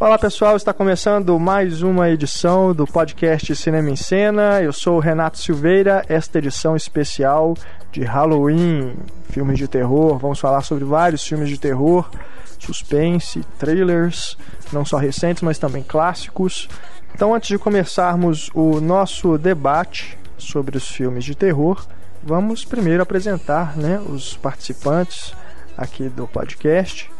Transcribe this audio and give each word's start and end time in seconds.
Olá 0.00 0.18
pessoal, 0.18 0.56
está 0.56 0.72
começando 0.72 1.38
mais 1.38 1.82
uma 1.82 2.08
edição 2.08 2.74
do 2.74 2.86
podcast 2.86 3.54
Cinema 3.54 3.90
em 3.90 3.96
Cena. 3.96 4.62
Eu 4.62 4.72
sou 4.72 4.96
o 4.96 4.98
Renato 4.98 5.36
Silveira, 5.36 6.02
esta 6.08 6.38
edição 6.38 6.74
especial 6.74 7.54
de 7.92 8.02
Halloween, 8.02 8.96
filmes 9.28 9.58
de 9.58 9.68
terror. 9.68 10.16
Vamos 10.16 10.40
falar 10.40 10.62
sobre 10.62 10.84
vários 10.84 11.22
filmes 11.22 11.50
de 11.50 11.60
terror, 11.60 12.10
suspense, 12.58 13.44
trailers, 13.58 14.38
não 14.72 14.86
só 14.86 14.96
recentes, 14.96 15.42
mas 15.42 15.58
também 15.58 15.82
clássicos. 15.82 16.66
Então, 17.14 17.34
antes 17.34 17.50
de 17.50 17.58
começarmos 17.58 18.50
o 18.54 18.80
nosso 18.80 19.36
debate 19.36 20.16
sobre 20.38 20.78
os 20.78 20.88
filmes 20.88 21.26
de 21.26 21.34
terror, 21.34 21.86
vamos 22.22 22.64
primeiro 22.64 23.02
apresentar 23.02 23.76
né, 23.76 24.00
os 24.08 24.34
participantes 24.34 25.34
aqui 25.76 26.08
do 26.08 26.26
podcast. 26.26 27.10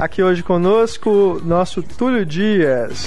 Aqui 0.00 0.22
hoje 0.22 0.42
conosco, 0.42 1.42
nosso 1.44 1.82
Túlio 1.82 2.24
Dias. 2.24 3.04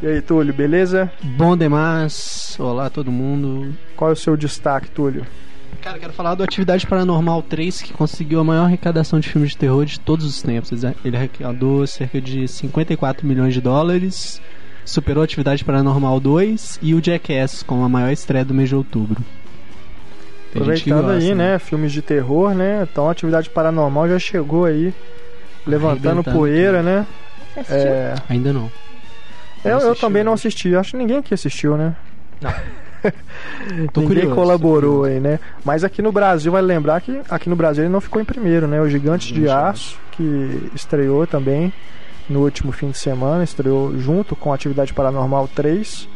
E 0.00 0.06
aí, 0.06 0.22
Túlio, 0.22 0.54
beleza? 0.54 1.10
Bom 1.24 1.56
demais. 1.56 2.56
Olá, 2.60 2.88
todo 2.88 3.10
mundo. 3.10 3.74
Qual 3.96 4.10
é 4.10 4.12
o 4.12 4.16
seu 4.16 4.36
destaque, 4.36 4.88
Túlio? 4.92 5.26
Cara, 5.82 5.98
quero 5.98 6.12
falar 6.12 6.36
do 6.36 6.44
Atividade 6.44 6.86
Paranormal 6.86 7.42
3, 7.42 7.82
que 7.82 7.92
conseguiu 7.92 8.38
a 8.38 8.44
maior 8.44 8.66
arrecadação 8.66 9.18
de 9.18 9.28
filmes 9.28 9.50
de 9.50 9.56
terror 9.56 9.84
de 9.84 9.98
todos 9.98 10.24
os 10.24 10.40
tempos. 10.40 10.84
Ele 11.04 11.16
arrecadou 11.16 11.84
cerca 11.84 12.20
de 12.20 12.46
54 12.46 13.26
milhões 13.26 13.54
de 13.54 13.60
dólares, 13.60 14.40
superou 14.84 15.22
a 15.22 15.24
Atividade 15.24 15.64
Paranormal 15.64 16.20
2 16.20 16.78
e 16.80 16.94
o 16.94 17.04
Jackass 17.04 17.64
como 17.64 17.82
a 17.82 17.88
maior 17.88 18.12
estreia 18.12 18.44
do 18.44 18.54
mês 18.54 18.68
de 18.68 18.76
outubro. 18.76 19.20
Aproveitando 20.54 21.02
gosta, 21.02 21.18
aí, 21.18 21.34
né? 21.34 21.52
né? 21.52 21.58
Filmes 21.58 21.92
de 21.92 22.00
terror, 22.00 22.54
né? 22.54 22.86
Então, 22.90 23.10
Atividade 23.10 23.50
Paranormal 23.50 24.08
já 24.08 24.18
chegou 24.18 24.64
aí, 24.64 24.94
levantando 25.66 26.22
poeira, 26.22 26.82
né? 26.82 27.06
É... 27.68 28.14
Ainda 28.28 28.52
não. 28.52 28.70
Eu, 29.64 29.78
eu 29.78 29.96
também 29.96 30.22
não 30.22 30.34
assisti. 30.34 30.74
Acho 30.76 30.92
que 30.92 30.96
ninguém 30.96 31.18
aqui 31.18 31.32
assistiu, 31.34 31.76
né? 31.76 31.96
Não. 32.40 32.52
ninguém 33.70 34.06
curioso, 34.06 34.34
colaborou 34.34 35.04
aí, 35.04 35.18
né? 35.18 35.40
Mas 35.64 35.84
aqui 35.84 36.02
no 36.02 36.12
Brasil, 36.12 36.52
vai 36.52 36.62
lembrar 36.62 37.00
que 37.00 37.20
aqui 37.28 37.48
no 37.48 37.56
Brasil 37.56 37.84
ele 37.84 37.92
não 37.92 38.00
ficou 38.00 38.20
em 38.20 38.24
primeiro, 38.24 38.66
né? 38.66 38.80
O 38.80 38.88
Gigante 38.88 39.32
de 39.32 39.48
Aço, 39.48 39.98
que 40.12 40.70
estreou 40.74 41.26
também 41.26 41.72
no 42.28 42.40
último 42.40 42.72
fim 42.72 42.90
de 42.90 42.98
semana, 42.98 43.44
estreou 43.44 43.96
junto 43.98 44.34
com 44.36 44.52
Atividade 44.52 44.92
Paranormal 44.92 45.48
3. 45.48 46.08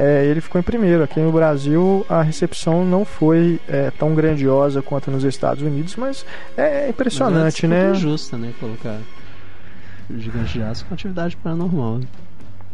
É, 0.00 0.24
ele 0.26 0.40
ficou 0.40 0.60
em 0.60 0.62
primeiro. 0.62 1.02
Aqui 1.02 1.18
no 1.18 1.32
Brasil 1.32 2.06
a 2.08 2.22
recepção 2.22 2.84
não 2.84 3.04
foi 3.04 3.60
é, 3.66 3.90
tão 3.90 4.14
grandiosa 4.14 4.80
quanto 4.80 5.10
nos 5.10 5.24
Estados 5.24 5.60
Unidos, 5.60 5.96
mas 5.96 6.24
é 6.56 6.88
impressionante, 6.88 7.66
mas 7.66 7.78
é 7.78 7.88
né? 7.88 7.94
justa, 7.94 8.38
né? 8.38 8.52
Colocar 8.60 8.96
o 10.08 10.16
Gigante 10.16 10.52
de 10.52 10.62
Aço 10.62 10.86
com 10.86 10.94
Atividade 10.94 11.36
Paranormal. 11.36 12.00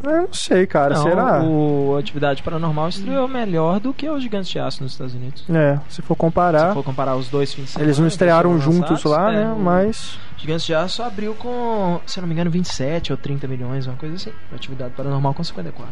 Eu 0.02 0.22
não 0.22 0.32
sei, 0.34 0.66
cara. 0.66 0.96
Não, 0.96 1.02
será? 1.02 1.42
O 1.42 1.96
Atividade 1.98 2.42
Paranormal 2.42 2.90
estreou 2.90 3.26
melhor 3.26 3.80
do 3.80 3.94
que 3.94 4.06
o 4.06 4.20
Gigantes 4.20 4.50
de 4.50 4.58
Aço 4.58 4.82
nos 4.82 4.92
Estados 4.92 5.14
Unidos. 5.14 5.44
É, 5.48 5.80
se 5.88 6.02
for 6.02 6.14
comparar. 6.14 6.68
Se 6.68 6.74
for 6.74 6.84
comparar 6.84 7.16
os 7.16 7.28
dois 7.28 7.54
fins 7.54 7.64
de 7.64 7.70
semana. 7.70 7.86
Eles 7.86 7.98
não 7.98 8.06
estrearam 8.06 8.60
juntos 8.60 9.02
lá, 9.04 9.32
é, 9.32 9.36
né? 9.36 9.56
Mas. 9.58 10.18
Gigantes 10.36 10.66
de 10.66 10.74
Aço 10.74 11.02
abriu 11.02 11.34
com, 11.34 12.00
se 12.04 12.20
não 12.20 12.28
me 12.28 12.34
engano, 12.34 12.50
27 12.50 13.12
ou 13.12 13.16
30 13.16 13.48
milhões, 13.48 13.86
uma 13.86 13.96
coisa 13.96 14.14
assim. 14.16 14.32
Atividade 14.54 14.92
Paranormal 14.94 15.32
com 15.32 15.42
54 15.42 15.90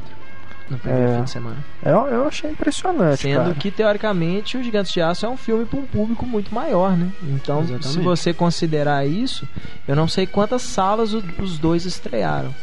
no 0.70 0.78
primeiro 0.78 1.12
é, 1.12 1.16
fim 1.16 1.24
de 1.24 1.30
semana. 1.30 1.56
Eu, 1.82 2.06
eu 2.06 2.26
achei 2.26 2.50
impressionante. 2.50 3.22
Sendo 3.22 3.44
cara. 3.44 3.54
que, 3.54 3.70
teoricamente, 3.70 4.56
o 4.56 4.62
Gigantes 4.62 4.92
de 4.92 5.00
Aço 5.00 5.26
é 5.26 5.28
um 5.28 5.36
filme 5.36 5.64
para 5.64 5.78
um 5.78 5.86
público 5.86 6.26
muito 6.26 6.54
maior, 6.54 6.96
né? 6.96 7.10
Então, 7.22 7.60
Exatamente. 7.60 7.88
se 7.88 8.00
você 8.00 8.32
considerar 8.32 9.06
isso, 9.06 9.48
eu 9.86 9.96
não 9.96 10.08
sei 10.08 10.26
quantas 10.26 10.62
salas 10.62 11.12
os 11.12 11.58
dois 11.58 11.84
estrearam. 11.84 12.54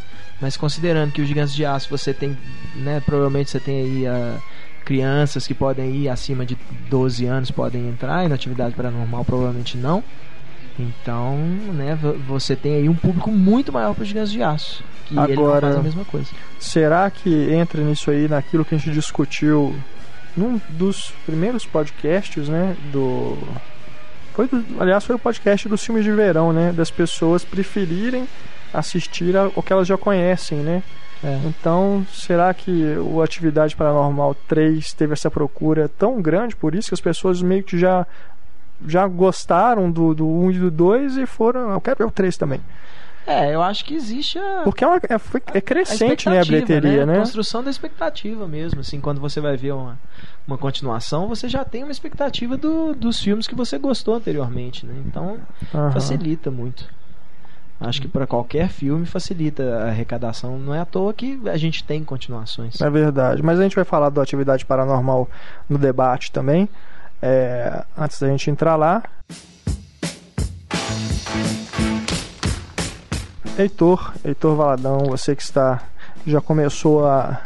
Mas 0.42 0.56
considerando 0.56 1.12
que 1.12 1.22
o 1.22 1.26
Gigantes 1.26 1.54
de 1.54 1.66
Aço 1.66 1.90
você 1.90 2.14
tem, 2.14 2.38
né, 2.76 3.02
provavelmente 3.06 3.52
você 3.52 3.60
tem 3.60 3.82
aí 3.82 4.08
uh, 4.08 4.42
crianças 4.86 5.46
que 5.46 5.54
podem 5.54 5.96
ir 5.96 6.10
acima 6.10 6.46
de 6.46 6.58
12 6.90 7.26
anos 7.26 7.52
podem 7.52 7.90
entrar 7.90 8.26
e 8.26 8.30
na 8.30 8.36
atividade 8.36 8.74
paranormal 8.74 9.26
provavelmente 9.26 9.78
não. 9.78 10.04
Então, 10.80 11.38
né, 11.74 11.98
você 12.26 12.56
tem 12.56 12.76
aí 12.76 12.90
um 12.90 12.96
público 12.96 13.30
muito 13.30 13.72
maior 13.72 13.94
para 13.94 14.02
os 14.02 14.08
Gigantes 14.08 14.32
de 14.32 14.42
Aço. 14.42 14.84
Que 15.10 15.20
Agora, 15.20 15.68
ele 15.68 15.74
faz 15.74 15.76
a 15.76 15.84
mesma 15.84 16.06
coisa. 16.06 16.30
Será 16.60 17.10
que 17.10 17.52
entra 17.52 17.82
nisso 17.82 18.12
aí 18.12 18.28
naquilo 18.28 18.64
que 18.64 18.76
a 18.76 18.78
gente 18.78 18.92
discutiu 18.92 19.76
num 20.38 20.62
dos 20.70 21.12
primeiros 21.26 21.66
podcasts, 21.66 22.48
né, 22.48 22.76
do 22.92 23.38
foi 24.34 24.48
do, 24.48 24.64
aliás 24.80 25.04
foi 25.04 25.16
o 25.16 25.20
podcast 25.20 25.68
dos 25.68 25.84
filmes 25.84 26.06
de 26.06 26.12
verão, 26.12 26.54
né, 26.54 26.72
das 26.72 26.92
pessoas 26.92 27.44
preferirem 27.44 28.28
assistir 28.74 29.34
o 29.56 29.64
que 29.64 29.74
elas 29.74 29.88
já 29.88 29.98
conhecem, 29.98 30.60
né? 30.60 30.84
É. 31.24 31.38
Então, 31.44 32.06
será 32.14 32.54
que 32.54 32.96
o 32.98 33.22
Atividade 33.22 33.76
Paranormal 33.76 34.36
3 34.48 34.94
teve 34.94 35.14
essa 35.14 35.30
procura 35.30 35.90
tão 35.90 36.22
grande 36.22 36.56
por 36.56 36.74
isso 36.76 36.90
que 36.90 36.94
as 36.94 37.02
pessoas 37.02 37.42
meio 37.42 37.64
que 37.64 37.78
já 37.78 38.06
já 38.88 39.06
gostaram 39.08 39.92
do, 39.92 40.14
do 40.14 40.26
1 40.26 40.52
e 40.52 40.60
do 40.60 40.72
2 40.72 41.18
e 41.18 41.26
foram. 41.26 41.72
Eu 41.72 41.82
quero 41.82 41.98
ver 41.98 42.06
o 42.06 42.12
3 42.12 42.38
também. 42.38 42.62
É, 43.28 43.54
eu 43.54 43.62
acho 43.62 43.86
que 43.86 43.94
existe 43.94 44.40
a. 44.40 44.62
Porque 44.64 44.84
é, 44.84 44.88
uma, 44.88 45.00
é, 45.08 45.18
foi, 45.20 45.42
é 45.54 45.62
crescente, 45.62 46.28
a 46.28 46.32
né, 46.32 46.40
a 46.42 46.44
bilheteria, 46.44 47.06
né? 47.06 47.14
né? 47.14 47.18
A 47.18 47.20
construção 47.20 47.64
da 47.64 47.70
expectativa 47.70 48.48
mesmo. 48.48 48.80
Assim, 48.80 49.00
quando 49.00 49.22
você 49.22 49.40
vai 49.40 49.56
ver 49.56 49.74
uma, 49.74 50.00
uma 50.48 50.58
continuação, 50.58 51.28
você 51.28 51.48
já 51.48 51.64
tem 51.64 51.84
uma 51.84 51.92
expectativa 51.92 52.58
do, 52.58 52.94
dos 52.96 53.20
filmes 53.20 53.48
que 53.48 53.56
você 53.56 53.78
gostou 53.78 54.16
anteriormente, 54.16 54.86
né? 54.86 54.96
Então, 55.06 55.38
uhum. 55.74 55.92
facilita 55.92 56.50
muito. 56.50 56.88
Acho 57.80 58.02
que 58.02 58.08
para 58.10 58.28
qualquer 58.28 58.68
filme 58.68 59.06
facilita 59.06 59.64
a 59.64 59.88
arrecadação. 59.88 60.60
Não 60.60 60.74
é 60.76 60.80
à 60.80 60.86
toa 60.86 61.14
que 61.14 61.40
a 61.46 61.56
gente 61.56 61.84
tem 61.84 62.04
continuações. 62.04 62.82
É 62.82 62.90
verdade. 62.90 63.42
Mas 63.42 63.58
a 63.58 63.64
gente 63.64 63.76
vai 63.76 63.86
falar 63.86 64.10
do 64.10 64.20
Atividade 64.20 64.66
Paranormal 64.66 65.30
no 65.70 65.78
debate 65.78 66.30
também. 66.32 66.68
É, 67.22 67.86
antes 67.98 68.20
da 68.20 68.28
gente 68.28 68.50
entrar 68.52 68.76
lá. 68.76 69.02
Heitor, 73.60 74.14
Heitor 74.24 74.56
Valadão, 74.56 75.00
você 75.00 75.36
que 75.36 75.42
está 75.42 75.84
já 76.26 76.40
começou 76.40 77.06
a 77.06 77.42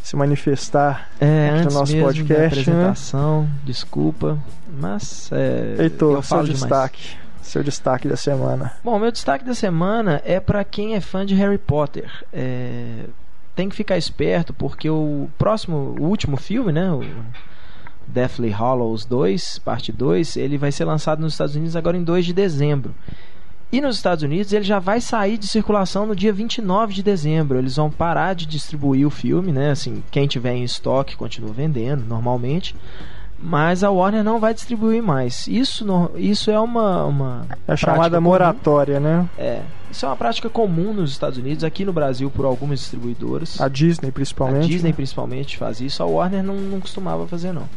se 0.00 0.14
manifestar 0.14 1.10
é, 1.20 1.62
no 1.62 1.72
nosso 1.72 1.96
podcast, 1.96 2.24
da 2.24 2.38
né? 2.38 2.46
apresentação, 2.46 3.42
né? 3.42 3.50
desculpa, 3.64 4.38
mas 4.68 5.30
é, 5.32 5.82
Heitor, 5.82 6.22
seu 6.24 6.44
destaque. 6.44 7.16
Seu 7.40 7.64
destaque 7.64 8.06
da 8.06 8.16
semana. 8.16 8.72
Bom, 8.84 8.96
meu 9.00 9.10
destaque 9.10 9.44
da 9.44 9.52
semana 9.52 10.22
é 10.24 10.38
para 10.38 10.62
quem 10.62 10.94
é 10.94 11.00
fã 11.00 11.26
de 11.26 11.34
Harry 11.34 11.58
Potter. 11.58 12.08
É, 12.32 13.06
tem 13.56 13.68
que 13.68 13.74
ficar 13.74 13.98
esperto 13.98 14.54
porque 14.54 14.88
o 14.88 15.28
próximo, 15.36 15.96
o 15.98 16.04
último 16.04 16.36
filme, 16.36 16.70
né, 16.70 16.88
o 16.92 17.02
Deathly 18.06 18.50
Hallows 18.50 19.04
2, 19.04 19.58
parte 19.58 19.90
2, 19.90 20.36
ele 20.36 20.56
vai 20.56 20.70
ser 20.70 20.84
lançado 20.84 21.20
nos 21.20 21.32
Estados 21.32 21.56
Unidos 21.56 21.74
agora 21.74 21.96
em 21.96 22.04
2 22.04 22.26
de 22.26 22.32
dezembro. 22.32 22.94
E 23.72 23.80
nos 23.80 23.96
Estados 23.96 24.22
Unidos 24.22 24.52
ele 24.52 24.64
já 24.64 24.78
vai 24.78 25.00
sair 25.00 25.38
de 25.38 25.48
circulação 25.48 26.04
no 26.04 26.14
dia 26.14 26.32
29 26.32 26.92
de 26.92 27.02
dezembro. 27.02 27.58
Eles 27.58 27.76
vão 27.76 27.90
parar 27.90 28.34
de 28.34 28.44
distribuir 28.44 29.06
o 29.06 29.10
filme, 29.10 29.50
né? 29.50 29.70
Assim, 29.70 30.04
quem 30.10 30.26
tiver 30.26 30.54
em 30.54 30.62
estoque 30.62 31.16
continua 31.16 31.52
vendendo 31.52 32.04
normalmente 32.04 32.76
mas 33.42 33.82
a 33.82 33.90
Warner 33.90 34.22
não 34.22 34.38
vai 34.38 34.54
distribuir 34.54 35.02
mais. 35.02 35.48
Isso, 35.48 35.84
no, 35.84 36.12
isso 36.14 36.50
é 36.50 36.60
uma, 36.60 37.04
uma 37.04 37.46
é 37.66 37.76
chamada 37.76 38.20
moratória, 38.20 39.00
né? 39.00 39.28
É. 39.36 39.62
Isso 39.90 40.06
é 40.06 40.08
uma 40.08 40.16
prática 40.16 40.48
comum 40.48 40.94
nos 40.94 41.10
Estados 41.10 41.38
Unidos, 41.38 41.64
aqui 41.64 41.84
no 41.84 41.92
Brasil 41.92 42.30
por 42.30 42.44
algumas 42.44 42.78
distribuidoras. 42.78 43.60
A 43.60 43.68
Disney 43.68 44.12
principalmente. 44.12 44.64
A 44.64 44.68
Disney 44.68 44.90
né? 44.90 44.94
principalmente 44.94 45.58
faz 45.58 45.80
isso. 45.80 46.02
A 46.02 46.06
Warner 46.06 46.42
não, 46.42 46.54
não 46.54 46.80
costumava 46.80 47.26
fazer 47.26 47.52
não. 47.52 47.68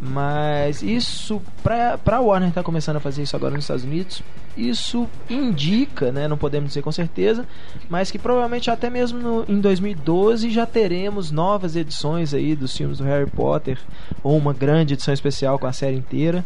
Mas 0.00 0.82
isso, 0.82 1.40
para 1.62 1.98
a 2.04 2.20
Warner 2.20 2.52
tá 2.52 2.62
começando 2.62 2.96
a 2.96 3.00
fazer 3.00 3.22
isso 3.22 3.34
agora 3.34 3.54
nos 3.54 3.64
Estados 3.64 3.84
Unidos, 3.84 4.22
isso 4.56 5.08
indica, 5.28 6.12
né, 6.12 6.28
não 6.28 6.36
podemos 6.36 6.68
dizer 6.70 6.82
com 6.82 6.92
certeza, 6.92 7.46
mas 7.88 8.10
que 8.10 8.18
provavelmente 8.18 8.70
até 8.70 8.88
mesmo 8.90 9.18
no, 9.18 9.44
em 9.48 9.60
2012 9.60 10.50
já 10.50 10.66
teremos 10.66 11.30
novas 11.30 11.76
edições 11.76 12.34
aí 12.34 12.54
dos 12.54 12.76
filmes 12.76 12.98
do 12.98 13.04
Harry 13.04 13.30
Potter, 13.30 13.78
ou 14.22 14.36
uma 14.36 14.52
grande 14.52 14.94
edição 14.94 15.12
especial 15.12 15.58
com 15.58 15.66
a 15.66 15.72
série 15.72 15.96
inteira. 15.96 16.44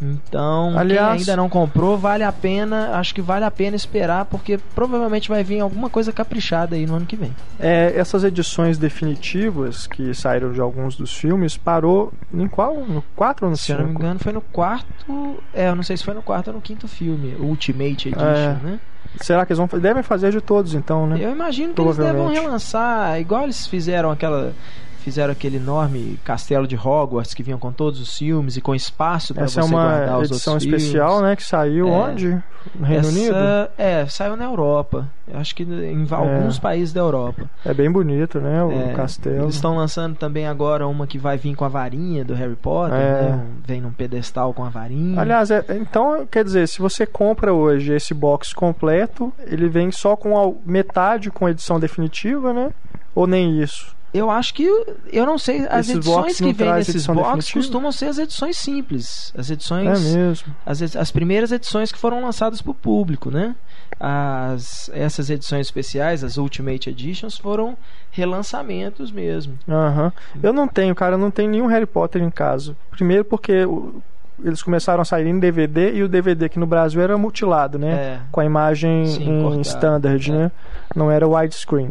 Então, 0.00 0.78
Aliás, 0.78 1.08
quem 1.10 1.20
ainda 1.20 1.36
não 1.36 1.48
comprou, 1.48 1.98
vale 1.98 2.22
a 2.22 2.30
pena, 2.30 2.96
acho 2.98 3.14
que 3.14 3.20
vale 3.20 3.44
a 3.44 3.50
pena 3.50 3.74
esperar, 3.74 4.24
porque 4.26 4.58
provavelmente 4.74 5.28
vai 5.28 5.42
vir 5.42 5.60
alguma 5.60 5.90
coisa 5.90 6.12
caprichada 6.12 6.76
aí 6.76 6.86
no 6.86 6.94
ano 6.94 7.06
que 7.06 7.16
vem. 7.16 7.34
É, 7.58 7.92
essas 7.96 8.22
edições 8.22 8.78
definitivas 8.78 9.86
que 9.86 10.14
saíram 10.14 10.52
de 10.52 10.60
alguns 10.60 10.96
dos 10.96 11.12
filmes, 11.12 11.56
parou 11.56 12.12
em 12.32 12.46
qual? 12.46 12.76
No 12.86 13.02
4 13.16 13.46
ou 13.46 13.50
no 13.50 13.56
5? 13.56 13.66
Se 13.66 13.72
eu 13.72 13.78
não 13.78 13.86
me 13.86 13.92
engano, 13.92 14.20
foi 14.20 14.32
no 14.32 14.40
quarto. 14.40 15.42
É, 15.52 15.68
eu 15.68 15.74
não 15.74 15.82
sei 15.82 15.96
se 15.96 16.04
foi 16.04 16.14
no 16.14 16.22
quarto 16.22 16.48
ou 16.48 16.54
no 16.54 16.60
quinto 16.60 16.86
filme, 16.86 17.34
Ultimate 17.38 18.08
Edition, 18.08 18.24
é. 18.24 18.58
né? 18.62 18.80
Será 19.20 19.44
que 19.44 19.52
eles 19.52 19.58
vão 19.58 19.80
devem 19.80 20.02
fazer 20.02 20.30
de 20.30 20.40
todos 20.40 20.74
então, 20.74 21.06
né? 21.06 21.16
Eu 21.20 21.30
imagino 21.30 21.72
que 21.74 21.80
eles 21.80 21.96
devem 21.96 22.30
relançar, 22.30 23.18
igual 23.18 23.44
eles 23.44 23.66
fizeram 23.66 24.10
aquela 24.10 24.52
fizeram 24.98 25.32
aquele 25.32 25.56
enorme 25.56 26.18
castelo 26.24 26.66
de 26.66 26.76
Hogwarts 26.76 27.34
que 27.34 27.42
vinha 27.42 27.56
com 27.56 27.72
todos 27.72 28.00
os 28.00 28.16
filmes 28.16 28.56
e 28.56 28.60
com 28.60 28.74
espaço 28.74 29.34
para 29.34 29.46
você 29.48 29.58
Essa 29.60 29.68
é 29.68 29.72
guardar 29.72 30.08
uma 30.08 30.18
os 30.18 30.30
edição 30.30 30.54
outros 30.54 30.72
especial, 30.72 31.08
filmes. 31.16 31.22
né? 31.30 31.36
Que 31.36 31.42
saiu 31.44 31.88
É. 31.88 31.90
onde? 31.90 32.42
No 32.74 32.84
Reino 32.86 33.00
Essa- 33.08 33.10
Unido? 33.18 33.34
É, 33.78 34.06
saiu 34.06 34.36
na 34.36 34.44
Europa. 34.44 35.08
Eu 35.26 35.38
acho 35.38 35.54
que 35.54 35.62
em 35.62 36.06
É. 36.10 36.14
alguns 36.14 36.58
países 36.58 36.92
da 36.92 37.00
Europa. 37.00 37.44
É 37.64 37.72
bem 37.72 37.90
bonito, 37.90 38.40
né? 38.40 38.62
O 38.62 38.70
É, 38.72 38.92
castelo. 38.94 39.44
Eles 39.44 39.54
estão 39.54 39.76
lançando 39.76 40.16
também 40.16 40.46
agora 40.46 40.86
uma 40.86 41.06
que 41.06 41.18
vai 41.18 41.36
vir 41.38 41.54
com 41.54 41.64
a 41.64 41.68
varinha 41.68 42.24
do 42.24 42.34
Harry 42.34 42.56
Potter, 42.56 42.98
É. 42.98 43.22
né? 43.22 43.46
Vem 43.64 43.80
num 43.80 43.92
pedestal 43.92 44.52
com 44.52 44.64
a 44.64 44.68
varinha. 44.68 45.20
Aliás, 45.20 45.50
é- 45.50 45.64
então, 45.80 46.26
quer 46.30 46.44
dizer, 46.44 46.66
se 46.68 46.78
você 46.80 47.06
compra 47.06 47.52
hoje 47.52 47.92
esse 47.94 48.12
box 48.14 48.52
completo, 48.52 49.32
ele 49.46 49.68
vem 49.68 49.90
só 49.90 50.16
com 50.16 50.38
a 50.38 50.52
metade 50.64 51.30
com 51.30 51.46
a 51.46 51.50
edição 51.50 51.78
definitiva, 51.80 52.52
né? 52.52 52.70
Ou 53.14 53.26
nem 53.26 53.60
isso? 53.60 53.96
Eu 54.14 54.30
acho 54.30 54.54
que 54.54 54.64
eu 55.12 55.26
não 55.26 55.36
sei, 55.36 55.66
as 55.68 55.80
Esses 55.88 55.96
edições 55.96 56.38
que 56.38 56.52
vêm 56.52 56.72
nesses 56.72 56.94
edição 56.94 57.14
box 57.14 57.28
definitiva? 57.28 57.58
costumam 57.60 57.92
ser 57.92 58.06
as 58.06 58.18
edições 58.18 58.56
simples, 58.56 59.32
as 59.36 59.50
É 59.50 59.52
edições 59.52 60.14
mesmo. 60.14 60.54
as, 60.64 60.96
as 60.96 61.10
primeiras 61.10 61.52
edições 61.52 61.92
que 61.92 61.98
foram 61.98 62.22
lançadas 62.22 62.62
para 62.62 62.70
o 62.70 62.74
público, 62.74 63.30
né? 63.30 63.54
As, 64.00 64.90
essas 64.94 65.28
edições 65.28 65.66
especiais, 65.66 66.22
as 66.24 66.36
Ultimate 66.38 66.88
Editions, 66.88 67.36
foram 67.36 67.76
relançamentos 68.10 69.10
mesmo. 69.10 69.58
Aham. 69.68 70.12
Eu 70.42 70.52
não 70.52 70.66
tenho, 70.68 70.94
cara, 70.94 71.14
eu 71.14 71.18
não 71.18 71.30
tenho 71.30 71.50
nenhum 71.50 71.66
Harry 71.66 71.86
Potter 71.86 72.22
em 72.22 72.30
casa. 72.30 72.76
Primeiro 72.90 73.24
porque 73.24 73.64
o- 73.64 74.02
eles 74.42 74.62
começaram 74.62 75.02
a 75.02 75.04
sair 75.04 75.26
em 75.26 75.38
DVD 75.38 75.92
e 75.94 76.02
o 76.02 76.08
DVD 76.08 76.44
aqui 76.46 76.58
no 76.58 76.66
Brasil 76.66 77.00
era 77.02 77.18
mutilado, 77.18 77.78
né? 77.78 77.92
É. 77.92 78.18
Com 78.30 78.40
a 78.40 78.44
imagem 78.44 79.04
Sim, 79.06 79.24
em 79.38 79.42
cortado. 79.42 79.62
standard, 79.62 80.30
É. 80.30 80.34
né? 80.34 80.52
Não 80.94 81.10
era 81.10 81.26
widescreen. 81.26 81.90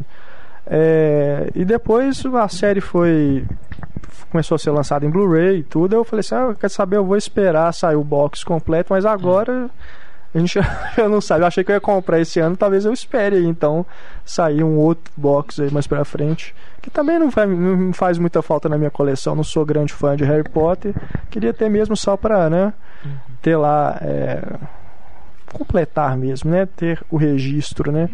É, 0.69 1.49
e 1.55 1.63
depois 1.63 2.25
a 2.25 2.47
série 2.49 2.81
foi 2.81 3.45
começou 4.29 4.55
a 4.55 4.59
ser 4.59 4.71
lançada 4.71 5.05
em 5.05 5.09
Blu-ray 5.09 5.59
e 5.59 5.63
tudo. 5.63 5.95
Eu 5.95 6.03
falei 6.03 6.19
assim: 6.19 6.35
ah, 6.35 6.55
quer 6.59 6.69
saber? 6.69 6.97
Eu 6.97 7.05
vou 7.05 7.17
esperar 7.17 7.73
sair 7.73 7.95
o 7.95 8.03
box 8.03 8.43
completo, 8.43 8.91
mas 8.91 9.05
agora 9.05 9.69
a 10.33 10.37
gente 10.37 10.59
eu 10.97 11.09
não 11.09 11.21
sabe. 11.21 11.43
Eu 11.43 11.47
achei 11.47 11.63
que 11.63 11.71
eu 11.71 11.75
ia 11.75 11.81
comprar 11.81 12.19
esse 12.19 12.39
ano, 12.39 12.57
talvez 12.57 12.85
eu 12.85 12.91
espere 12.91 13.37
aí, 13.37 13.45
então 13.45 13.85
sair 14.25 14.63
um 14.63 14.77
outro 14.77 15.11
box 15.15 15.61
aí 15.61 15.71
mais 15.71 15.87
pra 15.87 16.03
frente. 16.03 16.53
Que 16.81 16.89
também 16.89 17.17
não, 17.17 17.29
vai, 17.29 17.45
não 17.45 17.93
faz 17.93 18.17
muita 18.17 18.41
falta 18.41 18.67
na 18.67 18.77
minha 18.77 18.91
coleção. 18.91 19.35
Não 19.35 19.43
sou 19.43 19.65
grande 19.65 19.93
fã 19.93 20.15
de 20.15 20.23
Harry 20.23 20.47
Potter. 20.47 20.93
Queria 21.29 21.53
ter 21.53 21.69
mesmo 21.69 21.95
só 21.95 22.17
pra, 22.17 22.49
né? 22.49 22.73
Ter 23.41 23.55
lá. 23.55 23.97
é, 24.01 24.41
completar 25.53 26.17
mesmo, 26.17 26.51
né? 26.51 26.65
Ter 26.65 27.01
o 27.09 27.17
registro, 27.17 27.91
né? 27.91 28.09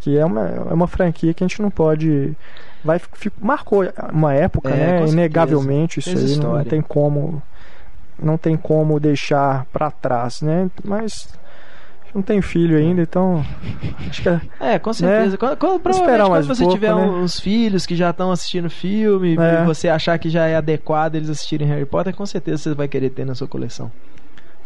Que 0.00 0.16
é 0.16 0.24
uma, 0.24 0.42
é 0.46 0.72
uma 0.72 0.86
franquia 0.86 1.34
que 1.34 1.42
a 1.42 1.46
gente 1.46 1.60
não 1.60 1.70
pode. 1.70 2.36
Vai, 2.84 2.98
fi- 2.98 3.32
marcou 3.40 3.84
uma 4.12 4.32
época, 4.32 4.70
É, 4.70 5.00
né? 5.00 5.06
Inegavelmente 5.08 5.98
isso 6.00 6.10
Fez 6.10 6.22
aí. 6.22 6.30
Não, 6.36 6.36
não 6.36 6.42
história. 6.50 6.70
tem 6.70 6.80
como. 6.80 7.42
Não 8.20 8.36
tem 8.36 8.56
como 8.56 8.98
deixar 9.00 9.64
pra 9.72 9.90
trás, 9.90 10.40
né? 10.42 10.70
Mas. 10.84 11.28
Não 12.14 12.22
tem 12.22 12.40
filho 12.40 12.78
ainda, 12.78 13.02
então. 13.02 13.44
Acho 14.08 14.22
que 14.22 14.28
é. 14.28 14.40
É, 14.60 14.78
com 14.78 14.92
certeza. 14.94 15.36
Quando, 15.36 15.56
quando, 15.58 15.78
provavelmente 15.80 16.28
quando 16.28 16.46
você 16.46 16.62
pouco, 16.62 16.74
tiver 16.74 16.94
né? 16.94 17.02
uns 17.02 17.38
filhos 17.38 17.84
que 17.84 17.94
já 17.94 18.10
estão 18.10 18.32
assistindo 18.32 18.70
filme 18.70 19.36
É. 19.38 19.62
e 19.62 19.66
você 19.66 19.88
achar 19.90 20.18
que 20.18 20.30
já 20.30 20.46
é 20.46 20.56
adequado 20.56 21.16
eles 21.16 21.28
assistirem 21.28 21.68
Harry 21.68 21.84
Potter, 21.84 22.14
com 22.14 22.24
certeza 22.24 22.62
você 22.62 22.74
vai 22.74 22.88
querer 22.88 23.10
ter 23.10 23.26
na 23.26 23.34
sua 23.34 23.46
coleção. 23.46 23.90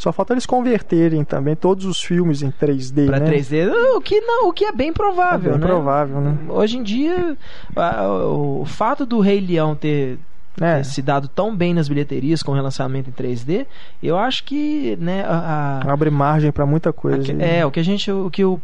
Só 0.03 0.13
falta 0.13 0.35
eles 0.35 0.45
converterem 0.45 1.23
também 1.23 1.55
todos 1.55 1.85
os 1.85 2.03
filmes 2.03 2.43
em 2.43 2.51
3D, 2.51 3.07
Pra 3.07 3.21
né? 3.21 3.27
3D, 3.31 3.71
o 3.97 4.01
que, 4.01 4.21
não, 4.21 4.49
o 4.49 4.53
que 4.53 4.65
é 4.65 4.73
bem 4.73 4.89
É 4.89 4.93
provável, 4.93 5.53
bem 5.53 5.61
né? 5.61 5.67
provável, 5.67 6.21
né? 6.21 6.37
Hoje 6.49 6.77
em 6.77 6.83
dia, 6.83 7.37
a- 7.77 8.09
o, 8.09 8.65
fato 8.67 9.07
do 9.07 9.21
Rei 9.21 9.41
Leão 9.41 9.77
ter 9.77 10.19
É. 10.61 10.79
ter 10.79 10.85
se 10.85 11.01
dado 11.01 11.29
tão 11.29 11.55
bem 11.57 11.73
nas 11.73 11.89
bilheterias 11.89 12.43
com 12.43 12.51
o 12.51 12.55
relançamento 12.57 13.09
em 13.11 13.13
3D, 13.13 13.65
eu 14.03 14.19
acho 14.19 14.43
que, 14.43 14.99
né, 15.01 15.25
a, 15.25 15.81
a- 15.87 15.93
Abre 15.93 16.11
margem 16.11 16.51
pra 16.51 16.67
muita 16.67 16.93
coisa. 16.93 17.23
aque- 17.23 17.33
né? 17.33 17.61
é, 17.61 17.65
o 17.67 17.71
que 17.71 17.79
a 17.79 17.85
gente, 17.85 18.11
o 18.11 18.29
que 18.29 18.45
o 18.45 18.59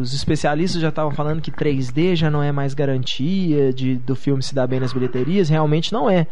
os 0.00 0.12
especialistas 0.12 0.82
já 0.82 0.88
estavam 0.88 1.12
falando 1.12 1.40
que 1.40 1.52
3D 1.52 2.16
já 2.16 2.28
não 2.32 2.42
é 2.42 2.50
mais 2.50 2.74
garantia 2.74 3.72
de 3.72 3.94
do 3.94 4.16
filme 4.16 4.42
se 4.42 4.52
dar 4.56 4.66
bem 4.66 4.80
nas 4.80 4.92
bilheterias, 4.92 5.48
realmente 5.48 5.92
não 5.92 6.10
é. 6.10 6.26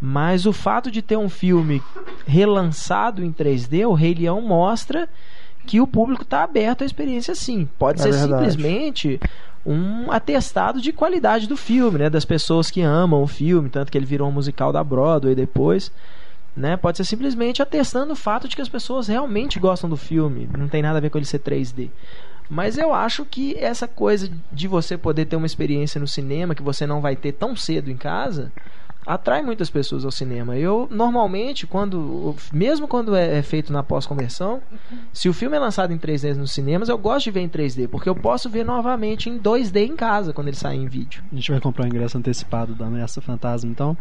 Mas 0.00 0.44
o 0.46 0.52
fato 0.52 0.90
de 0.90 1.00
ter 1.00 1.16
um 1.16 1.28
filme 1.28 1.82
relançado 2.26 3.24
em 3.24 3.32
3D, 3.32 3.86
o 3.88 3.94
Rei 3.94 4.14
Leão 4.14 4.40
mostra 4.40 5.08
que 5.66 5.80
o 5.80 5.86
público 5.86 6.22
está 6.22 6.44
aberto 6.44 6.82
à 6.82 6.84
experiência 6.84 7.34
sim. 7.34 7.68
Pode 7.78 8.00
É 8.00 8.02
ser 8.04 8.12
verdade. 8.12 8.32
simplesmente 8.32 9.20
um 9.64 10.12
atestado 10.12 10.80
de 10.80 10.92
qualidade 10.92 11.48
do 11.48 11.56
filme, 11.56 11.98
né? 11.98 12.10
Das 12.10 12.24
pessoas 12.24 12.70
que 12.70 12.82
amam 12.82 13.22
o 13.22 13.26
filme, 13.26 13.68
tanto 13.68 13.90
que 13.90 13.98
ele 13.98 14.06
virou 14.06 14.28
um 14.28 14.32
musical 14.32 14.72
da 14.72 14.84
Broadway 14.84 15.34
depois. 15.34 15.90
Né? 16.56 16.76
Pode 16.76 16.96
ser 16.96 17.04
simplesmente 17.04 17.60
atestando 17.60 18.12
o 18.12 18.16
fato 18.16 18.48
de 18.48 18.56
que 18.56 18.62
as 18.62 18.68
pessoas 18.68 19.08
realmente 19.08 19.58
gostam 19.58 19.90
do 19.90 19.96
filme. 19.96 20.48
Não 20.56 20.68
tem 20.68 20.80
nada 20.80 20.98
a 20.98 21.00
ver 21.00 21.10
com 21.10 21.18
ele 21.18 21.26
ser 21.26 21.40
3D. 21.40 21.90
Mas 22.48 22.78
eu 22.78 22.94
acho 22.94 23.24
que 23.24 23.56
essa 23.58 23.88
coisa 23.88 24.30
de 24.52 24.68
você 24.68 24.96
poder 24.96 25.26
ter 25.26 25.36
uma 25.36 25.46
experiência 25.46 26.00
no 26.00 26.06
cinema 26.06 26.54
que 26.54 26.62
você 26.62 26.86
não 26.86 27.00
vai 27.00 27.16
ter 27.16 27.32
tão 27.32 27.56
cedo 27.56 27.90
em 27.90 27.96
casa 27.96 28.52
atrai 29.06 29.40
muitas 29.42 29.70
pessoas 29.70 30.04
ao 30.04 30.10
cinema. 30.10 30.56
Eu 30.56 30.88
normalmente, 30.90 31.66
quando 31.66 32.34
mesmo 32.52 32.88
quando 32.88 33.14
é 33.14 33.38
é 33.38 33.42
feito 33.42 33.72
na 33.72 33.82
pós-conversão, 33.82 34.60
se 35.12 35.28
o 35.28 35.32
filme 35.32 35.56
é 35.56 35.60
lançado 35.60 35.92
em 35.92 35.98
3D 35.98 36.34
nos 36.34 36.52
cinemas, 36.52 36.88
eu 36.88 36.98
gosto 36.98 37.24
de 37.24 37.30
ver 37.30 37.40
em 37.40 37.48
3D, 37.48 37.88
porque 37.88 38.08
eu 38.08 38.14
posso 38.16 38.48
ver 38.50 38.64
novamente 38.64 39.28
em 39.30 39.38
2D 39.38 39.86
em 39.86 39.94
casa 39.96 40.32
quando 40.32 40.48
ele 40.48 40.56
sair 40.56 40.78
em 40.78 40.86
vídeo. 40.86 41.22
A 41.30 41.34
gente 41.34 41.50
vai 41.52 41.60
comprar 41.60 41.84
o 41.84 41.88
ingresso 41.88 42.18
antecipado 42.18 42.74
da 42.74 42.86
Ameaça 42.86 43.20
Fantasma, 43.20 43.70
então? 43.70 43.96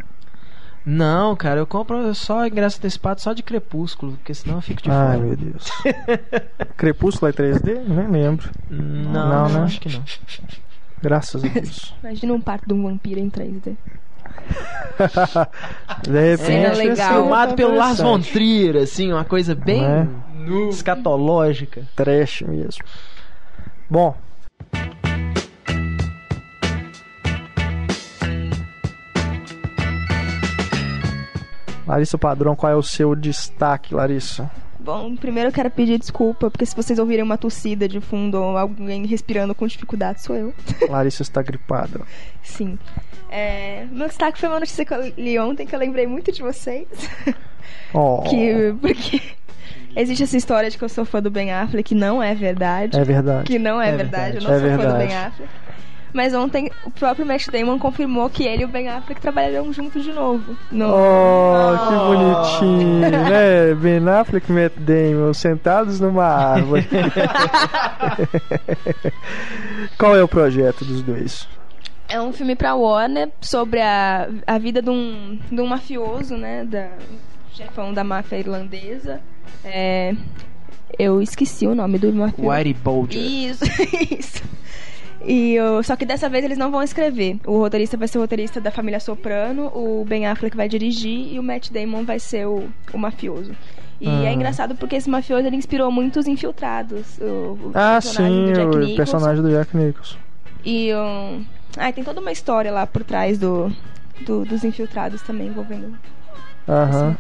Não, 0.86 1.36
cara, 1.36 1.60
eu 1.60 1.66
compro 1.66 2.14
só 2.14 2.46
ingresso 2.46 2.78
antecipado 2.78 3.20
só 3.20 3.34
de 3.34 3.42
Crepúsculo, 3.42 4.14
porque 4.14 4.34
senão 4.36 4.58
eu 4.58 4.62
fico 4.62 4.84
de 4.84 4.92
Ai, 4.92 5.16
fora. 5.18 5.20
meu 5.28 5.36
Deus. 5.36 5.68
Crepúsculo 6.78 7.30
é 7.30 7.34
3D? 7.34 7.84
Nem 7.88 8.08
lembro. 8.08 8.50
Não, 8.70 9.30
Não, 9.30 9.50
né? 9.50 9.60
acho 9.64 9.82
que 9.82 9.90
não. 9.92 10.04
Graças 11.02 11.44
a 11.44 11.48
Deus. 11.48 11.94
Imagina 12.04 12.34
um 12.34 12.42
parto 12.42 12.68
de 12.68 12.74
um 12.74 12.84
vampiro 12.84 13.20
em 13.20 13.30
3D. 13.30 13.76
De 16.04 16.32
repente. 16.32 16.46
Cena 16.46 16.68
esse 16.70 16.78
legal. 16.84 17.12
é 17.12 17.14
Filmado 17.16 17.56
pelo 17.56 17.76
Lars 17.76 18.00
von. 18.00 18.20
Trier, 18.22 18.78
assim, 18.78 19.12
uma 19.12 19.26
coisa 19.26 19.54
bem 19.56 19.84
É. 19.84 20.08
escatológica. 20.70 21.84
Trash 21.96 22.42
mesmo. 22.44 22.84
Bom. 23.90 24.16
Larissa 31.88 32.18
Padrão, 32.18 32.56
qual 32.56 32.72
é 32.72 32.76
o 32.76 32.82
seu 32.84 33.16
destaque, 33.16 33.94
Larissa? 33.94 34.50
Bom, 34.80 35.16
primeiro 35.16 35.50
eu 35.50 35.54
quero 35.54 35.70
pedir 35.72 35.98
desculpa, 35.98 36.50
porque 36.52 36.66
se 36.66 36.76
vocês 36.76 37.00
ouvirem 37.00 37.24
uma 37.24 37.38
tossida 37.38 37.88
de 37.88 38.00
fundo 38.00 38.36
ou 38.40 38.58
alguém 38.58 39.06
respirando 39.06 39.56
com 39.56 39.66
dificuldade, 39.66 40.22
sou 40.22 40.36
eu. 40.36 40.54
Larissa 40.90 41.22
está 41.24 41.42
gripada. 41.42 42.02
Sim. 42.44 42.78
É, 43.30 43.86
meu 43.92 44.08
destaque 44.08 44.40
foi 44.40 44.48
uma 44.50 44.60
notícia 44.60 44.86
que 44.86 44.94
eu 44.94 45.12
li 45.18 45.38
ontem, 45.40 45.66
que 45.66 45.76
eu 45.76 45.80
lembrei 45.80 46.08
muito 46.08 46.32
de 46.32 46.42
vocês. 46.42 46.88
Oh, 47.94 48.22
Que, 48.30 48.74
porque 48.80 49.22
existe 49.96 50.24
essa 50.24 50.38
história 50.38 50.70
de 50.70 50.78
que 50.78 50.84
eu 50.84 50.90
sou 50.90 51.06
fã 51.06 51.22
do 51.22 51.32
Ben 51.32 51.52
Affleck, 51.52 51.84
que 51.90 51.96
não 51.96 52.22
é 52.22 52.34
verdade. 52.36 52.98
é 53.00 53.04
verdade. 53.04 53.44
Que 53.46 53.60
não 53.60 53.82
é, 53.82 53.90
É 53.90 53.96
verdade, 53.96 54.38
eu 54.38 54.42
verdade. 54.42 54.46
não 54.48 54.54
É 54.54 54.60
sou 54.60 54.70
fã 54.70 54.76
do 54.76 54.82
verdade. 54.98 55.08
Ben 55.08 55.18
Affleck. 55.18 55.50
Mas 56.14 56.34
ontem 56.34 56.72
o 56.86 56.92
próprio 56.92 57.26
Matt 57.26 57.48
Damon 57.50 57.78
confirmou 57.78 58.30
que 58.30 58.46
ele 58.46 58.62
e 58.62 58.66
o 58.66 58.70
Ben 58.70 58.88
Affleck 58.88 59.20
trabalharão 59.20 59.74
juntos 59.74 60.02
de 60.02 60.14
novo. 60.14 60.56
No... 60.72 60.88
Oh, 60.88 61.78
que 61.90 61.94
bonitinho, 62.64 63.00
né? 63.12 63.74
Ben 63.76 64.08
Affleck 64.08 64.50
e 64.50 64.54
Matt 64.54 64.72
Damon 64.78 65.34
sentados 65.34 66.00
numa 66.00 66.24
árvore. 66.24 66.88
Qual 69.98 70.16
é 70.16 70.24
o 70.24 70.28
projeto 70.28 70.86
dos 70.86 71.02
dois? 71.02 71.48
É 72.08 72.22
um 72.22 72.32
filme 72.32 72.56
pra 72.56 72.76
Warner 72.76 73.30
sobre 73.42 73.82
a, 73.82 74.30
a 74.46 74.58
vida 74.58 74.82
de 74.82 74.90
um, 74.90 75.40
de 75.52 75.60
um 75.62 75.66
mafioso, 75.68 76.38
né? 76.38 76.64
Da, 76.64 76.90
chefão 77.54 77.94
da 77.94 78.04
máfia 78.04 78.38
irlandesa. 78.38 79.22
É, 79.64 80.14
eu 81.00 81.22
esqueci 81.22 81.66
o 81.66 81.74
nome 81.74 81.98
do 81.98 82.12
mafioso. 82.14 82.50
Whitey 82.50 82.74
Bulger. 82.74 83.20
Isso, 83.22 83.64
isso. 84.20 84.44
E 85.28 85.60
o- 85.60 85.82
só 85.82 85.96
que 85.96 86.06
dessa 86.06 86.30
vez 86.30 86.46
eles 86.46 86.58
não 86.58 86.70
vão 86.70 86.84
escrever. 86.84 87.40
O 87.48 87.58
roteirista 87.58 87.98
vai 87.98 88.08
ser 88.08 88.18
o 88.20 88.22
roteirista 88.22 88.62
da 88.62 88.70
família 88.70 89.00
Soprano, 89.00 89.72
o 89.74 90.06
Ben 90.08 90.28
Affleck 90.28 90.56
vai 90.56 90.70
dirigir 90.70 91.34
e 91.34 91.40
o 91.40 91.44
Matt 91.44 91.72
Damon 91.72 92.04
vai 92.04 92.20
ser 92.20 92.46
o, 92.46 92.70
o 92.94 92.98
mafioso. 92.98 93.52
E 94.00 94.08
Ah. 94.08 94.26
é 94.26 94.34
engraçado 94.34 94.76
porque 94.76 94.98
esse 94.98 95.10
mafioso 95.10 95.48
ele 95.48 95.56
inspirou 95.56 95.90
muitos 95.90 96.28
infiltrados. 96.28 97.18
O, 97.20 97.24
o 97.24 97.72
Ah, 97.74 98.00
sim, 98.02 98.52
o 98.54 98.96
personagem 98.96 99.42
do 99.42 99.50
Jack 99.50 99.76
Nicholson. 99.76 100.18
E 100.64 100.94
um... 100.94 101.44
ah, 101.78 101.92
tem 101.92 102.04
toda 102.04 102.20
uma 102.22 102.32
história 102.32 102.72
lá 102.72 102.86
por 102.88 103.04
trás 103.04 103.38
do, 103.38 103.72
do- 104.26 104.46
dos 104.46 104.64
infiltrados 104.64 105.22
também 105.22 105.48
envolvendo 105.48 105.98
Aham, 106.68 107.16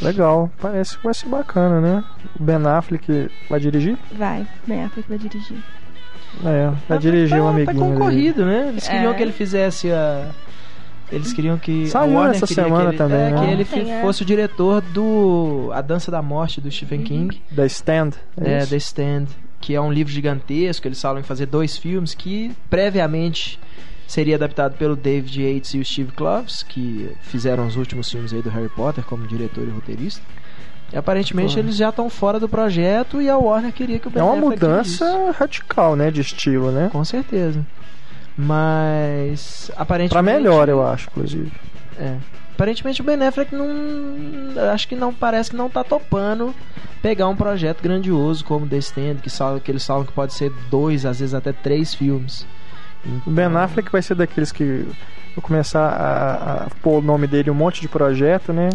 legal. 0.00 0.50
Parece 0.60 0.96
que 0.98 1.04
vai 1.04 1.14
ser 1.14 1.28
bacana, 1.28 1.80
né? 1.80 2.04
O 2.38 2.42
Ben 2.42 2.56
Affleck 2.66 3.30
vai 3.48 3.60
dirigir? 3.60 3.96
Vai, 4.12 4.46
Ben 4.66 4.84
Affleck 4.84 5.08
vai 5.08 5.18
dirigir. 5.18 5.58
É, 6.44 6.66
vai 6.68 6.76
Tá- 6.88 6.96
dirigir 6.96 7.36
tá, 7.36 7.42
um 7.42 7.44
Tá 7.44 7.50
amiguinho 7.50 7.84
dele. 7.84 7.92
concorrido, 7.98 8.44
né? 8.44 8.68
Eles 8.70 8.88
queriam 8.88 9.12
É. 9.12 9.14
que 9.14 9.22
ele 9.22 9.32
fizesse 9.32 9.92
a, 9.92 10.30
Eles 11.10 11.30
queriam 11.34 11.58
que. 11.58 11.86
Saiu 11.88 12.12
a 12.16 12.20
Warner 12.20 12.36
essa 12.36 12.46
semana 12.46 12.88
ele, 12.88 12.96
também, 12.96 13.18
é, 13.20 13.30
né? 13.30 13.38
que 13.44 13.52
ele 13.52 13.64
Tem, 13.66 13.92
é. 13.92 14.00
fosse 14.00 14.22
o 14.22 14.24
diretor 14.24 14.80
do 14.80 15.70
A 15.74 15.82
Dança 15.82 16.10
da 16.10 16.22
Morte 16.22 16.58
do 16.58 16.70
Stephen 16.70 17.02
King. 17.02 17.38
The 17.54 17.66
Stand. 17.66 18.12
É, 18.40 18.58
isso? 18.60 18.70
The 18.70 18.76
Stand, 18.78 19.26
que 19.62 19.74
é 19.74 19.80
um 19.80 19.90
livro 19.90 20.12
gigantesco. 20.12 20.86
Eles 20.86 21.00
falam 21.00 21.20
em 21.20 21.22
fazer 21.22 21.46
dois 21.46 21.78
filmes 21.78 22.12
que 22.12 22.52
previamente 22.68 23.58
seria 24.06 24.36
adaptado 24.36 24.76
pelo 24.76 24.94
David 24.94 25.40
Yates 25.40 25.72
e 25.72 25.78
o 25.78 25.84
Steve 25.84 26.12
Kloves, 26.12 26.62
que 26.62 27.10
fizeram 27.22 27.66
os 27.66 27.76
últimos 27.76 28.10
filmes 28.10 28.34
aí 28.34 28.42
do 28.42 28.50
Harry 28.50 28.68
Potter 28.68 29.02
como 29.04 29.26
diretor 29.26 29.66
e 29.66 29.70
roteirista. 29.70 30.20
E 30.92 30.96
aparentemente 30.98 31.54
Pô. 31.54 31.60
eles 31.60 31.76
já 31.76 31.88
estão 31.88 32.10
fora 32.10 32.38
do 32.38 32.46
projeto 32.46 33.22
e 33.22 33.30
a 33.30 33.38
Warner 33.38 33.72
queria 33.72 33.98
que 33.98 34.08
o 34.08 34.10
Ben 34.10 34.20
É 34.20 34.24
uma 34.24 34.36
mudança 34.36 35.34
radical, 35.38 35.96
né, 35.96 36.10
de 36.10 36.20
estilo, 36.20 36.70
né? 36.70 36.90
Com 36.92 37.02
certeza. 37.04 37.64
Mas 38.36 39.70
aparentemente 39.76 40.12
Pra 40.12 40.22
melhor, 40.22 40.68
eu 40.68 40.86
acho, 40.86 41.08
inclusive. 41.08 41.50
É. 41.98 42.16
Aparentemente 42.62 43.00
o 43.00 43.04
Ben 43.04 43.20
Affleck 43.26 43.52
não. 43.52 43.66
Acho 44.72 44.86
que 44.86 44.94
não 44.94 45.12
parece 45.12 45.50
que 45.50 45.56
não 45.56 45.68
tá 45.68 45.82
topando 45.82 46.54
pegar 47.02 47.26
um 47.26 47.34
projeto 47.34 47.82
grandioso 47.82 48.44
como 48.44 48.68
The 48.68 48.76
Stand, 48.76 49.16
que, 49.16 49.28
sal- 49.28 49.58
que 49.58 49.68
eles 49.72 49.84
falam 49.84 50.04
que 50.04 50.12
pode 50.12 50.32
ser 50.32 50.52
dois, 50.70 51.04
às 51.04 51.18
vezes 51.18 51.34
até 51.34 51.52
três 51.52 51.92
filmes. 51.92 52.46
O 53.26 53.30
Ben 53.30 53.46
Affleck 53.46 53.90
vai 53.90 54.00
ser 54.00 54.14
daqueles 54.14 54.52
que 54.52 54.86
vou 55.34 55.42
começar 55.42 55.88
a, 55.88 56.64
a 56.66 56.70
pôr 56.82 56.98
o 56.98 57.02
nome 57.02 57.26
dele 57.26 57.50
um 57.50 57.54
monte 57.54 57.80
de 57.80 57.88
projeto, 57.88 58.52
né? 58.52 58.68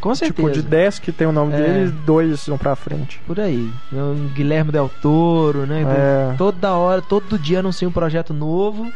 Com 0.00 0.14
certeza. 0.14 0.48
Tipo, 0.48 0.62
de 0.62 0.66
10 0.66 0.98
que 1.00 1.12
tem 1.12 1.26
o 1.26 1.32
nome 1.32 1.52
É. 1.52 1.56
dele, 1.58 1.90
dois 2.06 2.46
vão 2.46 2.56
pra 2.56 2.74
frente. 2.74 3.20
Por 3.26 3.38
aí. 3.38 3.70
O 3.92 4.14
Guilherme 4.32 4.72
Del 4.72 4.90
Toro, 5.02 5.66
né? 5.66 5.82
É. 5.82 6.34
Toda 6.38 6.72
hora, 6.72 7.02
todo 7.02 7.38
dia 7.38 7.58
anuncia 7.58 7.86
um 7.86 7.92
projeto 7.92 8.32
novo 8.32 8.90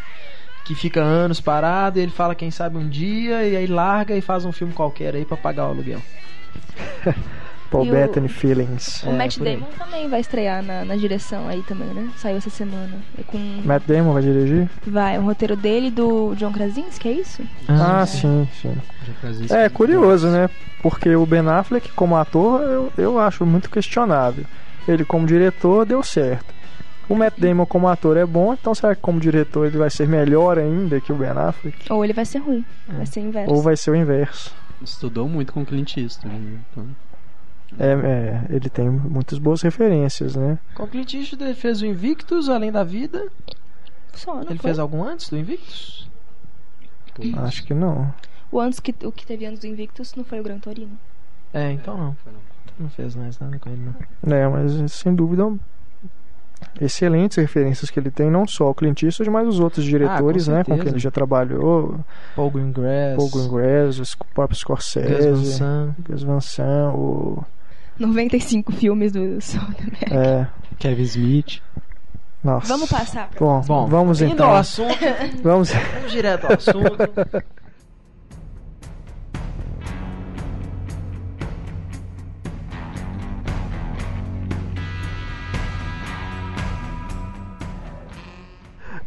que 0.71 0.75
fica 0.77 1.03
anos 1.03 1.41
parado 1.41 1.99
e 1.99 2.03
ele 2.03 2.13
fala 2.13 2.33
quem 2.33 2.49
sabe 2.49 2.79
um 2.79 2.89
dia 2.89 3.43
e 3.43 3.57
aí 3.57 3.67
larga 3.67 4.15
e 4.15 4.21
faz 4.21 4.45
um 4.45 4.53
filme 4.53 4.73
qualquer 4.73 5.17
aí 5.17 5.25
pra 5.25 5.37
pagar 5.37 5.67
o 5.67 5.71
aluguel. 5.71 5.99
Paul 7.69 7.85
E 7.87 7.89
o- 7.91 7.93
Bettany 7.93 8.29
Feelings. 8.29 9.03
O 9.03 9.11
É, 9.11 9.13
Matt 9.19 9.37
por 9.39 9.49
aí. 9.49 9.57
Damon 9.57 9.73
também 9.77 10.09
vai 10.09 10.21
estrear 10.21 10.63
na, 10.63 10.85
na 10.85 10.95
direção 10.95 11.49
aí 11.49 11.65
também, 11.65 11.89
né? 11.89 12.09
Saiu 12.17 12.37
essa 12.37 12.51
semana. 12.51 12.99
É 13.19 13.25
com... 13.25 13.37
Matt 13.65 13.83
Damon 13.85 14.13
vai 14.13 14.23
dirigir? 14.23 14.71
Vai, 14.87 15.19
um 15.19 15.25
roteiro 15.25 15.57
dele 15.57 15.89
e 15.89 15.91
do 15.91 16.35
John 16.37 16.53
Krasinski, 16.53 17.09
é 17.09 17.13
isso? 17.15 17.43
Ah, 17.69 18.07
sim, 18.07 18.47
sim. 18.63 18.77
Isso. 19.43 19.53
É 19.53 19.69
curioso, 19.69 20.29
né? 20.29 20.49
Porque 20.81 21.15
o 21.17 21.27
Ben 21.27 21.47
Affleck, 21.49 21.91
como 21.97 22.17
ator, 22.17 22.63
eu, 22.63 22.93
eu 22.97 23.19
acho 23.19 23.45
muito 23.45 23.69
questionável. 23.69 24.45
Ele, 24.87 25.05
como 25.05 25.27
diretor, 25.27 25.85
deu 25.85 26.01
certo. 26.05 26.55
O 27.11 27.17
Matt 27.17 27.39
Damon, 27.39 27.67
como 27.67 27.89
ator, 27.89 28.17
é 28.17 28.25
bom, 28.25 28.55
então 28.55 28.73
será 28.75 28.95
que, 28.95 29.03
como 29.03 29.19
diretor, 29.19 29.67
ele 29.67 29.77
vai 29.77 29.91
ser 29.91 30.07
melhor 30.09 30.59
ainda 30.59 31.01
que 31.01 31.13
o 31.13 31.17
Ben 31.17 31.31
Affleck? 31.31 31.93
Ou 31.93 32.05
ele 32.05 32.13
vai 32.13 32.25
ser 32.25 32.39
ruim, 32.39 32.65
vai 32.87 33.05
ser 33.05 33.21
inverso. 33.21 33.53
Ou 33.53 33.61
vai 33.61 33.77
ser 33.77 33.91
o 33.91 33.97
inverso? 33.97 34.55
Estudou 34.81 35.29
muito 35.29 35.53
com 35.53 35.63
o 35.63 35.67
Clint 35.67 35.97
Eastwood. 35.97 36.35
né? 36.39 36.61
Então, 36.73 36.87
É, 37.79 37.93
é, 37.93 38.47
ele 38.55 38.71
tem 38.71 38.89
muitas 38.89 39.39
boas 39.39 39.61
referências, 39.63 40.37
né? 40.37 40.59
Com 40.75 40.85
o 40.85 40.89
Clint 40.89 41.13
Eastwood 41.15 41.43
ele 41.45 41.55
fez 41.55 41.83
o 41.83 41.87
Invictus, 41.87 42.49
Além 42.49 42.71
da 42.73 42.85
Vida. 42.85 43.27
Só, 44.15 44.35
não 44.37 44.43
Ele 44.43 44.51
foi? 44.51 44.59
fez 44.59 44.79
algum 44.79 45.03
antes 45.05 45.29
do 45.31 45.37
Invictus? 45.37 46.09
Acho 47.43 47.65
que 47.65 47.75
não. 47.75 48.13
O, 48.51 48.59
antes 48.61 48.81
que, 48.81 48.95
o 49.05 49.13
que 49.13 49.27
teve 49.27 49.47
antes 49.47 49.61
do 49.61 49.67
Invictus 49.67 50.15
não 50.15 50.25
foi 50.25 50.41
o 50.41 50.43
Gran 50.43 50.59
Torino. 50.59 50.99
É, 51.53 51.71
então 51.73 51.97
não. 51.99 52.17
Não 52.79 52.89
fez 52.89 53.15
mais 53.15 53.39
nada 53.39 53.59
com 53.59 53.69
ele, 53.69 53.83
não. 54.23 54.33
É, 54.35 54.49
mas 54.49 54.93
sem 54.93 55.15
dúvida 55.15 55.45
excelentes 56.81 57.37
referências 57.37 57.91
que 57.91 57.99
ele 57.99 58.11
tem, 58.11 58.31
não 58.31 58.47
só 58.47 58.71
o 58.71 58.75
Clint 58.75 59.03
Eastwood, 59.03 59.31
mas 59.31 59.47
os 59.49 59.61
outros 59.61 59.85
diretores, 59.85 60.49
né, 60.49 60.59
com 60.59 60.65
certeza. 60.73 60.83
quem 60.83 60.93
ele 60.93 60.99
já 60.99 61.11
trabalhou, 61.11 61.99
Paul 62.37 62.51
Greengrass, 62.51 63.17
Paul 63.17 63.31
Greengrass, 63.31 63.99
o 63.99 64.17
próprio 64.35 64.49
Gus 64.49 64.49
Van 64.49 64.55
Scorsese, 64.55 65.53
Sant. 65.53 65.95
Gus 66.09 66.23
Van 66.23 66.41
Sant, 66.41 66.95
o 66.97 67.45
95 67.99 68.73
filmes 68.73 69.13
do 69.13 69.41
Soderbergh. 69.41 70.13
é, 70.15 70.47
Kevin 70.79 71.03
Smith. 71.03 71.61
nossa. 72.43 72.69
Vamos 72.69 72.89
passar 72.91 73.29
Bom, 73.39 73.61
Bom, 73.61 73.87
vamos 73.87 74.23
indo 74.23 74.33
então. 74.33 74.49
ao 74.49 74.57
assunto, 74.57 74.97
Vamos 75.43 75.71
vamos 75.71 76.11
direto 76.13 76.47
ao 76.47 76.53
assunto. 76.55 76.97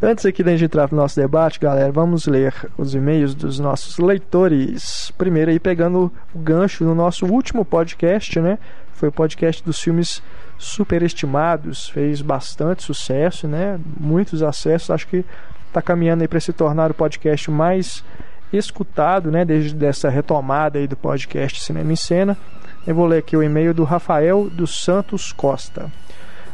Antes 0.05 0.25
aqui 0.25 0.43
da 0.43 0.51
gente 0.51 0.65
entrar 0.65 0.91
no 0.91 0.97
nosso 0.97 1.17
debate, 1.17 1.57
galera, 1.57 1.89
vamos 1.89 2.27
ler 2.27 2.53
os 2.77 2.93
e-mails 2.93 3.33
dos 3.33 3.57
nossos 3.57 3.97
leitores. 3.97 5.13
Primeiro 5.17 5.49
aí 5.49 5.61
pegando 5.61 6.11
o 6.35 6.39
gancho 6.39 6.83
no 6.83 6.93
nosso 6.93 7.25
último 7.25 7.63
podcast, 7.63 8.37
né? 8.41 8.59
Foi 8.91 9.07
o 9.07 9.13
podcast 9.13 9.63
dos 9.63 9.79
filmes 9.79 10.21
superestimados, 10.57 11.87
fez 11.87 12.21
bastante 12.21 12.83
sucesso, 12.83 13.47
né? 13.47 13.79
Muitos 13.97 14.43
acessos, 14.43 14.89
acho 14.89 15.07
que 15.07 15.23
está 15.69 15.81
caminhando 15.81 16.21
aí 16.21 16.27
para 16.27 16.41
se 16.41 16.51
tornar 16.51 16.91
o 16.91 16.93
podcast 16.93 17.49
mais 17.49 18.03
escutado, 18.51 19.31
né, 19.31 19.45
desde 19.45 19.73
dessa 19.73 20.09
retomada 20.09 20.79
aí 20.79 20.85
do 20.85 20.97
podcast 20.97 21.63
Cinema 21.63 21.93
em 21.93 21.95
Cena. 21.95 22.37
Eu 22.85 22.93
vou 22.93 23.05
ler 23.05 23.19
aqui 23.19 23.37
o 23.37 23.41
e-mail 23.41 23.73
do 23.73 23.85
Rafael 23.85 24.49
dos 24.49 24.83
Santos 24.83 25.31
Costa. 25.31 25.89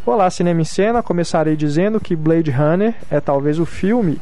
Olá, 0.05 0.29
Cinema 0.29 0.61
em 0.61 0.65
Cena. 0.65 1.03
Começarei 1.03 1.57
dizendo 1.57 1.99
que 1.99 2.15
Blade 2.15 2.49
Runner 2.49 2.95
é 3.11 3.19
talvez 3.19 3.59
o 3.59 3.65
filme 3.65 4.19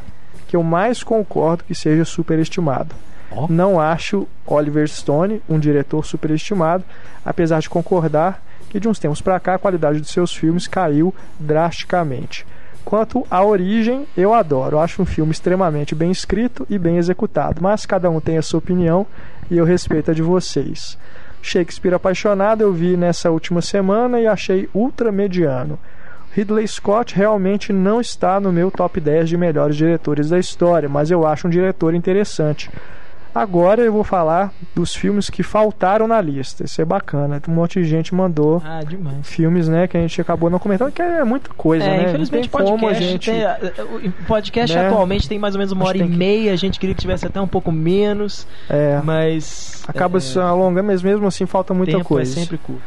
que 0.48 0.56
eu 0.56 0.64
mais 0.64 1.04
concordo 1.04 1.64
que 1.64 1.76
seja 1.76 2.04
superestimado. 2.04 2.96
Ó. 3.32 3.48
Não 3.48 3.80
acho 3.80 4.28
Oliver 4.46 4.88
Stone 4.90 5.42
um 5.48 5.60
diretor 5.60 6.04
superestimado, 6.04 6.84
apesar 7.24 7.60
de 7.60 7.70
concordar 7.70 8.42
que 8.70 8.80
de 8.80 8.88
uns 8.88 8.98
tempos 8.98 9.22
para 9.22 9.40
cá 9.40 9.54
a 9.54 9.60
qualidade 9.60 10.00
dos 10.00 10.10
seus 10.10 10.34
filmes 10.34 10.68
caiu 10.68 11.14
drasticamente. 11.40 12.46
Quanto 12.84 13.26
à 13.30 13.44
origem, 13.44 14.08
eu 14.18 14.34
adoro. 14.34 14.80
Acho 14.80 15.04
um 15.04 15.06
filme 15.06 15.32
extremamente 15.32 15.94
bem 15.94 16.10
escrito 16.10 16.66
e 16.70 16.80
bem 16.80 16.98
executado, 16.98 17.62
mas 17.62 17.86
cada 17.86 18.10
um 18.10 18.20
tem 18.20 18.38
a 18.38 18.42
sua 18.42 18.58
opinião 18.58 19.06
e 19.50 19.58
eu 19.58 19.64
respeito 19.64 20.10
a 20.10 20.14
de 20.14 20.24
vocês. 20.24 20.98
Shakespeare 21.42 21.96
apaixonado 21.96 22.62
eu 22.62 22.74
vi 22.74 22.98
nessa 22.98 23.32
última 23.32 23.62
semana 23.62 24.20
e 24.20 24.28
achei 24.28 24.70
ultra 24.74 25.12
mediano. 25.12 25.80
Ridley 26.34 26.68
Scott 26.68 27.16
realmente 27.16 27.74
não 27.74 28.00
está 28.00 28.40
no 28.40 28.52
meu 28.52 28.70
top 28.70 29.00
10 29.00 29.30
de 29.30 29.38
melhores 29.38 29.76
diretores 29.76 30.30
da 30.30 30.38
história, 30.38 30.88
mas 30.88 31.10
eu 31.10 31.26
acho 31.26 31.48
um 31.48 31.50
diretor 31.50 31.96
interessante. 31.96 32.70
Agora 33.36 33.82
eu 33.84 33.92
vou 33.94 34.04
falar 34.04 34.52
dos 34.74 34.96
filmes 34.96 35.30
que 35.30 35.44
faltaram 35.44 36.08
na 36.08 36.20
lista. 36.20 36.64
Isso 36.64 36.82
é 36.82 36.86
bacana. 36.86 37.40
Um 37.48 37.52
monte 37.52 37.80
de 37.82 37.88
gente 37.88 38.16
mandou 38.16 38.62
Ah, 38.66 38.80
filmes, 39.22 39.68
né, 39.68 39.88
que 39.88 39.96
a 39.96 40.00
gente 40.00 40.20
acabou 40.20 40.50
não 40.50 40.58
comentando, 40.58 40.92
que 40.92 41.02
é 41.02 41.24
muita 41.24 41.50
coisa, 41.54 41.86
É, 41.86 41.98
né? 41.98 42.04
infelizmente 42.10 42.50
não 42.52 42.60
tem 42.60 42.66
como 42.68 42.78
a 42.88 42.90
podcast, 42.90 43.04
gente. 43.12 43.32
tem, 43.32 44.06
o 44.10 44.26
podcast 44.26 44.76
né? 44.76 44.88
atualmente 44.88 45.30
tem 45.30 45.38
mais 45.38 45.54
ou 45.54 45.60
menos 45.60 45.72
uma 45.72 45.86
hora 45.86 45.98
e 45.98 46.02
que- 46.02 46.08
meia, 46.08 46.52
a 46.52 46.56
gente 46.56 46.80
queria 46.80 46.96
que 46.96 47.02
tivesse 47.02 47.28
até 47.28 47.40
um 47.40 47.48
pouco 47.48 47.72
menos, 47.72 48.48
É, 48.70 49.00
mas 49.04 49.84
acaba 49.88 50.18
é, 50.18 50.22
se 50.22 50.40
alongando, 50.40 50.88
mas 50.88 51.04
mesmo 51.04 51.28
assim 51.28 51.46
falta 51.46 51.74
muita 51.74 51.92
tempo 51.94 52.06
coisa. 52.06 52.32
é 52.32 52.34
sempre 52.44 52.58
curto. 52.58 52.82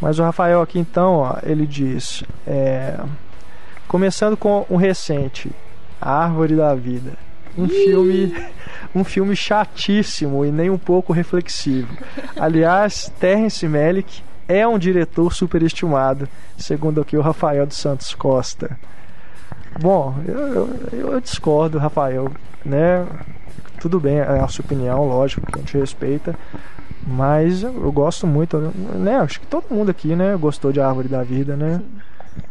Mas 0.00 0.18
o 0.18 0.22
Rafael 0.22 0.60
aqui 0.60 0.78
então, 0.78 1.14
ó, 1.14 1.36
ele 1.42 1.66
diz, 1.66 2.22
é, 2.46 2.98
começando 3.88 4.36
com 4.36 4.66
um 4.68 4.76
recente, 4.76 5.50
A 6.00 6.24
Árvore 6.24 6.56
da 6.56 6.74
Vida. 6.74 7.12
Um 7.56 7.68
filme, 7.68 8.34
um 8.94 9.04
filme 9.04 9.36
chatíssimo 9.36 10.44
e 10.44 10.50
nem 10.50 10.70
um 10.70 10.78
pouco 10.78 11.12
reflexivo. 11.12 11.96
Aliás, 12.36 13.12
Terrence 13.20 13.66
Malick 13.68 14.22
é 14.48 14.66
um 14.66 14.78
diretor 14.78 15.32
superestimado, 15.32 16.28
segundo 16.58 17.00
aqui 17.00 17.16
o 17.16 17.22
Rafael 17.22 17.66
dos 17.66 17.76
Santos 17.76 18.14
Costa. 18.14 18.78
Bom, 19.80 20.14
eu, 20.26 20.38
eu, 20.38 21.10
eu 21.12 21.20
discordo, 21.20 21.78
Rafael, 21.78 22.30
né? 22.64 23.06
Tudo 23.80 23.98
bem, 23.98 24.18
é 24.18 24.40
a 24.40 24.48
sua 24.48 24.64
opinião, 24.64 25.06
lógico, 25.06 25.46
que 25.46 25.58
a 25.58 25.60
gente 25.60 25.78
respeita. 25.78 26.34
Mas 27.06 27.62
eu, 27.62 27.74
eu 27.82 27.92
gosto 27.92 28.26
muito, 28.26 28.58
né? 28.94 29.16
Acho 29.16 29.40
que 29.40 29.46
todo 29.46 29.74
mundo 29.74 29.90
aqui, 29.90 30.14
né, 30.14 30.36
gostou 30.36 30.72
de 30.72 30.80
Árvore 30.80 31.08
da 31.08 31.22
Vida, 31.22 31.56
né? 31.56 31.80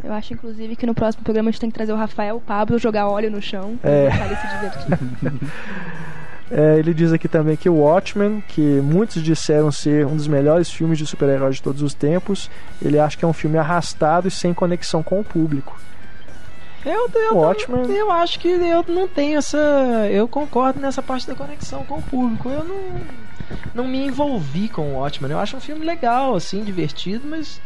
Eu 0.03 0.13
acho, 0.13 0.33
inclusive, 0.33 0.75
que 0.75 0.85
no 0.85 0.93
próximo 0.93 1.23
programa 1.23 1.49
a 1.49 1.51
gente 1.51 1.61
tem 1.61 1.69
que 1.69 1.75
trazer 1.75 1.93
o 1.93 1.95
Rafael 1.95 2.41
Pablo 2.45 2.77
jogar 2.77 3.07
óleo 3.07 3.31
no 3.31 3.41
chão 3.41 3.77
pra 3.81 3.89
É. 3.91 4.09
É, 6.51 6.77
ele 6.77 6.93
diz 6.93 7.11
aqui 7.11 7.27
também 7.27 7.55
que 7.55 7.67
o 7.67 7.75
Watchmen, 7.77 8.43
que 8.47 8.61
muitos 8.61 9.23
disseram 9.23 9.71
ser 9.71 10.05
um 10.05 10.15
dos 10.15 10.27
melhores 10.27 10.69
filmes 10.69 10.99
de 10.99 11.05
super-heróis 11.07 11.55
de 11.55 11.63
todos 11.63 11.81
os 11.81 11.95
tempos, 11.95 12.49
ele 12.81 12.99
acha 12.99 13.17
que 13.17 13.25
é 13.25 13.27
um 13.27 13.33
filme 13.33 13.57
arrastado 13.57 14.27
e 14.27 14.31
sem 14.31 14.53
conexão 14.53 15.01
com 15.01 15.19
o 15.19 15.23
público. 15.23 15.75
Eu, 16.85 17.09
eu, 17.15 17.33
O 17.33 17.37
Watchmen- 17.39 17.89
eu 17.95 18.11
acho 18.11 18.39
que 18.39 18.49
eu 18.49 18.85
não 18.87 19.07
tenho 19.07 19.37
essa. 19.39 19.57
Eu 20.11 20.27
concordo 20.27 20.79
nessa 20.81 21.01
parte 21.01 21.25
da 21.25 21.33
conexão 21.33 21.83
com 21.85 21.95
o 21.99 22.01
público. 22.03 22.49
Eu 22.49 22.63
não, 22.65 23.01
não 23.73 23.87
me 23.87 24.05
envolvi 24.05 24.67
com 24.67 24.81
o 24.93 24.95
Watchmen. 24.99 25.31
Eu 25.31 25.39
acho 25.39 25.55
um 25.55 25.61
filme 25.61 25.83
legal, 25.85 26.35
assim, 26.35 26.61
divertido, 26.61 27.25
mas 27.25 27.59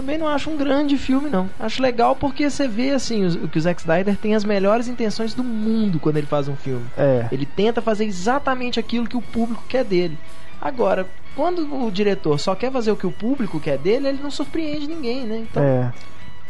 também 0.00 0.16
não 0.16 0.26
acho 0.26 0.48
um 0.48 0.56
grande 0.56 0.96
filme, 0.96 1.28
não. 1.28 1.48
Acho 1.58 1.82
legal 1.82 2.16
porque 2.16 2.48
você 2.48 2.66
vê, 2.66 2.90
assim, 2.90 3.26
o, 3.26 3.46
que 3.46 3.58
o 3.58 3.60
Zack 3.60 3.80
Snyder 3.82 4.16
tem 4.16 4.34
as 4.34 4.44
melhores 4.44 4.88
intenções 4.88 5.34
do 5.34 5.44
mundo 5.44 6.00
quando 6.00 6.16
ele 6.16 6.26
faz 6.26 6.48
um 6.48 6.56
filme. 6.56 6.86
É. 6.96 7.28
Ele 7.30 7.44
tenta 7.44 7.82
fazer 7.82 8.06
exatamente 8.06 8.80
aquilo 8.80 9.06
que 9.06 9.16
o 9.16 9.22
público 9.22 9.62
quer 9.68 9.84
dele. 9.84 10.18
Agora, 10.58 11.06
quando 11.36 11.86
o 11.86 11.90
diretor 11.90 12.38
só 12.38 12.54
quer 12.54 12.72
fazer 12.72 12.90
o 12.90 12.96
que 12.96 13.06
o 13.06 13.12
público 13.12 13.60
quer 13.60 13.76
dele, 13.76 14.08
ele 14.08 14.22
não 14.22 14.30
surpreende 14.30 14.86
ninguém, 14.86 15.26
né? 15.26 15.46
Então, 15.50 15.62
É. 15.62 15.92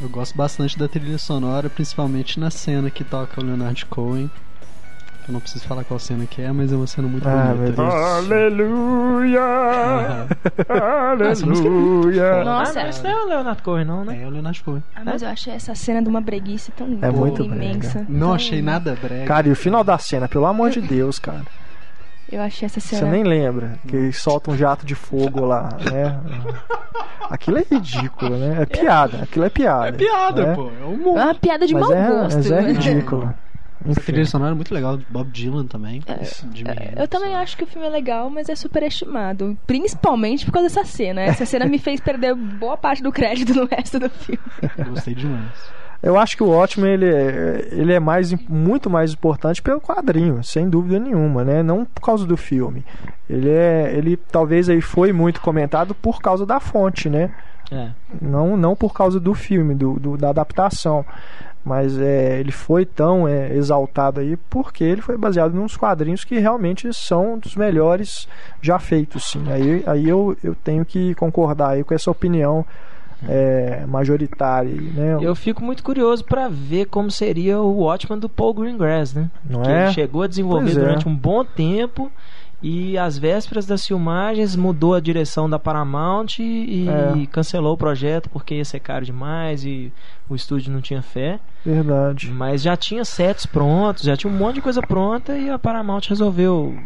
Eu 0.01 0.09
gosto 0.09 0.35
bastante 0.35 0.79
da 0.79 0.89
trilha 0.89 1.19
sonora, 1.19 1.69
principalmente 1.69 2.41
na 2.41 2.51
cena 2.51 2.89
que 2.89 3.05
toca 3.05 3.39
o 3.39 3.45
Leonard 3.45 3.85
Cohen. 3.85 4.31
Eu 5.29 5.33
não 5.35 5.41
preciso 5.41 5.65
falar 5.65 5.85
qual 5.85 5.99
cena 6.01 6.27
que 6.27 6.43
é, 6.43 6.51
mas 6.51 6.73
é 6.73 6.77
uma 6.77 6.87
cena 6.87 7.07
muito 7.07 7.29
Ah, 7.29 7.55
bonita. 7.55 7.73
Deus. 7.83 7.95
Aleluia! 7.95 9.41
É 10.69 10.79
Aleluia! 11.13 12.45
Nossa. 12.45 12.81
Ah, 12.81 12.85
mas 12.87 13.03
não 13.03 13.11
é 13.11 13.15
o 13.25 13.29
Leonard 13.29 13.63
Cohen, 13.63 13.85
não, 13.85 14.05
né? 14.05 14.21
É 14.23 14.27
o 14.27 14.31
Leonard 14.31 14.63
Cohen. 14.65 14.83
Ah, 14.97 15.03
mas 15.05 15.23
eu 15.23 15.29
achei 15.29 15.53
essa 15.53 15.75
cena 15.75 16.03
de 16.03 16.09
uma 16.09 16.21
breguice 16.21 16.73
tão 16.73 16.99
É 17.01 17.11
muito 17.11 17.43
imensa. 17.45 18.05
Não 18.09 18.29
tão- 18.29 18.35
achei 18.35 18.61
nada 18.63 18.97
brega. 19.01 19.25
Cara, 19.27 19.47
e 19.49 19.53
o 19.53 19.57
final 19.57 19.85
da 19.85 19.99
cena, 19.99 20.27
pelo 20.29 20.47
amor 20.47 20.71
de 20.71 20.81
Deus, 20.81 21.19
cara. 21.19 21.43
Eu 22.31 22.41
achei 22.43 22.67
essa 22.67 22.81
Você 22.81 22.97
cena. 22.97 23.11
nem 23.11 23.23
lembra 23.25 23.75
que 23.87 23.95
eles 23.97 24.17
soltam 24.17 24.55
um 24.55 24.57
jato 24.57 24.85
de 24.87 24.95
fogo 24.95 25.45
lá, 25.45 25.69
né? 25.93 26.19
Aquilo 27.29 27.59
é 27.59 27.65
ridículo, 27.71 28.37
né? 28.37 28.63
É 28.63 28.67
piada. 28.67 29.23
Aquilo 29.23 29.45
é 29.45 29.51
piada. 29.51 29.89
É 29.89 29.93
piada, 29.93 30.47
né? 30.47 30.55
pô. 30.55 30.71
É 30.81 30.85
humor. 30.85 31.19
É 31.19 31.25
uma 31.25 31.35
piada 31.35 31.67
de 31.67 31.75
Mas 31.75 31.83
mau 31.89 31.93
é, 31.93 32.09
gosto. 32.09 32.37
mas 32.37 32.51
é 32.51 32.61
né? 32.63 32.73
ridículo. 32.73 33.35
Enfim. 33.87 34.01
trilha 34.03 34.27
sonora 34.27 34.53
é 34.53 34.55
muito 34.55 34.73
legal, 34.75 34.97
do 34.97 35.07
Bob 35.09 35.31
Dylan 35.31 35.67
também. 35.67 36.03
É, 36.07 36.13
Hendrix. 36.45 36.99
Eu 36.99 37.09
também 37.09 37.35
acho 37.35 37.57
que 37.57 37.65
o 37.65 37.67
filme 37.67 37.87
é 37.87 37.91
legal, 37.91 38.29
mas 38.29 38.49
é 38.49 38.55
superestimado. 38.55 39.57
Principalmente 39.67 40.45
por 40.45 40.53
causa 40.53 40.69
dessa 40.69 40.85
cena. 40.85 41.21
Essa 41.23 41.47
cena 41.47 41.65
me 41.67 41.79
fez 41.79 42.01
perder 42.01 42.35
boa 42.35 42.77
parte 42.77 43.03
do 43.03 43.11
crédito 43.11 43.55
no 43.55 43.67
resto 43.67 43.99
do 43.99 44.11
filme. 44.11 44.41
Eu 44.79 44.85
Gostei 44.87 45.15
demais. 45.15 45.81
Eu 46.03 46.19
acho 46.19 46.35
que 46.35 46.43
o 46.43 46.49
Watchmen 46.49 46.93
ele 46.93 47.05
é, 47.07 47.69
ele 47.73 47.93
é 47.93 48.01
mais, 48.01 48.33
muito 48.49 48.89
mais 48.89 49.13
importante 49.13 49.61
pelo 49.61 49.81
quadrinho, 49.83 50.43
sem 50.43 50.69
dúvida 50.69 50.99
nenhuma, 50.99 51.45
né? 51.45 51.63
Não 51.63 51.85
por 51.85 52.01
causa 52.01 52.27
do 52.27 52.39
filme. 52.39 52.83
Ele 53.29 53.51
é, 53.51 53.93
ele 53.95 54.17
talvez 54.17 54.71
aí 54.71 54.81
foi 54.81 55.13
muito 55.13 55.43
comentado 55.43 55.95
por 55.95 56.23
causa 56.23 56.47
da 56.47 56.59
fonte, 56.59 57.11
né? 57.11 57.31
É. 57.71 57.91
Não, 58.21 58.57
não 58.57 58.75
por 58.75 58.95
causa 58.95 59.21
do 59.21 59.35
filme, 59.35 59.75
do, 59.75 60.01
do- 60.01 60.17
da 60.17 60.31
adaptação. 60.31 61.05
Mas 61.65 61.99
é, 61.99 62.41
ele 62.41 62.53
foi 62.53 62.87
tão 62.87 63.29
é, 63.29 63.55
exaltado 63.55 64.21
aí 64.21 64.37
porque 64.49 64.83
ele 64.83 65.03
foi 65.03 65.17
baseado 65.17 65.53
nos 65.53 65.77
quadrinhos 65.77 66.25
que 66.25 66.39
realmente 66.39 66.93
são 66.95 67.39
dos 67.39 67.55
melhores 67.55 68.27
já 68.63 68.79
feitos, 68.79 69.31
sim. 69.31 69.45
Aí, 69.53 69.83
aí 69.87 70.09
eu, 70.09 70.37
eu 70.43 70.55
tenho 70.55 70.85
que 70.85 71.15
concordar 71.17 71.71
aí 71.71 71.85
com 71.85 71.93
essa 71.93 72.11
opinião 72.11 72.65
é, 73.29 73.85
majoritária, 73.87 74.73
né? 74.73 75.19
Eu 75.21 75.35
fico 75.35 75.63
muito 75.63 75.83
curioso 75.83 76.25
pra 76.25 76.49
ver 76.49 76.87
como 76.87 77.11
seria 77.11 77.61
o 77.61 77.81
Watchman 77.81 78.19
do 78.19 78.29
Paul 78.29 78.55
Greengrass, 78.55 79.13
né? 79.13 79.31
Não 79.45 79.63
que 79.63 79.71
é? 79.71 79.85
ele 79.85 79.93
chegou 79.93 80.23
a 80.23 80.27
desenvolver 80.27 80.65
Pois 80.65 80.77
é. 80.77 80.81
durante 80.81 81.09
um 81.09 81.15
bom 81.15 81.45
tempo 81.45 82.11
e 82.63 82.99
às 82.99 83.17
vésperas 83.17 83.65
das 83.67 83.87
filmagens 83.87 84.55
mudou 84.55 84.95
a 84.95 85.01
direção 85.01 85.49
da 85.49 85.59
Paramount 85.59 86.39
e, 86.39 86.85
e 86.85 86.89
É. 86.89 87.27
cancelou 87.27 87.73
o 87.75 87.77
projeto 87.79 88.29
porque 88.29 88.55
ia 88.57 88.65
ser 88.65 88.81
caro 88.81 89.05
demais 89.05 89.65
e 89.65 89.93
o 90.29 90.35
estúdio 90.35 90.73
não 90.73 90.81
tinha 90.81 91.01
fé. 91.03 91.39
Verdade. 91.65 92.31
Mas 92.31 92.63
já 92.63 92.77
tinha 92.77 93.05
sets 93.05 93.47
prontos, 93.47 94.03
já 94.05 94.17
tinha 94.17 94.33
um 94.33 94.37
monte 94.37 94.57
de 94.57 94.61
coisa 94.63 94.83
pronta 94.83 95.37
e 95.37 95.49
a 95.49 95.59
Paramount 95.59 96.03
resolveu. 96.09 96.79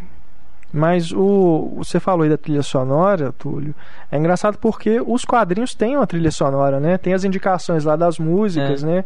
Mas 0.73 1.11
o 1.13 1.73
você 1.77 1.99
falou 1.99 2.23
aí 2.23 2.29
da 2.29 2.37
trilha 2.37 2.61
sonora, 2.63 3.31
Túlio. 3.37 3.73
É 4.11 4.17
engraçado 4.17 4.57
porque 4.57 5.01
os 5.05 5.23
quadrinhos 5.23 5.73
têm 5.73 5.95
uma 5.95 6.07
trilha 6.07 6.31
sonora, 6.31 6.79
né? 6.81 6.97
Tem 6.97 7.13
as 7.13 7.23
indicações 7.23 7.85
lá 7.85 7.95
das 7.95 8.19
músicas, 8.19 8.83
né? 8.83 9.05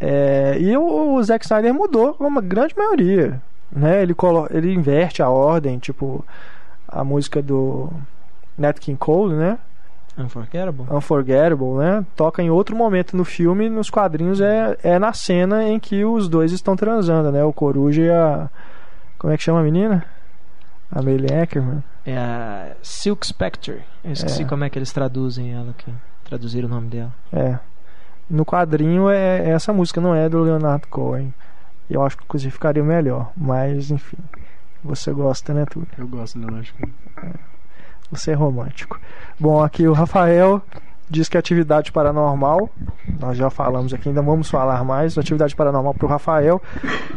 É, 0.00 0.56
e 0.58 0.76
o, 0.76 1.14
o 1.14 1.22
Zack 1.22 1.44
Snyder 1.44 1.72
mudou 1.74 2.16
uma 2.18 2.40
grande 2.40 2.74
maioria, 2.76 3.40
né? 3.72 4.02
Ele 4.02 4.14
colo 4.14 4.46
ele 4.50 4.72
inverte 4.72 5.22
a 5.22 5.28
ordem, 5.28 5.78
tipo 5.78 6.24
a 6.86 7.02
música 7.02 7.42
do 7.42 7.90
Nat 8.56 8.78
King 8.78 8.98
Cole, 8.98 9.34
né? 9.34 9.58
Unforgettable? 10.18 10.84
Unforgettable, 10.90 11.74
né? 11.78 12.04
Toca 12.14 12.42
em 12.42 12.50
outro 12.50 12.76
momento 12.76 13.16
no 13.16 13.24
filme, 13.24 13.68
nos 13.70 13.88
quadrinhos 13.88 14.40
é, 14.42 14.76
é 14.82 14.98
na 14.98 15.12
cena 15.14 15.64
em 15.66 15.80
que 15.80 16.04
os 16.04 16.28
dois 16.28 16.52
estão 16.52 16.76
transando, 16.76 17.32
né? 17.32 17.42
O 17.42 17.52
Coruja 17.52 18.02
e 18.02 18.10
a 18.10 18.50
como 19.18 19.32
é 19.32 19.36
que 19.36 19.42
chama 19.42 19.60
a 19.60 19.62
menina? 19.62 20.04
A 20.90 20.98
Amelie 20.98 21.32
Ackerman. 21.32 21.82
É 22.04 22.16
a 22.18 22.72
Silk 22.82 23.24
Spectre. 23.26 23.82
Eu 24.04 24.12
esqueci 24.12 24.42
É. 24.42 24.44
como 24.44 24.64
é 24.64 24.68
que 24.68 24.76
eles 24.78 24.92
traduzem 24.92 25.52
ela 25.54 25.70
aqui. 25.70 25.90
Traduziram 26.24 26.66
o 26.68 26.70
nome 26.70 26.88
dela. 26.88 27.12
É. 27.32 27.58
No 28.28 28.44
quadrinho 28.44 29.08
é 29.08 29.48
essa 29.50 29.72
música 29.72 30.00
não 30.00 30.14
é 30.14 30.28
do 30.28 30.40
Leonardo 30.40 30.88
Cohen. 30.88 31.32
Eu 31.92 32.02
acho 32.02 32.16
que 32.16 32.24
inclusive 32.24 32.50
ficaria 32.52 32.82
melhor, 32.82 33.30
mas 33.36 33.90
enfim. 33.90 34.16
Você 34.84 35.12
gosta, 35.12 35.54
né, 35.54 35.64
tudo? 35.64 35.86
Eu 35.96 36.08
gosto 36.08 36.38
do 36.38 36.46
Leonard 36.46 36.72
Cohen. 36.72 37.34
Você 38.10 38.32
é 38.32 38.34
romântico. 38.34 39.00
Bom, 39.38 39.62
aqui 39.62 39.86
o 39.86 39.92
Rafael 39.92 40.60
diz 41.08 41.28
que 41.28 41.36
atividade 41.36 41.92
paranormal, 41.92 42.70
nós 43.20 43.36
já 43.36 43.50
falamos 43.50 43.92
aqui, 43.92 44.08
ainda 44.08 44.22
vamos 44.22 44.48
falar 44.48 44.82
mais, 44.82 45.16
atividade 45.18 45.54
paranormal 45.54 45.92
para 45.94 46.06
o 46.06 46.08
Rafael. 46.08 46.60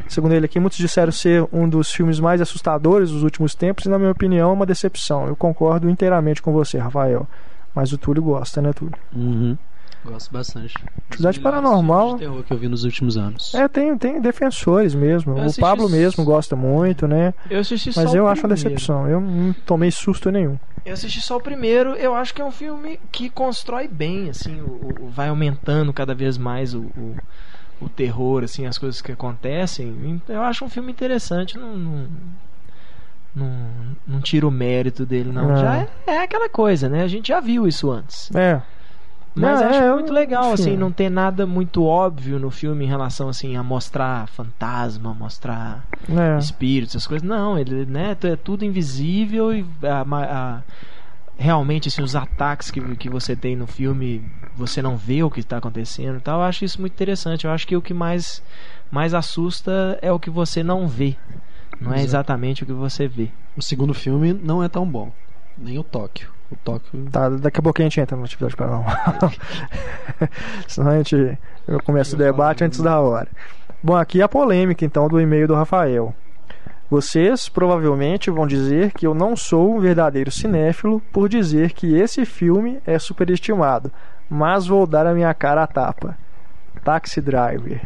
Segundo 0.08 0.34
ele 0.34 0.46
aqui, 0.46 0.60
muitos 0.60 0.78
disseram 0.78 1.12
ser 1.12 1.48
um 1.52 1.68
dos 1.68 1.92
filmes 1.92 2.20
mais 2.20 2.42
assustadores 2.42 3.10
dos 3.10 3.24
últimos 3.24 3.56
tempos 3.56 3.86
e, 3.86 3.90
na 3.90 3.98
minha 3.98 4.12
opinião, 4.12 4.50
é 4.50 4.54
uma 4.54 4.66
decepção. 4.66 5.28
Eu 5.28 5.36
concordo 5.36 5.90
inteiramente 5.90 6.42
com 6.42 6.52
você, 6.52 6.78
Rafael. 6.78 7.26
Mas 7.74 7.94
o 7.94 7.98
Túlio 7.98 8.22
gosta, 8.22 8.62
né, 8.62 8.74
Túlio? 8.74 8.98
Uhum. 9.14 9.58
Gosto 10.06 10.32
bastante. 10.32 10.76
Atividade 11.10 11.40
paranormal. 11.40 12.14
de 12.14 12.20
terror 12.20 12.44
que 12.44 12.54
eu 12.54 12.58
vi 12.58 12.68
nos 12.68 12.84
últimos 12.84 13.18
anos. 13.18 13.54
É, 13.56 13.68
tem, 13.68 13.98
tem 13.98 14.22
defensores 14.22 14.94
mesmo. 14.96 15.38
Eu 15.38 15.48
O 15.48 15.56
Pablo 15.56 15.90
mesmo 15.90 16.24
gosta 16.24 16.56
muito, 16.56 17.08
né? 17.08 17.34
Eu 17.50 17.60
assisti 17.60 17.92
Mas 17.96 18.14
eu 18.14 18.28
acho 18.28 18.42
uma 18.44 18.50
primeiro. 18.50 18.70
decepção. 18.70 19.08
Eu 19.10 19.20
não 19.20 19.54
tomei 19.66 19.92
susto 19.92 20.30
nenhum. 20.32 20.58
Eu 20.86 20.94
assisti 20.94 21.20
só 21.22 21.38
o 21.38 21.42
primeiro, 21.42 21.96
eu 21.96 22.14
acho 22.14 22.34
que 22.34 22.42
é 22.42 22.46
um 22.46 22.52
filme 22.52 23.00
que 23.12 23.28
constrói 23.30 23.88
bem, 23.88 24.30
assim, 24.30 24.62
o, 24.62 24.94
o- 25.02 25.10
vai 25.10 25.30
aumentando 25.30 25.92
cada 25.92 26.14
vez 26.14 26.38
mais 26.38 26.76
o, 26.76 26.82
o, 26.82 27.16
o 27.82 27.90
terror, 27.90 28.44
assim, 28.44 28.68
as 28.68 28.78
coisas 28.78 29.02
que 29.02 29.12
acontecem. 29.12 30.22
Eu 30.30 30.44
acho 30.44 30.64
um 30.64 30.70
filme 30.70 30.92
interessante, 30.92 31.58
não, 31.58 31.76
não, 31.76 32.08
não, 33.36 33.50
não 34.08 34.22
tiro 34.22 34.48
o 34.48 34.52
mérito 34.52 35.06
dele, 35.08 35.32
não. 35.32 35.48
Não. 35.50 35.58
Já 35.58 35.78
é, 35.78 35.88
é 36.08 36.18
aquela 36.24 36.50
coisa, 36.50 36.88
né? 36.88 37.02
A 37.02 37.08
gente 37.08 37.30
já 37.30 37.40
viu 37.40 37.68
isso 37.68 37.90
antes. 37.92 38.30
É. 38.36 38.62
Mas 39.36 39.60
Não, 39.60 39.68
acho 39.70 39.80
é, 39.84 39.94
muito 39.94 40.14
legal, 40.14 40.54
enfim. 40.54 40.54
assim, 40.64 40.78
não 40.78 40.92
ter 40.92 41.10
nada 41.10 41.46
muito 41.46 41.84
óbvio 41.84 42.40
no 42.40 42.50
filme 42.50 42.86
em 42.86 42.88
relação, 42.88 43.28
assim, 43.28 43.58
a 43.58 43.62
mostrar 43.64 44.28
fantasma, 44.30 45.14
mostrar 45.14 45.84
É. 46.10 46.38
espíritos, 46.38 46.96
essas 46.96 47.06
coisas. 47.08 47.28
Não, 47.28 47.60
ele, 47.60 47.86
né, 47.86 48.16
é 48.24 48.36
tudo 48.38 48.64
invisível 48.64 49.54
e 49.54 49.66
a, 49.84 50.06
a- 50.24 50.62
realmente 51.38 51.90
assim, 51.90 52.02
os 52.02 52.16
ataques 52.16 52.72
que, 52.72 52.80
que 52.96 53.10
você 53.10 53.36
tem 53.36 53.58
no 53.58 53.68
filme, 53.68 54.24
você 54.56 54.82
não 54.82 54.96
vê 54.96 55.22
o 55.22 55.30
que 55.30 55.42
está 55.42 55.58
acontecendo 55.58 56.18
e 56.18 56.22
tal. 56.22 56.40
Eu 56.40 56.46
acho 56.46 56.64
isso 56.64 56.80
muito 56.80 56.94
interessante. 56.94 57.46
Eu 57.46 57.52
acho 57.52 57.68
que 57.68 57.76
o 57.76 57.82
que 57.82 57.94
mais, 57.94 58.42
mais 58.90 59.14
assusta 59.14 60.00
é 60.02 60.12
o 60.14 60.20
que 60.20 60.30
você 60.30 60.64
não 60.64 60.88
vê. 60.88 61.14
Não 61.82 61.92
é 61.92 61.96
Exato. 61.96 62.06
exatamente 62.06 62.64
o 62.64 62.66
que 62.66 62.72
você 62.72 63.06
vê. 63.06 63.28
O 63.58 63.62
segundo 63.62 63.94
filme 63.94 64.32
não 64.34 64.64
é 64.64 64.70
tão 64.70 64.86
bom. 64.86 65.12
Nem 65.58 65.78
o 65.78 65.84
Tóquio. 65.84 66.30
O 66.56 66.58
Tóquio. 66.64 67.06
Tá, 67.12 67.30
daqui 67.30 67.60
a 67.60 67.64
pouco 67.64 67.82
a 67.82 67.84
gente 67.84 68.00
entra 68.00 68.18
na 68.18 68.24
atividade 68.24 68.56
paranormal. 68.56 68.96
Senão 70.68 70.92
a 70.92 70.98
gente 70.98 71.38
eu 71.68 71.82
começo 71.82 72.16
o 72.16 72.18
debate 72.18 72.64
antes 72.64 72.80
da 72.80 73.00
hora. 73.00 73.28
Bom, 73.82 73.96
aqui 73.96 74.22
a 74.22 74.28
polêmica 74.28 74.86
então 74.86 75.08
do 75.08 75.20
e-mail 75.20 75.48
do 75.48 75.56
Rafael. 75.56 76.14
Vocês 76.90 77.50
provavelmente 77.50 78.30
vão 78.30 78.46
dizer 78.46 78.92
que 78.92 79.08
eu 79.08 79.16
não 79.16 79.36
sou 79.36 79.76
um 79.76 79.80
verdadeiro 79.80 80.30
cinéfilo 80.32 81.02
por 81.12 81.28
dizer 81.28 81.72
que 81.72 81.96
esse 81.96 82.26
filme 82.26 82.80
é 82.86 83.00
superestimado, 83.00 83.92
mas 84.30 84.68
vou 84.68 84.86
dar 84.86 85.08
a 85.08 85.14
minha 85.14 85.34
cara 85.34 85.64
à 85.64 85.68
tapa. 85.68 86.16
Taxi 86.84 87.20
Driver. 87.20 87.82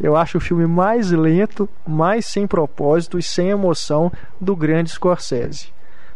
Eu 0.00 0.16
acho 0.16 0.38
o 0.38 0.40
filme 0.40 0.66
mais 0.66 1.10
lento, 1.10 1.68
mais 1.84 2.26
sem 2.26 2.46
propósito 2.46 3.18
e 3.18 3.22
sem 3.22 3.48
emoção 3.50 4.12
do 4.40 4.54
grande 4.54 4.90
Scorsese. 4.90 5.73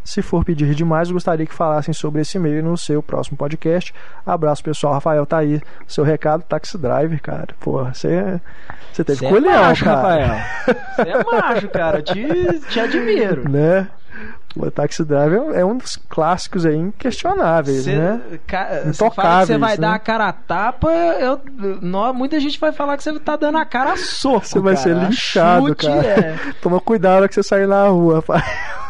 Se 0.08 0.22
for 0.22 0.42
pedir 0.42 0.74
demais, 0.74 1.10
gostaria 1.10 1.44
que 1.44 1.52
falassem 1.52 1.92
sobre 1.92 2.22
esse 2.22 2.38
e-mail 2.38 2.64
no 2.64 2.78
seu 2.78 3.02
próximo 3.02 3.36
podcast. 3.36 3.94
Abraço, 4.24 4.64
pessoal. 4.64 4.94
Rafael, 4.94 5.26
tá 5.26 5.36
aí. 5.36 5.60
Seu 5.86 6.02
recado, 6.02 6.42
Taxi 6.44 6.78
Driver, 6.78 7.20
cara. 7.20 7.48
Porra, 7.60 7.92
você, 7.92 8.40
você 8.90 9.04
teve 9.04 9.18
Você 9.18 9.26
é 9.26 9.28
colhão, 9.28 9.52
macho, 9.52 9.84
cara. 9.84 9.96
Rafael. 9.98 10.76
Você 10.96 11.08
é 11.10 11.24
macho, 11.24 11.68
cara. 11.68 12.02
Te, 12.02 12.60
te 12.70 12.80
admiro. 12.80 13.44
Né? 13.52 13.86
O 14.56 14.70
Taxi 14.70 15.04
Driver 15.04 15.54
é 15.54 15.64
um 15.64 15.76
dos 15.76 15.96
clássicos 16.08 16.66
aí 16.66 16.74
inquestionáveis, 16.76 17.84
Cê, 17.84 17.96
né? 17.96 18.20
ca- 18.46 18.68
cê 18.82 18.88
Intocáveis, 18.88 19.14
fala 19.14 19.40
que 19.40 19.46
você 19.46 19.58
vai 19.58 19.70
né? 19.72 19.76
dar 19.76 19.94
a 19.94 19.98
cara 19.98 20.28
a 20.28 20.32
tapa, 20.32 20.90
eu, 20.90 21.40
muita 22.14 22.40
gente 22.40 22.58
vai 22.58 22.72
falar 22.72 22.96
que 22.96 23.04
você 23.04 23.18
tá 23.20 23.36
dando 23.36 23.58
a 23.58 23.64
cara 23.64 23.92
a 23.92 23.96
soco. 23.96 24.46
Você 24.46 24.58
vai 24.58 24.76
ser 24.76 24.96
linchado, 24.96 25.68
chute 25.68 25.86
cara. 25.86 26.06
é- 26.06 26.36
Toma 26.60 26.80
cuidado 26.80 27.28
que 27.28 27.34
você 27.34 27.42
sair 27.42 27.68
na 27.68 27.86
rua, 27.88 28.16
rapaz. 28.16 28.42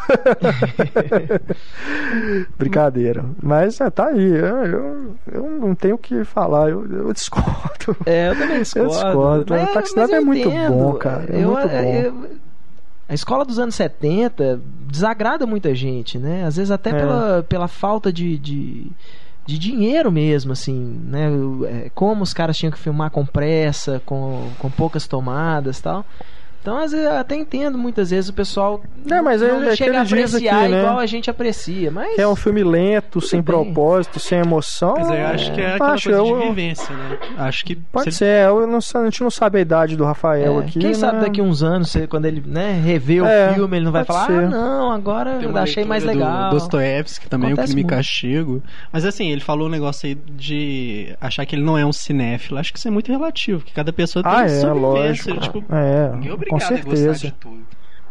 Brincadeira. 2.58 3.24
Mas 3.42 3.78
é, 3.80 3.90
tá 3.90 4.06
aí. 4.06 4.26
Eu, 4.30 4.64
eu, 4.64 5.14
eu 5.32 5.50
não 5.60 5.74
tenho 5.74 5.96
o 5.96 5.98
que 5.98 6.24
falar. 6.24 6.70
Eu, 6.70 6.86
eu 6.90 7.12
discordo. 7.12 7.94
É, 8.06 8.30
eu 8.30 8.38
também 8.38 8.62
discordo. 8.62 8.88
Eu 8.88 8.94
discordo. 8.94 9.46
Mas- 9.50 9.62
Ataque 9.64 9.76
mas 9.78 9.88
Sniper 9.90 10.16
é 10.16 10.20
muito 10.20 10.48
entendo. 10.48 10.72
bom, 10.72 10.92
cara. 10.94 11.24
É 11.28 11.42
Eu- 11.44 11.50
muito 11.50 11.68
bom. 11.68 12.38
A 13.08 13.14
escola 13.14 13.44
dos 13.44 13.58
anos 13.58 13.74
70 13.74 14.60
desagrada 14.86 15.46
muita 15.46 15.74
gente, 15.74 16.18
né? 16.18 16.44
Às 16.44 16.56
vezes 16.56 16.70
até 16.70 16.90
É. 16.90 16.92
pela, 16.94 17.42
pela 17.48 17.68
falta 17.68 18.12
de, 18.12 18.36
de, 18.38 18.86
de 19.46 19.58
dinheiro 19.58 20.12
mesmo, 20.12 20.52
assim, 20.52 21.00
né? 21.04 21.30
É, 21.86 21.90
Como 21.94 22.22
os 22.22 22.34
caras 22.34 22.56
tinham 22.56 22.70
que 22.70 22.78
filmar 22.78 23.10
com 23.10 23.24
pressa, 23.24 24.02
com, 24.04 24.50
com 24.58 24.70
poucas 24.70 25.06
tomadas 25.06 25.78
e 25.78 25.82
tal. 25.82 26.04
Então, 26.68 26.78
às 26.82 26.92
vezes, 26.92 27.06
eu 27.06 27.16
até 27.16 27.34
entendo 27.34 27.78
muitas 27.78 28.10
vezes 28.10 28.28
o 28.28 28.32
pessoal 28.34 28.82
É, 29.10 29.22
mas 29.22 29.40
não, 29.40 29.62
é- 29.62 29.68
é 29.72 29.76
chega 29.76 30.00
a 30.00 30.02
apreciar 30.02 30.60
aqui, 30.64 30.68
né? 30.72 30.80
igual 30.80 30.98
a 30.98 31.06
gente 31.06 31.30
aprecia. 31.30 31.90
Mas 31.90 32.18
É 32.18 32.28
um 32.28 32.36
filme 32.36 32.62
lento, 32.62 33.22
sem 33.22 33.40
bem. 33.40 33.44
propósito, 33.44 34.20
sem 34.20 34.38
emoção. 34.40 34.94
Mas 34.98 35.08
eu 35.08 35.26
acho 35.28 35.52
que 35.54 35.60
é 35.62 35.74
aquela 35.74 35.92
Acho, 35.94 36.10
coisa 36.10 36.18
eu- 36.28 36.40
de 36.40 36.46
vivência, 36.48 36.94
né? 36.94 37.18
Acho 37.38 37.64
que 37.64 37.74
Pode 37.76 38.12
se 38.12 38.18
ser, 38.18 38.46
eu 38.48 38.66
não, 38.66 38.78
a 38.78 39.04
gente 39.04 39.22
não 39.22 39.30
sabe 39.30 39.56
a 39.58 39.60
idade 39.62 39.96
do 39.96 40.04
Rafael 40.04 40.60
É, 40.60 40.64
aqui. 40.64 40.78
Quem 40.78 40.92
sabe 40.92 41.14
né? 41.16 41.20
daqui 41.24 41.40
uns 41.40 41.62
anos, 41.62 41.96
quando 42.10 42.26
ele 42.26 42.42
né, 42.46 42.78
rever 42.84 43.24
É, 43.24 43.50
o 43.50 43.54
filme, 43.54 43.76
ele 43.78 43.84
não 43.86 43.92
vai 43.92 44.04
falar, 44.04 44.26
ser. 44.26 44.44
ah, 44.44 44.48
não, 44.48 44.92
agora 44.92 45.38
eu 45.42 45.56
achei 45.56 45.86
mais 45.86 46.04
legal. 46.04 46.50
Do 46.50 46.56
Dostoiévski 46.56 47.28
também, 47.30 47.48
Acontece 47.52 47.72
o 47.72 47.74
crime 47.74 47.80
e 47.80 47.84
muito. 47.84 47.96
castigo. 47.96 48.62
Mas 48.92 49.06
assim, 49.06 49.30
ele 49.30 49.40
falou 49.40 49.68
um 49.68 49.70
negócio 49.70 50.06
aí 50.06 50.14
de 50.14 51.16
achar 51.18 51.46
que 51.46 51.56
ele 51.56 51.62
não 51.64 51.78
é 51.78 51.86
um 51.86 51.92
cinéfilo. 51.94 52.58
Acho 52.58 52.72
que 52.74 52.78
isso 52.78 52.88
é 52.88 52.90
muito 52.90 53.10
relativo, 53.10 53.64
que 53.64 53.72
cada 53.72 53.90
pessoa 53.90 54.22
tem 54.22 54.30
Ah, 54.32 54.44
é, 54.44 54.48
sua 54.48 54.74
vivência. 54.74 55.32
lógico. 55.32 55.60
Tipo, 55.60 55.74
É, 55.74 56.10
ninguém 56.12 56.30
é 56.30 56.34
obrigado 56.34 56.57
gostar 56.58 56.84
certeza. 56.84 57.36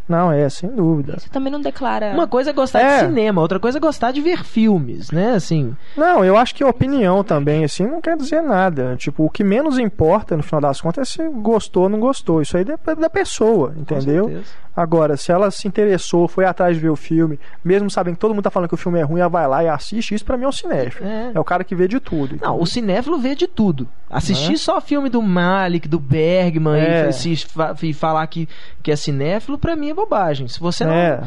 Não, 0.08 0.32
é, 0.32 0.48
sem 0.50 0.70
dúvida. 0.70 1.16
Isso 1.18 1.30
também 1.30 1.52
não 1.52 1.60
declara. 1.62 2.12
Uma 2.14 2.28
coisa 2.28 2.52
é 2.52 2.54
gostar 2.54 2.80
É. 2.82 3.00
de 3.02 3.06
cinema, 3.08 3.42
outra 3.42 3.60
coisa 3.60 3.78
é 3.78 3.82
gostar 3.82 4.12
de 4.12 4.22
ver 4.22 4.44
filmes, 4.44 5.12
né? 5.12 5.32
Assim, 5.34 5.76
Não, 5.96 6.24
eu 6.24 6.38
acho 6.38 6.56
que 6.56 6.64
a 6.64 6.68
opinião 6.68 7.24
também, 7.24 7.64
assim, 7.64 7.86
não 7.86 8.02
quer 8.02 8.16
dizer 8.16 8.42
nada. 8.42 8.96
Tipo, 8.98 9.26
o 9.26 9.30
que 9.30 9.44
menos 9.44 9.78
importa, 9.78 10.38
no 10.38 10.44
final 10.44 10.62
das 10.62 10.80
contas, 10.80 11.10
é 11.10 11.12
se 11.24 11.30
gostou 11.30 11.84
ou 11.84 11.90
não 11.90 12.00
gostou. 12.00 12.42
Isso 12.42 12.56
aí 12.58 12.64
depende 12.64 13.02
da 13.02 13.10
pessoa, 13.10 13.74
entendeu? 13.78 14.42
Agora, 14.76 15.18
se 15.18 15.32
ela 15.32 15.50
se 15.50 15.68
interessou, 15.68 16.28
foi 16.28 16.46
atrás 16.46 16.76
de 16.76 16.82
ver 16.82 16.90
o 16.90 16.96
filme, 16.96 17.40
mesmo 17.66 17.90
sabendo 17.90 18.14
que 18.14 18.20
todo 18.20 18.32
mundo 18.34 18.44
tá 18.44 18.52
falando 18.52 18.70
que 18.70 18.76
o 18.76 18.78
filme 18.78 19.00
é 19.00 19.02
ruim, 19.02 19.20
ela 19.20 19.28
vai 19.30 19.48
lá 19.48 19.64
e 19.64 19.68
assiste, 19.68 20.14
isso 20.14 20.24
pra 20.24 20.38
mim 20.38 20.44
é 20.46 20.48
um 20.48 20.52
cinéfilo. 20.52 21.08
É. 21.10 21.32
É 21.34 21.40
o 21.40 21.44
cara 21.44 21.64
que 21.64 21.74
vê 21.74 21.88
de 21.88 22.00
tudo. 22.00 22.38
Não, 22.40 22.62
o 22.62 22.66
cinéfilo 22.68 23.18
vê 23.18 23.34
de 23.34 23.48
tudo. 23.48 23.88
Assistir 24.08 24.52
Né? 24.52 24.58
só 24.58 24.80
filme 24.80 25.10
do 25.10 25.22
Malik, 25.22 25.88
do 25.88 26.00
Bergman 26.00 26.80
É. 26.80 27.10
e, 27.26 27.90
e 27.90 27.94
falar 27.94 28.26
que, 28.28 28.48
que 28.84 28.92
é 28.92 28.96
cinéfilo, 28.96 29.58
pra 29.58 29.76
mim 29.76 29.90
é 29.90 29.94
bobagem. 29.98 30.48
Se 30.48 30.60
você 30.60 30.86
não. 30.86 30.94
É, 30.94 31.22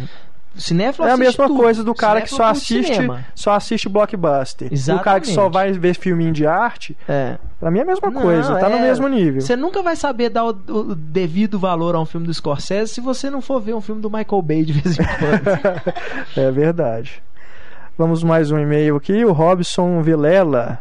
Cinéfilo 0.57 1.07
é 1.07 1.13
a 1.13 1.17
mesma 1.17 1.47
tudo. 1.47 1.61
coisa 1.61 1.85
do 1.85 1.95
cara 1.95 2.21
que 2.23 2.29
Cinéfilo 2.29 2.49
só 2.49 2.53
curte 2.53 2.75
assiste, 2.75 2.95
cinema. 2.95 3.25
só 3.37 3.53
assiste 3.53 3.89
blockbuster. 3.89 4.67
E 4.67 4.67
o 4.67 4.71
cara 4.71 4.75
Exatamente. 5.19 5.29
que 5.29 5.33
só 5.35 5.49
vai 5.49 5.71
ver 5.73 5.95
filminho 5.95 6.33
de 6.33 6.45
arte, 6.45 6.97
É. 7.09 7.39
pra 7.61 7.71
mim 7.71 7.79
é 7.79 7.83
a 7.83 7.85
mesma 7.85 8.11
Não, 8.11 8.21
coisa, 8.21 8.57
tá 8.59 8.69
no 8.69 8.77
é- 8.77 8.83
mesmo 8.83 9.07
nível. 9.07 9.41
Você 9.41 9.55
nunca 9.55 9.81
vai 9.81 9.95
saber 9.95 10.29
dar 10.29 10.45
o, 10.47 10.49
o 10.49 10.95
devido 10.97 11.57
valor 11.57 11.95
a 11.95 12.01
um 12.01 12.05
filme 12.05 12.27
do 12.27 12.35
Scorsese 12.35 12.93
se 12.95 13.01
você 13.01 13.31
não 13.31 13.41
for 13.41 13.61
ver 13.61 13.75
um 13.75 13.81
filme 13.81 14.01
do 14.03 14.11
Michael 14.11 14.43
Bay 14.43 14.65
de 14.65 14.73
vez 14.73 14.99
em 14.99 15.05
quando. 15.05 15.95
É 16.37 16.51
verdade. 16.51 17.23
Vamos 17.97 18.25
mais 18.25 18.51
um 18.51 18.59
e-mail 18.59 18.97
aqui, 18.97 19.25
o 19.25 19.33
Robson 19.33 20.03
Vilela. 20.03 20.81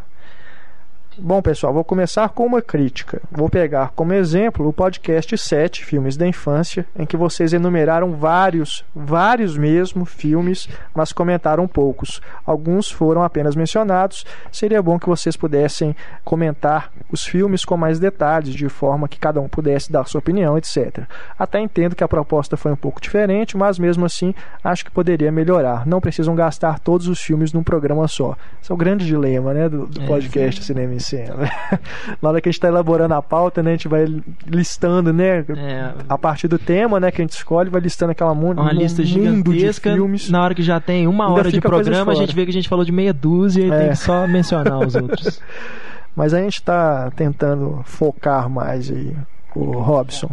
Bom, 1.21 1.41
pessoal, 1.41 1.73
vou 1.73 1.83
começar 1.83 2.29
com 2.29 2.45
uma 2.45 2.61
crítica. 2.61 3.21
Vou 3.29 3.49
pegar 3.49 3.91
como 3.93 4.13
exemplo 4.13 4.65
o 4.65 4.71
podcast 4.71 5.37
7, 5.37 5.83
Filmes 5.83 6.15
da 6.15 6.25
Infância, 6.25 6.85
em 6.97 7.05
que 7.05 7.17
vocês 7.17 7.51
enumeraram 7.51 8.15
vários, 8.15 8.85
vários 8.95 9.57
mesmo 9.57 10.05
filmes, 10.05 10.69
mas 10.95 11.11
comentaram 11.11 11.67
poucos. 11.67 12.21
Alguns 12.45 12.89
foram 12.89 13.21
apenas 13.21 13.53
mencionados. 13.53 14.25
Seria 14.49 14.81
bom 14.81 14.97
que 14.97 15.09
vocês 15.09 15.35
pudessem 15.35 15.93
comentar 16.23 16.89
os 17.11 17.25
filmes 17.25 17.65
com 17.65 17.75
mais 17.75 17.99
detalhes, 17.99 18.53
de 18.53 18.69
forma 18.69 19.07
que 19.09 19.19
cada 19.19 19.41
um 19.41 19.49
pudesse 19.49 19.91
dar 19.91 20.07
sua 20.07 20.19
opinião, 20.19 20.57
etc. 20.57 21.01
Até 21.37 21.59
entendo 21.59 21.97
que 21.97 22.03
a 22.03 22.07
proposta 22.07 22.55
foi 22.55 22.71
um 22.71 22.77
pouco 22.77 23.01
diferente, 23.01 23.57
mas 23.57 23.77
mesmo 23.77 24.05
assim 24.05 24.33
acho 24.63 24.85
que 24.85 24.91
poderia 24.91 25.31
melhorar. 25.33 25.85
Não 25.85 25.99
precisam 25.99 26.33
gastar 26.33 26.79
todos 26.79 27.07
os 27.09 27.19
filmes 27.19 27.51
num 27.51 27.63
programa 27.63 28.07
só. 28.07 28.37
Esse 28.61 28.71
é 28.71 28.73
o 28.73 28.77
grande 28.77 29.05
dilema 29.05 29.53
né, 29.53 29.67
do, 29.67 29.85
do 29.85 30.01
É, 30.01 30.07
podcast 30.07 30.63
Cinema 30.63 30.93
em 30.93 30.99
Cena. 31.09 31.51
Na 32.21 32.29
hora 32.29 32.41
que 32.41 32.49
a 32.49 32.51
gente 32.51 32.57
está 32.57 32.67
elaborando 32.67 33.13
a 33.13 33.21
pauta, 33.21 33.61
né, 33.63 33.71
a 33.71 33.73
gente 33.73 33.87
vai 33.87 34.05
listando, 34.45 35.11
né, 35.13 35.39
É. 35.39 35.93
a 36.07 36.17
partir 36.17 36.47
do 36.47 36.57
tema 36.59 36.99
né, 36.99 37.11
que 37.11 37.21
a 37.21 37.23
gente 37.25 37.33
escolhe, 37.35 37.69
vai 37.69 37.81
listando 37.81 38.11
aquela 38.11 38.33
mu 38.33 38.51
Uma 38.51 38.71
lista 38.71 39.01
mundo 39.01 39.07
de 39.07 39.13
gigantesca. 39.13 39.93
filmes. 39.93 40.29
Na 40.29 40.43
hora 40.43 40.53
que 40.55 40.61
já 40.63 40.79
tem 40.79 41.07
uma 41.07 41.25
Ainda 41.27 41.39
hora 41.39 41.51
de 41.51 41.59
programa, 41.61 42.11
a 42.11 42.15
fora. 42.15 42.25
gente 42.27 42.35
vê 42.35 42.43
que 42.45 42.51
a 42.51 42.53
gente 42.53 42.69
falou 42.69 42.85
de 42.85 42.91
meia 42.91 43.13
dúzia 43.13 43.63
e 43.65 43.71
É. 43.71 43.79
tem 43.79 43.89
que 43.89 43.95
só 43.97 44.27
mencionar 44.27 44.79
os 44.79 44.95
outros. 44.95 45.41
Mas 46.15 46.33
a 46.33 46.41
gente 46.41 46.55
está 46.55 47.09
tentando 47.11 47.81
focar 47.85 48.49
mais 48.49 48.91
aí, 48.91 49.15
o 49.55 49.71
Robson. 49.79 50.29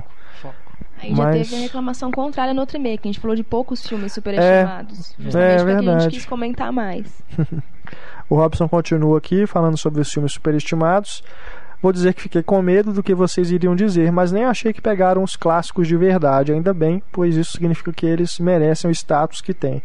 Aí 1.03 1.15
já 1.15 1.23
Mas- 1.25 1.49
teve 1.51 1.57
a 1.61 1.65
reclamação 1.65 2.11
contrária 2.11 2.55
no 2.55 2.61
outro 2.61 2.79
e-mail, 2.79 2.99
que 2.99 3.07
a 3.07 3.13
gente 3.13 3.21
falou 3.21 3.37
de 3.37 3.43
poucos 3.45 3.87
filmes 3.87 4.13
superestimados. 4.15 5.15
É, 5.19 5.23
justamente 5.23 5.33
pra 5.33 5.65
que 5.65 5.71
a 5.71 5.75
verdade. 5.77 6.03
gente 6.05 6.13
quis 6.15 6.25
comentar 6.27 6.73
mais. 6.73 7.23
O 8.29 8.35
Robson 8.35 8.69
continua 8.69 9.19
aqui 9.19 9.47
falando 9.47 9.77
sobre 9.77 10.01
os 10.01 10.13
filmes 10.13 10.33
superestimados. 10.33 11.23
Vou 11.81 11.93
dizer 11.93 12.15
que 12.15 12.23
fiquei 12.23 12.43
com 12.43 12.61
medo 12.63 12.93
do 12.93 13.03
que 13.03 13.15
vocês 13.15 13.51
iriam 13.51 13.77
dizer, 13.77 14.11
mas 14.11 14.33
nem 14.33 14.45
achei 14.45 14.73
que 14.73 14.81
pegaram 14.81 15.23
os 15.23 15.37
clássicos 15.37 15.87
de 15.87 15.97
verdade, 15.97 16.53
ainda 16.53 16.73
bem, 16.73 17.03
pois 17.13 17.37
isso 17.37 17.53
significa 17.53 17.93
que 17.93 18.07
eles 18.07 18.39
merecem 18.39 18.91
o 18.91 18.93
status 18.93 19.41
que 19.41 19.53
têm. 19.53 19.83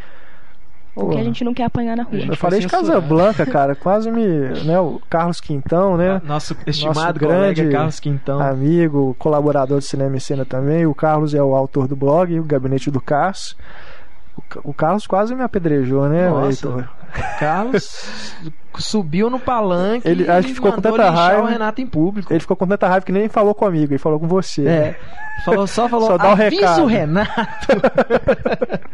Porque 0.94 1.18
a 1.18 1.24
gente 1.24 1.44
não 1.44 1.54
quer 1.54 1.64
apanhar 1.64 1.96
na 1.96 2.04
rua. 2.04 2.20
Eu 2.28 2.36
falei 2.36 2.60
de 2.60 2.70
censurado. 2.70 2.88
Casablanca, 2.88 3.46
cara, 3.48 3.76
quase 3.76 4.12
me. 4.12 4.26
Né, 4.66 4.78
o 4.80 5.00
Carlos 5.10 5.40
Quintão, 5.40 5.96
né? 5.96 6.22
Nosso 6.26 6.56
estimado 6.68 7.00
Nosso 7.00 7.20
colega 7.20 7.54
grande 7.54 7.72
Carlos 7.72 8.00
Quintão. 8.00 8.42
Amigo, 8.42 9.16
colaborador 9.18 9.80
de 9.80 9.86
Cinema 9.86 10.18
e 10.18 10.20
Cena 10.20 10.44
também. 10.44 10.86
O 10.86 10.94
Carlos 10.94 11.34
é 11.34 11.42
o 11.42 11.56
autor 11.56 11.88
do 11.88 11.96
blog, 11.96 12.38
o 12.38 12.44
Gabinete 12.44 12.92
do 12.92 13.00
Cars. 13.00 13.56
O 14.42 14.50
Ca- 14.50 14.60
O 14.64 14.74
Carlos 14.74 15.08
quase 15.08 15.34
me 15.36 15.44
apedrejou, 15.44 16.08
né, 16.10 16.30
Nossa. 16.30 16.68
Heitor? 16.68 16.90
Carlos 17.40 18.32
subiu 18.78 19.30
no 19.30 19.40
palanque 19.40 20.08
Ele- 20.08 20.30
acho 20.30 20.48
que 20.48 20.52
e 20.54 20.56
ficou 20.56 20.72
com 20.72 20.82
tanta 20.82 21.10
raiva. 21.10 21.42
o 21.44 21.46
Renato 21.46 21.82
em 21.82 21.88
público. 21.88 22.32
Ele 22.32 22.40
ficou 22.40 22.56
com 22.58 22.66
tanta 22.68 22.88
raiva 22.88 23.06
que 23.06 23.12
nem 23.12 23.28
falou 23.30 23.54
comigo, 23.54 23.92
ele 23.92 23.98
falou 24.00 24.20
com 24.20 24.28
você. 24.28 24.66
É. 24.68 25.00
Falou, 25.46 25.66
só 25.68 25.90
falou, 25.90 26.08
Só 26.08 26.18
dá 26.18 26.30
o 26.30 26.32
avisa 26.32 26.50
recado." 26.50 26.84
o 26.84 26.86
Renato. 26.86 27.32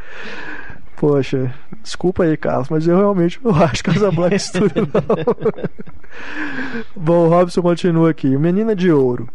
Poxa, 0.95 1.53
desculpa 1.83 2.23
aí, 2.23 2.35
Carlos, 2.35 2.69
mas 2.69 2.87
eu 2.87 2.97
realmente 2.97 3.39
não 3.43 3.51
acho 3.63 3.83
Casablanca 3.83 4.35
isso 4.35 4.51
tudo, 4.59 4.73
não. 4.91 6.83
Bom, 6.95 7.25
o 7.27 7.29
Robson 7.29 7.61
continua 7.61 8.09
aqui. 8.09 8.35
Menina 8.35 8.75
de 8.75 8.91
Ouro. 8.91 9.29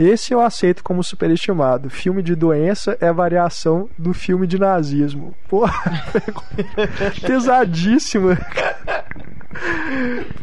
Esse 0.00 0.32
eu 0.32 0.40
aceito 0.40 0.82
como 0.82 1.04
superestimado. 1.04 1.90
Filme 1.90 2.22
de 2.22 2.34
doença 2.34 2.96
é 3.02 3.12
variação 3.12 3.86
do 3.98 4.14
filme 4.14 4.46
de 4.46 4.58
nazismo. 4.58 5.34
Porra, 5.46 5.74
pesadíssimo. 7.20 8.30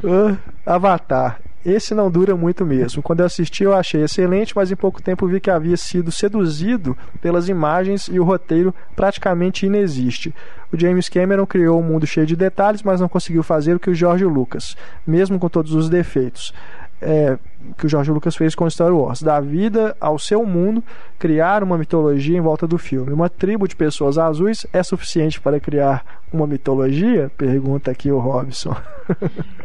Ah, 0.06 0.38
Avatar. 0.64 1.40
Esse 1.66 1.96
não 1.96 2.12
dura 2.12 2.36
muito 2.36 2.64
mesmo. 2.64 3.02
Quando 3.02 3.22
eu 3.22 3.26
assisti, 3.26 3.64
eu 3.64 3.76
achei 3.76 4.04
excelente, 4.04 4.56
mas 4.56 4.72
em 4.72 4.76
pouco 4.76 5.02
tempo 5.02 5.28
vi 5.28 5.40
que 5.40 5.50
havia 5.50 5.76
sido 5.76 6.12
seduzido 6.12 6.96
pelas 7.20 7.50
imagens 7.50 8.08
e 8.08 8.20
o 8.20 8.24
roteiro 8.24 8.74
praticamente 8.96 9.66
inexiste. 9.66 10.36
O 10.72 10.80
James 10.80 11.10
Cameron 11.10 11.48
criou 11.48 11.80
um 11.80 11.84
mundo 11.84 12.06
cheio 12.06 12.28
de 12.28 12.36
detalhes, 12.36 12.84
mas 12.84 13.02
não 13.02 13.10
conseguiu 13.10 13.42
fazer 13.42 13.76
o 13.76 13.80
que 13.80 13.90
o 13.90 13.96
George 13.96 14.24
Lucas, 14.24 14.78
mesmo 15.06 15.40
com 15.40 15.50
todos 15.50 15.74
os 15.74 15.90
defeitos. 15.90 16.54
É, 17.00 17.38
que 17.78 17.86
o 17.86 17.90
George 17.90 18.10
Lucas 18.12 18.36
fez 18.36 18.56
com 18.56 18.68
Star 18.70 18.92
Wars, 18.92 19.22
dar 19.22 19.40
vida 19.42 19.96
ao 20.02 20.18
seu 20.18 20.44
mundo, 20.46 20.84
criar 21.20 21.62
uma 21.64 21.78
mitologia 21.78 22.36
em 22.38 22.42
volta 22.42 22.66
do 22.66 22.78
filme. 22.78 23.14
Uma 23.14 23.30
tribo 23.30 23.68
de 23.68 23.76
pessoas 23.76 24.18
azuis 24.18 24.66
é 24.74 24.82
suficiente 24.82 25.40
para 25.40 25.60
criar 25.60 26.04
uma 26.34 26.48
mitologia? 26.48 27.30
Pergunta 27.38 27.92
aqui 27.92 28.12
o 28.12 28.18
Robson. 28.20 28.76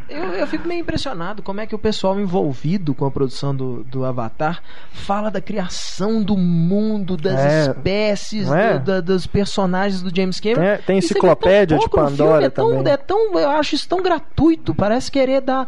Eu, 0.08 0.24
eu 0.34 0.46
fico 0.46 0.68
meio 0.68 0.82
impressionado 0.82 1.42
como 1.42 1.62
é 1.62 1.66
que 1.66 1.74
o 1.74 1.78
pessoal 1.78 2.20
envolvido 2.20 2.94
com 2.94 3.06
a 3.06 3.10
produção 3.10 3.56
do, 3.56 3.82
do 3.84 4.04
Avatar 4.04 4.62
fala 4.92 5.30
da 5.30 5.40
criação 5.40 6.22
do 6.22 6.36
mundo, 6.36 7.16
das 7.16 7.40
É, 7.40 7.62
espécies, 7.70 8.50
é? 8.52 8.78
do- 8.78 8.84
da- 8.84 9.00
dos 9.00 9.26
personagens 9.26 10.02
do 10.02 10.14
James 10.14 10.38
Cameron. 10.38 10.60
Tem, 10.60 10.70
tem 10.70 10.76
você 10.76 10.84
vê 10.84 10.96
enciclopédia 10.98 11.78
de 11.78 11.88
Pandora 11.88 12.32
filme, 12.32 12.44
é 12.44 12.50
tão, 12.50 12.70
também. 12.76 12.92
é 12.92 12.96
tão, 12.98 13.38
eu 13.38 13.48
acho 13.52 13.74
isso 13.74 13.88
tão 13.88 14.02
gratuito, 14.02 14.74
parece 14.74 15.10
querer 15.10 15.40
dar 15.40 15.66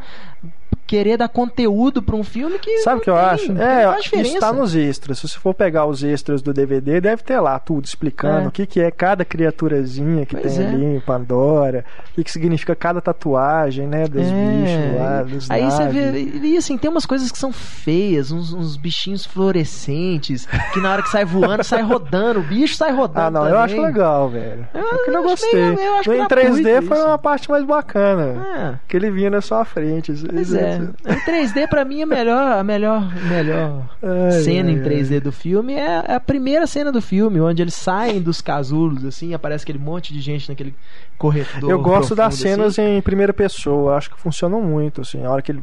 querer 0.87 1.17
dar 1.17 1.29
conteúdo 1.29 2.03
pra 2.03 2.15
um 2.17 2.23
filme 2.25 2.59
que. 2.59 2.79
Sabe 2.79 2.99
o 2.99 3.01
que 3.01 3.11
eu 3.11 3.15
tem, 3.15 3.23
acho? 3.25 3.53
É, 3.59 4.21
isso 4.21 4.39
tá 4.39 4.53
nos 4.53 4.75
extras. 4.75 5.19
Se 5.19 5.29
você 5.29 5.39
for 5.39 5.55
pegar 5.55 5.87
os 5.87 6.03
extras 6.03 6.43
do 6.43 6.53
DVD, 6.53 7.01
deve 7.01 7.23
ter 7.23 7.39
lá 7.41 7.59
tudo 7.59 7.85
explicando 7.85 8.45
É. 8.45 8.49
o 8.49 8.51
que, 8.51 8.67
que 8.67 8.81
é 8.81 8.91
cada 8.91 9.25
criaturazinha 9.25 10.27
que 10.27 10.37
Pois 10.37 10.55
tem 10.57 10.65
é. 10.65 10.69
ali 10.69 10.85
em 10.97 11.01
Pandora, 11.01 11.85
o 12.11 12.15
que, 12.15 12.25
que 12.25 12.31
significa 12.33 12.75
cada 12.75 13.01
tatuagem, 13.01 13.87
né, 13.87 14.07
dos 14.07 14.23
É, 14.27 14.31
bichos 14.31 15.01
lá, 15.01 15.23
dos 15.23 15.51
Aí 15.51 15.65
você 15.65 15.89
vê, 15.89 16.23
e 16.43 16.57
assim, 16.57 16.77
tem 16.79 16.91
umas 16.91 17.07
coisas 17.07 17.31
que 17.33 17.39
são 17.39 17.53
feias, 17.53 18.31
uns, 18.31 18.53
uns 18.53 18.77
bichinhos 18.77 19.25
fluorescentes, 19.25 20.47
que 20.73 20.81
na 20.81 20.93
hora 20.93 21.03
que 21.03 21.09
sai 21.09 21.25
voando, 21.25 21.65
sai 21.65 21.83
rodando, 21.83 22.41
o 22.41 22.43
bicho 22.43 22.75
sai 22.77 22.93
rodando. 22.93 23.15
Ah, 23.27 23.31
não, 23.31 23.49
eu 23.49 23.57
também. 23.57 23.63
acho 23.65 23.81
legal, 23.83 24.29
velho. 24.29 24.67
Eu- 24.75 24.81
Aquilo 24.81 25.07
eu 25.09 25.15
eu 25.15 25.23
gostei. 25.23 25.55
meio- 25.55 25.81
eu 25.81 25.95
acho 25.97 26.09
No 26.11 26.15
em 26.15 26.19
gratuito 26.19 26.53
3D 26.63 26.83
foi 26.83 26.97
isso. 26.99 27.07
uma 27.07 27.19
parte 27.19 27.51
mais 27.51 27.65
bacana. 27.65 28.47
É. 28.57 28.75
Que 28.89 28.97
ele 28.97 29.11
vinha 29.11 29.31
na 29.31 29.41
sua 29.41 29.65
frente. 29.65 30.13
Pois 30.31 30.53
é. 30.53 30.74
Em 30.77 31.21
3D, 31.25 31.69
pra 31.69 31.85
mim, 31.85 32.03
a 32.03 32.07
melhor, 32.07 32.59
a 32.59 32.65
melhor, 32.65 33.15
melhor 33.29 33.97
Ai, 34.03 34.31
cena 34.43 34.71
ai, 34.71 34.75
em 34.77 34.83
3D 34.83 35.21
do 35.21 35.31
filme 35.33 35.75
é 35.75 36.05
é 36.09 36.15
a 36.15 36.21
primeira 36.21 36.67
cena 36.67 36.91
do 36.93 37.01
filme, 37.03 37.41
onde 37.41 37.63
eles 37.63 37.75
saem 37.75 38.21
dos 38.21 38.41
casulos, 38.41 39.05
assim, 39.05 39.35
aparece 39.35 39.65
aquele 39.65 39.79
monte 39.79 40.13
de 40.13 40.21
gente 40.21 40.49
naquele 40.49 40.75
corredor. 41.19 41.71
Eu 41.71 41.81
gosto 41.81 42.15
das 42.15 42.37
profundo, 42.37 42.49
cenas 42.57 42.79
assim. 42.79 42.97
em 42.99 43.03
primeira 43.03 43.33
pessoa, 43.33 43.97
acho 43.97 44.11
que 44.11 44.19
funcionam 44.21 44.61
muito, 44.63 45.01
assim, 45.01 45.25
a 45.25 45.31
hora 45.31 45.43
que 45.43 45.53
ele 45.53 45.63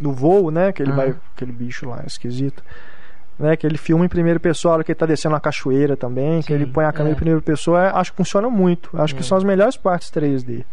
no 0.00 0.12
voo, 0.12 0.50
né, 0.50 0.72
que 0.72 0.82
ele 0.82 0.90
Ah. 0.92 0.96
vai 0.96 1.14
aquele 1.36 1.52
bicho 1.52 1.88
lá 1.88 2.02
esquisito. 2.06 2.62
Né, 3.38 3.56
que 3.56 3.66
ele 3.66 3.78
filma 3.78 4.04
em 4.04 4.08
primeira 4.08 4.38
pessoa, 4.38 4.72
a 4.72 4.74
hora 4.76 4.84
que 4.84 4.92
ele 4.92 4.98
tá 4.98 5.06
descendo 5.06 5.34
a 5.34 5.40
cachoeira 5.40 5.96
também, 5.96 6.40
que 6.42 6.48
Sim, 6.48 6.54
ele 6.54 6.66
põe 6.66 6.84
a 6.84 6.92
câmera 6.92 7.10
é. 7.10 7.14
em 7.14 7.16
primeira 7.16 7.40
pessoa, 7.40 7.82
é, 7.86 7.90
acho 7.92 8.10
que 8.12 8.16
funciona 8.16 8.48
muito. 8.48 8.90
Acho 8.94 9.14
que 9.14 9.20
É. 9.20 9.24
são 9.24 9.36
as 9.38 9.42
melhores 9.42 9.76
partes 9.76 10.10
3D. 10.10 10.64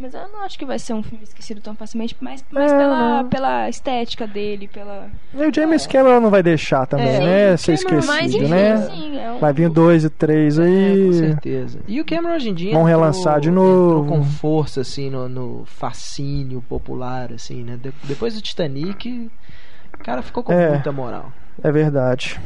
Mas 0.00 0.14
eu 0.14 0.28
não 0.28 0.42
acho 0.42 0.56
que 0.56 0.64
vai 0.64 0.78
ser 0.78 0.92
um 0.92 1.02
filme 1.02 1.24
esquecido 1.24 1.60
tão 1.60 1.74
facilmente, 1.74 2.16
mas, 2.20 2.44
mas 2.52 2.70
É, 2.70 2.78
pela, 2.78 3.22
não. 3.22 3.28
pela 3.28 3.68
estética 3.68 4.28
dele, 4.28 4.68
pela. 4.68 5.10
E 5.34 5.44
o 5.44 5.52
James 5.52 5.88
Cameron 5.88 6.20
não 6.20 6.30
vai 6.30 6.40
deixar 6.40 6.86
também, 6.86 7.08
É, 7.08 7.18
né, 7.50 7.56
ser 7.56 7.76
Cameron- 7.82 8.06
Mas 8.06 8.26
esquecido, 8.32 8.44
enfim, 8.44 8.48
né? 8.54 8.76
sim, 8.90 9.18
é 9.18 9.32
um. 9.32 9.38
Vai 9.40 9.52
vir 9.52 9.68
dois 9.68 10.04
e 10.04 10.08
três 10.10 10.56
É, 10.56 10.62
com 10.62 10.68
aí. 10.68 11.12
certeza. 11.14 11.80
E 11.88 12.00
o 12.00 12.04
Cameron 12.04 12.36
hoje 12.36 12.48
em 12.50 12.54
dia 12.54 12.70
Vão 12.72 12.82
entrou- 12.88 13.00
relançar 13.00 13.40
de 13.40 13.50
novo. 13.50 14.08
com 14.08 14.22
força 14.22 14.82
assim 14.82 15.10
no, 15.10 15.28
no 15.28 15.64
fascínio 15.66 16.62
popular 16.68 17.32
assim, 17.32 17.64
né? 17.64 17.76
De- 17.76 17.92
depois 18.04 18.34
do 18.34 18.40
Titanic, 18.40 19.28
o 19.98 20.04
cara 20.04 20.22
ficou 20.22 20.44
com 20.44 20.52
É. 20.52 20.70
muita 20.70 20.92
moral. 20.92 21.32
É 21.60 21.72
verdade. 21.72 22.38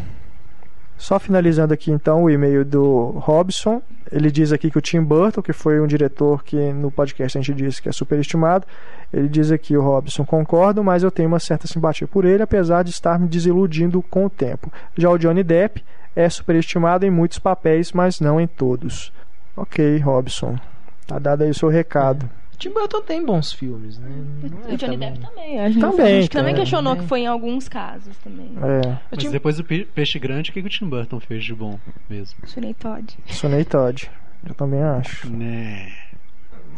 Só 0.97 1.19
finalizando 1.19 1.75
aqui 1.75 1.91
então 1.91 2.23
o 2.23 2.31
e-mail 2.31 2.65
do 2.65 3.11
Robson. 3.19 3.83
Ele 4.11 4.31
diz 4.31 4.53
aqui 4.53 4.71
que 4.71 4.79
o 4.79 4.81
Tim 4.81 5.03
Burton, 5.03 5.43
que 5.43 5.53
foi 5.53 5.81
um 5.81 5.87
diretor 5.87 6.45
que 6.45 6.57
no 6.73 6.91
podcast 6.91 7.37
a 7.37 7.41
gente 7.41 7.55
disse 7.55 7.83
que 7.83 7.89
é 7.89 7.93
superestimado, 7.93 8.67
ele 9.13 9.29
diz 9.29 9.51
aqui 9.51 9.77
o 9.77 9.83
Robson, 9.83 10.25
concordo, 10.25 10.85
mas 10.85 11.03
eu 11.03 11.11
tenho 11.11 11.29
uma 11.29 11.41
certa 11.41 11.67
simpatia 11.67 12.07
por 12.07 12.25
ele, 12.25 12.43
apesar 12.43 12.83
de 12.83 12.91
estar 12.91 13.19
me 13.19 13.27
desiludindo 13.27 14.03
com 14.03 14.27
o 14.27 14.31
tempo. 14.31 14.73
Já 14.97 15.11
o 15.11 15.19
Johnny 15.19 15.43
Depp 15.43 15.83
é 16.15 16.29
superestimado 16.29 17.07
em 17.07 17.11
muitos 17.11 17.39
papéis, 17.39 17.93
mas 17.93 18.21
não 18.21 18.41
em 18.41 18.47
todos. 18.47 19.13
Ok, 19.57 19.99
Robson. 19.99 20.59
Tá 21.07 21.19
dado 21.19 21.43
aí 21.43 21.51
o 21.51 21.55
seu 21.55 21.69
recado. 21.69 22.29
Tim 22.63 22.75
Burton 22.75 23.03
tem 23.03 23.25
bons 23.25 23.53
filmes, 23.53 23.99
né? 23.99 24.09
Não 24.09 24.71
é 24.71 24.75
O 24.75 24.77
Johnny 24.77 24.79
também- 24.79 24.99
Depp 24.99 25.19
também. 25.21 25.61
A 25.61 25.69
gente, 25.71 25.81
Também, 25.81 26.07
a 26.07 26.21
gente 26.21 26.31
também 26.31 26.55
questionou 26.55 26.97
que 26.97 27.03
foi 27.07 27.21
em 27.23 27.27
alguns 27.27 27.69
casos 27.69 28.17
também. 28.19 28.53
É, 28.57 28.99
Mas 29.11 29.19
Tim- 29.19 29.31
depois 29.31 29.57
do 29.57 29.65
Pe- 29.65 29.85
Peixe 29.95 30.19
Grande, 30.19 30.51
o 30.51 30.53
que, 30.53 30.61
que 30.63 30.67
o 30.69 30.71
Tim 30.71 30.89
Burton 30.89 31.19
fez 31.19 31.45
de 31.45 31.55
bom 31.55 31.79
mesmo? 32.09 32.39
Sunei 32.47 32.73
Todd. 32.75 33.19
Sonei 33.27 33.65
Todd. 33.65 34.09
Eu 34.49 34.55
também 34.55 34.81
acho. 34.83 35.29
Né. 35.29 35.91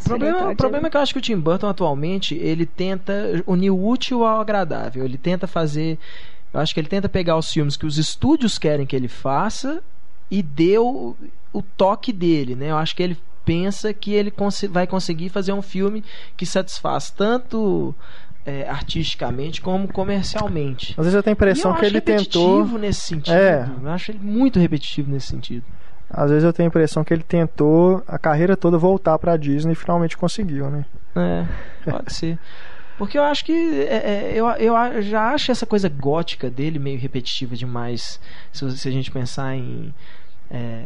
O 0.01 0.03
problema, 0.03 0.49
o 0.51 0.55
problema 0.55 0.87
é 0.87 0.89
que 0.89 0.97
eu 0.97 1.01
acho 1.01 1.13
que 1.13 1.19
o 1.19 1.21
Tim 1.21 1.37
Burton 1.39 1.67
atualmente 1.67 2.35
ele 2.35 2.65
tenta 2.65 3.43
unir 3.47 3.69
o 3.69 3.87
útil 3.87 4.23
ao 4.25 4.41
agradável. 4.41 5.05
Ele 5.05 5.17
tenta 5.17 5.47
fazer. 5.47 5.97
Eu 6.53 6.59
acho 6.59 6.73
que 6.73 6.79
ele 6.79 6.87
tenta 6.89 7.07
pegar 7.07 7.37
os 7.37 7.51
filmes 7.51 7.77
que 7.77 7.85
os 7.85 7.97
estúdios 7.97 8.57
querem 8.57 8.85
que 8.85 8.95
ele 8.95 9.07
faça 9.07 9.81
e 10.31 10.41
deu 10.41 11.15
o 11.53 11.61
toque 11.61 12.11
dele, 12.11 12.55
né? 12.55 12.71
Eu 12.71 12.77
acho 12.77 12.95
que 12.95 13.03
ele 13.03 13.17
pensa 13.45 13.93
que 13.93 14.11
ele 14.13 14.31
consi- 14.31 14.67
vai 14.67 14.85
conseguir 14.87 15.29
fazer 15.29 15.53
um 15.53 15.61
filme 15.61 16.03
que 16.35 16.45
satisfaz 16.45 17.09
tanto 17.11 17.95
é, 18.45 18.67
artisticamente 18.67 19.61
como 19.61 19.87
comercialmente. 19.87 20.93
Às 20.97 21.05
vezes 21.05 21.13
eu 21.15 21.23
tenho 21.23 21.33
a 21.33 21.37
impressão 21.37 21.73
que 21.73 21.85
ele 21.85 22.01
tentou. 22.01 22.57
repetitivo 22.59 22.77
nesse 22.77 23.01
sentido. 23.01 23.33
É. 23.35 23.69
Eu 23.83 23.89
acho 23.89 24.11
ele 24.11 24.19
muito 24.21 24.59
repetitivo 24.59 25.11
nesse 25.11 25.27
sentido. 25.27 25.63
Às 26.09 26.29
vezes 26.29 26.43
eu 26.43 26.53
tenho 26.53 26.67
a 26.67 26.69
impressão 26.69 27.03
que 27.03 27.13
ele 27.13 27.23
tentou 27.23 28.03
a 28.07 28.17
carreira 28.19 28.55
toda 28.55 28.77
voltar 28.77 29.17
pra 29.17 29.35
Disney 29.37 29.71
e 29.73 29.75
finalmente 29.75 30.15
conseguiu, 30.17 30.69
né? 30.69 30.85
É, 31.15 31.45
pode 31.89 32.13
ser. 32.13 32.37
Porque 32.97 33.17
eu 33.17 33.23
acho 33.23 33.43
que. 33.43 33.51
é, 33.51 33.95
é, 33.95 34.31
eu, 34.35 34.45
eu 34.51 34.75
a- 34.77 35.01
já 35.01 35.31
acho 35.33 35.51
essa 35.51 35.65
coisa 35.65 35.89
gótica 35.89 36.49
dele 36.49 36.77
meio 36.79 36.99
repetitiva 36.99 37.55
demais. 37.55 38.19
Se, 38.53 38.77
se 38.77 38.87
a 38.87 38.91
gente 38.91 39.11
pensar 39.11 39.55
em. 39.55 39.93
é, 40.49 40.83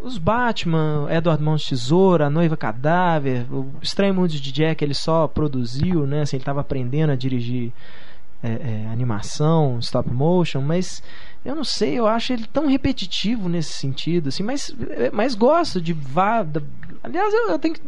os 0.00 0.16
Batman, 0.16 1.08
Edward 1.10 1.42
Mãos 1.42 1.66
Tesoura, 1.66 2.26
A 2.26 2.30
Noiva 2.30 2.56
Cadáver, 2.56 3.46
o 3.52 3.70
Estranho 3.82 4.14
Mundo 4.14 4.28
de 4.28 4.52
Jack 4.52 4.82
ele 4.82 4.94
só 4.94 5.26
produziu, 5.26 6.06
né? 6.06 6.22
Assim, 6.22 6.36
ele 6.36 6.42
estava 6.42 6.60
aprendendo 6.60 7.10
a 7.10 7.16
dirigir 7.16 7.72
é, 8.42 8.48
é, 8.48 8.88
animação, 8.92 9.78
stop 9.80 10.08
motion, 10.10 10.60
mas 10.60 11.02
eu 11.44 11.54
não 11.54 11.64
sei, 11.64 11.98
eu 11.98 12.06
acho 12.06 12.32
ele 12.32 12.46
tão 12.46 12.68
repetitivo 12.68 13.48
nesse 13.48 13.72
sentido, 13.72 14.28
assim, 14.28 14.42
mas, 14.42 14.74
é, 14.90 15.10
mas 15.10 15.34
gosto 15.34 15.80
de 15.80 15.92
vá. 15.92 16.46
aliás, 17.02 17.34
eu, 17.34 17.50
eu 17.50 17.58
tenho 17.58 17.74
que. 17.74 17.80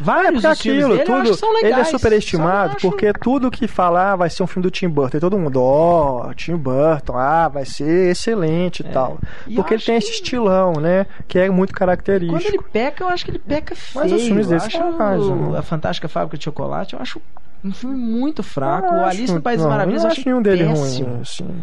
Vários 0.00 0.42
dos 0.42 0.60
filmes 0.60 0.84
aquilo, 0.84 1.04
tudo, 1.04 1.34
são 1.34 1.48
ele 1.58 1.68
legais. 1.68 1.88
é 1.88 1.90
superestimado 1.90 2.76
porque 2.82 3.12
tudo 3.14 3.50
que 3.50 3.66
falar 3.66 4.16
vai 4.16 4.28
ser 4.28 4.42
um 4.42 4.46
filme 4.46 4.62
do 4.64 4.70
Tim 4.70 4.88
Burton. 4.88 5.16
E 5.16 5.20
todo 5.20 5.38
mundo, 5.38 5.62
ó, 5.62 6.32
Tim 6.34 6.56
Burton, 6.56 7.16
ah, 7.16 7.48
vai 7.48 7.64
ser 7.64 8.10
excelente 8.10 8.82
e 8.82 8.86
É. 8.86 8.90
tal. 8.90 9.18
E 9.46 9.52
eu 9.52 9.56
Porque 9.56 9.74
ele 9.74 9.82
tem 9.82 9.96
esse 9.96 10.10
estilão, 10.10 10.74
né? 10.74 11.06
Que 11.28 11.38
é 11.38 11.48
muito 11.50 11.72
característico. 11.72 12.38
Quando 12.38 12.46
ele 12.54 12.62
peca, 12.72 13.04
eu 13.04 13.08
acho 13.08 13.24
que 13.24 13.30
ele 13.30 13.38
peca 13.38 13.74
feio. 13.74 14.04
Mas 14.04 14.12
os 14.12 14.22
filmes 14.26 14.48
dele 14.48 14.62
eu 14.64 14.70
são 14.70 14.90
legais, 14.92 15.26
né? 15.28 15.58
A 15.58 15.62
Fantástica 15.62 16.08
Fábrica 16.08 16.36
de 16.36 16.44
Chocolate, 16.44 16.94
eu 16.94 17.00
acho 17.00 17.20
um 17.64 17.72
filme 17.72 17.96
muito 17.96 18.42
fraco. 18.42 18.92
O 18.94 19.04
Alice 19.04 19.32
no 19.32 19.40
País 19.40 19.60
das 19.60 19.68
Maravilhas, 19.68 20.04
eu 20.04 20.10
acho 20.10 20.22
nenhum 20.26 20.42
dele 20.42 20.64
péssimo. 20.66 21.08
ruim, 21.08 21.20
assim. 21.22 21.60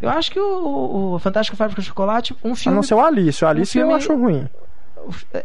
Eu 0.00 0.10
acho 0.10 0.30
que 0.30 0.38
o, 0.38 1.14
o, 1.14 1.18
Fantástica 1.18 1.56
Fábrica 1.56 1.82
de 1.82 1.88
Chocolate, 1.88 2.36
um 2.44 2.52
A 2.52 2.54
filme 2.54 2.76
não 2.76 2.82
ser 2.84 2.94
o 2.94 3.00
Alice. 3.04 3.44
O 3.44 3.48
Alice 3.48 3.72
filme- 3.72 3.92
eu 3.92 3.96
acho 3.96 4.14
ruim. 4.14 4.46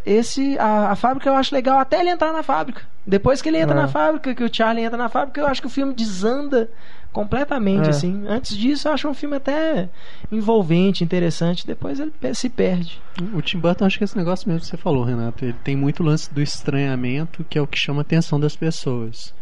Esse 0.06 0.58
a, 0.60 0.92
a 0.92 0.96
fábrica 0.96 1.30
eu 1.30 1.36
acho 1.36 1.54
legal 1.54 1.80
até 1.80 2.00
ele 2.00 2.10
entrar 2.10 2.32
na 2.34 2.44
fábrica. 2.44 2.82
Depois 3.06 3.42
que 3.42 3.50
ele 3.50 3.58
entra 3.58 3.76
É. 3.78 3.82
na 3.82 3.88
fábrica, 3.88 4.34
que 4.34 4.44
o 4.44 4.54
Charlie 4.54 4.84
entra 4.86 4.98
na 4.98 5.10
fábrica, 5.10 5.42
eu 5.42 5.48
acho 5.48 5.62
que 5.62 5.68
o 5.68 5.70
filme 5.70 5.94
desanda 5.94 6.70
completamente 7.12 7.88
É. 7.88 7.90
assim. 7.90 8.26
Antes 8.28 8.56
disso, 8.58 8.88
eu 8.88 8.94
acho 8.94 9.08
um 9.08 9.14
filme 9.14 9.36
até 9.36 9.90
envolvente, 10.32 11.04
interessante, 11.04 11.68
depois 11.68 12.00
ele 12.00 12.12
se 12.34 12.50
perde. 12.50 13.00
O 13.34 13.42
Tim 13.42 13.60
Burton, 13.60 13.86
acho 13.86 13.98
que 13.98 14.04
esse 14.04 14.18
negócio 14.18 14.48
mesmo 14.48 14.62
que 14.62 14.68
você 14.68 14.78
falou, 14.78 15.04
Renato. 15.04 15.44
Ele 15.46 15.56
tem 15.64 15.76
muito 15.76 16.02
lance 16.02 16.34
do 16.34 16.42
estranhamento, 16.42 17.44
que 17.50 17.58
é 17.58 17.62
o 17.62 17.68
que 17.68 17.78
chama 17.78 18.02
a 18.02 18.04
atenção 18.04 18.40
das 18.40 18.56
pessoas. 18.56 19.34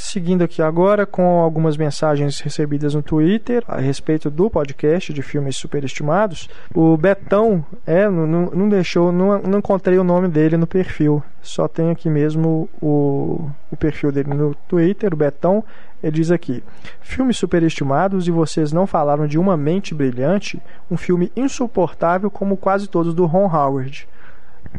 Seguindo 0.00 0.42
aqui 0.42 0.62
agora 0.62 1.04
com 1.04 1.40
algumas 1.40 1.76
mensagens 1.76 2.38
recebidas 2.38 2.94
no 2.94 3.02
Twitter 3.02 3.64
a 3.66 3.80
respeito 3.80 4.30
do 4.30 4.48
podcast 4.48 5.12
de 5.12 5.22
filmes 5.22 5.56
superestimados. 5.56 6.48
O 6.72 6.96
Betão 6.96 7.66
é, 7.84 8.08
não, 8.08 8.24
não- 8.48 8.68
deixou, 8.68 9.10
não, 9.10 9.42
não 9.42 9.58
encontrei 9.58 9.98
o 9.98 10.04
nome 10.04 10.28
dele 10.28 10.56
no 10.56 10.68
perfil. 10.68 11.20
Só 11.42 11.66
tem 11.66 11.90
aqui 11.90 12.08
mesmo 12.08 12.68
o, 12.80 13.50
o 13.72 13.76
perfil 13.76 14.12
dele 14.12 14.32
no 14.32 14.54
Twitter, 14.68 15.12
o 15.12 15.16
Betão. 15.16 15.64
Ele 16.00 16.12
diz 16.12 16.30
aqui: 16.30 16.62
Filmes 17.00 17.36
superestimados 17.36 18.28
e 18.28 18.30
vocês 18.30 18.72
não 18.72 18.86
falaram 18.86 19.26
de 19.26 19.36
Uma 19.36 19.56
Mente 19.56 19.96
Brilhante, 19.96 20.62
um 20.88 20.96
filme 20.96 21.32
insuportável 21.34 22.30
como 22.30 22.56
quase 22.56 22.86
todos 22.86 23.12
do 23.12 23.26
Ron 23.26 23.52
Howard. 23.52 24.06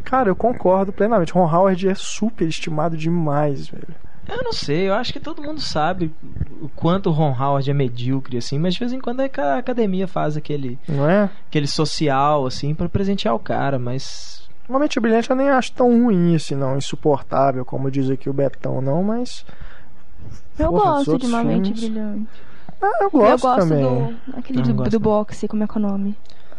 Cara, 0.02 0.30
eu 0.30 0.34
concordo 0.36 0.94
plenamente. 0.94 1.34
Ron 1.34 1.44
Howard 1.54 1.86
é 1.86 1.94
superestimado 1.94 2.96
demais, 2.96 3.68
velho. 3.68 3.94
Eu 4.28 4.44
não 4.44 4.52
sei, 4.52 4.88
eu 4.88 4.94
acho 4.94 5.12
que 5.12 5.18
todo 5.20 5.42
mundo 5.42 5.60
sabe 5.60 6.12
o 6.60 6.68
quanto 6.68 7.08
o 7.08 7.12
Ron 7.12 7.34
Howard 7.36 7.68
é 7.68 7.74
medíocre, 7.74 8.36
assim, 8.38 8.58
mas 8.58 8.74
de 8.74 8.80
vez 8.80 8.92
em 8.92 9.00
quando 9.00 9.20
é 9.20 9.30
a 9.38 9.56
academia 9.56 10.06
faz 10.06 10.36
aquele, 10.36 10.78
Não 10.88 11.08
é? 11.08 11.28
aquele 11.48 11.66
social, 11.66 12.46
assim, 12.46 12.74
pra 12.74 12.88
presentear 12.88 13.34
o 13.34 13.38
cara, 13.38 13.78
mas. 13.78 14.48
Uma 14.68 14.78
mente 14.78 15.00
brilhante 15.00 15.28
eu 15.28 15.34
nem 15.34 15.48
acho 15.50 15.72
tão 15.72 16.04
ruim 16.04 16.36
assim, 16.36 16.54
não. 16.54 16.76
Insuportável, 16.76 17.64
como 17.64 17.90
diz 17.90 18.08
aqui 18.08 18.30
o 18.30 18.32
Betão, 18.32 18.80
não, 18.80 19.02
mas. 19.02 19.44
Eu 20.58 20.70
Porra, 20.70 20.98
os 21.00 21.06
gosto 21.06 21.18
de 21.18 21.26
uma 21.26 21.42
mente 21.42 21.72
filmes- 21.72 21.80
brilhante. 21.88 22.28
Ah, 22.80 22.86
eu 23.00 23.04
eu 23.04 23.10
gosto 23.10 23.42
gosto 23.42 23.58
também. 23.68 23.82
do. 24.26 24.38
Aquele 24.38 24.62
do, 24.62 24.74
gosto, 24.74 24.90
do 24.90 25.00
boxe, 25.00 25.48
como 25.48 25.64
é 25.64 25.66
que 25.66 25.76
é 25.76 25.80
o 25.80 25.82
nome? 25.82 26.16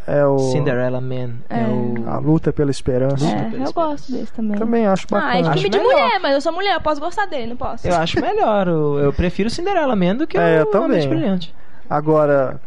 É 0.07 0.25
o. 0.25 0.37
Cinderella 0.37 0.99
Man 0.99 1.35
é, 1.49 1.61
É. 1.61 1.67
o. 1.67 2.09
A 2.09 2.17
luta 2.17 2.51
pela 2.51 2.71
esperança. 2.71 3.23
Luta 3.23 3.27
É, 3.37 3.43
pela 3.43 3.43
eu 3.43 3.63
esperança. 3.63 3.73
gosto 3.73 4.11
desse 4.11 4.33
também. 4.33 4.57
Também 4.57 4.87
acho 4.87 5.05
Ah, 5.11 5.17
é 5.17 5.21
bacana. 5.21 5.49
Acho 5.51 5.61
filme 5.61 5.69
de 5.69 5.77
melhor. 5.77 5.93
mulher, 6.03 6.19
mas 6.21 6.33
eu 6.33 6.41
sou 6.41 6.51
mulher, 6.51 6.73
eu 6.75 6.81
posso 6.81 6.99
gostar 7.01 7.25
dele, 7.27 7.47
não 7.47 7.55
posso? 7.57 7.87
Eu 7.87 7.95
acho 7.95 8.19
melhor, 8.19 8.67
eu, 8.67 8.99
eu 8.99 9.13
prefiro 9.13 9.49
Cinderella 9.49 9.95
Man 9.95 10.15
do 10.15 10.25
que 10.27 10.37
É, 10.37 10.59
eu 10.59 10.63
o 10.63 10.65
também. 10.67 10.97
Mente 10.99 11.07
Brilhante. 11.07 11.55
Agora, 11.89 12.59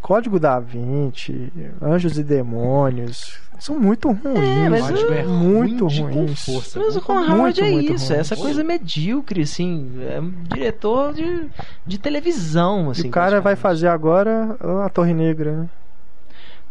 Código 0.00 0.38
da 0.38 0.58
Vinci, 0.60 1.52
Anjos 1.82 2.16
e 2.18 2.22
Demônios, 2.22 3.40
são 3.58 3.78
muito 3.78 4.08
ruins. 4.12 4.38
É, 4.38 4.68
mas 4.68 4.88
é 5.02 5.22
muito 5.24 5.84
ruim 5.86 5.90
de 5.94 6.02
com 6.02 6.08
ruins. 6.12 6.44
força. 6.44 6.78
Mas 6.78 6.96
o 6.96 7.02
Howard 7.12 7.60
é 7.60 7.70
muito 7.70 7.92
isso, 7.94 8.08
ruim. 8.08 8.16
é 8.16 8.20
essa 8.20 8.36
coisa 8.36 8.62
medíocre, 8.62 9.42
assim. 9.42 9.90
É 10.08 10.20
um 10.20 10.30
diretor 10.52 11.12
de, 11.12 11.48
de 11.84 11.98
televisão, 11.98 12.90
assim. 12.90 13.06
E 13.06 13.08
o 13.08 13.10
cara 13.10 13.40
vai 13.40 13.56
fazer 13.56 13.88
agora 13.88 14.56
a 14.84 14.88
Torre 14.88 15.12
Negra, 15.12 15.52
né? 15.52 15.68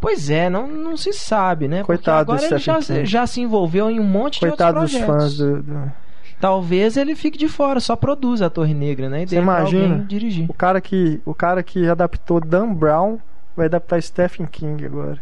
Pois 0.06 0.30
é, 0.30 0.50
não, 0.52 0.68
não 0.68 0.96
se 0.96 1.12
sabe, 1.14 1.68
né? 1.68 1.84
Coitado 1.84 2.26
do 2.26 2.34
Porque 2.34 2.46
agora 2.46 2.56
ele 2.56 2.64
já, 2.64 2.80
Stephen 2.80 2.98
King. 3.02 3.10
já 3.10 3.26
se 3.26 3.42
envolveu 3.42 3.90
em 3.90 4.00
um 4.00 4.04
monte 4.04 4.40
Coitado 4.40 4.80
de 4.80 4.86
dos 4.86 4.94
outros 4.94 5.06
projetos. 5.16 5.38
fãs 5.38 5.38
do, 5.38 5.64
do- 5.64 5.92
Talvez 6.40 6.96
ele 6.98 7.16
fique 7.16 7.38
de 7.40 7.48
fora, 7.48 7.80
só 7.80 7.96
produz 7.96 8.42
a 8.44 8.50
Torre 8.50 8.74
Negra, 8.76 9.10
né? 9.10 9.24
E 9.24 9.28
Você 9.28 9.38
imagina? 9.38 10.06
dirigir. 10.08 10.46
O 10.48 10.54
cara 10.54 10.80
que, 10.80 11.20
o 11.26 11.34
cara 11.34 11.64
que 11.64 11.88
adaptou 11.90 12.40
Dan 12.40 12.72
Brown 12.74 13.18
vai 13.58 13.66
adaptar 13.66 14.00
Stephen 14.04 14.46
King 14.46 14.86
agora. 14.86 15.18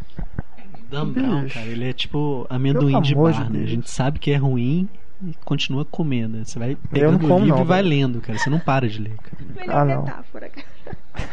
Dan 0.90 1.08
Brown, 1.12 1.48
cara, 1.48 1.66
ele 1.68 1.88
é 1.90 1.94
tipo 1.94 2.46
amendoim 2.50 3.00
de 3.02 3.14
amor 3.14 3.32
de 3.32 3.40
bar, 3.40 3.50
né? 3.54 3.64
A 3.64 3.68
gente 3.68 3.90
sabe 3.90 4.20
que 4.20 4.32
é 4.32 4.36
ruim 4.38 4.90
e 5.26 5.34
continua 5.46 5.86
comendo. 5.86 6.44
Você 6.44 6.60
vai 6.60 6.76
pegando 6.92 7.20
como 7.20 7.36
o 7.36 7.40
livro 7.40 7.56
não, 7.56 7.64
e 7.64 7.68
vai 7.68 7.82
velho. 7.82 7.90
lendo, 7.96 8.20
cara. 8.20 8.38
Você 8.38 8.50
não 8.50 8.60
para 8.60 8.90
de 8.90 9.00
ler, 9.00 9.16
cara. 9.16 9.38
Melhor 9.56 9.76
Ah, 9.78 9.86
não. 9.86 10.04
metáfora. 10.04 10.52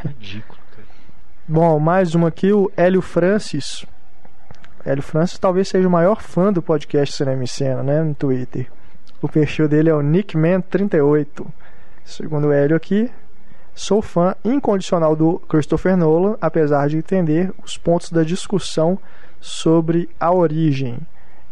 Ridículo, 0.06 0.58
cara. 0.69 0.69
Bom, 1.52 1.80
mais 1.80 2.14
uma 2.14 2.28
aqui, 2.28 2.52
o 2.52 2.70
Hélio 2.76 3.02
Francis. 3.02 3.84
Hélio 4.86 5.02
Francis 5.02 5.36
talvez 5.36 5.66
seja 5.66 5.88
o 5.88 5.90
maior 5.90 6.22
fã 6.22 6.52
do 6.52 6.62
podcast 6.62 7.16
Cinema 7.16 7.42
e 7.42 7.48
Cena, 7.48 7.82
né, 7.82 8.04
no 8.04 8.14
Twitter. 8.14 8.70
O 9.20 9.28
perfil 9.28 9.66
dele 9.66 9.90
é 9.90 9.92
o 9.92 9.98
Nickman38. 9.98 11.44
Segundo 12.04 12.46
o 12.46 12.52
Hélio 12.52 12.76
aqui, 12.76 13.10
sou 13.74 14.00
fã 14.00 14.36
incondicional 14.44 15.16
do 15.16 15.40
Christopher 15.48 15.96
Nolan, 15.96 16.36
apesar 16.40 16.88
de 16.88 16.98
entender 16.98 17.52
os 17.64 17.76
pontos 17.76 18.12
da 18.12 18.22
discussão 18.22 18.96
sobre 19.40 20.08
a 20.20 20.32
origem. 20.32 21.00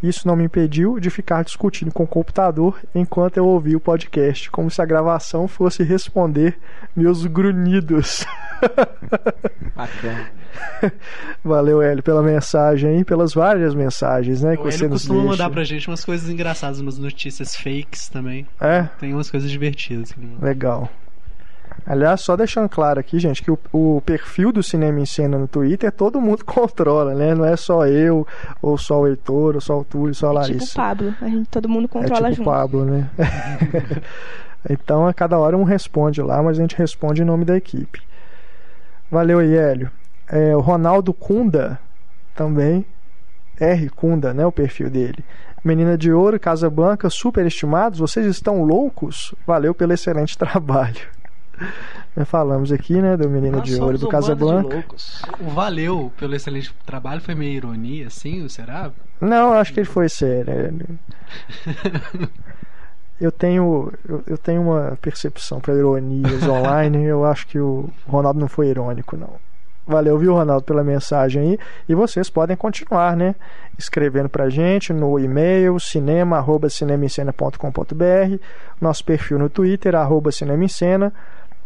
Isso 0.03 0.27
não 0.29 0.37
me 0.37 0.45
impediu 0.45 1.01
de 1.01 1.11
ficar 1.11 1.43
discutindo 1.43 1.91
com 1.93 2.05
o 2.05 2.07
computador 2.07 2.79
enquanto 2.95 3.37
eu 3.37 3.45
ouvi 3.47 3.75
o 3.75 3.81
podcast, 3.81 4.51
como 4.51 4.71
se 4.71 4.81
a 4.81 4.85
gravação 4.85 5.49
fosse 5.49 5.83
responder 5.83 6.57
meus 6.95 7.27
grunhidos. 7.27 8.25
Bacana. 9.75 10.31
Valeu, 11.45 11.83
Hélio, 11.83 12.03
pela 12.03 12.23
mensagem 12.23 13.01
e 13.01 13.05
pelas 13.05 13.35
várias 13.35 13.75
mensagens, 13.75 14.43
né, 14.43 14.57
que 14.57 14.63
Ele 14.63 14.73
você 14.73 14.85
nos 14.89 15.03
costuma 15.03 15.21
deixa. 15.21 15.31
mandar 15.33 15.51
pra 15.51 15.65
gente 15.65 15.89
umas 15.89 16.05
coisas 16.05 16.29
engraçadas, 16.29 16.81
umas 16.81 16.99
notícias 16.99 17.55
fakes 17.57 18.09
também. 18.09 18.47
É, 18.61 18.85
Tem 18.99 19.13
umas 19.13 19.31
coisas 19.31 19.51
divertidas. 19.51 20.15
manda. 20.17 20.45
legal. 20.45 20.89
Aliás, 21.87 22.21
só 22.21 22.37
deixando 22.37 22.69
claro 22.69 23.01
aqui, 23.01 23.19
gente, 23.19 23.43
que 23.43 23.51
o, 23.51 23.59
o 23.73 24.03
perfil 24.05 24.53
do 24.53 24.63
Cinema 24.63 25.01
em 25.01 25.07
Cena 25.07 25.39
no 25.39 25.49
Twitter 25.49 25.91
todo 25.91 26.21
mundo 26.21 26.45
controla, 26.47 27.15
né? 27.15 27.35
Não 27.35 27.45
é 27.45 27.57
só 27.57 27.87
eu, 27.87 28.27
ou 28.61 28.77
só 28.77 29.01
o 29.01 29.07
Heitor, 29.07 29.55
ou 29.55 29.61
só 29.61 29.79
o 29.81 29.85
Túlio, 29.85 30.15
só 30.15 30.29
a 30.29 30.31
É 30.31 30.35
Larissa. 30.35 30.59
tipo 30.67 30.73
o 30.73 30.75
Pablo. 30.77 31.15
A 31.21 31.29
gente, 31.29 31.49
todo 31.49 31.69
mundo 31.69 31.85
É 31.87 31.89
controla 31.89 32.31
tipo 32.31 32.33
o 32.33 32.35
junto. 32.37 32.45
Pablo, 32.51 32.85
né? 32.85 33.09
então, 34.69 35.07
a 35.07 35.15
cada 35.15 35.39
hora 35.39 35.57
um 35.57 35.65
responde 35.65 36.21
lá, 36.21 36.43
mas 36.43 36.59
a 36.59 36.61
gente 36.61 36.77
responde 36.77 37.23
em 37.23 37.25
nome 37.25 37.45
da 37.45 37.57
equipe. 37.57 38.03
Valeu 39.11 39.39
aí, 39.39 39.55
Hélio. 39.57 39.91
É, 40.29 40.55
o 40.55 40.61
Ronaldo 40.61 41.13
Kunda 41.15 41.79
também. 42.35 42.85
R. 43.61 43.89
Kunda, 43.91 44.33
né? 44.35 44.45
O 44.47 44.53
perfil 44.53 44.89
dele. 44.91 45.25
Menina 45.65 45.99
de 45.99 46.13
Ouro, 46.13 46.39
Casa 46.39 46.71
Blanca, 46.71 47.11
super 47.11 47.45
estimados. 47.47 47.99
Vocês 47.99 48.27
estão 48.27 48.63
loucos? 48.63 49.35
Valeu 49.47 49.75
pelo 49.75 49.93
excelente 49.93 50.37
trabalho. 50.39 51.01
Já 52.17 52.25
falamos 52.25 52.73
aqui, 52.73 53.01
né? 53.01 53.17
Do 53.17 53.29
Menina 53.29 53.59
Nós 53.59 53.69
de 53.69 53.81
Ouro 53.81 53.99
do 53.99 54.07
um 54.07 54.11
Casa 54.11 54.35
bando 54.35 54.57
de 54.57 54.63
Blanca. 54.63 54.75
loucos. 54.77 55.23
O 55.41 55.51
valeu 55.51 56.13
pelo 56.19 56.35
excelente 56.35 56.75
trabalho 56.87 57.21
foi 57.21 57.35
meio 57.35 57.53
ironia, 57.57 58.07
assim, 58.09 58.49
será? 58.49 58.91
Não, 59.21 59.53
acho 59.53 59.73
que 59.73 59.81
ele 59.81 59.87
foi 59.89 60.09
sério. 60.09 60.53
Ele- 60.53 60.99
Eu 63.21 63.33
tenho, 63.33 63.93
eu, 64.09 64.23
eu 64.29 64.39
tenho 64.39 64.63
uma 64.63 64.97
percepção 65.03 65.59
para 65.59 65.75
ironias 65.75 66.47
online. 66.47 67.03
Eu 67.05 67.25
acho 67.25 67.49
que 67.49 67.59
o 67.59 67.91
Ronaldo 68.07 68.39
não 68.39 68.47
foi 68.47 68.69
irônico, 68.69 69.17
não. 69.17 69.31
Valeu, 69.85 70.17
viu, 70.19 70.35
Ronaldo, 70.35 70.63
pela 70.65 70.85
mensagem 70.85 71.43
aí. 71.43 71.59
E 71.89 71.95
vocês 71.97 72.31
podem 72.31 72.57
continuar, 72.57 73.17
né? 73.17 73.35
Escrevendo 73.77 74.29
pra 74.29 74.49
gente 74.49 74.93
no 74.93 75.19
e-mail 75.19 75.81
cinema.cinemascena.com.br, 75.81 78.37
nosso 78.81 79.05
perfil 79.05 79.39
no 79.39 79.49
Twitter, 79.49 79.95
arroba 79.97 80.31
Cinema 80.31 80.65
em 80.65 80.69
Cena. 80.69 81.13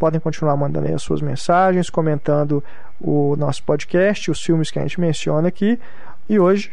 Podem 0.03 0.19
continuar 0.19 0.57
mandando 0.57 0.89
aí 0.89 0.95
as 0.95 1.03
suas 1.03 1.23
mensagens, 1.23 1.89
comentando 1.89 2.61
o 3.01 3.37
nosso 3.37 3.63
podcast, 3.63 4.33
os 4.33 4.43
filmes 4.43 4.69
que 4.69 4.81
a 4.81 4.83
gente 4.83 5.01
menciona 5.01 5.47
aqui. 5.47 5.79
E 6.29 6.41
hoje 6.41 6.73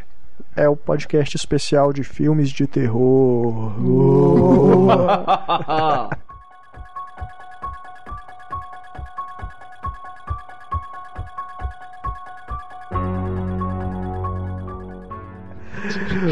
é 0.55 0.67
o 0.67 0.75
podcast 0.75 1.37
especial 1.37 1.93
de 1.93 2.03
filmes 2.03 2.49
de 2.49 2.65
terror. 2.65 3.71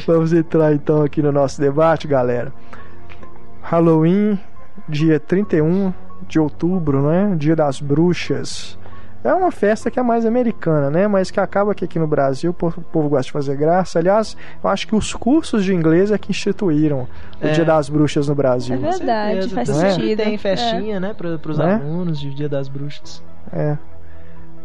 Vamos 0.07 0.33
entrar 0.33 0.73
então 0.73 1.03
aqui 1.03 1.21
no 1.21 1.31
nosso 1.31 1.62
debate, 1.62 2.07
galera. 2.07 2.51
Halloween, 3.62 4.39
dia 4.89 5.19
31 5.19 5.93
de 6.27 6.39
outubro, 6.39 7.01
né? 7.01 7.36
Dia 7.38 7.56
das 7.56 7.80
bruxas. 7.82 8.77
É 9.23 9.34
uma 9.34 9.51
festa 9.51 9.89
que 9.91 9.99
é 9.99 10.03
mais 10.03 10.25
americana, 10.25 10.89
né? 10.89 11.08
Mas 11.08 11.30
que 11.32 11.39
acaba 11.39 11.73
que 11.75 11.84
aqui 11.84 11.99
no 11.99 12.08
Brasil 12.08 12.51
o 12.51 12.53
povo, 12.53 12.82
o 12.93 13.10
gosta 13.10 13.23
de 13.23 13.32
fazer 13.32 13.56
graça. 13.58 13.99
Aliás, 13.99 14.38
eu 14.63 14.69
acho 14.69 14.88
que 14.88 14.95
os 14.95 15.13
cursos 15.13 15.65
de 15.65 15.73
inglês 15.73 16.12
é 16.12 16.17
que 16.17 16.32
instituíram 16.32 17.08
o 17.41 17.47
É. 17.47 17.51
Dia 17.51 17.65
das 17.65 17.89
Bruxas 17.89 18.27
no 18.27 18.34
É 18.34 18.36
Brasil. 18.36 18.80
verdade, 18.80 19.49
faz 19.49 19.69
é? 19.69 19.89
sentido. 19.91 20.23
Tem 20.23 20.38
festinha, 20.38 20.99
né, 20.99 21.13
para 21.13 21.36
os 21.51 21.58
Né? 21.58 21.82
alunos 21.84 22.19
de 22.19 22.34
Dia 22.34 22.47
das 22.47 22.69
Bruxas. 22.69 23.21
É. 23.51 23.77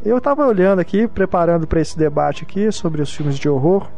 Eu 0.05 0.21
tava 0.21 0.47
olhando 0.47 0.81
aqui, 0.81 1.09
preparando 1.09 1.67
para 1.67 1.81
esse 1.81 1.97
debate 1.99 2.45
aqui 2.45 2.71
sobre 2.71 3.01
os 3.03 3.13
filmes 3.13 3.39
de 3.39 3.49
horror. 3.49 3.89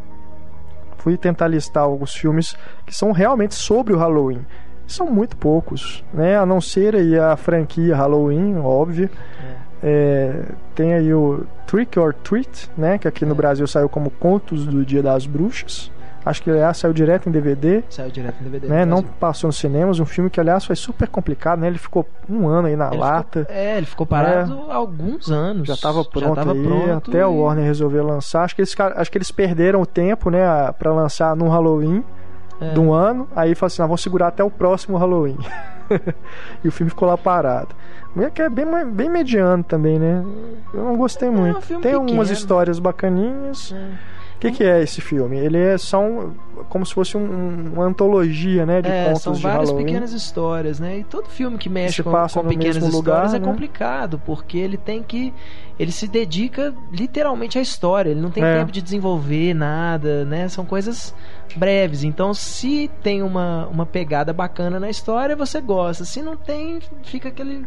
Fui 0.99 1.17
tentar 1.19 1.49
listar 1.49 1.83
alguns 1.83 2.15
filmes 2.15 2.57
que 2.87 2.95
são 2.95 3.13
realmente 3.13 3.55
sobre 3.55 3.93
o 3.93 3.99
Halloween. 3.99 4.47
São 4.87 5.11
muito 5.11 5.37
poucos, 5.37 6.05
né? 6.13 6.37
A 6.37 6.45
não 6.45 6.61
ser 6.61 6.95
aí 6.95 7.19
a 7.19 7.37
franquia 7.37 7.97
Halloween, 7.97 8.59
óbvio. 8.59 9.09
É, 9.83 10.43
tem 10.75 10.95
aí 10.95 11.13
o 11.13 11.45
Trick 11.67 11.99
or 11.99 12.15
Treat, 12.15 12.71
né? 12.77 12.97
Que 12.99 13.07
aqui 13.09 13.25
no 13.25 13.33
É. 13.33 13.35
Brasil 13.35 13.67
saiu 13.67 13.89
como 13.89 14.11
Contos 14.11 14.67
do 14.67 14.85
Dia 14.85 15.03
das 15.03 15.27
Bruxas. 15.27 15.91
Acho 16.25 16.43
que 16.43 16.51
aliás 16.51 16.79
saiu 16.79 16.95
direto 16.95 17.29
em 17.29 17.33
DVD. 17.33 17.85
Saiu 17.91 18.11
direto 18.11 18.37
no 18.43 18.49
DVD. 18.49 18.67
Né, 18.67 18.87
no 18.87 18.97
não 18.97 19.03
passou 19.03 19.49
nos 19.49 19.59
cinemas, 19.59 20.01
um 20.01 20.07
filme 20.07 20.31
que 20.31 20.41
aliás 20.41 20.65
foi 20.65 20.75
super 20.75 21.07
complicado, 21.07 21.59
né? 21.61 21.67
Ele 21.67 21.77
ficou 21.77 22.09
um 22.31 22.49
ano 22.49 22.67
aí 22.69 22.77
na 22.77 22.89
Ele 22.89 22.97
lata. 22.97 23.41
ficou- 23.41 23.55
é, 23.55 23.77
ele 23.77 23.85
ficou 23.87 24.07
parado 24.07 24.65
há 24.71 24.75
alguns 24.75 25.31
anos. 25.31 25.69
Já 25.69 25.75
estava 25.75 26.03
pronto 26.03 26.35
tava 26.35 26.53
aí, 26.53 26.63
pronto 26.63 27.11
até 27.11 27.19
e- 27.21 27.25
o 27.25 27.43
Warner 27.43 27.67
resolver 27.67 28.01
lançar. 28.01 28.45
Acho 28.45 28.55
que 28.57 28.63
eles, 28.63 28.75
acho 28.97 29.13
que 29.13 29.19
eles 29.19 29.31
perderam 29.31 29.83
o 29.83 29.87
tempo, 29.87 30.31
né, 30.31 30.41
pra 30.79 30.95
lançar 30.95 31.37
no 31.37 31.47
Halloween 31.49 32.03
É. 32.61 32.73
de 32.73 32.81
um 32.81 32.93
ano. 32.93 33.29
Aí 33.35 33.55
falaram 33.55 33.67
assim, 33.73 33.83
ah, 33.83 33.87
vamos 33.87 34.03
segurar 34.03 34.29
até 34.29 34.43
o 34.45 34.51
próximo 34.51 34.97
Halloween. 34.97 35.37
e 36.65 36.69
o 36.69 36.73
filme 36.73 36.91
ficou 36.91 37.09
lá 37.09 37.17
parado. 37.19 37.75
Mas 38.15 38.27
é 38.27 38.31
que 38.31 38.43
é 38.43 38.49
bem, 38.49 38.65
bem 38.93 39.09
mediano 39.11 39.65
também, 39.65 39.99
né? 39.99 40.25
Eu 40.73 40.85
não 40.85 40.97
gostei 40.97 41.29
muito. 41.31 41.59
um 41.59 41.61
filme 41.61 41.83
Tem 41.83 41.95
algumas 41.95 42.31
histórias 42.31 42.79
bacaninhas. 42.79 43.73
É. 43.77 44.15
O 44.37 44.39
que, 44.45 44.53
que 44.53 44.65
é 44.65 44.83
esse 44.83 45.01
filme? 45.01 45.39
Ele 45.39 45.57
é 45.59 45.79
só 45.79 46.01
um, 46.03 46.35
como 46.69 46.85
se 46.85 46.93
fosse 46.93 47.17
um- 47.17 47.73
uma 47.75 47.85
antologia, 47.85 48.67
né, 48.67 48.83
de 48.83 48.89
É, 48.91 49.07
contos 49.07 49.23
são 49.23 49.33
várias 49.35 49.73
pequenas 49.73 50.13
histórias, 50.13 50.79
né? 50.79 50.99
E 50.99 51.05
todo 51.05 51.29
filme 51.29 51.57
que 51.57 51.69
mexe 51.71 52.03
com, 52.03 52.11
com 52.11 52.45
pequenas 52.45 52.77
histórias 52.77 52.93
lugar, 52.95 53.27
é 53.35 53.39
né? 53.39 53.45
complicado, 53.47 54.21
porque 54.27 54.59
ele 54.59 54.77
tem 54.77 55.03
que. 55.03 55.33
Ele 55.79 55.91
se 55.91 56.07
dedica 56.07 56.75
literalmente 56.93 57.59
à 57.59 57.63
história, 57.63 58.11
ele 58.11 58.21
não 58.21 58.31
tem 58.31 58.45
É. 58.45 58.59
tempo 58.59 58.71
de 58.71 58.83
desenvolver 58.83 59.55
nada, 59.55 60.25
né? 60.27 60.47
São 60.49 60.67
coisas 60.67 61.15
breves. 61.57 62.05
Então, 62.05 62.33
se 62.35 62.91
tem 63.03 63.23
uma, 63.23 63.67
uma 63.69 63.87
pegada 63.87 64.33
bacana 64.33 64.79
na 64.81 64.89
história, 64.91 65.35
você 65.37 65.61
gosta. 65.61 66.05
Se 66.05 66.23
não 66.23 66.37
tem, 66.37 66.81
fica 67.03 67.29
aquele, 67.29 67.65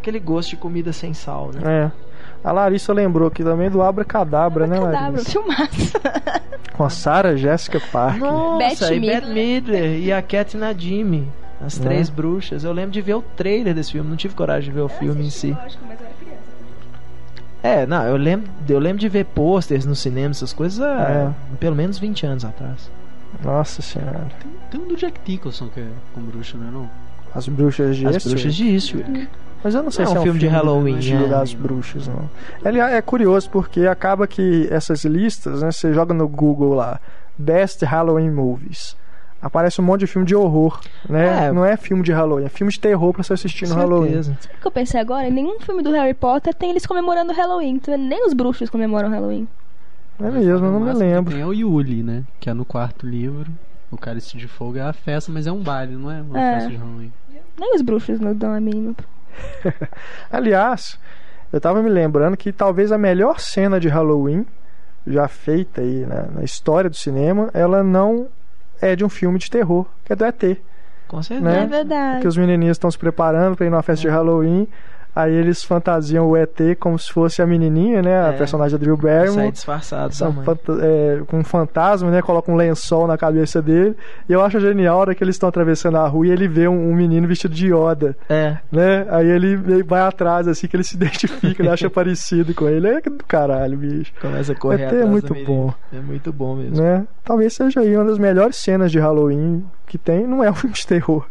aquele 0.00 0.18
gosto 0.18 0.50
de 0.50 0.56
comida 0.56 0.92
sem 0.92 1.12
sal, 1.14 1.50
né? 1.54 1.60
É. 1.92 2.06
A 2.44 2.52
Larissa 2.52 2.92
lembrou 2.92 3.28
aqui 3.28 3.42
também 3.42 3.68
do 3.70 3.82
Abracadabra, 3.82 4.66
né, 4.66 4.78
Cadabra, 4.78 5.00
Larissa? 5.00 5.30
filmaço. 5.30 5.92
Com 6.76 6.84
a 6.84 6.90
Sarah 6.90 7.34
Jessica 7.36 7.80
Parker. 7.90 8.20
Nossa, 8.20 8.58
Bette 8.58 8.84
e 8.94 9.00
Midler. 9.00 9.26
Midler 9.34 9.98
e 9.98 10.12
a 10.12 10.22
Cat 10.22 10.56
Nadine. 10.56 11.28
As 11.60 11.78
Né? 11.78 11.86
três 11.86 12.10
bruxas. 12.10 12.62
Eu 12.64 12.72
lembro 12.72 12.90
de 12.92 13.00
ver 13.00 13.14
o 13.14 13.22
trailer 13.22 13.74
desse 13.74 13.92
filme, 13.92 14.08
não 14.10 14.16
tive 14.16 14.34
coragem 14.34 14.68
de 14.70 14.74
ver 14.76 14.82
o 14.82 14.88
filme 14.88 15.26
em 15.26 15.30
si. 15.30 15.56
Lógico, 15.60 15.82
mas 15.88 15.98
eu 16.00 16.06
era. 16.06 16.15
É, 17.62 17.86
não, 17.86 18.02
eu 18.04 18.16
lembro, 18.16 18.48
eu 18.68 18.78
lembro 18.78 18.98
de 18.98 19.08
ver 19.08 19.24
posters 19.24 19.84
no 19.84 19.94
cinema, 19.96 20.30
essas 20.30 20.52
coisas 20.52 20.80
há 20.80 21.02
É. 21.10 21.30
pelo 21.58 21.74
menos 21.74 21.98
20 21.98 22.26
anos 22.26 22.44
atrás. 22.44 22.90
Nossa 23.44 23.82
senhora. 23.82 24.26
Tem 24.70 24.80
um 24.80 24.86
do 24.88 24.96
Jack 24.96 25.18
Nicholson 25.26 25.68
que 25.68 25.80
é 25.80 25.86
com 26.14 26.20
bruxa, 26.22 26.56
não 26.56 26.68
é 26.68 26.70
não? 26.70 26.90
As 27.34 27.48
bruxas 27.48 27.96
de 27.96 28.06
As 28.06 28.14
Eastwick. 28.14 28.34
bruxas 28.34 28.54
de 28.54 28.68
Eastwick. 28.68 29.28
Mas 29.64 29.74
eu 29.74 29.82
não 29.82 29.90
sei 29.90 30.04
Não 30.04 30.12
é 30.12 30.14
se 30.14 30.18
um 30.18 30.18
é 30.18 30.20
um 30.20 30.24
filme 30.24 30.38
de 30.38 30.46
Halloween, 30.46 30.98
Dia 30.98 31.16
é. 31.20 31.28
das 31.28 31.52
Bruxas, 31.52 32.06
não. 32.06 32.30
Ele 32.64 32.78
é 32.78 33.02
curioso 33.02 33.50
porque 33.50 33.86
acaba 33.86 34.26
que 34.26 34.68
essas 34.70 35.04
listas, 35.04 35.60
né? 35.60 35.72
Você 35.72 35.92
joga 35.92 36.14
no 36.14 36.28
Google 36.28 36.74
lá, 36.74 37.00
Best 37.36 37.84
Halloween 37.84 38.30
Movies. 38.30 38.96
Aparece 39.40 39.80
um 39.80 39.84
monte 39.84 40.00
de 40.00 40.06
filme 40.06 40.26
de 40.26 40.34
horror, 40.34 40.80
né? 41.08 41.46
É. 41.46 41.52
Não 41.52 41.64
é 41.64 41.76
filme 41.76 42.02
de 42.02 42.10
Halloween, 42.12 42.46
é 42.46 42.48
filme 42.48 42.72
de 42.72 42.80
terror 42.80 43.12
pra 43.12 43.22
você 43.22 43.34
assistir 43.34 43.68
no 43.68 43.74
Halloween. 43.74 44.06
Certeza. 44.22 44.38
Sabe 44.40 44.54
o 44.56 44.60
que 44.60 44.66
eu 44.66 44.70
pensei 44.70 45.00
agora? 45.00 45.28
Em 45.28 45.32
nenhum 45.32 45.60
filme 45.60 45.82
do 45.82 45.90
Harry 45.92 46.14
Potter 46.14 46.54
tem 46.54 46.70
eles 46.70 46.86
comemorando 46.86 47.32
Halloween. 47.32 47.74
Então, 47.74 47.96
nem 47.98 48.26
os 48.26 48.32
bruxos 48.32 48.70
comemoram 48.70 49.08
Halloween. 49.10 49.46
É 50.18 50.30
mesmo, 50.30 50.50
eu 50.66 50.72
não 50.72 50.80
me 50.80 50.92
lembro. 50.92 51.32
Tem 51.34 51.42
é 51.42 51.46
o 51.46 51.52
Yuli, 51.52 52.02
né? 52.02 52.24
Que 52.40 52.48
é 52.48 52.54
no 52.54 52.64
quarto 52.64 53.06
livro. 53.06 53.50
O 53.90 53.96
Cálice 53.98 54.36
de 54.36 54.48
Fogo 54.48 54.78
é 54.78 54.82
a 54.82 54.92
festa, 54.92 55.30
mas 55.30 55.46
é 55.46 55.52
um 55.52 55.62
baile, 55.62 55.94
não 55.96 56.10
é 56.10 56.22
uma 56.22 56.40
É. 56.40 56.54
festa 56.54 56.70
de 56.70 56.76
Halloween. 56.76 57.12
Nem 57.58 57.74
os 57.74 57.82
bruxos 57.82 58.18
não 58.18 58.34
dão 58.34 58.52
a 58.54 58.60
mínima. 58.60 58.94
Aliás, 60.30 60.98
eu 61.52 61.60
tava 61.60 61.82
me 61.82 61.88
lembrando 61.90 62.36
que 62.36 62.52
talvez 62.52 62.90
a 62.92 62.98
melhor 62.98 63.38
cena 63.40 63.78
de 63.78 63.88
Halloween 63.88 64.46
já 65.06 65.28
feita 65.28 65.80
aí 65.82 66.04
na, 66.06 66.22
na 66.22 66.42
história 66.44 66.90
do 66.90 66.96
cinema, 66.96 67.50
ela 67.54 67.82
não 67.82 68.26
é 68.80 68.96
de 68.96 69.04
um 69.04 69.08
filme 69.08 69.38
de 69.38 69.50
terror, 69.50 69.86
que 70.04 70.12
é 70.12 70.16
do 70.16 70.24
ET. 70.24 70.58
Com 71.08 71.22
certeza. 71.22 71.48
Né? 71.48 71.62
É 71.62 71.66
verdade. 71.66 72.20
Que 72.20 72.28
os 72.28 72.36
menininhos 72.36 72.76
estão 72.76 72.90
se 72.90 72.98
preparando 72.98 73.56
para 73.56 73.66
ir 73.66 73.70
numa 73.70 73.82
festa 73.82 74.02
de 74.02 74.08
Halloween. 74.08 74.68
Aí 75.16 75.32
eles 75.32 75.64
fantasiam 75.64 76.28
o 76.28 76.36
ET 76.36 76.60
como 76.78 76.98
se 76.98 77.10
fosse 77.10 77.40
a 77.40 77.46
menininha, 77.46 78.02
né? 78.02 78.20
A 78.22 78.28
É. 78.28 78.32
personagem 78.32 78.78
da 78.78 78.84
Drew 78.84 78.96
Sai 79.00 79.04
Barrymore. 79.18 79.50
disfarçado 79.50 80.14
São 80.14 80.28
também. 80.30 80.44
fanta- 80.44 80.78
é, 80.82 81.22
com 81.26 81.38
um 81.38 81.42
fantasma, 81.44 82.10
né? 82.10 82.20
Coloca 82.20 82.52
um 82.52 82.54
lençol 82.54 83.06
na 83.06 83.16
cabeça 83.16 83.62
dele. 83.62 83.96
E 84.28 84.32
eu 84.34 84.42
acho 84.44 84.60
genial 84.60 84.98
a 84.98 85.00
hora 85.00 85.14
que 85.14 85.24
eles 85.24 85.36
estão 85.36 85.48
atravessando 85.48 85.96
a 85.96 86.06
rua 86.06 86.26
e 86.26 86.30
ele 86.30 86.46
vê 86.46 86.68
um, 86.68 86.90
um 86.90 86.94
menino 86.94 87.26
vestido 87.26 87.54
de 87.54 87.72
Yoda, 87.72 88.14
É. 88.28 88.58
né? 88.70 89.06
Aí 89.08 89.26
ele 89.30 89.46
ele 89.66 89.82
vai 89.82 90.02
atrás, 90.02 90.46
assim, 90.46 90.66
que 90.68 90.76
ele 90.76 90.84
se 90.84 90.94
identifica, 90.96 91.62
ele 91.62 91.70
acha 91.70 91.88
parecido 91.88 92.52
com 92.54 92.68
ele. 92.68 92.86
É 92.86 93.00
do 93.00 93.24
caralho, 93.26 93.78
bicho. 93.78 94.12
Começa 94.20 94.52
a 94.52 94.54
correr 94.54 94.82
ET 94.84 94.92
é 94.92 95.04
muito 95.06 95.32
bom. 95.46 95.72
É 95.92 95.98
muito 95.98 96.30
bom 96.32 96.56
mesmo. 96.56 96.76
Né? 96.76 97.06
Talvez 97.24 97.54
seja 97.54 97.80
aí 97.80 97.96
uma 97.96 98.04
das 98.04 98.18
melhores 98.18 98.56
cenas 98.56 98.92
de 98.92 98.98
Halloween 98.98 99.64
que 99.86 99.96
tem. 99.96 100.26
Não 100.26 100.44
é 100.44 100.50
um 100.50 100.54
filme 100.54 100.74
de 100.76 100.86
terror. 100.86 101.24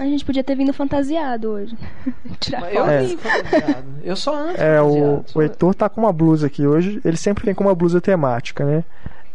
A 0.00 0.04
gente 0.06 0.24
podia 0.24 0.42
ter 0.42 0.54
vindo 0.56 0.72
fantasiado 0.72 1.50
hoje. 1.50 1.76
Tirar 2.40 2.62
Mas 2.62 2.74
eu. 2.74 2.84
É. 2.86 3.02
vim 3.02 3.16
fantasiado. 3.18 3.84
Eu 4.02 4.16
só 4.16 4.34
ando 4.34 4.56
É, 4.58 4.80
o, 4.80 5.22
o 5.34 5.42
Heitor 5.42 5.74
tá 5.74 5.90
com 5.90 6.00
uma 6.00 6.12
blusa 6.12 6.46
aqui 6.46 6.66
hoje. 6.66 7.00
Ele 7.04 7.18
sempre 7.18 7.44
vem 7.44 7.54
com 7.54 7.64
uma 7.64 7.74
blusa 7.74 8.00
temática, 8.00 8.64
né? 8.64 8.82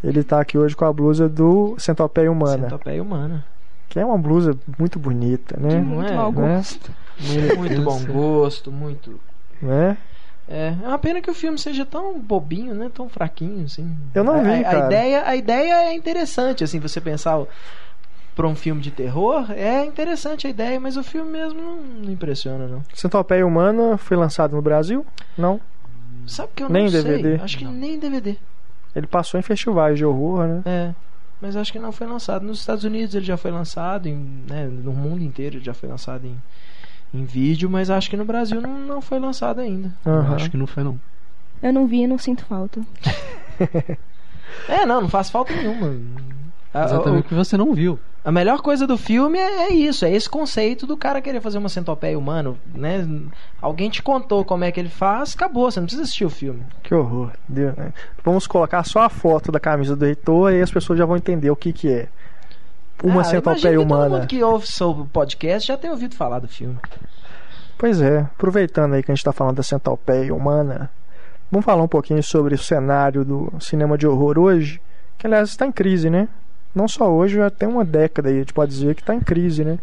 Ele 0.03 0.23
tá 0.23 0.39
aqui 0.39 0.57
hoje 0.57 0.75
com 0.75 0.83
a 0.85 0.91
blusa 0.91 1.29
do 1.29 1.75
Centopeia 1.77 2.31
Humana, 2.31 2.63
Centopeia 2.63 3.01
humana. 3.01 3.45
que 3.89 3.99
é 3.99 4.05
uma 4.05 4.17
blusa 4.17 4.57
muito 4.77 4.97
bonita, 4.99 5.55
De 5.55 5.63
né? 5.67 5.79
muito 5.79 6.11
é, 6.11 6.15
mau 6.15 6.31
né? 6.31 6.57
gosto. 6.57 6.91
Muito, 7.19 7.57
muito 7.57 7.81
bom 7.81 8.03
gosto, 8.05 8.71
muito. 8.71 9.19
né? 9.61 9.97
É, 10.47 10.75
é 10.83 10.87
uma 10.87 10.99
pena 10.99 11.21
que 11.21 11.29
o 11.29 11.33
filme 11.33 11.57
seja 11.57 11.85
tão 11.85 12.19
bobinho, 12.19 12.73
né? 12.75 12.89
Tão 12.93 13.07
fraquinho, 13.09 13.65
assim. 13.65 13.95
Eu 14.13 14.23
não 14.23 14.43
vi, 14.43 14.49
a, 14.49 14.59
a 14.59 14.63
cara. 14.63 14.85
ideia, 14.85 15.23
a 15.27 15.35
ideia 15.35 15.73
é 15.89 15.93
interessante, 15.93 16.63
assim, 16.63 16.79
você 16.79 17.01
pensar 17.01 17.43
pra 18.35 18.47
um 18.47 18.55
filme 18.55 18.81
de 18.81 18.91
terror, 18.91 19.49
é 19.51 19.85
interessante 19.85 20.45
a 20.45 20.49
ideia, 20.49 20.79
mas 20.79 20.97
o 20.97 21.03
filme 21.03 21.31
mesmo 21.31 21.61
não, 21.61 21.77
não 21.77 22.11
impressiona, 22.11 22.67
não. 22.67 22.83
Centopeia 22.93 23.47
Humana 23.47 23.97
foi 23.97 24.17
lançado 24.17 24.55
no 24.55 24.61
Brasil? 24.61 25.05
Não. 25.37 25.59
Sabe 26.27 26.49
que 26.55 26.63
eu 26.63 26.69
Nem 26.69 26.83
não 26.83 26.91
sei? 26.91 27.03
DVD? 27.03 27.43
Acho 27.43 27.57
que 27.57 27.65
nem 27.65 27.97
DVD. 27.97 28.35
Ele 28.93 29.07
passou 29.07 29.39
em 29.39 29.43
festivais 29.43 29.97
de 29.97 30.05
horror, 30.05 30.45
né? 30.47 30.61
É. 30.65 30.93
Mas 31.41 31.55
acho 31.55 31.71
que 31.71 31.79
não 31.79 31.91
foi 31.91 32.07
lançado. 32.07 32.45
Nos 32.45 32.59
Estados 32.59 32.83
Unidos 32.83 33.15
ele 33.15 33.25
já 33.25 33.37
foi 33.37 33.51
lançado, 33.51 34.07
em, 34.07 34.43
né, 34.49 34.67
no 34.67 34.91
mundo 34.91 35.23
inteiro 35.23 35.57
ele 35.57 35.65
já 35.65 35.73
foi 35.73 35.87
lançado 35.87 36.25
em, 36.25 36.37
em 37.13 37.23
vídeo, 37.23 37.69
mas 37.69 37.89
acho 37.89 38.09
que 38.09 38.17
no 38.17 38.25
Brasil 38.25 38.59
não, 38.61 38.79
não 38.79 39.01
foi 39.01 39.19
lançado 39.19 39.61
ainda. 39.61 39.93
Aham. 40.05 40.35
Acho 40.35 40.51
que 40.51 40.57
não 40.57 40.67
foi, 40.67 40.83
não. 40.83 40.99
Eu 41.61 41.71
não 41.71 41.87
vi 41.87 42.01
e 42.01 42.07
não 42.07 42.17
sinto 42.17 42.43
falta. 42.45 42.81
É, 44.69 44.85
não, 44.85 45.01
não 45.01 45.09
faz 45.09 45.29
falta 45.29 45.53
nenhuma. 45.53 45.93
Exatamente 46.73 47.25
o 47.25 47.29
que 47.29 47.33
você 47.33 47.57
não 47.57 47.73
viu. 47.73 47.99
A 48.25 48.31
melhor 48.31 48.61
coisa 48.61 48.87
do 48.87 48.97
filme 48.97 49.37
é, 49.37 49.67
é 49.67 49.69
isso, 49.73 50.03
é 50.03 50.11
esse 50.11 50.27
conceito 50.27 50.87
do 50.87 50.97
cara 50.97 51.21
querer 51.21 51.39
fazer 51.39 51.59
uma 51.59 51.69
centopeia 51.69 52.17
humana, 52.17 52.55
né? 52.73 53.07
Alguém 53.61 53.87
te 53.89 54.01
contou 54.01 54.43
como 54.43 54.63
é 54.63 54.71
que 54.71 54.79
ele 54.79 54.89
faz, 54.89 55.35
acabou, 55.35 55.69
você 55.69 55.79
não 55.79 55.85
precisa 55.85 56.01
assistir 56.03 56.25
o 56.25 56.29
filme. 56.29 56.63
Que 56.81 56.95
horror. 56.95 57.31
Deus, 57.47 57.75
né? 57.75 57.93
Vamos 58.23 58.47
colocar 58.47 58.83
só 58.83 59.01
a 59.01 59.09
foto 59.09 59.51
da 59.51 59.59
camisa 59.59 59.95
do 59.95 60.05
Heitor 60.05 60.51
e 60.53 60.61
as 60.61 60.71
pessoas 60.71 60.97
já 60.97 61.05
vão 61.05 61.15
entender 61.15 61.51
o 61.51 61.55
que 61.55 61.71
que 61.71 61.87
é. 61.91 62.07
Uma 63.03 63.21
Ah, 63.21 63.25
centopeia 63.25 63.61
que 63.71 63.75
Todo 63.77 63.81
humana. 63.85 64.09
mundo 64.17 64.27
que 64.27 64.41
ouve 64.43 64.65
sobre 64.65 65.03
o 65.03 65.05
podcast 65.05 65.67
já 65.67 65.77
tem 65.77 65.91
ouvido 65.91 66.15
falar 66.15 66.39
do 66.39 66.47
filme. 66.47 66.77
Pois 67.77 68.01
é, 68.01 68.19
aproveitando 68.21 68.93
aí 68.93 69.03
que 69.03 69.11
a 69.11 69.13
gente 69.13 69.19
está 69.19 69.33
falando 69.33 69.57
da 69.57 69.63
centopeia 69.63 70.33
humana, 70.33 70.89
vamos 71.51 71.65
falar 71.65 71.83
um 71.83 71.87
pouquinho 71.87 72.23
sobre 72.23 72.55
o 72.55 72.57
cenário 72.57 73.23
do 73.25 73.53
cinema 73.59 73.97
de 73.97 74.07
horror 74.07 74.39
hoje, 74.39 74.81
que 75.17 75.27
aliás 75.27 75.49
está 75.49 75.65
em 75.67 75.71
crise, 75.71 76.09
né? 76.09 76.27
Não 76.75 76.89
só 76.89 77.09
hoje, 77.09 77.37
já 77.37 77.49
tem 77.49 77.69
uma 77.69 77.85
década 77.85 78.27
aí, 78.27 78.35
a 78.35 78.39
gente 78.39 78.53
pode 78.53 78.71
dizer 78.71 78.93
que 78.95 79.01
está 79.01 79.15
em 79.15 79.21
crise, 79.21 79.63
né? 79.63 79.79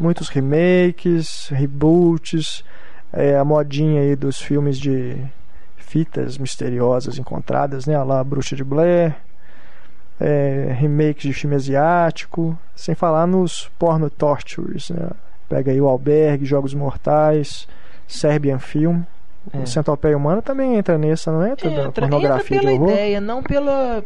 Muitos 0.00 0.30
remakes, 0.30 1.48
reboots, 1.50 2.64
é, 3.12 3.36
a 3.36 3.44
modinha 3.44 4.00
aí 4.00 4.16
dos 4.16 4.40
filmes 4.40 4.78
de 4.78 5.16
fitas 5.76 6.38
misteriosas 6.38 7.18
encontradas, 7.18 7.84
né? 7.84 7.94
A 7.94 8.02
lá 8.02 8.24
Bruxa 8.24 8.56
de 8.56 8.64
Blair, 8.64 9.14
é, 10.18 10.74
remakes 10.78 11.24
de 11.24 11.34
filme 11.34 11.54
asiático, 11.54 12.58
sem 12.74 12.94
falar 12.94 13.26
nos 13.26 13.70
porno 13.78 14.08
tortures, 14.08 14.88
né? 14.88 15.10
Pega 15.50 15.70
aí 15.70 15.80
o 15.80 15.86
Albergue, 15.86 16.46
Jogos 16.46 16.72
Mortais, 16.72 17.68
Serbian 18.08 18.58
Film. 18.58 19.02
É. 19.52 19.58
O 19.58 19.66
Centopeia 19.66 20.16
Humana 20.16 20.42
também 20.42 20.74
entra 20.76 20.98
nessa, 20.98 21.30
não 21.30 21.46
entra? 21.46 21.68
Entra, 21.70 21.84
entra 21.84 22.02
pornografia 22.08 22.58
pela 22.60 22.72
de 22.72 22.78
horror? 22.78 22.90
ideia, 22.92 23.20
não 23.20 23.42
pela. 23.42 24.04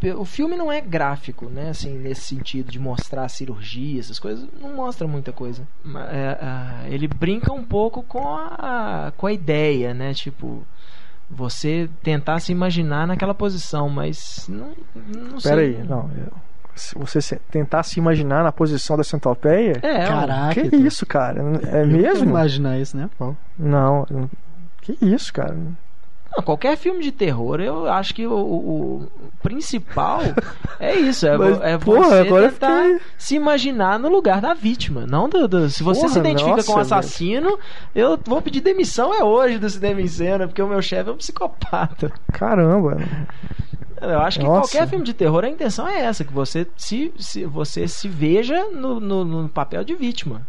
pe- 0.00 0.12
O 0.12 0.24
filme 0.24 0.54
não 0.56 0.70
é 0.70 0.80
gráfico, 0.82 1.46
né? 1.46 1.70
Assim, 1.70 1.98
nesse 1.98 2.22
sentido 2.22 2.70
de 2.70 2.78
mostrar 2.78 3.26
cirurgia, 3.28 3.98
essas 4.00 4.18
coisas, 4.18 4.46
não 4.60 4.74
mostra 4.74 5.06
muita 5.08 5.32
coisa. 5.32 5.62
É, 6.10 6.38
ah, 6.42 6.82
ele 6.88 7.08
brinca 7.08 7.52
um 7.52 7.64
pouco 7.64 8.02
com 8.02 8.26
a, 8.36 9.12
com 9.16 9.26
a 9.26 9.32
ideia, 9.32 9.94
né? 9.94 10.12
Tipo, 10.12 10.62
você 11.30 11.88
tentar 12.02 12.38
se 12.40 12.52
imaginar 12.52 13.06
naquela 13.06 13.32
posição, 13.34 13.88
mas 13.88 14.46
não, 14.48 14.72
não 15.30 15.40
sei. 15.40 15.50
Pera 15.50 15.62
aí, 15.62 15.82
não. 15.88 16.10
eu- 16.18 16.32
se 16.74 16.94
você 16.98 17.20
se- 17.20 17.36
tentar 17.50 17.82
se 17.82 17.98
imaginar 17.98 18.42
na 18.42 18.50
posição 18.52 18.96
da 18.96 19.04
centopeia? 19.04 19.78
É, 19.82 20.06
Caraca. 20.06 20.54
que 20.54 20.60
Heitor. 20.60 20.80
isso, 20.80 21.04
cara? 21.04 21.42
É 21.70 21.82
Eu 21.82 21.86
mesmo? 21.86 22.30
imaginar 22.30 22.78
isso, 22.78 22.96
né? 22.96 23.10
Pô. 23.18 23.34
Não, 23.58 24.06
que 24.82 24.98
isso, 25.04 25.32
cara? 25.32 25.56
Não, 26.34 26.42
qualquer 26.42 26.78
filme 26.78 27.02
de 27.02 27.12
terror, 27.12 27.60
eu 27.60 27.86
acho 27.92 28.14
que 28.14 28.26
o, 28.26 28.32
o- 28.32 29.02
o 29.02 29.32
principal 29.42 30.20
é 30.80 30.94
isso, 30.96 31.26
é, 31.26 31.36
Mas, 31.36 31.60
é 31.60 31.76
porra, 31.76 32.24
você 32.24 32.24
tentar 32.24 32.82
fiquei- 32.84 33.00
se 33.18 33.34
imaginar 33.34 33.98
no 33.98 34.08
lugar 34.08 34.40
da 34.40 34.54
vítima, 34.54 35.04
não 35.06 35.28
do, 35.28 35.46
do- 35.46 35.68
se 35.68 35.82
você 35.82 36.00
Porra, 36.00 36.12
se 36.14 36.18
identifica 36.20 36.56
nossa, 36.56 36.72
com 36.72 36.78
o 36.78 36.80
assassino, 36.80 37.58
eu 37.94 38.18
vou 38.24 38.40
pedir 38.40 38.62
demissão 38.62 39.12
é 39.14 39.22
hoje 39.22 39.58
do 39.58 39.68
cinema 39.68 40.00
em 40.00 40.06
cena, 40.06 40.46
porque 40.48 40.62
o 40.62 40.66
meu 40.68 40.80
chefe 40.80 41.10
é 41.10 41.12
um 41.12 41.16
psicopata. 41.18 42.10
Caramba. 42.32 42.96
Eu 44.00 44.18
acho 44.20 44.40
que 44.40 44.46
Nossa. 44.46 44.62
qualquer 44.72 44.88
filme 44.88 45.04
de 45.04 45.12
terror 45.12 45.44
a 45.44 45.48
intenção 45.50 45.86
é 45.86 46.00
essa, 46.00 46.24
que 46.24 46.32
você 46.32 46.66
se, 46.76 47.12
se 47.18 47.44
você 47.44 47.86
se 47.86 48.08
veja 48.08 48.70
no, 48.70 48.98
no- 48.98 49.24
no 49.24 49.48
papel 49.50 49.84
de 49.84 49.94
vítima. 49.94 50.46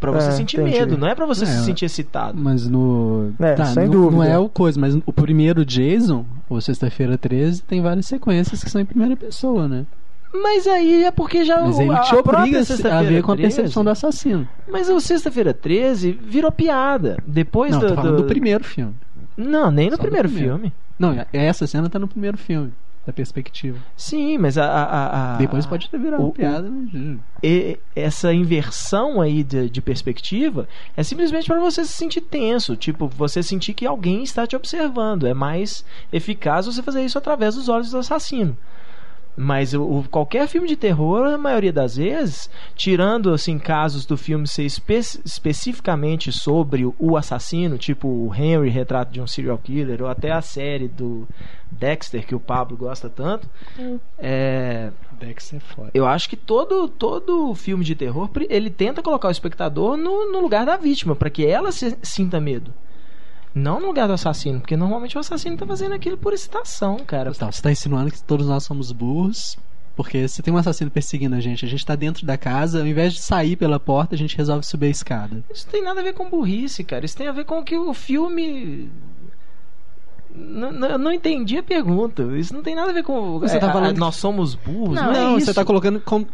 Pra 0.00 0.10
você 0.10 0.28
É, 0.28 0.32
sentir 0.32 0.60
entendi. 0.60 0.78
medo, 0.78 0.96
não 0.98 1.06
é 1.08 1.14
pra 1.14 1.26
você 1.26 1.44
É, 1.44 1.46
se 1.46 1.64
sentir 1.64 1.84
excitado. 1.84 2.38
Mas 2.40 2.66
no. 2.68 3.32
É, 3.38 3.54
tá, 3.54 3.66
sem 3.66 3.84
não, 3.84 3.90
dúvida. 3.92 4.16
não 4.16 4.22
é 4.24 4.38
o 4.38 4.48
coisa, 4.48 4.80
mas 4.80 4.94
o 5.04 5.12
primeiro 5.12 5.64
Jason, 5.64 6.24
ou 6.48 6.60
Sexta-feira 6.60 7.18
13, 7.18 7.62
tem 7.62 7.82
várias 7.82 8.06
sequências 8.06 8.62
que 8.64 8.70
são 8.70 8.80
em 8.80 8.84
primeira 8.86 9.14
pessoa, 9.16 9.68
né? 9.68 9.84
Mas 10.32 10.66
aí 10.66 11.04
é 11.04 11.10
porque 11.10 11.44
já 11.44 11.62
Mas 11.62 11.76
o- 11.78 11.82
ele 11.82 11.92
a- 11.92 12.00
te 12.00 12.08
a 12.10 12.22
própria 12.22 12.38
obriga 12.40 12.58
a 12.60 12.64
Sexta-feira 12.64 13.04
ver 13.04 13.22
com 13.22 13.32
a 13.32 13.36
13 13.36 13.56
percepção 13.56 13.84
do 13.84 13.90
assassino. 13.90 14.48
Mas 14.70 14.88
o 14.88 15.00
Sexta-feira 15.00 15.54
13 15.54 16.12
virou 16.12 16.50
piada. 16.52 17.16
Depois 17.26 17.70
Não, 17.72 17.80
do, 17.80 17.88
tô 17.88 17.94
falando 17.94 18.16
do- 18.16 18.22
do 18.22 18.28
primeiro 18.28 18.64
filme. 18.64 18.94
Não, 19.36 19.70
nem 19.70 19.90
no 19.90 19.96
Só 19.96 20.02
primeiro, 20.02 20.28
primeiro. 20.28 20.54
filme. 20.56 20.72
Não, 20.98 21.14
essa 21.32 21.66
cena 21.66 21.88
tá 21.90 21.98
no 21.98 22.08
primeiro 22.08 22.36
filme, 22.38 22.72
da 23.06 23.12
perspectiva. 23.12 23.78
Sim, 23.96 24.36
mas 24.36 24.58
a. 24.58 24.64
a- 24.66 25.34
a- 25.34 25.38
Depois 25.38 25.64
pode 25.64 25.88
ter 25.88 25.98
virado 25.98 26.26
o- 26.26 26.32
piada. 26.32 26.68
mas- 26.68 27.18
e- 27.42 27.78
essa 27.94 28.34
inversão 28.34 29.20
aí 29.20 29.44
de, 29.44 29.70
de 29.70 29.80
perspectiva 29.80 30.68
é 30.96 31.02
simplesmente 31.02 31.46
para 31.46 31.60
você 31.60 31.84
se 31.84 31.92
sentir 31.92 32.20
tenso, 32.22 32.74
tipo, 32.76 33.06
você 33.08 33.42
sentir 33.42 33.74
que 33.74 33.86
alguém 33.86 34.22
está 34.24 34.46
te 34.46 34.56
observando. 34.56 35.26
É 35.26 35.32
mais 35.34 35.84
eficaz 36.12 36.66
você 36.66 36.82
fazer 36.82 37.04
isso 37.04 37.16
através 37.16 37.54
dos 37.54 37.68
olhos 37.68 37.90
do 37.90 37.98
assassino. 37.98 38.56
Mas 39.36 39.74
o, 39.74 40.02
qualquer 40.10 40.48
filme 40.48 40.66
de 40.66 40.76
terror, 40.76 41.26
a 41.26 41.36
maioria 41.36 41.72
das 41.72 41.96
vezes, 41.96 42.48
tirando 42.74 43.32
assim 43.34 43.58
casos 43.58 44.06
do 44.06 44.16
filme 44.16 44.46
ser 44.48 44.64
espe- 44.64 45.20
especificamente 45.24 46.32
sobre 46.32 46.86
o, 46.98 47.16
assassino, 47.16 47.76
tipo 47.76 48.08
o 48.08 48.34
Henry, 48.34 48.70
retrato 48.70 49.12
de 49.12 49.20
um 49.20 49.26
serial 49.26 49.58
killer, 49.58 50.00
ou 50.02 50.08
até 50.08 50.30
a 50.32 50.40
série 50.40 50.88
do 50.88 51.28
Dexter 51.70 52.26
que 52.26 52.34
o 52.34 52.40
Pablo 52.40 52.76
gosta 52.76 53.10
tanto, 53.10 53.48
é, 54.18 54.90
Dex 55.20 55.52
é 55.52 55.60
foda. 55.60 55.90
eu 55.92 56.06
acho 56.06 56.28
que 56.28 56.36
todo 56.36 56.88
todo 56.88 57.54
filme 57.54 57.84
de 57.84 57.94
terror 57.94 58.30
ele 58.48 58.70
tenta 58.70 59.02
colocar 59.02 59.28
o 59.28 59.32
espectador 59.32 59.96
no, 59.96 60.30
no 60.32 60.40
lugar 60.40 60.64
da 60.64 60.76
vítima, 60.76 61.14
para 61.14 61.28
que 61.30 61.44
ela 61.46 61.72
se, 61.72 61.96
sinta 62.02 62.40
medo. 62.40 62.72
Não 63.58 63.80
no 63.80 63.86
lugar 63.86 64.06
do 64.06 64.12
assassino, 64.12 64.60
porque 64.60 64.76
normalmente 64.76 65.16
o 65.16 65.20
assassino 65.20 65.56
tá 65.56 65.66
fazendo 65.66 65.94
aquilo 65.94 66.18
por 66.18 66.34
excitação, 66.34 66.98
cara. 66.98 67.30
Gustavo, 67.30 67.52
você 67.52 67.62
tá 67.62 67.72
insinuando 67.72 68.10
que 68.10 68.22
todos 68.22 68.46
nós 68.46 68.62
somos 68.64 68.92
burros? 68.92 69.56
Porque 69.96 70.28
se 70.28 70.42
tem 70.42 70.52
um 70.52 70.58
assassino 70.58 70.90
perseguindo 70.90 71.34
a 71.34 71.40
gente, 71.40 71.64
a 71.64 71.68
gente 71.68 71.86
tá 71.86 71.96
dentro 71.96 72.26
da 72.26 72.36
casa, 72.36 72.80
ao 72.80 72.86
invés 72.86 73.14
de 73.14 73.22
sair 73.22 73.56
pela 73.56 73.80
porta, 73.80 74.14
a 74.14 74.18
gente 74.18 74.36
resolve 74.36 74.66
subir 74.66 74.88
a 74.88 74.90
escada. 74.90 75.42
Isso 75.50 75.66
tem 75.68 75.82
nada 75.82 76.00
a 76.00 76.02
ver 76.04 76.12
com 76.12 76.28
burrice, 76.28 76.84
cara. 76.84 77.06
Isso 77.06 77.16
tem 77.16 77.28
a 77.28 77.32
ver 77.32 77.46
com 77.46 77.64
que 77.64 77.78
o 77.78 77.94
filme. 77.94 78.90
N- 80.34 80.66
n- 80.70 80.86
Eu 80.88 80.98
não 80.98 81.10
entendi 81.10 81.56
a 81.56 81.62
pergunta. 81.62 82.24
Isso 82.36 82.52
não 82.52 82.62
tem 82.62 82.74
nada 82.74 82.90
a 82.90 82.92
ver 82.92 83.04
com. 83.04 83.38
Você 83.38 83.56
é, 83.56 83.58
tá 83.58 83.70
a- 83.70 83.72
falando- 83.72 83.96
Nós 83.96 84.16
somos 84.16 84.54
burros. 84.54 84.96
Não, 84.96 85.10
Não, 85.12 85.36
é 85.38 85.40
você 85.40 85.54
tá 85.54 85.64
colocando. 85.64 85.98
com- 86.00 86.26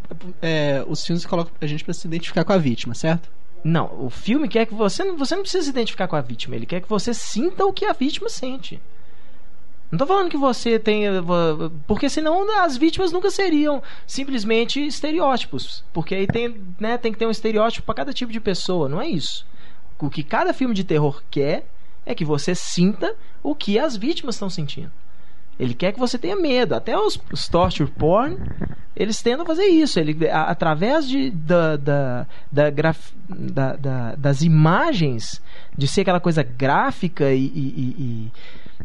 é, 0.43 0.85
os 0.89 1.05
filmes 1.07 1.25
colocam 1.25 1.53
a 1.61 1.67
gente 1.69 1.85
pra 1.85 1.95
se 1.95 2.05
identificar 2.09 2.43
com 2.45 2.53
a 2.53 2.59
vítima, 2.59 2.95
certo? 2.95 3.31
Não, 3.65 4.05
o 4.05 4.11
filme 4.11 4.49
quer 4.49 4.67
que 4.67 4.75
você. 4.75 5.11
Você 5.13 5.35
não 5.35 5.43
precisa 5.43 5.65
se 5.65 5.71
identificar 5.71 6.09
com 6.09 6.17
a 6.17 6.21
vítima. 6.21 6.57
Ele 6.57 6.67
quer 6.67 6.81
que 6.81 6.89
você 6.89 7.15
sinta 7.15 7.65
o 7.65 7.73
que 7.73 7.85
a 7.85 7.93
vítima 7.93 8.29
sente. 8.29 8.81
Não 9.91 9.99
tô 9.99 10.07
falando 10.07 10.31
que 10.31 10.37
você 10.37 10.79
tenha. 10.79 11.23
Porque 11.87 12.09
senão 12.09 12.51
as 12.63 12.77
vítimas 12.77 13.13
nunca 13.13 13.31
seriam 13.31 13.83
simplesmente 14.07 14.85
estereótipos. 14.85 15.85
Porque 15.93 16.15
aí 16.15 16.27
tem, 16.27 16.61
né, 16.81 16.99
tem 16.99 17.13
que 17.13 17.19
ter 17.19 17.27
um 17.27 17.31
estereótipo 17.31 17.87
para 17.87 17.95
cada 17.95 18.13
tipo 18.13 18.33
de 18.33 18.41
pessoa. 18.41 18.89
Não 18.89 19.01
é 19.01 19.07
isso. 19.07 19.47
O 19.99 20.11
que 20.11 20.25
cada 20.25 20.53
filme 20.53 20.75
de 20.75 20.83
terror 20.83 21.23
quer 21.31 21.67
é 22.05 22.15
que 22.15 22.25
você 22.25 22.55
sinta 22.55 23.15
o 23.43 23.55
que 23.55 23.79
as 23.79 23.97
vítimas 23.97 24.35
estão 24.35 24.51
sentindo. 24.51 24.91
Ele 25.59 25.75
quer 25.75 25.93
que 25.93 25.99
você 26.01 26.19
tenha 26.19 26.35
medo. 26.37 26.75
Até 26.75 26.97
os, 26.99 27.19
os 27.33 27.47
torture 27.49 27.89
porn, 27.91 28.37
eles 28.97 29.23
tentam 29.23 29.45
fazer 29.47 29.65
isso. 29.67 30.01
Ele, 30.01 30.29
a- 30.29 30.45
através 30.45 31.07
de, 31.09 31.31
da, 31.31 31.77
da, 31.77 32.27
da 32.51 32.71
graf- 32.71 33.13
da- 33.29 33.77
da- 33.77 34.15
das 34.17 34.43
imagens, 34.43 35.41
de 35.77 35.87
ser 35.87 36.01
aquela 36.03 36.21
coisa 36.21 36.43
gráfica 36.43 37.33
e, 37.33 37.45
e- 37.45 37.97
e- 37.99 38.33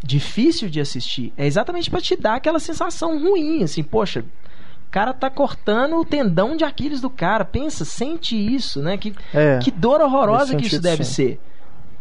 difícil 0.04 0.70
de 0.70 0.80
assistir, 0.80 1.34
é 1.36 1.46
exatamente 1.48 1.90
para 1.90 2.02
te 2.02 2.16
dar 2.16 2.36
aquela 2.36 2.60
sensação 2.60 3.20
ruim. 3.20 3.64
Assim, 3.64 3.82
poxa, 3.84 4.20
o 4.20 4.92
cara 4.92 5.14
tá 5.14 5.30
cortando 5.30 5.96
o 5.98 6.06
tendão 6.06 6.56
de 6.56 6.64
Aquiles 6.64 7.02
do 7.02 7.10
cara. 7.10 7.44
Pensa, 7.44 7.84
sente 7.84 8.36
isso, 8.36 8.82
né? 8.82 8.98
Que, 8.98 9.16
É. 9.34 9.58
que 9.60 9.72
dor 9.72 10.02
horrorosa 10.02 10.56
que 10.56 10.68
isso 10.68 10.80
deve 10.82 11.04
sim. 11.04 11.14
ser. 11.14 11.40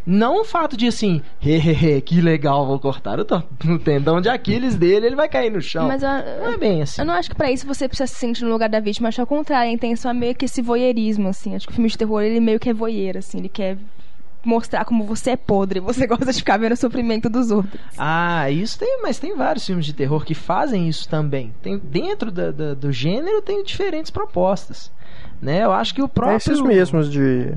Não 0.07 0.41
o 0.41 0.45
fato 0.45 0.77
de 0.77 0.87
assim, 0.87 1.21
hehehe, 1.45 2.01
que 2.01 2.21
legal, 2.21 2.65
vou 2.65 2.79
cortar 2.79 3.19
o, 3.19 3.25
tendão 3.83 4.21
de 4.21 4.29
Aquiles 4.29 4.77
dele, 4.77 5.07
ele 5.07 5.17
vai 5.17 5.29
cair 5.29 5.51
no 5.51 5.61
chão. 5.61 5.89
Mas 5.89 6.01
eu, 6.03 6.09
Não 6.09 6.53
é 6.53 6.57
bem 6.57 6.81
assim. 6.83 7.01
eu 7.01 7.05
não 7.07 7.15
acho 7.15 7.29
que 7.29 7.35
pra 7.35 7.51
isso 7.51 7.67
você 7.67 7.89
precisa 7.89 8.07
se 8.07 8.15
sentir 8.15 8.45
no 8.45 8.51
lugar 8.51 8.69
da 8.69 8.79
vítima. 8.79 9.09
Acho 9.09 9.21
ao 9.21 9.27
contrário, 9.27 9.69
a 9.69 9.73
intenção 9.75 10.11
é 10.11 10.15
meio 10.15 10.35
que 10.35 10.45
esse 10.45 10.63
voyeurismo, 10.63 11.29
assim. 11.29 11.57
Acho 11.57 11.67
que 11.67 11.73
o 11.73 11.75
filme 11.75 11.91
de 11.91 11.99
terror, 11.99 12.23
ele 12.23 12.39
meio 12.39 12.61
que 12.61 12.71
é 12.71 12.73
voyeur, 12.73 13.17
assim. 13.17 13.39
Ele 13.39 13.49
quer 13.49 13.77
mostrar 14.45 14.85
como 14.85 15.03
você 15.03 15.31
é 15.31 15.37
podre. 15.37 15.81
Você 15.87 16.07
gosta 16.07 16.27
de 16.33 16.39
ficar 16.39 16.57
vendo 16.57 16.71
o 16.73 16.77
sofrimento 16.77 17.29
dos 17.29 17.51
outros. 17.51 17.81
Ah, 17.99 18.49
isso 18.49 18.79
tem, 18.79 19.01
mas 19.03 19.19
tem 19.19 19.35
vários 19.35 19.67
filmes 19.67 19.85
de 19.85 19.93
terror 19.93 20.25
que 20.25 20.35
fazem 20.37 20.89
isso 20.89 21.09
também. 21.09 21.53
Tem, 21.61 21.77
dentro 21.79 22.31
da- 22.31 22.53
da- 22.53 22.75
do 22.75 22.93
gênero 22.93 23.43
tem 23.43 23.65
diferentes 23.65 24.09
propostas. 24.13 24.93
Né? 25.43 25.65
Eu 25.65 25.73
acho 25.73 25.93
que 25.93 26.01
o 26.01 26.07
próprio. 26.09 26.35
É 26.35 26.37
esses 26.37 26.61
mesmos 26.61 27.11
de 27.11 27.55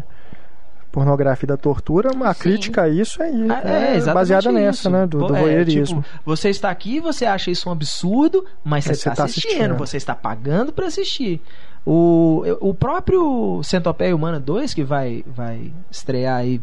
pornografia 0.92 1.48
da 1.48 1.58
tortura, 1.58 2.10
a 2.24 2.34
Sim. 2.34 2.40
crítica 2.40 2.84
a 2.84 2.90
isso 2.90 3.22
é, 3.22 3.28
Ah, 3.28 3.62
é 3.64 3.96
exatamente 3.96 4.14
baseada 4.14 4.52
nessa, 4.52 4.90
né? 4.90 5.06
Do, 5.08 5.20
do 5.28 5.36
É, 5.36 5.40
voyeurismo. 5.40 6.02
tipo, 6.02 6.06
você 6.26 6.50
está 6.50 6.70
aqui, 6.70 7.00
você 7.00 7.26
acha 7.26 7.52
isso 7.52 7.70
um 7.70 7.72
absurdo, 7.72 8.44
mas 8.64 8.84
você 8.86 8.90
Mas 8.90 9.00
você 9.00 9.10
está 9.10 9.16
tá 9.16 9.24
assistindo, 9.26 9.52
assistindo. 9.52 9.78
você 9.78 9.98
está 9.98 10.16
pagando 10.16 10.74
para 10.74 10.88
assistir. 10.88 11.42
O, 11.86 12.44
o 12.60 12.74
próprio 12.74 13.62
Centopeia 13.64 14.16
Humana 14.16 14.40
2, 14.40 14.74
que 14.74 14.84
vai, 14.84 15.24
vai 15.28 15.72
estrear 15.90 16.38
aí, 16.40 16.62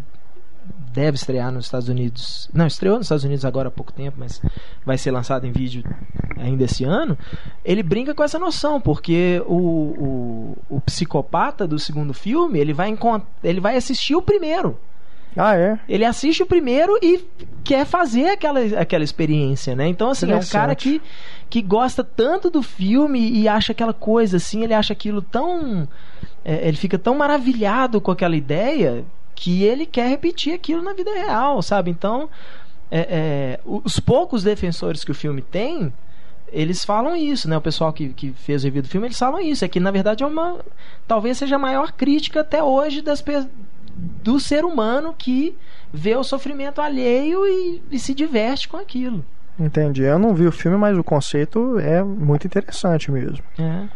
deve 0.93 1.17
estrear 1.17 1.53
nos 1.53 1.67
Estados 1.67 1.89
Unidos. 1.89 2.49
Não, 2.55 2.67
estreou 2.67 2.97
nos 2.97 3.07
Estados 3.07 3.25
Unidos 3.25 3.45
agora 3.45 3.69
há 3.69 3.71
pouco 3.71 3.93
tempo, 3.93 4.17
mas 4.19 4.41
vai 4.85 4.97
ser 4.97 5.11
lançado 5.11 5.47
em 5.47 5.53
vídeo 5.53 5.85
ainda 6.39 6.65
esse 6.65 6.85
ano. 6.85 7.19
Ele 7.65 7.83
brinca 7.83 8.15
com 8.15 8.25
essa 8.25 8.39
noção, 8.39 8.81
porque 8.81 9.43
o, 9.47 10.57
o, 10.69 10.77
o 10.77 10.81
psicopata 10.81 11.67
do 11.67 11.79
segundo 11.79 12.15
filme, 12.15 12.59
ele 12.59 12.73
vai, 12.73 12.97
ele 13.45 13.61
vai 13.61 13.77
assistir 13.77 14.15
o 14.15 14.23
primeiro. 14.23 14.79
Ah, 15.37 15.55
é? 15.55 15.79
Ele 15.87 16.05
assiste 16.05 16.43
o 16.43 16.47
primeiro 16.47 16.99
e 17.03 17.23
quer 17.63 17.85
fazer 17.85 18.31
aquela, 18.31 18.61
aquela 18.81 19.05
experiência, 19.05 19.77
né? 19.77 19.87
Então, 19.87 20.09
assim, 20.09 20.33
é 20.33 20.37
um 20.37 20.47
cara 20.47 20.75
que, 20.75 21.03
que 21.51 21.61
gosta 21.61 22.03
tanto 22.03 22.49
do 22.49 22.63
filme 22.63 23.31
e 23.31 23.47
acha 23.47 23.73
aquela 23.73 23.93
coisa, 23.93 24.39
assim, 24.39 24.65
ele 24.65 24.73
acha 24.73 24.95
aquilo 24.95 25.21
tão. 25.21 25.87
é, 26.43 26.67
ele 26.67 26.79
fica 26.79 26.99
tão 26.99 27.15
maravilhado 27.15 28.01
com 28.01 28.11
aquela 28.11 28.35
ideia 28.35 29.05
que 29.37 29.63
ele 29.63 29.87
quer 29.87 30.09
repetir 30.09 30.55
aquilo 30.55 30.83
na 30.83 30.95
vida 30.95 31.13
real, 31.13 31.63
sabe? 31.63 31.91
Então, 31.91 32.29
é, 32.91 33.01
é, 33.01 33.61
os 33.65 34.01
poucos 34.01 34.43
defensores 34.43 35.05
que 35.05 35.11
o 35.11 35.15
filme 35.15 35.43
tem. 35.43 35.93
Eles 36.51 36.85
falam 36.85 37.15
isso, 37.15 37.49
né? 37.49 37.57
O 37.57 37.61
pessoal 37.61 37.93
que, 37.93 38.09
que 38.11 38.33
fez 38.33 38.63
o 38.63 38.67
review 38.67 38.83
do 38.83 38.89
filme, 38.89 39.09
eles 39.09 39.19
falam 39.19 39.41
isso. 39.41 39.65
É 39.65 39.69
que, 39.69 39.79
na 39.79 39.91
verdade, 39.91 40.25
é 40.25 40.27
uma. 40.27 40.59
Talvez 41.07 41.39
seja 41.39 41.57
a 41.57 41.59
maior 41.59 41.93
crítica 41.93 42.41
até 42.41 42.63
hoje 42.63 43.03
das 43.03 43.23
do 43.97 44.39
ser 44.39 44.65
humano 44.65 45.15
que 45.17 45.57
vê 45.93 46.15
o 46.15 46.23
sofrimento 46.23 46.81
alheio 46.81 47.47
e, 47.47 47.83
e 47.91 47.99
se 47.99 48.15
diverte 48.15 48.69
com 48.69 48.77
aquilo. 48.77 49.25
Entendi. 49.59 50.03
Eu 50.03 50.19
não 50.19 50.35
vi 50.35 50.47
o 50.47 50.53
filme, 50.53 50.77
mas 50.77 50.97
o 50.97 51.05
conceito 51.05 51.79
é 51.79 52.03
muito 52.03 52.47
interessante 52.47 53.11
mesmo. 53.11 53.43
É. 53.59 53.89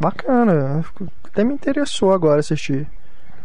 Bacana. 0.00 0.84
Até 1.24 1.44
me 1.44 1.52
interessou 1.52 2.12
agora 2.12 2.40
assistir. 2.40 2.86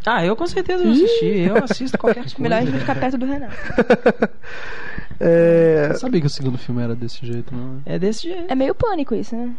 Ah, 0.06 0.26
eu 0.26 0.36
com 0.36 0.46
certeza 0.48 0.84
vou 0.84 0.92
assistir. 0.92 1.48
Eu 1.48 1.64
assisto 1.64 1.98
qualquer 1.98 2.22
coisa. 2.22 2.36
Melhor 2.40 2.58
a 2.60 2.66
gente 2.66 2.80
ficar 2.80 2.96
perto 2.96 3.18
do 3.18 3.26
Renato. 3.26 3.56
É, 5.20 5.90
Eu 5.92 5.96
sabia 6.00 6.20
que 6.20 6.28
o 6.28 6.30
segundo 6.30 6.58
filme 6.58 6.82
era 6.82 6.96
desse 6.96 7.26
jeito, 7.26 7.56
não. 7.56 7.82
É 7.86 7.98
desse 7.98 8.24
jeito. 8.24 8.52
É 8.52 8.56
meio 8.56 8.74
pânico 8.76 9.14
isso, 9.16 9.36
né? 9.36 9.54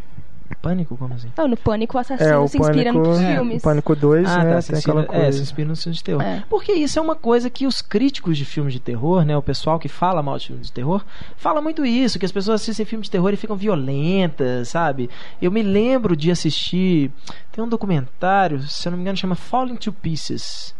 Pânico, 0.60 0.96
como 0.96 1.14
assim? 1.14 1.28
Não, 1.36 1.48
no 1.48 1.56
pânico 1.56 1.96
o 1.96 2.00
assassino 2.00 2.28
é 2.30 2.38
o 2.38 2.48
se 2.48 2.58
inspira 2.58 2.92
Pânico, 2.92 2.98
nos 3.08 3.20
é, 3.20 3.34
filmes. 3.34 3.56
o 3.58 3.64
Pânico 3.64 3.96
2, 3.96 4.28
Ah, 4.28 4.44
né? 4.44 4.54
tá. 4.54 4.60
Se 4.62 4.74
aquela 4.74 5.00
inspira, 5.02 5.18
é, 5.18 5.20
se 5.20 5.24
coisa. 5.24 5.42
inspira 5.42 5.68
no 5.68 5.76
filme 5.76 5.96
de 5.96 6.04
terror. 6.04 6.22
É. 6.22 6.44
Porque 6.48 6.72
isso 6.72 6.98
é 6.98 7.02
uma 7.02 7.14
coisa 7.16 7.50
que 7.50 7.66
os 7.66 7.82
críticos 7.82 8.36
de 8.38 8.44
filmes 8.44 8.72
de 8.72 8.80
terror, 8.80 9.24
né? 9.24 9.36
O 9.36 9.42
pessoal 9.42 9.78
que 9.78 9.88
fala 9.88 10.22
mal 10.22 10.38
de 10.38 10.46
filmes 10.48 10.66
de 10.68 10.72
terror, 10.72 11.04
fala 11.36 11.60
muito 11.60 11.84
isso, 11.84 12.18
que 12.18 12.24
as 12.26 12.32
pessoas 12.32 12.60
assistem 12.62 12.86
filmes 12.86 13.06
de 13.06 13.10
terror 13.12 13.32
e 13.32 13.36
ficam 13.36 13.56
violentas, 13.56 14.68
sabe? 14.68 15.10
Eu 15.40 15.50
me 15.50 15.62
lembro 15.62 16.16
de 16.16 16.30
assistir. 16.30 17.10
Tem 17.52 17.62
um 17.62 17.68
documentário, 17.68 18.60
se 18.62 18.86
eu 18.86 18.90
não 18.90 18.96
me 18.98 19.02
engano, 19.02 19.16
chama 19.16 19.34
Falling 19.34 19.76
to 19.76 19.92
Pieces. 19.92 20.74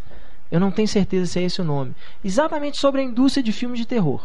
Eu 0.50 0.60
não 0.60 0.70
tenho 0.70 0.86
certeza 0.86 1.26
se 1.26 1.38
é 1.40 1.42
esse 1.42 1.60
o 1.60 1.64
nome. 1.64 1.94
Exatamente 2.24 2.76
sobre 2.78 3.00
a 3.00 3.04
indústria 3.04 3.42
de 3.42 3.50
filmes 3.52 3.78
de 3.78 3.86
terror. 3.86 4.20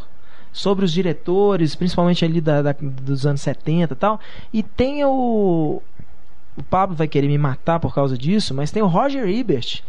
Sobre 0.51 0.83
os 0.85 0.91
diretores, 0.91 1.75
principalmente 1.75 2.25
ali 2.25 2.41
da, 2.41 2.61
da- 2.61 2.75
dos 2.79 3.25
anos 3.25 3.41
70 3.41 3.93
e 3.93 3.95
tal. 3.95 4.19
E 4.53 4.63
tem 4.63 5.03
o. 5.05 5.81
O 6.57 6.63
Pablo 6.63 6.95
vai 6.95 7.07
querer 7.07 7.27
me 7.27 7.37
matar 7.37 7.79
por 7.79 7.93
causa 7.93 8.17
disso, 8.17 8.53
mas 8.53 8.71
tem 8.71 8.81
o 8.83 8.87
Roger 8.87 9.27
Ebert. 9.29 9.81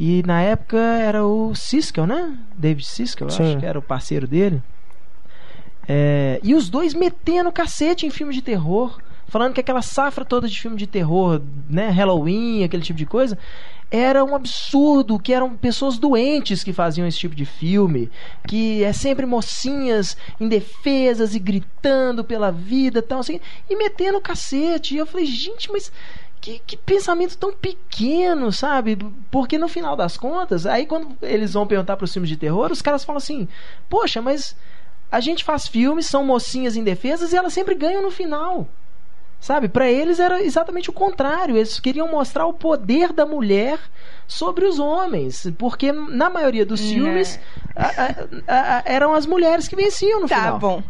E 0.00 0.22
na 0.26 0.42
época 0.42 0.76
era 0.76 1.24
o 1.24 1.54
Siskel, 1.54 2.06
né? 2.06 2.36
David 2.56 2.84
Siskel, 2.86 3.28
acho 3.28 3.58
que 3.58 3.66
era 3.66 3.78
o 3.78 3.82
parceiro 3.82 4.26
dele. 4.26 4.60
É, 5.88 6.40
e 6.42 6.54
os 6.54 6.68
dois 6.68 6.94
metendo 6.94 7.52
cacete 7.52 8.06
em 8.06 8.10
filmes 8.10 8.34
de 8.36 8.42
terror. 8.42 8.98
Falando 9.26 9.54
que 9.54 9.60
aquela 9.60 9.82
safra 9.82 10.24
toda 10.24 10.48
de 10.48 10.60
filme 10.60 10.76
de 10.76 10.86
terror, 10.86 11.42
né? 11.68 11.88
Halloween, 11.88 12.64
aquele 12.64 12.82
tipo 12.82 12.98
de 12.98 13.06
coisa, 13.06 13.36
era 13.90 14.24
um 14.24 14.34
absurdo, 14.34 15.18
que 15.18 15.32
eram 15.32 15.56
pessoas 15.56 15.98
doentes 15.98 16.64
que 16.64 16.72
faziam 16.72 17.06
esse 17.06 17.18
tipo 17.18 17.34
de 17.34 17.44
filme, 17.44 18.10
que 18.46 18.82
é 18.82 18.92
sempre 18.92 19.26
mocinhas 19.26 20.16
indefesas 20.40 21.34
e 21.34 21.38
gritando 21.38 22.24
pela 22.24 22.50
vida, 22.50 23.00
tal 23.00 23.20
assim, 23.20 23.40
e 23.70 23.76
metendo 23.76 24.20
cacete. 24.20 24.94
E 24.94 24.98
eu 24.98 25.06
falei, 25.06 25.26
gente, 25.26 25.70
mas 25.70 25.92
que, 26.40 26.60
que 26.64 26.76
pensamento 26.76 27.36
tão 27.36 27.52
pequeno, 27.52 28.52
sabe? 28.52 28.96
Porque 29.30 29.58
no 29.58 29.68
final 29.68 29.96
das 29.96 30.16
contas, 30.16 30.66
aí 30.66 30.86
quando 30.86 31.16
eles 31.22 31.54
vão 31.54 31.66
perguntar 31.66 31.96
para 31.96 32.04
os 32.04 32.12
filmes 32.12 32.28
de 32.28 32.36
terror, 32.36 32.70
os 32.70 32.82
caras 32.82 33.04
falam 33.04 33.18
assim: 33.18 33.48
"Poxa, 33.88 34.22
mas 34.22 34.56
a 35.10 35.20
gente 35.20 35.42
faz 35.42 35.66
filmes, 35.66 36.06
são 36.06 36.24
mocinhas 36.24 36.76
indefesas 36.76 37.32
e 37.32 37.36
elas 37.36 37.52
sempre 37.52 37.74
ganham 37.74 38.02
no 38.02 38.10
final". 38.10 38.68
Sabe? 39.38 39.68
Para 39.68 39.88
eles 39.90 40.18
era 40.18 40.42
exatamente 40.42 40.90
o 40.90 40.92
contrário. 40.92 41.56
Eles 41.56 41.78
queriam 41.78 42.08
mostrar 42.10 42.46
o 42.46 42.52
poder 42.52 43.12
da 43.12 43.24
mulher 43.26 43.78
sobre 44.26 44.64
os 44.64 44.78
homens, 44.78 45.46
porque 45.58 45.92
na 45.92 46.28
maioria 46.28 46.66
dos 46.66 46.80
Né. 46.80 46.88
filmes 46.88 47.38
a- 47.76 47.86
a- 47.86 48.78
a- 48.78 48.82
eram 48.86 49.14
as 49.14 49.24
mulheres 49.26 49.68
que 49.68 49.76
venciam 49.76 50.20
no 50.20 50.28
Tá 50.28 50.36
final. 50.36 50.58
bom. 50.58 50.82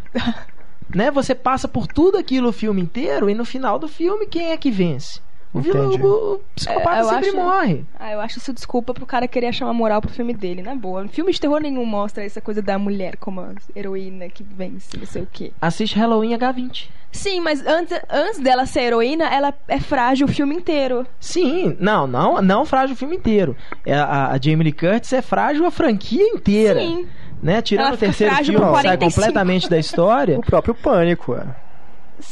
né? 0.95 1.11
Você 1.11 1.35
passa 1.35 1.67
por 1.69 1.87
tudo 1.87 2.17
aquilo 2.17 2.49
o 2.49 2.53
filme 2.53 2.81
inteiro 2.81 3.29
e 3.29 3.35
no 3.35 3.45
final 3.45 3.79
do 3.79 3.89
filme 3.89 4.27
quem 4.27 4.53
é 4.53 4.57
que 4.57 4.71
vence? 4.71 5.21
O, 5.57 5.61
vilão, 5.63 5.91
o, 5.91 6.41
psicopata 6.55 6.97
É, 6.97 7.01
eu 7.01 7.05
sempre 7.09 7.29
acho- 7.29 7.37
morre. 7.37 7.85
Ah, 7.99 8.13
eu 8.13 8.21
acho 8.21 8.39
isso 8.39 8.53
desculpa 8.53 8.93
pro 8.93 9.07
cara 9.07 9.27
querer 9.27 9.47
achar 9.49 9.65
uma 9.67 9.75
moral 9.75 10.01
pro 10.01 10.11
filme 10.11 10.35
dele, 10.35 10.63
na 10.63 10.75
boa. 10.75 11.07
Filme 11.09 11.33
de 11.33 11.41
terror 11.41 11.61
nenhum 11.61 11.85
mostra 11.85 12.25
essa 12.25 12.41
coisa 12.41 12.61
da 12.61 12.79
mulher 12.79 13.17
como 13.17 13.41
a 13.41 13.49
heroína 13.75 14.29
que 14.29 14.43
vence, 14.45 14.97
não 14.97 15.07
sei 15.07 15.23
o 15.23 15.29
quê. 15.33 15.53
Assiste 15.61 15.97
Halloween 15.99 16.37
H20. 16.37 16.89
Sim, 17.13 17.41
mas 17.41 17.65
antes, 17.67 17.99
antes 18.11 18.41
dela 18.41 18.67
ser 18.67 18.83
heroína, 18.83 19.25
ela 19.33 19.55
é 19.69 19.81
frágil 19.81 20.27
o 20.27 20.31
filme 20.31 20.55
inteiro. 20.55 21.07
Sim, 21.19 21.75
não, 21.81 22.07
não, 22.07 22.43
não 22.43 22.67
frágil 22.67 22.95
o 22.95 22.99
filme 22.99 23.17
inteiro. 23.17 23.57
É, 23.87 23.95
a, 23.95 24.33
a 24.33 24.39
Jamie 24.39 24.65
Lee 24.65 24.73
Curtis 24.73 25.13
é 25.15 25.23
frágil 25.23 25.65
a 25.65 25.71
franquia 25.71 26.23
inteira. 26.29 26.81
Sim. 26.81 27.07
Né? 27.43 27.63
Tirando 27.63 27.95
o 27.95 27.97
terceiro 27.97 28.35
filme, 28.37 28.59
sai 28.59 28.69
45. 28.71 29.15
completamente 29.15 29.69
da 29.71 29.79
história. 29.79 30.37
O 30.39 30.43
próprio 30.43 30.75
Pânico, 30.75 31.35
é. 31.35 31.47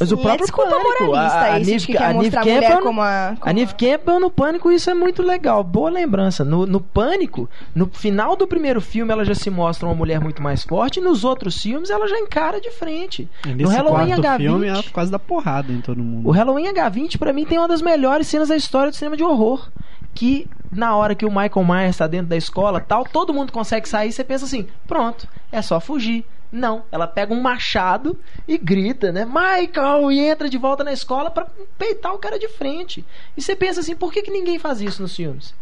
Mas 0.01 0.11
o 0.12 0.16
Sim, 0.16 0.22
próprio 0.22 0.32
é 0.32 0.47
desculpa 0.47 0.70
Pânico, 0.70 1.05
moralista 1.05 1.39
a- 1.39 1.53
a 1.53 1.61
isso, 1.61 1.70
Neve- 1.70 1.87
que 1.87 1.93
quer 1.93 2.03
a 2.05 2.12
Neve 2.14 2.30
Campbell 2.30 2.55
mulher 2.55 2.70
não- 2.74 2.82
como 2.82 3.01
a... 3.03 3.35
A 3.41 3.53
Neve 3.53 3.74
Campbell 3.74 4.20
no 4.20 4.30
Pânico, 4.30 4.72
isso 4.72 4.91
é 4.91 4.95
muito 4.95 5.22
legal. 5.22 5.62
Boa 5.62 5.91
lembrança. 5.91 6.45
No, 6.45 6.66
no 6.66 6.80
Pânico, 6.80 7.49
no 7.74 7.87
final 7.93 8.35
do 8.37 8.47
primeiro 8.47 8.80
filme, 8.80 9.12
ela 9.12 9.24
já 9.24 9.35
se 9.35 9.51
mostra 9.51 9.87
uma 9.87 9.95
mulher 9.95 10.20
muito 10.20 10.43
mais 10.43 10.64
forte. 10.64 11.01
E 11.01 11.03
nos 11.03 11.22
outros 11.24 11.61
filmes, 11.61 11.91
ela 11.91 12.09
já 12.09 12.18
encara 12.18 12.61
de 12.61 12.70
frente. 12.70 13.28
E 13.47 13.49
No 13.62 13.68
Halloween 13.68 14.07
quarto 14.09 14.22
H20, 14.22 14.37
filme, 14.39 14.66
ela 14.68 14.82
quase 14.93 15.11
dá 15.11 15.18
porrada 15.18 15.72
em 15.72 15.80
todo 15.80 16.03
mundo. 16.03 16.28
o 16.28 16.32
Halloween 16.32 16.72
H20, 16.72 17.18
pra 17.18 17.32
mim, 17.32 17.45
tem 17.45 17.59
uma 17.59 17.68
das 17.68 17.82
melhores 17.82 18.26
cenas 18.26 18.49
da 18.49 18.57
história 18.57 18.91
do 18.91 18.97
cinema 18.97 19.16
de 19.16 19.22
horror. 19.22 19.68
Que 20.14 20.47
na 20.70 20.95
hora 20.97 21.14
que 21.14 21.26
o 21.26 21.28
Michael 21.28 21.66
Myers 21.66 21.97
tá 21.97 22.07
dentro 22.07 22.28
da 22.28 22.37
escola 22.37 22.78
tal, 22.80 23.05
todo 23.05 23.35
mundo 23.35 23.53
consegue 23.53 23.89
sair. 23.89 24.12
Você 24.12 24.22
pensa 24.22 24.45
assim: 24.45 24.66
pronto, 24.87 25.26
é 25.51 25.61
só 25.61 25.80
fugir. 25.80 26.24
Não, 26.55 26.85
ela 26.93 27.09
pega 27.09 27.35
um 27.35 27.41
machado 27.41 28.17
e 28.47 28.57
grita, 28.57 29.11
né? 29.11 29.25
Michael! 29.25 30.13
E 30.13 30.21
entra 30.21 30.49
de 30.49 30.57
volta 30.57 30.85
na 30.85 30.93
escola 30.93 31.29
pra 31.29 31.49
peitar 31.77 32.15
o 32.15 32.19
cara 32.19 32.39
de 32.39 32.47
frente. 32.47 33.05
E 33.37 33.43
você 33.43 33.57
pensa 33.57 33.81
assim: 33.81 33.97
por 33.97 34.13
que, 34.13 34.23
que 34.23 34.31
ninguém 34.31 34.57
faz 34.57 34.81
isso 34.81 35.03
nos 35.03 35.17
filmes? 35.17 35.53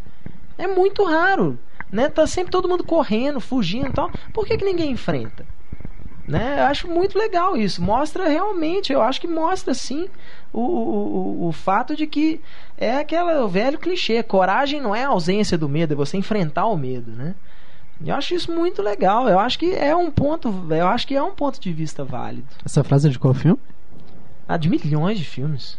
É 0.59 0.67
muito 0.67 1.03
raro, 1.03 1.59
né? 1.91 2.11
Tá 2.11 2.27
sempre 2.27 2.53
todo 2.53 2.69
mundo 2.69 2.85
correndo, 2.85 3.41
fugindo 3.41 3.89
e 3.89 3.93
tal. 3.93 4.11
Por 4.35 4.45
que, 4.45 4.59
que 4.59 4.67
ninguém 4.67 4.91
enfrenta? 4.91 5.47
Né? 6.29 6.61
Eu 6.61 6.65
acho 6.65 6.87
muito 6.87 7.19
legal 7.19 7.57
isso. 7.57 7.83
Mostra 7.83 8.29
realmente, 8.29 8.93
eu 8.93 9.01
acho 9.01 9.19
que 9.19 9.27
mostra 9.27 9.73
sim 9.73 10.11
o, 10.53 10.61
o, 10.61 11.49
o, 11.49 11.53
fato 11.53 11.97
de 11.97 12.07
que 12.07 12.39
é 12.77 12.99
aquele 12.99 13.33
o 13.37 13.49
velho 13.49 13.79
clichê. 13.79 14.23
Coragem 14.23 14.79
não 14.79 14.95
é 14.95 15.05
a 15.05 15.09
ausência 15.09 15.57
do 15.57 15.71
medo, 15.71 15.95
é 15.95 15.97
você 15.97 16.19
enfrentar 16.19 16.67
o 16.67 16.77
medo, 16.77 17.13
né? 17.13 17.35
Eu 18.05 18.15
acho 18.15 18.35
isso 18.35 18.53
muito 18.53 18.83
legal. 18.83 19.29
Eu 19.29 19.39
acho 19.39 19.59
que 19.59 19.73
é 19.73 19.95
um 19.95 20.11
ponto, 20.11 20.49
eu 20.71 20.87
acho 20.87 21.07
que 21.07 21.15
é 21.15 21.23
um 21.23 21.33
ponto 21.33 21.61
de 21.61 21.73
vista 21.73 22.05
válido. 22.05 22.47
Essa 22.65 22.83
frase 22.83 23.09
é 23.09 23.11
de 23.11 23.19
qual 23.19 23.35
filme? 23.35 23.59
Ah, 24.49 24.57
de 24.57 24.69
milhões 24.69 25.19
de 25.19 25.25
filmes. 25.25 25.79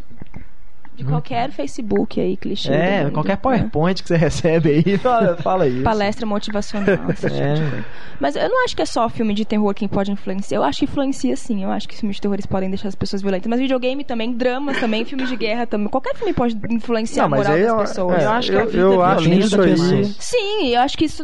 De 0.95 1.03
qualquer 1.03 1.49
Facebook 1.51 2.21
aí, 2.21 2.37
clichê. 2.37 2.71
É, 2.71 3.03
mundo, 3.03 3.13
qualquer 3.13 3.31
né? 3.31 3.39
PowerPoint 3.41 4.01
que 4.03 4.07
você 4.07 4.15
recebe 4.17 4.69
aí, 4.85 4.97
fala, 4.97 5.35
fala 5.37 5.67
isso. 5.67 5.83
Palestra 5.83 6.25
motivacional. 6.25 6.97
tipo 7.15 7.27
É. 7.33 7.83
Mas 8.19 8.35
eu 8.35 8.47
não 8.47 8.63
acho 8.63 8.75
que 8.75 8.81
é 8.81 8.85
só 8.85 9.09
filme 9.09 9.33
de 9.33 9.43
terror 9.43 9.73
quem 9.73 9.87
pode 9.87 10.11
influenciar. 10.11 10.57
Eu 10.59 10.63
acho 10.63 10.79
que 10.79 10.85
influencia 10.85 11.35
sim. 11.35 11.63
Eu 11.63 11.71
acho 11.71 11.87
que 11.89 11.97
filmes 11.97 12.17
de 12.17 12.21
terror 12.21 12.35
eles 12.35 12.45
podem 12.45 12.69
deixar 12.69 12.87
as 12.89 12.95
pessoas 12.95 13.21
violentas. 13.23 13.49
Mas 13.49 13.59
videogame 13.59 14.03
também, 14.03 14.33
dramas 14.33 14.79
também, 14.79 15.03
filmes 15.05 15.27
de 15.29 15.35
guerra 15.35 15.65
também. 15.65 15.87
Qualquer 15.89 16.15
filme 16.15 16.31
pode 16.33 16.55
influenciar 16.69 17.23
Não, 17.23 17.29
mas 17.29 17.39
a 17.41 17.43
moral 17.43 17.55
aí 17.57 17.63
das 17.63 17.71
eu- 17.71 17.77
pessoas. 17.79 18.21
é, 18.21 18.25
eu 18.25 18.29
acho 18.31 18.51
que 18.51 18.57
a 18.57 18.61
eu- 18.61 18.67
vida 18.67 18.81
eu 18.81 19.01
é 19.03 19.05
acho 19.07 19.29
isso 19.29 19.61
aí- 19.61 19.69
pessoas. 19.71 20.15
Sim, 20.19 20.67
eu 20.75 20.81
acho 20.81 20.97
que 20.97 21.05
isso. 21.05 21.23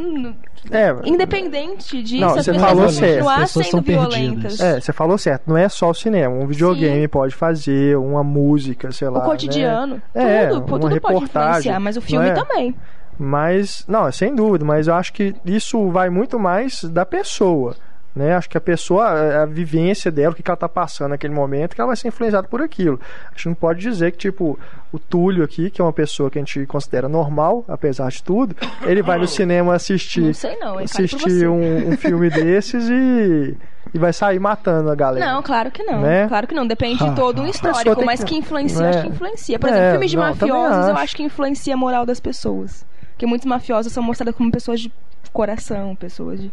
É, 0.71 0.93
Independente 1.07 2.03
disso, 2.03 2.19
Não, 2.21 2.27
as 2.29 2.43
você 2.45 2.51
pessoas 2.51 2.69
falou 2.69 2.81
vão 2.83 2.89
certo. 2.91 3.11
continuar 3.13 3.35
As 3.35 3.41
pessoas 3.53 3.67
sendo 3.67 3.81
violentas. 3.81 4.59
É, 4.59 4.79
você 4.81 4.91
falou 4.93 5.17
certo, 5.17 5.43
não 5.47 5.55
é 5.57 5.69
só 5.69 5.89
o 5.89 5.93
cinema. 5.93 6.35
Um 6.35 6.45
videogame 6.47 7.07
pode 7.07 7.33
fazer, 7.33 7.97
uma 7.97 8.23
música, 8.25 8.91
sei 8.91 9.07
lá. 9.07 9.19
O 9.19 9.21
cotidiano, 9.23 9.58
né? 9.87 10.01
É, 10.13 10.47
tudo, 10.47 10.65
uma 10.65 10.79
tudo 10.79 11.01
pode 11.01 11.23
influenciar, 11.23 11.79
mas 11.79 11.97
o 11.97 12.01
filme 12.01 12.27
é? 12.27 12.33
também. 12.33 12.75
Mas, 13.17 13.83
não, 13.87 14.07
é 14.07 14.11
sem 14.11 14.33
dúvida, 14.33 14.63
mas 14.63 14.87
eu 14.87 14.93
acho 14.93 15.11
que 15.11 15.35
isso 15.45 15.89
vai 15.89 16.09
muito 16.09 16.39
mais 16.39 16.83
da 16.85 17.05
pessoa. 17.05 17.75
Né? 18.15 18.33
Acho 18.33 18.49
que 18.49 18.57
a 18.57 18.61
pessoa, 18.61 19.43
a, 19.43 19.45
vivência 19.45 20.11
dela, 20.11 20.31
o 20.31 20.35
que 20.35 20.43
ela 20.45 20.57
tá 20.57 20.67
passando 20.67 21.11
naquele 21.11 21.33
momento, 21.33 21.75
que 21.75 21.81
ela 21.81 21.87
vai 21.87 21.95
ser 21.95 22.07
influenciada 22.07 22.47
por 22.47 22.61
aquilo. 22.61 22.99
A 23.27 23.35
gente 23.35 23.47
não 23.47 23.55
pode 23.55 23.79
dizer 23.79 24.11
que, 24.11 24.17
tipo, 24.17 24.57
o 24.91 24.97
Túlio 24.97 25.43
aqui, 25.43 25.69
que 25.69 25.79
é 25.79 25.83
uma 25.83 25.93
pessoa 25.93 26.29
que 26.29 26.39
a 26.39 26.41
gente 26.41 26.65
considera 26.65 27.07
normal, 27.07 27.63
apesar 27.67 28.09
de 28.09 28.23
tudo, 28.23 28.55
ele 28.81 29.01
vai 29.01 29.19
no 29.19 29.27
cinema 29.27 29.75
assistir, 29.75 30.21
Não 30.21 30.59
não, 30.59 30.79
você. 30.79 31.03
assistir 31.03 31.47
um, 31.47 31.89
um 31.89 31.97
filme 31.97 32.29
desses 32.31 32.89
e, 32.89 33.55
e 33.93 33.97
vai 33.99 34.13
sair 34.13 34.39
matando 34.39 34.89
a 34.89 34.95
galera. 34.95 35.25
Não, 35.33 35.41
claro 35.41 35.71
que 35.71 35.83
não. 35.83 36.01
Né? 36.01 36.27
Claro 36.27 36.47
que 36.47 36.55
não. 36.55 36.65
Depende 36.67 37.03
de 37.03 37.15
todo 37.15 37.41
um 37.41 37.47
histórico, 37.47 38.03
mas 38.05 38.23
que- 38.23 38.35
influencia, 38.35 38.85
É. 38.85 38.89
acho 38.89 39.01
que 39.01 39.07
influencia. 39.09 39.59
Por 39.59 39.69
É, 39.69 39.71
exemplo, 39.73 39.91
filmes 39.91 40.11
de 40.11 40.17
não, 40.17 40.23
mafiosos, 40.23 40.87
eu 40.87 40.93
acho. 40.93 41.03
acho 41.03 41.15
que 41.15 41.23
influencia 41.23 41.73
a 41.73 41.77
moral 41.77 42.05
das 42.05 42.19
pessoas. 42.19 42.85
Porque 43.11 43.25
muitos 43.25 43.45
mafiosos 43.45 43.91
são 43.91 44.01
mostrados 44.03 44.35
como 44.35 44.51
pessoas 44.51 44.79
de 44.79 44.91
coração, 45.33 45.95
pessoas 45.95 46.39
de. 46.41 46.51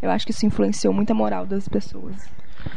Eu 0.00 0.10
acho 0.10 0.26
que 0.26 0.32
isso 0.32 0.44
influenciou 0.44 0.92
muito 0.92 1.10
a 1.10 1.14
moral 1.14 1.46
das 1.46 1.68
pessoas. 1.68 2.14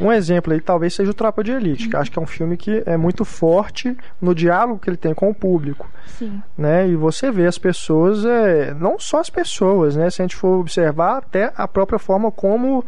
Um 0.00 0.10
exemplo 0.10 0.52
aí 0.52 0.60
talvez 0.60 0.94
seja 0.94 1.10
o 1.12 1.14
Tropa 1.14 1.44
de 1.44 1.52
Elite, 1.52 1.88
que 1.88 1.96
acho 1.96 2.10
que 2.10 2.18
é 2.18 2.22
um 2.22 2.26
filme 2.26 2.56
que 2.56 2.82
é 2.86 2.96
muito 2.96 3.24
forte 3.24 3.96
no 4.20 4.34
diálogo 4.34 4.80
que 4.80 4.90
ele 4.90 4.96
tem 4.96 5.14
com 5.14 5.30
o 5.30 5.34
público. 5.34 5.88
Sim. 6.06 6.40
né? 6.56 6.88
E 6.88 6.96
você 6.96 7.30
vê 7.30 7.46
as 7.46 7.58
pessoas, 7.58 8.24
é, 8.24 8.72
não 8.74 8.98
só 8.98 9.20
as 9.20 9.28
pessoas, 9.28 9.94
né? 9.96 10.08
Se 10.08 10.22
a 10.22 10.24
gente 10.24 10.34
for 10.34 10.58
observar 10.60 11.18
até 11.18 11.52
a 11.56 11.68
própria 11.68 11.98
forma 11.98 12.30
como 12.32 12.84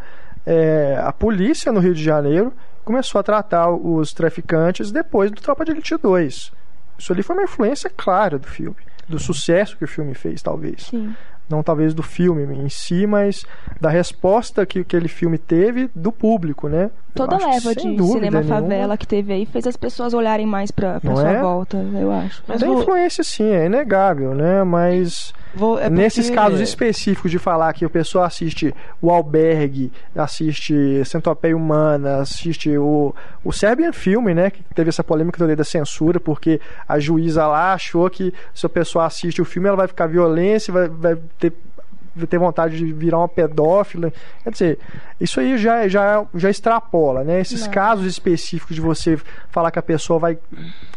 é, 0.47 0.99
a 1.03 1.12
polícia 1.12 1.72
no 1.72 1.80
Rio 1.80 1.95
de 1.95 2.03
Janeiro 2.03 2.53
começou 2.84 3.18
a 3.18 3.22
tratar 3.22 3.70
os 3.70 4.12
traficantes 4.12 4.91
depois 4.91 5.30
do 5.30 5.41
Tropa 5.41 5.64
de 5.64 5.72
Elite 5.72 5.97
2. 5.97 6.53
Isso 6.99 7.12
ali 7.12 7.22
foi 7.22 7.36
uma 7.36 7.45
influência 7.45 7.91
clara 7.95 8.39
do 8.39 8.47
filme, 8.47 8.76
do 9.09 9.18
sucesso 9.18 9.76
que 9.76 9.84
o 9.84 9.89
filme 9.89 10.14
fez, 10.14 10.43
talvez. 10.43 10.84
Sim. 10.84 11.14
Não 11.49 11.62
talvez 11.62 11.95
do 11.95 12.03
filme 12.03 12.43
em 12.57 12.68
si, 12.68 13.07
mas 13.07 13.45
da 13.80 13.89
resposta 13.89 14.66
que 14.66 14.80
aquele 14.80 15.09
filme 15.09 15.39
teve 15.39 15.91
do 15.95 16.12
público, 16.12 16.68
né? 16.68 16.91
Toda 17.14 17.36
leva 17.36 17.74
de 17.74 17.80
cinema 17.82 18.40
nenhuma, 18.40 18.42
favela 18.44 18.96
que 18.96 19.06
teve 19.06 19.32
aí 19.32 19.44
fez 19.46 19.66
as 19.66 19.76
pessoas 19.76 20.14
olharem 20.14 20.46
mais 20.46 20.70
pra, 20.70 21.00
pra 21.00 21.11
Não 21.11 21.16
sua 21.16 21.30
é? 21.30 21.40
volta, 21.40 21.76
eu 22.00 22.12
acho. 22.12 22.42
Mas 22.46 22.61
Tem 22.61 22.68
vou- 22.68 22.80
influência 22.82 23.24
sim, 23.24 23.50
é 23.50 23.66
inegável, 23.66 24.34
né? 24.34 24.62
Mas 24.62 25.32
Vou- 25.54 25.78
é 25.80 25.88
Nesses 25.90 26.26
porque- 26.26 26.36
casos 26.40 26.61
específicos 26.61 27.30
de 27.30 27.38
falar 27.38 27.72
que 27.72 27.84
o 27.84 27.90
pessoal 27.90 28.24
assiste 28.24 28.72
o 29.02 29.11
Albergue, 29.11 29.90
assiste 30.14 31.02
Centopeia 31.04 31.56
Humana, 31.56 32.18
assiste 32.18 32.76
o, 32.76 33.14
o 33.44 33.52
Serbian 33.52 33.92
Filme, 33.92 34.34
né? 34.34 34.50
Que 34.50 34.62
teve 34.74 34.90
essa 34.90 35.02
polêmica 35.02 35.44
da 35.56 35.64
censura, 35.64 36.20
porque 36.20 36.61
a 36.86 36.98
juíza 37.00 37.46
lá 37.46 37.72
achou 37.72 38.09
que 38.11 38.32
se 38.54 38.64
o 38.66 38.68
pessoal 38.68 39.06
assiste 39.06 39.40
o 39.40 39.44
filme, 39.44 39.68
ela 39.68 39.76
vai 39.76 39.88
ficar 39.88 40.06
violência, 40.06 40.72
vai, 40.72 40.88
vai 40.88 41.16
ter 41.38 41.52
vai 41.76 41.78
ter 42.27 42.39
vontade 42.39 42.77
de 42.79 42.93
virar 42.93 43.19
uma 43.19 43.29
pedófila. 43.29 44.12
Quer 44.43 44.51
dizer, 44.51 44.79
isso 45.21 45.41
aí 45.41 45.57
já, 45.59 45.87
já, 45.89 46.25
já 46.35 46.51
extrapola, 46.51 47.25
né? 47.25 47.41
Esses 47.41 47.62
Não. 47.62 47.71
casos 47.71 48.07
específicos 48.07 48.75
de 48.75 48.81
você 48.81 49.19
falar 49.51 49.71
que 49.71 49.79
a 49.79 49.83
pessoa 49.83 50.19
vai 50.19 50.39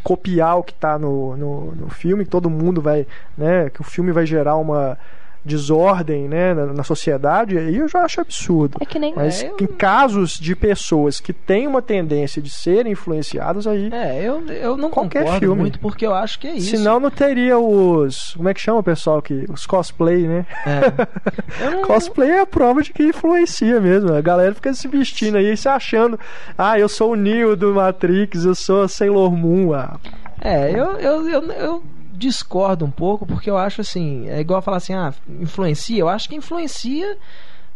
copiar 0.04 0.58
o 0.58 0.64
que 0.64 0.74
está 0.74 0.98
no, 0.98 1.36
no, 1.38 1.76
no 1.76 1.90
filme, 1.90 2.24
que 2.26 2.32
todo 2.32 2.50
mundo 2.50 2.82
vai, 2.82 3.06
né? 3.38 3.70
Que 3.70 3.82
o 3.82 3.84
filme 3.84 4.12
vai 4.12 4.26
gerar 4.26 4.56
uma 4.56 4.98
desordem, 5.44 6.28
né? 6.28 6.54
Na, 6.54 6.66
na 6.68 6.84
sociedade, 6.84 7.58
aí 7.58 7.78
eu 7.78 7.88
já 7.88 8.04
acho 8.04 8.22
absurdo. 8.22 8.78
É 8.80 8.86
que 8.86 9.00
nem. 9.00 9.14
Mas 9.16 9.44
É, 9.44 9.50
eu- 9.50 9.58
em 9.62 9.68
casos 9.68 10.39
de 10.39 10.56
pessoas 10.56 11.20
que 11.20 11.34
têm 11.34 11.68
uma 11.68 11.82
tendência 11.82 12.42
de 12.42 12.50
serem 12.50 12.92
influenciadas, 12.94 13.66
aí. 13.68 13.89
É, 13.92 14.22
eu, 14.24 14.46
eu 14.48 14.78
não 14.78 14.89
Qualquer 14.89 15.24
concordo 15.24 15.39
filme. 15.46 15.62
muito 15.62 15.80
porque 15.80 16.06
eu 16.06 16.14
acho 16.14 16.39
que 16.39 16.48
é 16.48 16.54
isso. 16.56 16.70
Senão 16.78 17.00
não 17.00 17.10
teria 17.10 17.58
os. 17.58 18.34
Como 18.36 18.50
é 18.50 18.54
que 18.54 18.62
chama 18.62 18.80
o 18.80 18.84
pessoal 18.84 19.22
que 19.22 19.46
Os 19.52 19.66
cosplay, 19.66 20.28
né? 20.28 20.46
É. 20.66 20.82
Não- 21.72 21.82
Cosplay 21.84 22.30
é 22.32 22.39
a 22.42 22.46
prova 22.46 22.82
de 22.82 22.92
que 22.94 23.04
influencia 23.04 23.80
mesmo. 23.82 24.14
A 24.14 24.22
galera 24.22 24.54
fica 24.56 24.74
se 24.74 24.88
vestindo 24.88 25.38
aí, 25.38 25.56
se 25.58 25.68
achando. 25.68 26.20
Ah, 26.58 26.80
eu 26.80 26.88
sou 26.88 27.12
o 27.12 27.16
Neo 27.16 27.56
do 27.56 27.74
Matrix, 27.74 28.46
eu 28.46 28.56
sou 28.56 28.84
a 28.84 28.88
Sailor 28.88 29.32
Moon. 29.36 29.74
Ah, 29.74 29.98
É, 30.39 30.72
eu, 30.72 30.92
eu, 30.98 31.30
eu, 31.30 31.44
eu 31.52 31.84
discordo 32.22 32.86
um 32.86 32.92
pouco, 32.92 33.26
porque 33.26 33.50
eu 33.50 33.58
acho 33.58 33.82
assim, 33.82 34.30
é 34.30 34.40
igual 34.40 34.62
falar 34.62 34.78
assim, 34.78 34.94
ah, 34.94 35.14
influencia, 35.40 36.00
eu 36.00 36.08
acho 36.08 36.30
que 36.30 36.36
influencia. 36.36 37.18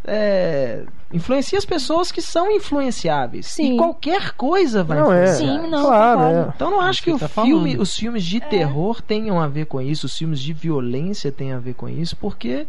é, 0.08 0.84
influencia 1.12 1.58
as 1.58 1.64
pessoas 1.64 2.12
que 2.12 2.22
são 2.22 2.50
influenciáveis. 2.50 3.46
Sim. 3.46 3.74
E 3.74 3.76
qualquer 3.76 4.32
coisa 4.32 4.84
vai 4.84 4.98
Não 4.98 5.12
é. 5.12 5.24
influenciar. 5.24 5.62
Sim, 5.62 5.68
não, 5.68 5.82
claro, 5.84 6.20
é. 6.22 6.52
Então 6.54 6.70
não 6.70 6.80
acho 6.80 7.02
que, 7.02 7.10
que 7.10 7.16
o 7.16 7.18
tá 7.18 7.28
filme, 7.28 7.70
falando. 7.72 7.82
os 7.82 7.96
filmes 7.96 8.24
de 8.24 8.40
terror 8.40 9.02
tenham 9.02 9.40
a 9.40 9.48
ver 9.48 9.66
com 9.66 9.80
isso, 9.80 10.06
os 10.06 10.16
filmes 10.16 10.38
de 10.40 10.52
violência 10.52 11.32
tenham 11.32 11.56
a 11.56 11.60
ver 11.60 11.74
com 11.74 11.88
isso, 11.88 12.16
porque 12.16 12.66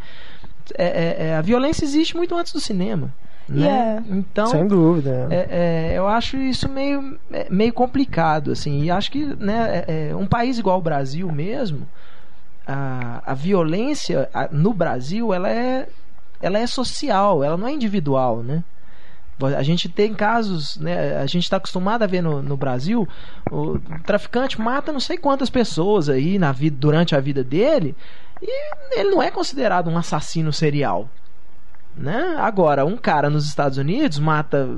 é, 0.75 0.85
é, 0.85 1.27
é, 1.27 1.35
a 1.35 1.41
violência 1.41 1.85
existe 1.85 2.15
muito 2.17 2.35
antes 2.35 2.51
do 2.51 2.59
cinema. 2.59 3.13
Né? 3.49 3.65
Yeah. 3.65 4.03
Então, 4.09 4.47
Sem 4.47 4.67
dúvida. 4.67 5.27
é, 5.29 5.47
é, 5.91 5.97
eu 5.97 6.07
acho 6.07 6.37
isso 6.37 6.67
meio, 6.67 7.17
é, 7.31 7.47
meio 7.49 7.71
complicado, 7.73 8.51
assim, 8.51 8.83
e 8.83 8.91
acho 8.91 9.09
que 9.09 9.23
né, 9.23 9.83
é, 9.87 10.09
é, 10.09 10.15
um 10.15 10.27
país 10.27 10.59
igual 10.59 10.77
o 10.79 10.81
Brasil 10.81 11.31
mesmo, 11.31 11.87
a, 12.67 13.21
a 13.25 13.33
violência 13.33 14.29
a- 14.33 14.49
no 14.51 14.73
Brasil, 14.73 15.33
ela 15.33 15.49
é, 15.49 15.87
ela 16.41 16.59
é 16.59 16.67
social, 16.67 17.43
ela 17.43 17.55
não 17.55 17.67
é 17.67 17.71
individual, 17.71 18.43
né? 18.43 18.63
A 19.55 19.61
gente 19.61 19.87
tem 19.87 20.15
casos, 20.15 20.77
né? 20.77 21.15
A 21.17 21.27
gente 21.27 21.43
está 21.43 21.57
acostumado 21.57 22.01
a 22.01 22.07
ver 22.07 22.23
no, 22.23 22.41
no 22.41 22.57
Brasil, 22.57 23.07
o 23.51 23.77
traficante 24.03 24.59
mata 24.59 24.91
não 24.91 24.99
sei 24.99 25.15
quantas 25.15 25.47
pessoas 25.47 26.09
aí 26.09 26.39
na 26.39 26.51
vida, 26.51 26.75
durante 26.79 27.15
a 27.15 27.19
vida 27.19 27.43
dele, 27.43 27.95
e 28.41 28.99
ele 28.99 29.11
não 29.11 29.21
é 29.21 29.29
considerado 29.29 29.89
um 29.91 29.97
assassino 29.97 30.51
serial. 30.51 31.07
Né? 31.97 32.35
Agora, 32.37 32.85
um 32.85 32.95
cara 32.95 33.29
nos 33.29 33.47
Estados 33.47 33.77
Unidos 33.79 34.19
mata 34.19 34.69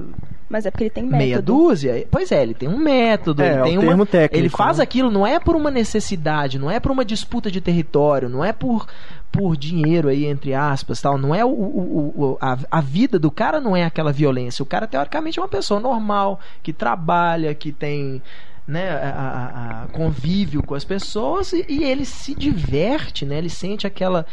Mas 0.48 0.66
é 0.66 0.72
porque 0.72 0.86
ele 0.86 0.90
tem 0.90 1.04
método. 1.04 1.18
meia 1.18 1.42
dúzia. 1.42 2.08
Pois 2.10 2.32
é, 2.32 2.42
ele 2.42 2.54
tem 2.54 2.70
um 2.70 2.78
método, 2.78 3.42
É, 3.44 3.48
ele 3.48 3.56
é 3.58 3.62
o 3.62 3.64
tem 3.66 3.80
termo 3.80 3.96
uma 3.96 4.06
técnico, 4.06 4.36
ele 4.38 4.48
faz 4.50 4.78
né? 4.78 4.84
aquilo 4.84 5.12
não 5.12 5.28
é 5.28 5.38
por 5.38 5.54
uma 5.56 5.70
necessidade, 5.70 6.58
não 6.58 6.72
é 6.72 6.80
por 6.80 6.92
uma 6.92 7.04
disputa 7.04 7.52
de 7.52 7.60
território, 7.60 8.30
não 8.30 8.44
é 8.44 8.54
por 8.54 8.88
por 9.32 9.56
dinheiro 9.56 10.08
aí 10.08 10.26
entre 10.26 10.56
aspas, 10.56 11.00
tal, 11.02 11.16
não 11.18 11.36
é 11.36 11.46
o, 11.46 11.50
o- 11.50 12.14
o- 12.18 12.38
a, 12.42 12.58
a 12.72 12.82
vida 12.82 13.20
do 13.20 13.30
cara 13.30 13.60
não 13.62 13.76
é 13.78 13.84
aquela 13.84 14.12
violência. 14.12 14.64
O 14.64 14.66
cara 14.66 14.88
teoricamente 14.88 15.38
é 15.38 15.42
uma 15.42 15.48
pessoa 15.48 15.80
normal, 15.80 16.40
que 16.64 16.74
trabalha, 16.74 17.54
que 17.54 17.72
tem 17.72 18.24
né, 18.68 18.90
a, 18.90 19.10
a- 19.10 19.84
a 19.84 19.88
convívio 19.90 20.64
com 20.64 20.74
as 20.74 20.84
pessoas 20.84 21.54
e, 21.54 21.64
e 21.70 21.84
ele 21.84 22.06
se 22.06 22.34
diverte, 22.34 23.24
né? 23.26 23.38
Ele 23.38 23.50
sente 23.50 23.86
aquela 23.86 24.26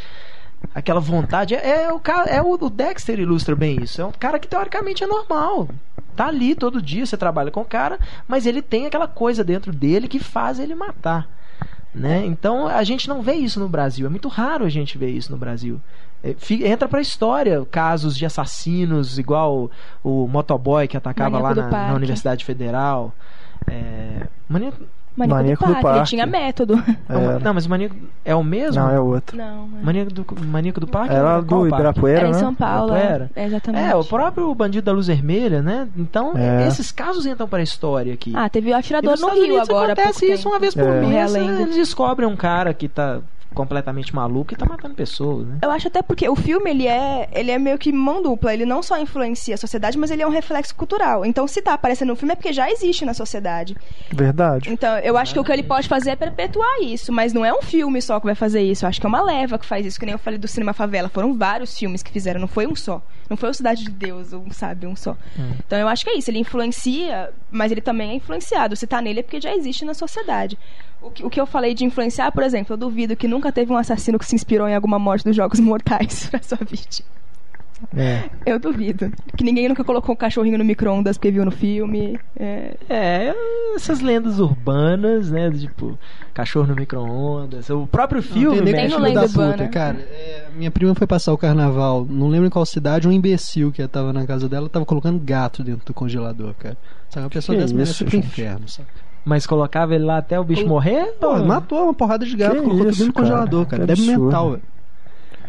aquela 0.73 0.99
vontade. 0.99 1.55
É, 1.55 1.83
é 1.83 1.91
o 1.93 1.99
cara, 1.99 2.29
é 2.29 2.41
o, 2.41 2.53
o 2.53 2.69
Dexter 2.69 3.19
ilustra 3.19 3.55
bem 3.55 3.81
isso. 3.81 4.01
É 4.01 4.05
um 4.05 4.11
cara 4.11 4.39
que 4.39 4.47
teoricamente 4.47 5.03
é 5.03 5.07
normal. 5.07 5.67
Tá 6.15 6.27
ali 6.27 6.55
todo 6.55 6.81
dia, 6.81 7.05
você 7.05 7.15
trabalha 7.15 7.51
com 7.51 7.61
o 7.61 7.65
cara, 7.65 7.99
mas 8.27 8.45
ele 8.45 8.61
tem 8.61 8.85
aquela 8.87 9.07
coisa 9.07 9.43
dentro 9.43 9.71
dele 9.71 10.07
que 10.07 10.19
faz 10.19 10.59
ele 10.59 10.73
matar. 10.73 11.27
Né? 11.93 12.25
Então 12.25 12.67
a 12.67 12.83
gente 12.83 13.07
não 13.07 13.21
vê 13.21 13.33
isso 13.33 13.59
no 13.59 13.69
Brasil. 13.69 14.05
É 14.05 14.09
muito 14.09 14.27
raro 14.27 14.65
a 14.65 14.69
gente 14.69 14.97
ver 14.97 15.09
isso 15.09 15.31
no 15.31 15.37
Brasil. 15.37 15.79
É, 16.23 16.35
entra 16.67 16.87
pra 16.87 16.99
história 17.01 17.63
casos 17.69 18.15
de 18.17 18.25
assassinos, 18.25 19.19
igual 19.19 19.69
o, 20.03 20.23
o 20.23 20.27
motoboy 20.27 20.87
que 20.87 20.97
atacava 20.97 21.39
Maníaco 21.39 21.59
lá 21.61 21.69
na, 21.69 21.87
na 21.89 21.93
Universidade 21.95 22.43
Federal. 22.43 23.13
É, 23.67 24.27
maníaco- 24.49 24.83
Maníaco, 25.17 25.35
Maníaco 25.41 25.63
do 25.63 25.67
do 25.67 25.73
parque, 25.73 25.87
ele 25.87 25.93
Parque. 25.95 26.09
tinha 26.09 26.25
método. 26.27 26.83
Era. 27.09 27.39
Não, 27.39 27.53
mas 27.53 27.65
o 27.65 27.69
maníaco 27.69 27.95
é 28.23 28.35
o 28.35 28.43
mesmo? 28.43 28.81
Não, 28.81 28.89
é 28.91 28.99
outro. 28.99 29.35
Não, 29.35 29.67
é. 29.81 29.83
Maníaco 29.83 30.13
do, 30.13 30.25
maníaco 30.45 30.79
do 30.79 30.87
Parque? 30.87 31.13
Era 31.15 31.41
qual 31.43 31.61
do? 31.61 31.67
Ibirapuera, 31.67 32.19
Era 32.19 32.27
em 32.29 32.31
né? 32.33 32.37
São 32.37 32.53
Paulo. 32.53 32.91
Ibirapuera? 32.95 33.31
É, 33.35 33.45
exatamente. 33.45 33.89
É, 33.91 33.95
o 33.95 34.03
próprio 34.03 34.53
bandido 34.53 34.85
da 34.85 34.91
luz 34.91 35.07
vermelha, 35.07 35.61
né? 35.61 35.87
Então, 35.97 36.33
É. 36.37 36.67
esses 36.67 36.91
casos 36.91 37.25
entram 37.25 37.47
para 37.47 37.59
a 37.59 37.63
história 37.63 38.13
aqui. 38.13 38.31
Ah, 38.35 38.47
teve 38.47 38.71
o 38.71 38.75
atirador 38.77 39.09
no 39.11 39.15
Estados 39.15 39.35
Rio 39.39 39.45
Unidos 39.53 39.69
agora. 39.69 39.93
acontece 39.93 40.25
isso 40.25 40.43
tempo. 40.43 40.49
uma 40.49 40.59
vez 40.59 40.73
por 40.75 40.83
É. 40.87 41.01
mês. 41.01 41.33
Né? 41.33 41.61
Eles 41.63 41.75
descobrem 41.75 42.27
um 42.29 42.35
cara 42.35 42.73
que 42.73 42.87
tá 42.87 43.19
completamente 43.53 44.13
maluco 44.13 44.53
e 44.53 44.57
tá 44.57 44.65
matando 44.65 44.93
pessoas, 44.93 45.47
né? 45.47 45.57
Eu 45.61 45.71
acho 45.71 45.87
até 45.87 46.01
porque 46.01 46.27
o 46.27 46.35
filme, 46.35 46.69
ele 46.69 46.87
é, 46.87 47.27
ele 47.31 47.51
é 47.51 47.57
meio 47.57 47.77
que 47.77 47.91
mão 47.91 48.21
dupla. 48.21 48.53
Ele 48.53 48.65
não 48.65 48.83
só 48.83 48.99
influencia 48.99 49.55
a 49.55 49.57
sociedade, 49.57 49.97
mas 49.97 50.11
ele 50.11 50.21
é 50.21 50.27
um 50.27 50.31
reflexo 50.31 50.75
cultural. 50.75 51.25
Então, 51.25 51.47
se 51.47 51.61
tá 51.61 51.73
aparecendo 51.73 52.09
no 52.09 52.15
filme 52.15 52.33
é 52.33 52.35
porque 52.35 52.53
já 52.53 52.69
existe 52.69 53.05
na 53.05 53.13
sociedade. 53.13 53.75
Verdade. 54.11 54.69
Então, 54.71 54.97
eu 54.99 55.17
acho 55.17 55.33
que 55.33 55.39
o 55.39 55.43
que 55.43 55.51
ele 55.51 55.63
pode 55.63 55.87
fazer 55.87 56.11
é 56.11 56.15
perpetuar 56.15 56.81
isso. 56.81 57.11
Mas 57.11 57.33
não 57.33 57.43
é 57.43 57.53
um 57.53 57.61
filme 57.61 58.01
só 58.01 58.19
que 58.19 58.25
vai 58.25 58.35
fazer 58.35 58.61
isso. 58.61 58.85
Eu 58.85 58.89
acho 58.89 58.99
que 58.99 59.05
é 59.05 59.09
uma 59.09 59.21
leva 59.21 59.57
que 59.57 59.65
faz 59.65 59.85
isso. 59.85 59.99
Que 59.99 60.05
nem 60.05 60.13
eu 60.13 60.19
falei 60.19 60.37
do 60.37 60.47
Cinema 60.47 60.73
Favela. 60.73 61.09
Foram 61.09 61.33
vários 61.33 61.77
filmes 61.77 62.03
que 62.03 62.11
fizeram. 62.11 62.39
Não 62.39 62.47
foi 62.47 62.67
um 62.67 62.75
só. 62.75 63.01
Não 63.29 63.35
foi 63.35 63.49
o 63.49 63.53
Cidade 63.53 63.83
de 63.83 63.91
Deus, 63.91 64.31
um, 64.33 64.49
sabe? 64.51 64.87
Um 64.87 64.95
só. 64.95 65.17
Então, 65.65 65.77
eu 65.77 65.87
acho 65.87 66.03
que 66.03 66.11
é 66.11 66.17
isso. 66.17 66.29
Ele 66.29 66.39
influencia, 66.39 67.31
mas 67.51 67.71
ele 67.71 67.81
também 67.81 68.11
é 68.11 68.13
influenciado. 68.13 68.75
Se 68.75 68.87
tá 68.87 69.01
nele 69.01 69.19
é 69.19 69.23
porque 69.23 69.41
já 69.41 69.53
existe 69.53 69.83
na 69.83 69.93
sociedade. 69.93 70.57
O 71.01 71.11
que, 71.11 71.25
o 71.25 71.29
que 71.29 71.39
eu 71.39 71.45
falei 71.45 71.75
de 71.75 71.85
influenciar, 71.85 72.31
por 72.31 72.41
exemplo, 72.41 72.73
eu 72.73 72.77
duvido 72.77 73.15
que 73.15 73.27
nunca 73.37 73.51
teve 73.51 73.71
um 73.71 73.77
assassino 73.77 74.17
que 74.19 74.25
se 74.25 74.35
inspirou 74.35 74.67
em 74.67 74.75
alguma 74.75 74.97
morte 74.99 75.23
dos 75.23 75.35
Jogos 75.35 75.59
Mortais 75.59 76.27
pra 76.31 76.41
sua 76.41 76.57
vítima. 76.69 77.07
É. 77.95 78.23
Eu 78.43 78.57
duvido. 78.59 79.11
Que 79.37 79.43
ninguém 79.43 79.69
nunca 79.69 79.83
colocou 79.83 80.13
um 80.13 80.15
cachorrinho 80.17 80.57
no 80.57 80.65
micro-ondas 80.65 81.15
porque 81.15 81.29
viu 81.29 81.45
no 81.45 81.51
filme. 81.51 82.19
É, 82.35 82.75
É, 82.89 83.35
essas 83.75 83.99
lendas 83.99 84.39
urbanas, 84.39 85.29
né? 85.29 85.51
Tipo, 85.51 85.95
cachorro 86.33 86.65
no 86.67 86.75
micro-ondas. 86.75 87.69
O 87.69 87.85
próprio 87.85 88.23
filme 88.23 88.57
Não, 88.57 88.65
tem 88.65 88.73
no 88.85 88.95
filho 88.95 88.99
Lenda 88.99 89.27
da 89.27 89.51
puta, 89.51 89.67
cara. 89.67 89.99
É, 89.99 90.47
minha 90.55 90.71
prima 90.71 90.95
foi 90.95 91.05
passar 91.05 91.31
o 91.33 91.37
carnaval, 91.37 92.03
não 92.09 92.27
lembro 92.29 92.47
em 92.47 92.49
qual 92.49 92.65
cidade, 92.65 93.07
um 93.07 93.11
imbecil 93.11 93.71
que 93.71 93.87
tava 93.87 94.11
na 94.11 94.25
casa 94.25 94.49
dela 94.49 94.67
tava 94.67 94.83
colocando 94.85 95.19
gato 95.23 95.63
dentro 95.63 95.85
do 95.85 95.93
congelador, 95.93 96.55
cara. 96.55 96.77
Sabe, 97.11 97.25
uma 97.25 97.29
pessoa 97.29 97.55
Que 97.55 97.61
dessa 97.61 97.73
merece 97.75 97.91
isso, 97.91 98.03
ir 98.03 98.07
pro 98.07 98.15
gente? 98.15 98.25
inferno, 98.25 98.67
sabe? 98.67 98.87
Mas 99.27 99.45
colocava 99.45 99.93
ele 99.93 100.05
lá 100.05 100.17
até 100.19 100.39
o 100.39 100.43
bicho 100.43 100.65
morrer? 100.65 101.13
Pô, 101.19 101.27
ou- 101.35 101.45
matou 101.45 101.83
uma 101.83 101.93
porrada 101.93 102.25
de 102.25 102.35
gato, 102.35 102.51
Que 102.55 102.57
colocou 102.61 102.77
tudo 102.79 102.89
isso, 102.91 102.99
dentro 102.99 103.13
do 103.13 103.15
cara? 103.15 103.27
congelador, 103.29 103.65
cara. 103.65 103.81
Que 103.81 103.87
Deve 103.87 104.01
mental, 104.07 104.49
velho. 104.51 104.61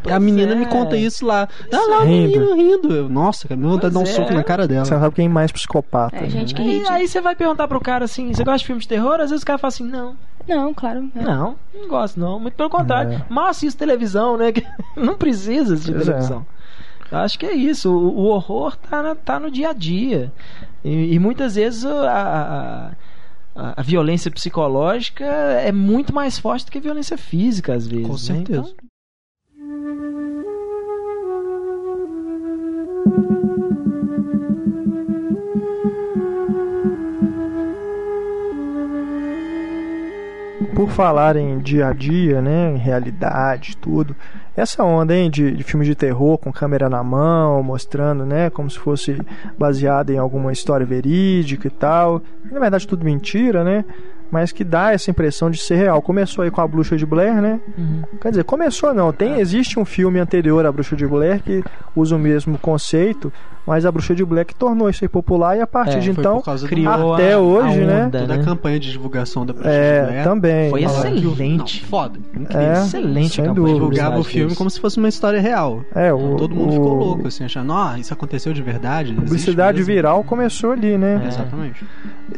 Pois 0.02 0.14
a 0.14 0.20
menina 0.20 0.52
é. 0.52 0.54
me 0.56 0.66
conta 0.66 0.96
isso 0.96 1.24
lá. 1.26 1.48
Ah, 1.72 1.76
lá, 1.90 2.00
o 2.00 2.04
Rindo. 2.04 2.28
menino 2.40 2.54
rindo. 2.56 2.94
Eu, 2.94 3.08
Nossa, 3.08 3.46
cara, 3.48 3.56
me 3.58 3.64
dá 3.64 3.70
vontade 3.70 3.88
de 3.90 3.94
dar 3.94 4.00
um 4.00 4.04
Pois 4.04 4.14
soco 4.16 4.32
é. 4.32 4.34
na 4.34 4.44
cara 4.44 4.66
dela. 4.68 4.84
Você 4.84 4.98
sabe 4.98 5.14
quem 5.14 5.26
é 5.26 5.28
mais 5.28 5.50
psicopata. 5.52 6.16
é 6.16 6.20
né? 6.22 6.28
gente 6.30 6.54
que 6.54 6.62
Aí, 6.62 6.68
ri 6.78 6.80
de- 6.84 6.88
aí 6.88 7.08
você 7.08 7.20
vai 7.20 7.34
perguntar 7.36 7.66
pro 7.68 7.80
cara 7.80 8.04
assim: 8.04 8.32
você 8.32 8.42
gosta 8.44 8.58
de 8.58 8.66
filme 8.66 8.80
de 8.80 8.88
terror? 8.88 9.20
Às 9.20 9.30
vezes 9.30 9.42
o 9.42 9.46
cara 9.46 9.58
fala 9.58 9.68
assim: 9.68 9.84
não. 9.84 10.14
Não, 10.48 10.72
claro. 10.74 11.08
é. 11.16 11.22
Não, 11.22 11.56
não 11.74 11.88
gosto 11.88 12.18
não. 12.18 12.38
Muito 12.40 12.54
pelo 12.54 12.70
contrário. 12.70 13.12
É. 13.12 13.22
Mal 13.28 13.46
assisto 13.46 13.78
televisão, 13.78 14.36
né? 14.36 14.50
Que 14.52 14.64
não 14.96 15.16
precisa 15.16 15.74
assistir 15.74 15.92
Pois 15.92 16.08
é. 16.08 16.12
televisão. 16.12 16.46
Eu 17.10 17.18
acho 17.18 17.38
que 17.38 17.46
é 17.46 17.52
isso. 17.54 17.90
O, 17.92 18.18
o 18.20 18.24
horror 18.26 18.76
tá, 18.76 19.02
na- 19.02 19.14
tá 19.14 19.38
no 19.40 19.50
dia 19.50 19.70
a 19.70 19.72
dia. 19.72 20.32
E, 20.84 21.14
e 21.14 21.18
muitas 21.18 21.56
vezes 21.56 21.82
o- 21.84 21.88
a, 21.88 22.12
a, 22.12 22.90
a- 23.58 23.74
a 23.76 23.82
violência 23.82 24.30
psicológica 24.30 25.24
é 25.24 25.72
muito 25.72 26.14
mais 26.14 26.38
forte 26.38 26.66
do 26.66 26.70
que 26.72 26.78
a 26.78 26.80
violência 26.80 27.18
física, 27.18 27.74
às 27.74 27.86
vezes. 27.86 28.06
Com 28.06 28.12
né? 28.12 28.18
certeza. 28.18 28.60
Então, 28.60 28.87
Por 40.78 40.90
falar 40.90 41.34
em 41.34 41.58
dia 41.58 41.88
a 41.88 41.92
dia, 41.92 42.40
né, 42.40 42.70
em 42.70 42.76
realidade, 42.76 43.76
tudo. 43.76 44.14
Essa 44.56 44.84
onda, 44.84 45.12
hein, 45.12 45.28
de, 45.28 45.50
de 45.50 45.64
filmes 45.64 45.88
de 45.88 45.96
terror 45.96 46.38
com 46.38 46.52
câmera 46.52 46.88
na 46.88 47.02
mão, 47.02 47.60
mostrando, 47.64 48.24
né, 48.24 48.48
como 48.48 48.70
se 48.70 48.78
fosse 48.78 49.18
baseado 49.58 50.10
em 50.10 50.18
alguma 50.18 50.52
história 50.52 50.86
verídica 50.86 51.66
e 51.66 51.70
tal. 51.70 52.22
Na 52.44 52.60
verdade, 52.60 52.86
tudo 52.86 53.04
mentira, 53.04 53.64
né? 53.64 53.84
Mas 54.30 54.52
que 54.52 54.62
dá 54.62 54.92
essa 54.92 55.10
impressão 55.10 55.50
de 55.50 55.58
ser 55.58 55.76
real. 55.76 56.02
Começou 56.02 56.44
aí 56.44 56.50
com 56.50 56.60
a 56.60 56.66
Bruxa 56.68 56.96
de 56.96 57.06
Blair, 57.06 57.40
né? 57.40 57.58
uhum. 57.78 58.02
Quer 58.20 58.30
dizer, 58.30 58.44
começou 58.44 58.92
não. 58.92 59.10
Tem, 59.12 59.40
existe 59.40 59.78
um 59.78 59.84
filme 59.84 60.18
anterior 60.20 60.66
à 60.66 60.70
Bruxa 60.72 60.94
de 60.94 61.06
Blair 61.06 61.42
que 61.42 61.64
usa 61.96 62.14
o 62.14 62.18
mesmo 62.18 62.58
conceito, 62.58 63.32
mas 63.66 63.86
a 63.86 63.92
Bruxa 63.92 64.14
de 64.14 64.24
Blair 64.24 64.44
que 64.46 64.54
tornou 64.54 64.88
isso 64.90 65.02
aí 65.04 65.08
popular 65.08 65.56
e 65.56 65.60
a 65.62 65.66
partir 65.66 65.96
É, 65.96 66.00
de 66.00 66.10
então 66.10 66.42
criou 66.66 67.14
até 67.14 67.32
a, 67.34 67.38
hoje, 67.38 67.82
a 67.82 67.86
né? 67.86 68.04
onda, 68.06 68.20
toda 68.20 68.36
né? 68.36 68.42
a 68.42 68.44
campanha 68.44 68.78
de 68.78 68.90
divulgação 68.90 69.46
da 69.46 69.52
Bruxa 69.54 69.68
é, 69.70 70.00
de 70.00 70.06
Blair. 70.06 70.24
também. 70.24 70.70
Foi 70.70 70.82
excelente. 70.84 71.80
Não, 71.82 71.88
foda. 71.88 72.18
Incrível. 72.34 72.60
É, 72.62 72.72
Excelente 72.82 73.34
sem 73.36 73.44
de 73.48 73.52
dúvida. 73.54 73.74
Divulgava 73.74 74.18
o 74.18 74.24
filme 74.24 74.54
como 74.54 74.68
se 74.70 74.78
fosse 74.80 74.98
uma 74.98 75.08
história 75.08 75.40
real. 75.40 75.82
É, 75.94 76.12
o, 76.12 76.36
Todo 76.36 76.54
mundo 76.54 76.68
o- 76.68 76.72
ficou 76.72 76.94
louco, 76.94 77.28
assim, 77.28 77.44
achando, 77.44 77.72
ó, 77.72 77.96
isso 77.96 78.12
aconteceu 78.12 78.52
de 78.52 78.62
verdade. 78.62 79.12
Publicidade 79.14 79.78
mesmo." 79.78 79.92
viral 79.94 80.22
começou 80.24 80.72
ali, 80.72 80.96
né? 80.98 81.22
É. 81.24 81.28
Exatamente. 81.28 81.84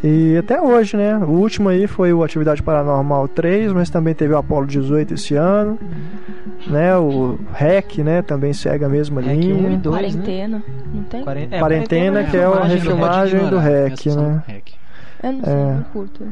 E 0.05 0.37
até 0.37 0.61
hoje, 0.61 0.97
né? 0.97 1.17
O 1.19 1.31
último 1.31 1.69
aí 1.69 1.80
foi 1.87 2.13
o 2.13 2.23
Atividade 2.25 2.63
Paranormal 2.63 3.29
3, 3.29 3.73
mas 3.73 3.89
também 3.91 4.15
teve 4.15 4.33
o 4.35 4.39
Apollo 4.39 4.67
18 4.67 5.15
esse 5.15 5.35
ano. 5.35 5.79
Né? 6.67 6.97
O 6.97 7.39
REC, 7.53 7.99
né? 7.99 8.23
Também 8.23 8.53
segue 8.53 8.85
a 8.85 8.89
mesma 8.89 9.21
REC 9.21 9.37
linha. 9.41 9.55
1 9.55 9.73
e 9.73 9.77
2, 9.77 10.15
né? 10.15 10.23
Quarentena. 10.23 10.63
Não 10.95 11.03
tem? 11.05 11.23
Quaren- 11.25 11.49
é, 11.51 11.59
Quarentena, 11.59 12.25
que 12.25 12.37
é 12.37 12.45
a 12.45 12.65
refilmagem 12.65 13.41
Rod 13.41 13.51
do 13.51 13.59
REC, 13.59 14.07
né? 14.17 14.43
REC. 14.47 14.73
Eu 15.23 15.33
não 15.33 15.45
sei, 15.45 15.53
É. 15.53 15.57
não 15.75 15.83
curto. 15.93 16.27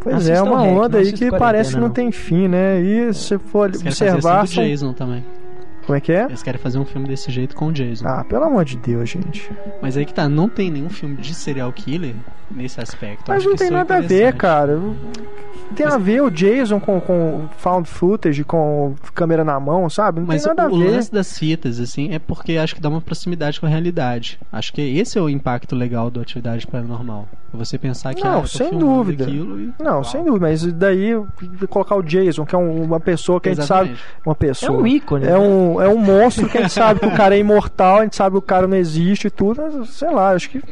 Pois 0.00 0.28
é, 0.28 0.32
Assista 0.34 0.44
o 0.44 0.52
uma 0.52 0.62
REC, 0.62 0.76
onda 0.78 0.98
aí 0.98 1.04
que 1.06 1.10
Quarentena, 1.18 1.38
parece 1.38 1.70
que 1.70 1.76
não 1.80 1.86
não. 1.88 1.90
tem 1.94 2.12
fim, 2.12 2.46
né? 2.48 2.80
E 2.80 3.12
se 3.12 3.38
for 3.38 3.68
Eles 3.68 3.80
observar. 3.80 4.40
assim 4.42 4.54
são- 4.54 4.64
Jason 4.64 4.92
também. 4.92 5.24
Como 5.84 5.96
é 5.96 6.00
que 6.00 6.12
é? 6.12 6.24
Eles 6.24 6.42
querem 6.42 6.60
fazer 6.60 6.78
um 6.78 6.84
filme 6.84 7.06
desse 7.06 7.30
jeito 7.30 7.54
com 7.54 7.66
o 7.68 7.72
Jason. 7.72 8.06
Ah, 8.08 8.24
pelo 8.28 8.44
amor 8.44 8.64
de 8.64 8.76
Deus, 8.76 9.08
gente. 9.08 9.48
Mas 9.80 9.96
aí 9.96 10.04
que 10.04 10.12
tá, 10.12 10.28
não 10.28 10.48
tem 10.48 10.68
nenhum 10.70 10.88
filme 10.90 11.16
de 11.16 11.32
serial 11.32 11.72
killer 11.72 12.14
nesse 12.50 12.80
aspecto. 12.80 13.24
Mas 13.28 13.38
Acho 13.38 13.46
não 13.46 13.52
que 13.54 13.58
tem 13.58 13.68
é 13.68 13.70
nada 13.70 13.96
a 13.96 14.00
ver, 14.00 14.34
cara. 14.34 14.78
Tem 15.74 15.84
a 15.84 15.98
ver 15.98 16.22
o 16.22 16.30
Jason 16.30 16.78
com, 16.78 17.00
com 17.00 17.48
found 17.58 17.88
footage, 17.88 18.44
com 18.44 18.94
câmera 19.14 19.42
na 19.44 19.58
mão, 19.58 19.90
sabe? 19.90 20.20
Não 20.20 20.26
Mas 20.26 20.44
tem 20.44 20.54
nada 20.54 20.70
o, 20.70 20.72
a 20.72 20.76
o 20.76 20.80
ver. 20.80 20.90
lance 20.92 21.12
das 21.12 21.36
fitas, 21.36 21.80
assim, 21.80 22.14
é 22.14 22.20
porque 22.20 22.56
acho 22.56 22.74
que 22.74 22.80
dá 22.80 22.88
uma 22.88 23.00
proximidade 23.00 23.58
com 23.58 23.66
a 23.66 23.68
realidade. 23.68 24.38
Acho 24.52 24.72
que 24.72 24.80
esse 24.80 25.18
é 25.18 25.20
o 25.20 25.28
impacto 25.28 25.74
legal 25.74 26.08
da 26.08 26.20
atividade 26.20 26.66
paranormal. 26.68 27.28
É 27.52 27.56
Você 27.56 27.76
pensar 27.78 28.14
que 28.14 28.22
Não, 28.22 28.42
ah, 28.42 28.46
sem 28.46 28.78
dúvida. 28.78 29.24
aquilo 29.24 29.58
e- 29.60 29.72
Não, 29.80 29.94
Uau. 29.94 30.04
sem 30.04 30.24
dúvida, 30.24 30.46
mas 30.46 30.64
daí 30.72 31.10
colocar 31.68 31.96
o 31.96 32.02
Jason, 32.02 32.46
que 32.46 32.54
é 32.54 32.58
um- 32.58 32.84
uma 32.84 33.00
pessoa 33.00 33.40
que 33.40 33.48
a 33.48 33.54
gente 33.54 33.66
sabe. 33.66 33.90
Exatamente. 33.90 34.04
Uma 34.24 34.32
É 34.32 34.36
pessoa. 34.36 34.78
um 34.80 34.86
ícone. 34.86 35.24
É 35.26 35.30
né? 35.30 35.38
um, 35.38 35.80
é 35.82 35.88
um 35.88 35.98
monstro 35.98 36.48
que 36.48 36.58
a 36.58 36.62
gente 36.62 36.72
sabe 36.72 37.00
que 37.00 37.06
o 37.06 37.14
cara 37.16 37.34
é 37.34 37.38
imortal, 37.40 37.98
a 37.98 38.02
gente 38.04 38.14
sabe 38.14 38.34
que 38.34 38.38
o 38.38 38.42
cara 38.42 38.68
não 38.68 38.76
existe 38.76 39.26
e 39.26 39.30
tudo, 39.30 39.60
mas, 39.60 39.90
sei 39.90 40.10
lá, 40.10 40.30
acho 40.30 40.48
que. 40.48 40.62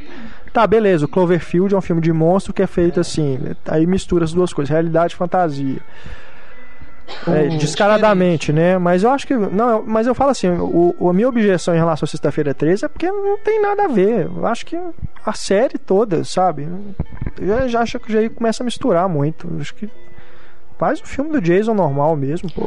Tá, 0.55 0.67
beleza, 0.69 1.05
o 1.05 1.09
Cloverfield 1.09 1.75
é 1.75 1.77
um 1.77 1.81
filme 1.83 2.01
de 2.01 2.13
monstro 2.13 2.53
que 2.55 2.63
é 2.63 2.67
feito 2.69 3.01
assim, 3.01 3.39
aí 3.67 3.85
mistura 3.87 4.25
as 4.25 4.33
duas 4.33 4.53
coisas, 4.53 4.71
realidade 4.71 5.13
e 5.13 5.17
fantasia. 5.17 5.81
É, 7.27 7.49
o- 7.55 7.59
descaradamente, 7.59 8.53
né? 8.53 8.79
Mas 8.79 9.03
eu 9.03 9.11
acho 9.11 9.27
que. 9.27 9.35
Não, 9.35 9.83
mas 9.85 10.07
eu 10.07 10.15
falo 10.15 10.31
assim: 10.31 10.49
o, 10.49 11.11
a 11.11 11.13
minha 11.13 11.29
objeção 11.29 11.75
em 11.75 11.79
relação 11.79 12.07
a 12.07 12.09
Sexta-feira 12.09 12.55
13 12.55 12.85
é 12.85 12.89
porque 12.89 13.11
não 13.11 13.37
tem 13.41 13.61
nada 13.61 13.85
a 13.85 13.89
ver. 13.89 14.27
Eu 14.27 14.47
acho 14.47 14.65
que 14.65 14.79
a 15.27 15.33
série 15.35 15.77
toda, 15.77 16.23
sabe? 16.25 16.69
Eu 17.39 17.47
já, 17.49 17.67
já 17.69 17.81
acho 17.81 17.99
que 17.99 18.13
já 18.13 18.31
começa 18.31 18.63
a 18.63 18.65
misturar 18.65 19.09
muito. 19.09 19.49
Eu 19.53 19.61
acho 19.61 19.75
que. 19.75 19.91
Faz 20.85 21.01
o 21.01 21.07
filme 21.07 21.31
do 21.31 21.41
Jason 21.41 21.73
normal 21.73 22.15
mesmo, 22.15 22.51
pô. 22.53 22.63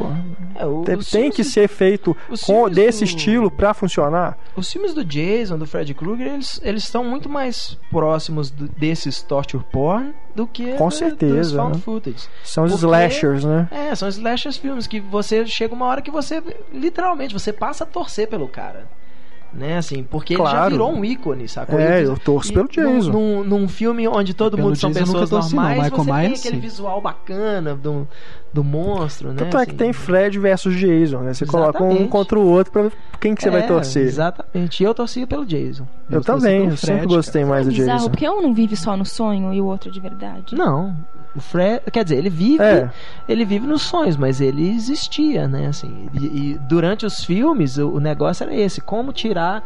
É, 0.56 0.66
o- 0.66 0.82
Tem, 0.82 0.98
tem 0.98 1.30
que 1.30 1.42
do- 1.42 1.48
ser 1.48 1.68
feito 1.68 2.16
com, 2.44 2.68
desse 2.68 3.00
do- 3.00 3.04
estilo 3.04 3.48
pra 3.50 3.72
funcionar. 3.72 4.36
Os 4.56 4.72
filmes 4.72 4.92
do 4.92 5.04
Jason, 5.04 5.56
do 5.56 5.64
Freddy 5.66 5.94
Krueger, 5.94 6.26
eles, 6.34 6.60
eles 6.64 6.82
estão 6.82 7.04
muito 7.04 7.28
mais 7.28 7.78
próximos 7.92 8.50
do- 8.50 8.68
desses 8.68 9.22
torture 9.22 9.62
porn 9.70 10.12
do 10.34 10.48
que 10.48 10.72
Com 10.72 10.88
do- 10.88 10.94
certeza, 10.94 11.56
found 11.56 11.76
né? 11.76 11.82
footage. 11.84 12.26
São 12.42 12.64
os 12.64 12.72
Porque- 12.72 12.86
slashers, 12.86 13.44
né? 13.44 13.68
É, 13.70 13.94
são 13.94 14.08
slashers 14.08 14.56
filmes 14.56 14.88
que 14.88 14.98
você 14.98 15.46
chega 15.46 15.72
uma 15.72 15.86
hora 15.86 16.02
que 16.02 16.10
você 16.10 16.42
literalmente 16.72 17.32
você 17.32 17.52
passa 17.52 17.84
a 17.84 17.86
torcer 17.86 18.26
pelo 18.28 18.48
cara. 18.48 18.86
Né, 19.50 19.78
assim, 19.78 20.02
porque 20.02 20.34
ele 20.34 20.42
já 20.44 20.50
Claro. 20.50 20.70
virou 20.72 20.92
um 20.92 21.02
ícone, 21.02 21.48
sacou? 21.48 21.78
É, 21.80 22.02
E- 22.02 22.04
eu 22.04 22.18
torço 22.18 22.50
e 22.50 22.54
pelo 22.54 22.68
Jason. 22.68 23.10
Num, 23.10 23.42
num, 23.42 23.66
filme 23.66 24.06
onde 24.06 24.34
todo 24.34 24.56
Pelo 24.56 24.68
mundo 24.68 24.76
são 24.76 24.90
Jason 24.90 25.00
eu 25.06 25.20
pessoas 25.20 25.30
torci, 25.30 25.56
não. 25.56 25.62
normais, 25.62 25.82
Michael 25.84 26.04
você 26.04 26.10
tem 26.10 26.20
Myers, 26.20 26.40
aquele 26.40 26.54
sim. 26.56 26.60
visual 26.60 27.00
bacana 27.00 27.74
do, 27.74 28.06
do 28.52 28.62
monstro, 28.62 29.30
né? 29.30 29.36
Tanto 29.38 29.56
é 29.56 29.64
que 29.64 29.70
assim. 29.70 29.78
tem 29.78 29.92
Fred 29.94 30.38
versus 30.38 30.76
Jason, 30.76 31.20
né? 31.20 31.32
Você 31.32 31.46
coloca 31.46 31.82
um 31.82 31.86
Exatamente. 31.86 32.10
contra 32.10 32.38
o 32.38 32.46
outro 32.46 32.72
pra 32.72 32.82
ver 32.82 32.92
quem 33.18 33.34
que 33.34 33.42
você 33.42 33.50
vai 33.50 33.62
É, 33.62 33.66
torcer. 33.66 34.02
Exatamente. 34.06 34.82
E 34.82 34.84
eu 34.84 34.92
torcia 34.94 35.26
pelo 35.26 35.46
Jason. 35.46 35.86
Eu 36.10 36.18
Eu 36.18 36.24
torci 36.24 36.42
também, 36.44 36.68
eu 36.68 36.76
sempre 36.76 37.06
gostei 37.06 37.44
mais 37.46 37.66
do 37.66 37.72
Bizarro, 37.72 37.98
Jason. 37.98 38.10
porque 38.10 38.28
um 38.28 38.42
não 38.42 38.52
vive 38.52 38.76
só 38.76 38.96
no 38.98 39.06
sonho 39.06 39.52
e 39.54 39.60
o 39.62 39.64
outro 39.64 39.90
de 39.90 39.98
verdade. 39.98 40.54
Não. 40.54 40.94
O 41.38 41.40
Fred, 41.40 41.80
quer 41.92 42.02
dizer, 42.02 42.16
ele 42.16 42.28
vive, 42.28 42.62
É. 42.62 42.90
ele 43.28 43.44
vive 43.44 43.66
nos 43.66 43.82
sonhos, 43.82 44.16
mas 44.16 44.40
ele 44.40 44.68
existia, 44.68 45.46
né? 45.46 45.66
Assim, 45.68 46.08
e, 46.12 46.26
e 46.52 46.58
durante 46.58 47.06
os 47.06 47.24
filmes 47.24 47.78
o, 47.78 47.88
o 47.90 48.00
negócio 48.00 48.42
era 48.44 48.54
esse: 48.54 48.80
como 48.80 49.12
tirar 49.12 49.62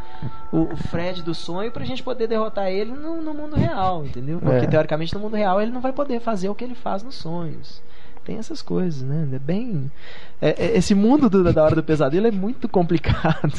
o, 0.52 0.72
o 0.72 0.76
Fred 0.76 1.22
do 1.22 1.34
sonho 1.34 1.72
pra 1.72 1.84
gente 1.84 2.02
poder 2.02 2.26
derrotar 2.26 2.68
ele 2.68 2.92
no, 2.92 3.22
no 3.22 3.32
mundo 3.32 3.56
real, 3.56 4.04
entendeu? 4.04 4.38
Porque 4.38 4.66
É. 4.66 4.68
teoricamente 4.68 5.14
no 5.14 5.20
mundo 5.20 5.34
real 5.36 5.60
ele 5.60 5.70
não 5.72 5.80
vai 5.80 5.92
poder 5.92 6.20
fazer 6.20 6.48
o 6.48 6.54
que 6.54 6.62
ele 6.64 6.74
faz 6.74 7.02
nos 7.02 7.14
sonhos. 7.14 7.82
Tem 8.24 8.36
essas 8.38 8.62
coisas, 8.62 9.02
né? 9.02 9.26
É 9.32 9.38
bem. 9.38 9.90
é- 10.40 10.54
é- 10.66 10.76
esse 10.76 10.94
mundo 10.94 11.28
do- 11.30 11.52
da 11.52 11.64
hora 11.64 11.74
do 11.74 11.82
pesadelo 11.82 12.26
é 12.26 12.30
muito 12.30 12.68
complicado. 12.68 13.52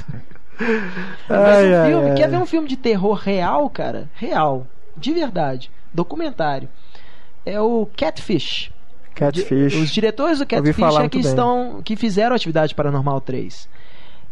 Mas 1.28 1.40
Ai, 1.40 1.74
um 1.74 1.82
ai, 1.82 1.90
filme, 1.90 2.10
ai. 2.12 2.16
quer 2.16 2.30
ver 2.30 2.38
um 2.38 2.46
filme 2.46 2.68
de 2.68 2.78
terror 2.78 3.16
real, 3.16 3.70
cara? 3.70 4.08
Real. 4.14 4.68
De 4.96 5.12
verdade. 5.12 5.72
Documentário. 5.94 6.70
É 7.46 7.60
o 7.60 7.88
Catfish. 7.98 8.72
Catfish. 9.16 9.76
Os 9.76 9.90
diretores 9.92 10.40
do 10.40 10.46
Catfish 10.46 10.70
é 10.70 10.74
que 10.74 11.00
muito 11.00 11.12
bem. 11.20 11.22
estão 11.22 11.82
que 11.84 11.96
fizeram 11.96 12.36
Atividade 12.36 12.74
Paranormal 12.74 13.22
3. 13.22 13.68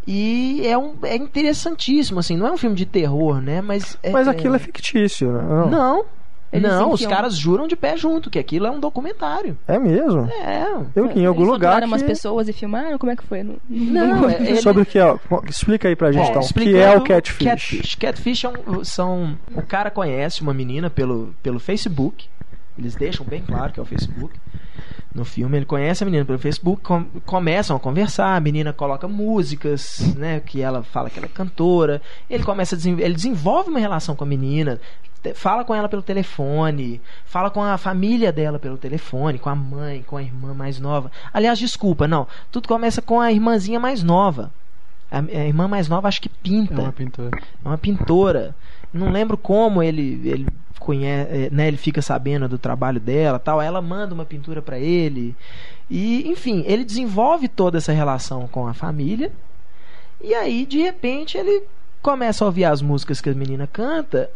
E 0.07 0.61
é 0.65 0.75
um 0.77 0.95
é 1.03 1.15
interessantíssimo 1.15 2.19
assim, 2.19 2.35
não 2.35 2.47
é 2.47 2.51
um 2.51 2.57
filme 2.57 2.75
de 2.75 2.85
terror, 2.87 3.39
né, 3.39 3.61
mas 3.61 3.97
Mas 4.11 4.27
aquilo 4.27 4.55
é 4.55 4.59
fictício, 4.59 5.31
né? 5.31 5.43
Não. 5.43 5.69
Não. 5.69 6.05
Eles 6.53 6.69
não, 6.69 6.89
os 6.91 6.99
enfiam- 6.99 7.11
caras 7.15 7.37
juram 7.37 7.65
de 7.65 7.77
pé 7.77 7.95
junto 7.95 8.29
que 8.29 8.37
aquilo 8.37 8.65
é 8.67 8.71
um 8.71 8.77
documentário. 8.79 9.57
É 9.65 9.79
mesmo? 9.79 10.29
É. 10.31 10.67
Eu 10.93 11.05
li 11.05 11.21
em 11.21 11.25
algum 11.25 11.43
Eles 11.43 11.53
lugar 11.53 11.69
torturaram 11.69 11.87
umas 11.87 12.01
que... 12.01 12.07
pessoas 12.09 12.49
e 12.49 12.51
filmaram? 12.51 12.97
Como 12.97 13.09
é 13.09 13.15
que 13.15 13.23
foi? 13.23 13.41
Não, 13.41 13.55
Não, 13.69 14.29
é- 14.29 14.35
ele- 14.35 14.61
Sobre 14.61 14.81
o 14.81 14.85
que 14.85 14.99
é? 14.99 15.15
Explica 15.47 15.87
aí 15.87 15.95
pra 15.95 16.11
gente, 16.11 16.25
Bom, 16.25 16.31
então. 16.31 16.41
O 16.41 16.53
que 16.53 16.75
é 16.75 16.97
o 16.97 17.01
Catfish? 17.03 17.47
Catfish, 17.47 17.95
Catfish 17.95 18.43
é 18.43 18.49
um- 18.49 18.83
são. 18.83 19.37
O 19.55 19.61
cara 19.61 19.89
conhece 19.89 20.41
uma 20.41 20.53
menina 20.53 20.89
pelo, 20.89 21.33
pelo 21.41 21.57
Facebook. 21.57 22.27
Eles 22.77 22.95
deixam 22.95 23.25
bem 23.25 23.41
claro 23.41 23.71
que 23.73 23.79
é 23.79 23.83
o 23.83 23.85
Facebook. 23.85 24.39
No 25.13 25.25
filme, 25.25 25.57
ele 25.57 25.65
conhece 25.65 26.03
a 26.03 26.05
menina 26.05 26.23
pelo 26.23 26.39
Facebook, 26.39 26.81
com- 26.81 27.03
começam 27.25 27.75
a 27.75 27.79
conversar, 27.79 28.35
a 28.35 28.39
menina 28.39 28.71
coloca 28.71 29.07
músicas, 29.07 29.99
né? 30.15 30.39
Que 30.39 30.61
ela 30.61 30.83
fala 30.83 31.09
que 31.09 31.19
ela 31.19 31.25
é 31.25 31.29
cantora. 31.29 32.01
Ele 32.29 32.43
começa 32.43 32.75
ele 32.87 33.13
desenvolve 33.13 33.69
uma 33.69 33.79
relação 33.79 34.15
com 34.15 34.23
a 34.23 34.27
menina, 34.27 34.79
fala 35.35 35.65
com 35.65 35.75
ela 35.75 35.89
pelo 35.89 36.01
telefone, 36.01 37.01
fala 37.25 37.49
com 37.49 37.61
a 37.61 37.77
família 37.77 38.31
dela 38.31 38.57
pelo 38.57 38.77
telefone, 38.77 39.37
com 39.37 39.49
a 39.49 39.55
mãe, 39.55 40.01
com 40.03 40.15
a 40.15 40.23
irmã 40.23 40.53
mais 40.53 40.79
nova. 40.79 41.11
Aliás, 41.33 41.59
desculpa, 41.59 42.07
não. 42.07 42.25
Tudo 42.49 42.67
começa 42.69 43.01
com 43.01 43.19
a 43.19 43.31
irmãzinha 43.31 43.79
mais 43.81 44.01
nova. 44.01 44.49
A, 45.11 45.19
a 45.19 45.45
irmã 45.45 45.67
mais 45.67 45.89
nova 45.89 46.07
acho 46.07 46.21
que 46.21 46.29
pinta. 46.29 46.73
É 46.73 46.79
uma 46.79 46.91
pintura. 46.93 47.31
É 47.65 47.67
uma 47.67 47.77
pintora. 47.77 48.55
Não 48.93 49.09
lembro 49.09 49.37
como 49.37 49.81
ele 49.81 50.21
ele 50.25 50.47
conhece, 50.81 51.49
né, 51.51 51.67
ele 51.67 51.77
fica 51.77 52.01
sabendo 52.01 52.49
do 52.49 52.57
trabalho 52.57 52.99
dela, 52.99 53.39
tal. 53.39 53.61
Ela 53.61 53.81
manda 53.81 54.13
uma 54.13 54.25
pintura 54.25 54.61
pra 54.61 54.79
ele. 54.79 55.35
E, 55.89 56.27
enfim, 56.29 56.63
ele 56.65 56.83
desenvolve 56.83 57.47
toda 57.47 57.77
essa 57.77 57.91
relação 57.91 58.47
com 58.47 58.67
a 58.67 58.73
família. 58.73 59.31
E 60.19 60.33
aí, 60.33 60.65
de 60.65 60.79
repente, 60.79 61.37
ele 61.37 61.63
começa 62.01 62.43
a 62.43 62.47
ouvir 62.47 62.65
as 62.65 62.81
músicas 62.81 63.21
que 63.21 63.29
a 63.29 63.33
menina 63.33 63.67
canta 63.67 64.29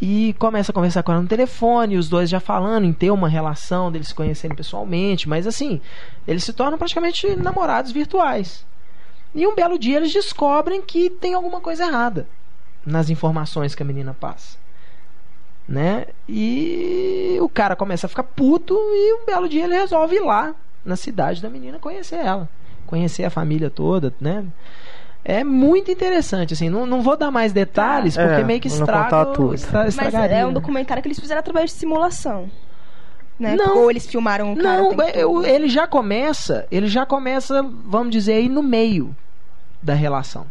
e 0.00 0.34
começa 0.38 0.70
a 0.70 0.74
conversar 0.74 1.02
com 1.02 1.12
ela 1.12 1.22
no 1.22 1.28
telefone, 1.28 1.96
os 1.96 2.08
dois 2.08 2.28
já 2.28 2.40
falando 2.40 2.84
em 2.84 2.92
ter 2.92 3.10
uma 3.10 3.28
relação, 3.28 3.90
deles 3.90 4.08
se 4.08 4.14
conhecerem 4.14 4.56
pessoalmente, 4.56 5.28
mas 5.28 5.46
assim, 5.46 5.80
eles 6.26 6.44
se 6.44 6.52
tornam 6.52 6.78
praticamente 6.78 7.34
namorados 7.36 7.92
virtuais. 7.92 8.64
E 9.34 9.46
um 9.46 9.54
belo 9.54 9.78
dia 9.78 9.96
eles 9.96 10.12
descobrem 10.12 10.82
que 10.82 11.08
tem 11.08 11.34
alguma 11.34 11.60
coisa 11.60 11.84
errada 11.84 12.26
nas 12.84 13.08
informações 13.10 13.74
que 13.74 13.82
a 13.82 13.86
menina 13.86 14.14
passa. 14.18 14.58
Né? 15.66 16.06
E 16.28 17.38
o 17.40 17.48
cara 17.48 17.74
começa 17.74 18.06
a 18.06 18.08
ficar 18.08 18.22
puto 18.24 18.74
e 18.74 19.14
um 19.22 19.24
belo 19.26 19.48
dia 19.48 19.64
ele 19.64 19.74
resolve 19.74 20.16
ir 20.16 20.20
lá 20.20 20.54
na 20.84 20.94
cidade 20.94 21.40
da 21.40 21.48
menina 21.48 21.78
conhecer 21.78 22.16
ela, 22.16 22.46
conhecer 22.86 23.24
a 23.24 23.30
família 23.30 23.70
toda, 23.70 24.12
né? 24.20 24.44
É 25.24 25.42
muito 25.42 25.90
interessante, 25.90 26.52
assim, 26.52 26.68
não, 26.68 26.84
não 26.84 27.00
vou 27.00 27.16
dar 27.16 27.30
mais 27.30 27.50
detalhes, 27.50 28.18
É, 28.18 28.26
porque 28.28 28.44
meio 28.44 28.60
que 28.60 28.68
estraga, 28.68 29.22
estra- 29.54 29.84
Mas 29.84 29.88
estragaria. 29.96 30.36
é 30.36 30.44
um 30.46 30.52
documentário 30.52 31.02
que 31.02 31.08
eles 31.08 31.18
fizeram 31.18 31.38
através 31.40 31.70
de 31.70 31.76
simulação. 31.78 32.50
Né? 33.40 33.56
Não. 33.56 33.78
Ou 33.78 33.90
eles 33.90 34.06
filmaram 34.06 34.52
o 34.52 34.56
cara. 34.56 34.82
Não, 34.82 34.92
eu- 35.14 35.42
ele 35.42 35.66
já 35.66 35.86
começa, 35.86 36.66
ele 36.70 36.86
já 36.88 37.06
começa, 37.06 37.62
vamos 37.62 38.10
dizer 38.12 38.34
aí, 38.34 38.48
no 38.50 38.62
meio 38.62 39.16
da 39.82 39.94
relação. 39.94 40.44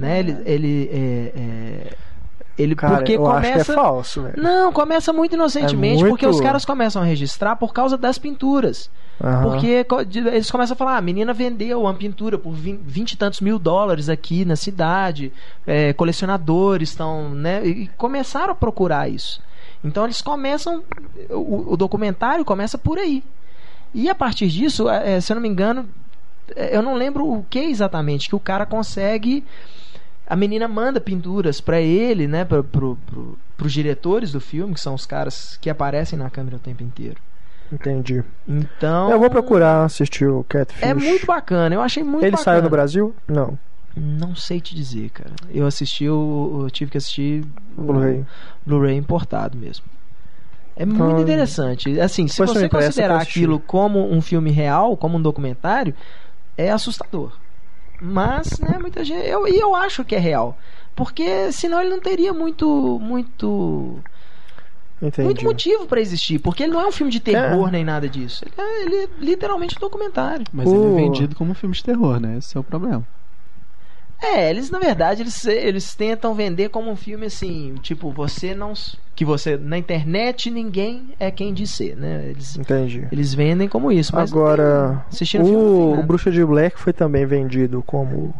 Né? 0.00 0.18
Ele, 0.20 0.36
ele, 0.44 0.90
é, 0.92 1.32
é, 1.36 1.96
ele 2.58 2.74
Cara, 2.74 2.96
porque 2.96 3.14
acho 3.14 3.22
começa. 3.22 3.64
que 3.64 3.70
é 3.70 3.74
falso, 3.74 4.22
velho. 4.22 4.42
Não, 4.42 4.72
começa 4.72 5.12
muito 5.12 5.34
inocentemente, 5.34 5.96
É 5.96 6.00
muito- 6.00 6.08
porque 6.10 6.26
os 6.26 6.40
caras 6.40 6.64
começam 6.64 7.02
a 7.02 7.04
registrar 7.04 7.56
por 7.56 7.72
causa 7.72 7.96
das 7.96 8.18
pinturas. 8.18 8.90
Aham. 9.22 9.42
Porque 9.50 9.86
eles 10.32 10.50
começam 10.50 10.72
a 10.74 10.76
falar, 10.76 10.94
ah, 10.94 10.96
a 10.96 11.02
menina 11.02 11.34
vendeu 11.34 11.82
uma 11.82 11.92
pintura 11.92 12.38
por 12.38 12.52
vin- 12.54 12.80
vinte 12.82 13.12
e 13.12 13.16
tantos 13.18 13.40
mil 13.42 13.58
dólares 13.58 14.08
aqui 14.08 14.46
na 14.46 14.56
cidade, 14.56 15.30
é, 15.66 15.92
colecionadores 15.92 16.88
estão, 16.88 17.28
né? 17.34 17.62
E 17.66 17.86
começaram 17.98 18.52
a 18.52 18.54
procurar 18.54 19.10
isso. 19.10 19.42
Então 19.84 20.04
eles 20.04 20.22
começam, 20.22 20.82
o, 21.28 21.72
o 21.74 21.76
documentário 21.76 22.44
começa 22.46 22.78
por 22.78 22.98
aí. 22.98 23.22
E 23.94 24.08
a 24.08 24.14
partir 24.14 24.48
disso, 24.48 24.88
é, 24.88 25.20
se 25.20 25.32
eu 25.32 25.34
não 25.34 25.42
me 25.42 25.48
engano, 25.48 25.86
é, 26.56 26.74
eu 26.74 26.80
não 26.80 26.94
lembro 26.94 27.26
o 27.26 27.44
que 27.50 27.58
exatamente, 27.58 28.26
que 28.28 28.34
o 28.36 28.40
cara 28.40 28.64
consegue. 28.64 29.44
A 30.30 30.36
menina 30.36 30.68
manda 30.68 31.00
pinturas 31.00 31.60
pra 31.60 31.80
ele, 31.80 32.28
né? 32.28 32.44
Pro, 32.44 32.62
pro, 32.62 32.96
pro, 33.04 33.38
pros 33.56 33.72
diretores 33.72 34.30
do 34.30 34.40
filme, 34.40 34.74
que 34.74 34.80
são 34.80 34.94
os 34.94 35.04
caras 35.04 35.58
que 35.60 35.68
aparecem 35.68 36.16
na 36.16 36.30
câmera 36.30 36.54
o 36.56 36.60
tempo 36.60 36.84
inteiro. 36.84 37.16
Entendi. 37.72 38.22
Então. 38.48 39.10
Eu 39.10 39.18
vou 39.18 39.28
procurar 39.28 39.84
assistir 39.84 40.26
o 40.28 40.44
Catfish. 40.48 40.82
É 40.82 40.94
muito 40.94 41.26
bacana, 41.26 41.74
eu 41.74 41.80
achei 41.80 42.04
muito 42.04 42.22
Ele 42.24 42.30
bacana. 42.30 42.44
saiu 42.44 42.62
no 42.62 42.70
Brasil? 42.70 43.14
Não. 43.26 43.58
Não 43.96 44.36
sei 44.36 44.60
te 44.60 44.72
dizer, 44.72 45.10
cara. 45.10 45.32
Eu 45.52 45.66
assisti, 45.66 46.08
o, 46.08 46.60
eu 46.62 46.70
tive 46.70 46.92
que 46.92 46.98
assistir 46.98 47.44
Blu-ray. 47.76 48.24
Blu-ray 48.64 48.96
importado 48.96 49.58
mesmo. 49.58 49.84
É 50.76 50.84
Então, 50.84 51.06
muito 51.06 51.22
interessante. 51.22 52.00
Assim, 52.00 52.28
se 52.28 52.38
você 52.38 52.68
considerar 52.68 53.20
aquilo 53.20 53.58
como 53.58 54.10
um 54.12 54.20
filme 54.22 54.50
real, 54.52 54.96
como 54.96 55.18
um 55.18 55.22
documentário, 55.22 55.92
é 56.56 56.70
assustador. 56.70 57.32
Mas, 58.00 58.58
né, 58.58 58.78
muita 58.80 59.04
gente. 59.04 59.26
Eu, 59.28 59.46
e 59.46 59.58
eu 59.58 59.74
acho 59.74 60.04
que 60.04 60.14
é 60.14 60.18
real. 60.18 60.56
Porque 60.96 61.52
senão 61.52 61.80
ele 61.80 61.90
não 61.90 62.00
teria 62.00 62.32
muito. 62.32 62.98
muito. 63.02 63.98
Entendi. 65.02 65.24
muito 65.24 65.44
motivo 65.44 65.86
pra 65.86 66.00
existir. 66.00 66.38
Porque 66.38 66.62
ele 66.62 66.72
não 66.72 66.80
é 66.80 66.86
um 66.86 66.92
filme 66.92 67.10
de 67.10 67.20
terror 67.20 67.68
É. 67.68 67.70
nem 67.70 67.84
nada 67.84 68.06
disso. 68.08 68.44
Ele 68.44 68.54
é, 68.58 68.82
ele 68.84 68.96
é 68.96 69.08
literalmente 69.18 69.76
um 69.76 69.80
documentário. 69.80 70.46
Mas 70.52 70.70
ele 70.70 70.78
O- 70.78 70.92
é 70.92 71.02
vendido 71.02 71.34
como 71.34 71.52
um 71.52 71.54
filme 71.54 71.74
de 71.74 71.82
terror, 71.82 72.20
né? 72.20 72.36
Esse 72.38 72.56
é 72.56 72.60
o 72.60 72.64
problema. 72.64 73.06
É, 74.22 74.50
eles 74.50 74.70
na 74.70 74.78
verdade 74.78 75.22
eles, 75.22 75.44
eles 75.46 75.94
tentam 75.94 76.34
vender 76.34 76.68
como 76.68 76.90
um 76.90 76.96
filme 76.96 77.26
assim, 77.26 77.74
tipo, 77.82 78.10
você 78.10 78.54
não 78.54 78.74
que 79.14 79.24
você 79.24 79.56
na 79.56 79.76
internet 79.76 80.50
ninguém 80.50 81.14
é 81.18 81.30
quem 81.30 81.52
diz 81.52 81.70
ser, 81.70 81.96
né? 81.96 82.28
Eles, 82.30 82.56
Entendi. 82.56 83.06
eles 83.10 83.34
vendem 83.34 83.68
como 83.68 83.92
isso, 83.92 84.14
mas 84.14 84.30
Agora, 84.30 85.04
assistindo 85.12 85.42
o 85.42 85.46
filme 85.46 85.94
tem 85.94 86.04
o. 86.04 86.06
Bruxa 86.06 86.30
de 86.30 86.44
Black 86.44 86.78
foi 86.78 86.92
também 86.92 87.26
vendido 87.26 87.82
como 87.86 88.34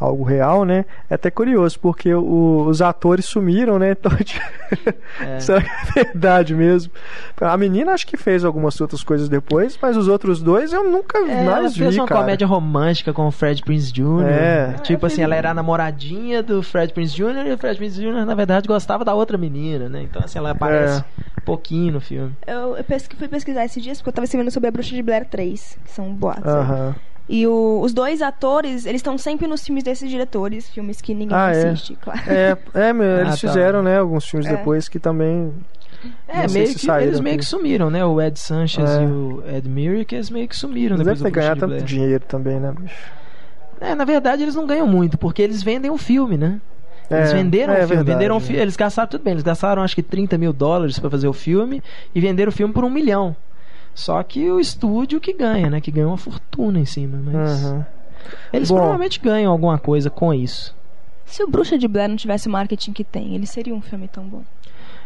algo 0.00 0.24
real, 0.24 0.64
né? 0.64 0.86
É 1.10 1.14
até 1.14 1.30
curioso, 1.30 1.78
porque 1.78 2.12
o- 2.14 2.64
os 2.66 2.80
atores 2.80 3.26
sumiram, 3.26 3.78
né? 3.78 3.90
Então, 4.00 4.12
É. 5.20 5.40
será 5.40 5.60
que 5.62 5.68
é 5.98 6.04
verdade 6.04 6.54
mesmo? 6.54 6.92
A 7.40 7.56
menina 7.56 7.92
acho 7.92 8.06
que 8.06 8.16
fez 8.16 8.44
algumas 8.44 8.80
outras 8.80 9.02
coisas 9.02 9.28
depois, 9.28 9.78
mas 9.80 9.96
os 9.96 10.08
outros 10.08 10.40
dois 10.40 10.72
eu 10.72 10.84
nunca 10.90 11.18
É, 11.18 11.44
mais 11.44 11.76
fez 11.76 11.94
vi, 11.94 12.00
uma 12.00 12.06
cara. 12.06 12.20
comédia 12.20 12.46
romântica 12.46 13.12
com 13.12 13.26
o 13.26 13.30
Fred 13.30 13.62
Prince 13.62 13.92
Jr. 13.92 14.24
É. 14.26 14.72
Tipo 14.82 15.06
assim, 15.06 15.22
ela 15.22 15.34
era 15.34 15.50
a 15.50 15.54
namoradinha 15.54 16.42
do 16.42 16.62
Fred 16.62 16.92
Prince 16.94 17.14
Jr. 17.14 17.46
e 17.48 17.52
o 17.52 17.58
Fred 17.58 17.76
Prince 17.76 18.00
Jr. 18.00 18.24
na 18.24 18.34
verdade 18.34 18.66
gostava 18.66 19.04
da 19.04 19.12
outra 19.14 19.36
menina, 19.36 19.88
né? 19.88 20.02
Então 20.02 20.22
assim, 20.24 20.38
ela 20.38 20.52
aparece 20.52 21.00
É. 21.00 21.40
pouquinho 21.44 21.94
no 21.94 22.00
filme. 22.00 22.32
Eu, 22.46 22.76
eu 22.76 22.84
pesqui- 22.84 23.16
fui 23.16 23.28
pesquisar 23.28 23.64
esses 23.64 23.82
dias 23.82 23.98
porque 23.98 24.08
eu 24.10 24.14
tava 24.14 24.24
escrevendo 24.24 24.50
sobre 24.50 24.68
a 24.68 24.70
Bruxa 24.72 24.94
de 24.94 25.02
Blair 25.02 25.26
3, 25.26 25.76
que 25.84 25.90
são 25.90 26.12
boatos. 26.14 26.46
aí. 26.46 26.52
Aham. 26.60 26.94
E 27.32 27.46
o- 27.46 27.80
os 27.80 27.94
dois 27.94 28.20
atores, 28.22 28.86
eles 28.86 28.98
estão 28.98 29.16
sempre 29.16 29.46
nos 29.46 29.64
filmes 29.64 29.84
desses 29.84 30.10
diretores, 30.10 30.68
filmes 30.68 31.00
que 31.00 31.14
ninguém 31.14 31.36
Ah, 31.36 31.54
é? 31.54 31.68
assiste, 31.68 31.96
claro. 32.00 32.20
É, 32.26 32.56
é, 32.74 32.92
meu, 32.92 33.06
Ah, 33.18 33.20
eles 33.20 33.40
tá. 33.40 33.48
fizeram, 33.48 33.82
né, 33.84 33.98
alguns 34.00 34.24
filmes 34.28 34.48
É. 34.48 34.56
depois 34.56 34.88
que 34.88 34.98
também. 34.98 35.52
É, 36.26 36.48
meio 36.48 36.66
que 36.74 36.78
saíram 36.80 37.06
eles 37.08 37.20
meio 37.20 37.38
que 37.38 37.44
sumiram, 37.44 37.88
né? 37.90 38.04
O 38.04 38.20
Ed 38.20 38.36
Sanchez 38.40 38.88
É. 38.90 39.02
e 39.02 39.06
o 39.06 39.44
Ed 39.46 39.68
Murick, 39.68 40.12
eles 40.14 40.28
meio 40.30 40.48
que 40.48 40.56
sumiram 40.56 40.96
Não 40.96 41.04
depois 41.04 41.20
deve 41.20 41.30
ter 41.30 41.40
ganhado 41.40 41.60
tanto 41.60 41.68
Blair. 41.70 41.84
dinheiro 41.84 42.24
também, 42.26 42.58
né, 42.58 42.72
bicho? 42.76 42.94
É, 43.80 43.94
na 43.94 44.04
verdade 44.04 44.42
eles 44.42 44.54
não 44.56 44.66
ganham 44.66 44.86
muito, 44.88 45.16
porque 45.16 45.40
eles 45.40 45.62
vendem 45.62 45.90
um 45.90 45.98
filme, 45.98 46.36
né? 46.36 46.60
Eles 47.10 47.30
É, 47.30 47.34
venderam 47.34 47.72
é 47.72 47.76
o 47.76 47.78
filme, 47.80 47.88
verdade, 47.96 48.12
venderam 48.12 48.36
o 48.36 48.40
filme, 48.40 48.60
eles 48.62 48.76
gastaram 48.76 49.08
tudo 49.08 49.22
bem, 49.22 49.32
eles 49.32 49.42
gastaram 49.42 49.82
acho 49.82 49.94
que 49.94 50.02
30 50.02 50.36
mil 50.38 50.52
dólares 50.52 50.98
pra 50.98 51.10
fazer 51.10 51.28
o 51.28 51.32
filme 51.32 51.82
e 52.14 52.20
venderam 52.20 52.48
o 52.48 52.52
filme 52.52 52.72
por 52.74 52.84
um 52.84 52.90
milhão. 52.90 53.36
Só 53.94 54.22
que 54.22 54.50
o 54.50 54.58
estúdio 54.60 55.20
que 55.20 55.32
ganha, 55.32 55.68
né? 55.68 55.80
Que 55.80 55.90
ganha 55.90 56.06
uma 56.08 56.16
fortuna 56.16 56.78
em 56.78 56.84
cima, 56.84 57.18
mas 57.22 57.64
Uhum. 57.64 57.84
eles 58.52 58.68
Bom. 58.70 58.76
provavelmente 58.76 59.20
ganham 59.20 59.50
alguma 59.52 59.78
coisa 59.78 60.08
com 60.10 60.32
isso. 60.32 60.74
Se 61.26 61.42
o 61.42 61.48
Bruxa 61.48 61.78
de 61.78 61.86
Blair 61.86 62.08
não 62.08 62.16
tivesse 62.16 62.48
o 62.48 62.50
marketing 62.50 62.92
que 62.92 63.04
tem, 63.04 63.34
ele 63.34 63.46
seria 63.46 63.74
um 63.74 63.80
filme 63.80 64.08
tão 64.08 64.24
bom. 64.24 64.42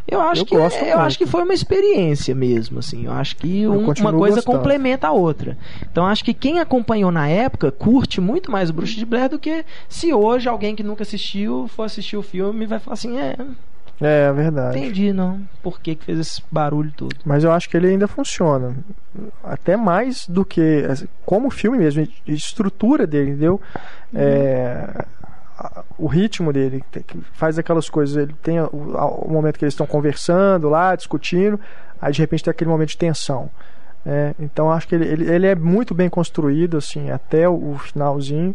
Eu 0.07 0.21
acho 0.21 0.43
Eu 0.43 0.47
que 0.47 0.55
gosto 0.57 0.77
eu 0.85 0.99
acho 0.99 1.17
que 1.17 1.25
foi 1.25 1.43
uma 1.43 1.55
experiência 1.55 2.35
mesmo, 2.35 2.79
assim. 2.79 3.07
Eu 3.07 3.13
acho 3.13 3.37
que 3.37 3.63
Eu 3.63 3.73
um- 3.73 3.85
uma 3.85 4.13
coisa 4.13 4.37
gostando. 4.37 4.59
complementa 4.59 5.09
a 5.09 5.13
outra. 5.13 5.57
Então 5.91 6.05
acho 6.07 6.23
que 6.23 6.35
quem 6.35 6.61
acompanhou 6.61 7.11
na 7.11 7.27
época 7.27 7.73
curte 7.73 8.21
muito 8.21 8.51
mais 8.53 8.69
o 8.69 8.75
Bruxa 8.75 8.95
de 8.97 9.07
Blair 9.07 9.31
do 9.31 9.39
que 9.39 9.65
se 9.89 10.13
hoje 10.13 10.47
alguém 10.47 10.77
que 10.77 10.83
nunca 10.83 11.03
assistiu 11.03 11.67
for 11.69 11.85
assistir 11.85 12.19
o 12.19 12.23
filme 12.23 12.65
e 12.65 12.67
vai 12.67 12.79
falar 12.79 12.93
assim, 12.95 13.19
é, 13.19 13.35
É, 14.05 14.27
é 14.29 14.33
verdade. 14.33 14.79
entendi 14.79 15.13
não, 15.13 15.41
por 15.63 15.81
que 15.81 15.95
que 15.95 16.05
fez 16.05 16.19
esse 16.19 16.43
barulho 16.51 16.93
todo. 16.97 17.15
Mas 17.25 17.43
eu 17.45 17.53
acho 17.53 17.69
que 17.69 17.77
ele 17.77 17.89
ainda 17.89 18.07
funciona. 18.07 18.75
Até 19.43 19.77
mais 19.77 20.27
do 20.29 20.45
que. 20.45 20.83
Como 21.25 21.51
filme 21.51 21.79
mesmo, 21.79 22.03
a 22.03 22.31
estrutura 22.31 23.07
dele, 23.07 23.31
entendeu? 23.31 23.61
É, 24.15 25.05
a- 25.59 25.85
o 25.99 26.07
ritmo 26.07 26.53
dele, 26.53 26.85
que 27.07 27.19
faz 27.33 27.59
aquelas 27.59 27.89
coisas. 27.89 28.17
Ele 28.17 28.35
tem 28.43 28.61
o, 28.61 28.67
o 28.73 29.31
momento 29.33 29.59
que 29.59 29.65
eles 29.65 29.75
estão 29.75 29.87
conversando 29.87 30.69
lá, 30.69 30.95
discutindo, 30.97 31.59
aí 32.01 32.13
de 32.13 32.21
repente 32.21 32.45
tem 32.45 32.51
aquele 32.51 32.71
momento 32.71 32.91
de 32.91 32.99
tensão. 32.99 33.49
né? 34.05 34.35
então 34.39 34.71
acho 34.71 34.87
que 34.89 34.95
ele, 34.95 35.07
ele, 35.07 35.31
ele 35.31 35.47
é 35.47 35.55
muito 35.55 35.95
bem 35.95 36.09
construído, 36.11 36.77
assim, 36.77 37.11
até 37.11 37.49
o 37.49 37.77
finalzinho. 37.79 38.55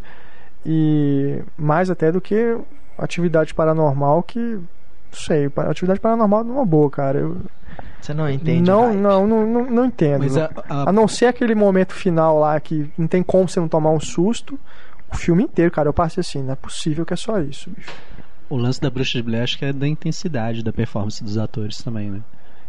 E 0.66 1.42
mais 1.58 1.90
até 1.90 2.12
do 2.12 2.20
que 2.20 2.58
atividade 2.98 3.54
paranormal 3.54 4.22
que. 4.24 4.60
Não 5.12 5.20
sei, 5.20 5.50
atividade 5.70 6.00
paranormal 6.00 6.42
é 6.42 6.44
uma 6.44 6.66
boa, 6.66 6.90
cara. 6.90 7.20
Eu, 7.20 7.38
Você 8.02 8.14
não 8.14 8.30
entende? 8.30 8.62
não, 8.70 8.94
não, 8.94 9.28
não, 9.28 9.46
não, 9.48 9.66
não 9.72 9.86
entendo. 9.86 10.20
Mas 10.20 10.38
a, 10.38 10.50
a- 10.70 10.90
A 10.90 10.92
não 10.92 11.08
ser 11.08 11.26
aquele 11.28 11.56
momento 11.56 11.94
final 11.94 12.40
lá 12.40 12.60
que 12.60 12.90
não 12.98 13.08
tem 13.08 13.24
como 13.24 13.48
você 13.50 13.60
não 13.60 13.68
tomar 13.68 13.92
um 13.92 14.00
susto. 14.00 14.60
O 15.12 15.18
filme 15.18 15.44
inteiro, 15.44 15.72
cara, 15.72 15.90
eu 15.90 15.94
passei 15.94 16.22
assim, 16.22 16.44
não 16.44 16.54
é 16.54 16.56
possível 16.56 17.04
que 17.06 17.14
é 17.14 17.18
só 17.18 17.40
isso, 17.40 17.72
bicho. 17.72 17.92
o 18.48 18.56
lance 18.58 18.80
da 18.80 18.90
Bruxa 18.92 19.18
de 19.18 19.24
Blair 19.24 19.44
acho 19.44 19.58
que 19.58 19.66
é 19.66 19.74
da 19.74 19.88
intensidade 19.88 20.64
da 20.64 20.72
performance 20.72 21.24
dos 21.24 21.38
atores 21.38 21.78
também, 21.80 22.12
né? 22.12 22.22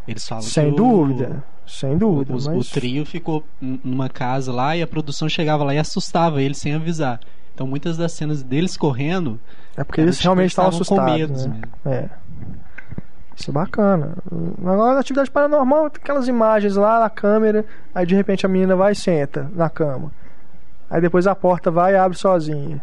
Eles 0.09 0.27
falam 0.27 0.43
Sem 0.43 0.69
que 0.69 0.73
o- 0.73 0.77
dúvida, 0.77 1.45
sem 1.67 1.99
dúvida. 1.99 2.35
os- 2.35 2.47
mas... 2.49 2.57
O 2.57 2.71
trio 2.73 3.05
ficou 3.05 3.45
numa 3.61 4.09
casa 4.09 4.51
lá 4.51 4.75
e 4.75 4.81
a 4.83 4.87
produção 4.87 5.29
chegava 5.29 5.63
lá 5.63 5.75
e 5.75 5.79
assustava 5.79 6.41
eles 6.43 6.57
sem 6.57 6.75
avisar. 6.75 7.21
Então 7.55 7.67
muitas 7.67 7.99
das 7.99 8.13
cenas 8.13 8.43
deles 8.43 8.75
correndo. 8.79 9.39
É 9.77 9.85
porque 9.85 10.01
eles 10.01 10.17
tipo, 10.17 10.25
realmente 10.25 10.45
eles 10.45 10.53
estavam 10.53 10.81
estavam 10.81 10.97
com 11.07 11.11
assustados. 11.13 11.47
medo 11.47 11.55
né? 11.85 12.01
É. 12.15 12.20
Isso 13.41 13.51
é 13.51 13.55
bacana. 13.55 14.19
Agora, 14.61 14.93
na 14.95 15.01
atividade 15.01 15.31
paranormal, 15.31 15.89
tem 15.89 16.03
aquelas 16.03 16.29
imagens 16.29 16.77
lá 16.77 17.01
na 17.01 17.09
câmera, 17.09 17.65
aí 17.95 18.05
de 18.05 18.15
repente 18.15 18.45
a 18.45 18.49
menina 18.49 18.77
vai 18.77 18.93
e 18.93 18.95
senta 18.95 19.51
na 19.55 19.71
cama. 19.71 20.13
Aí 20.91 21.01
depois 21.01 21.27
a 21.27 21.35
porta 21.35 21.71
vai 21.71 21.95
e 21.95 21.97
abre 21.97 22.19
sozinha. 22.19 22.83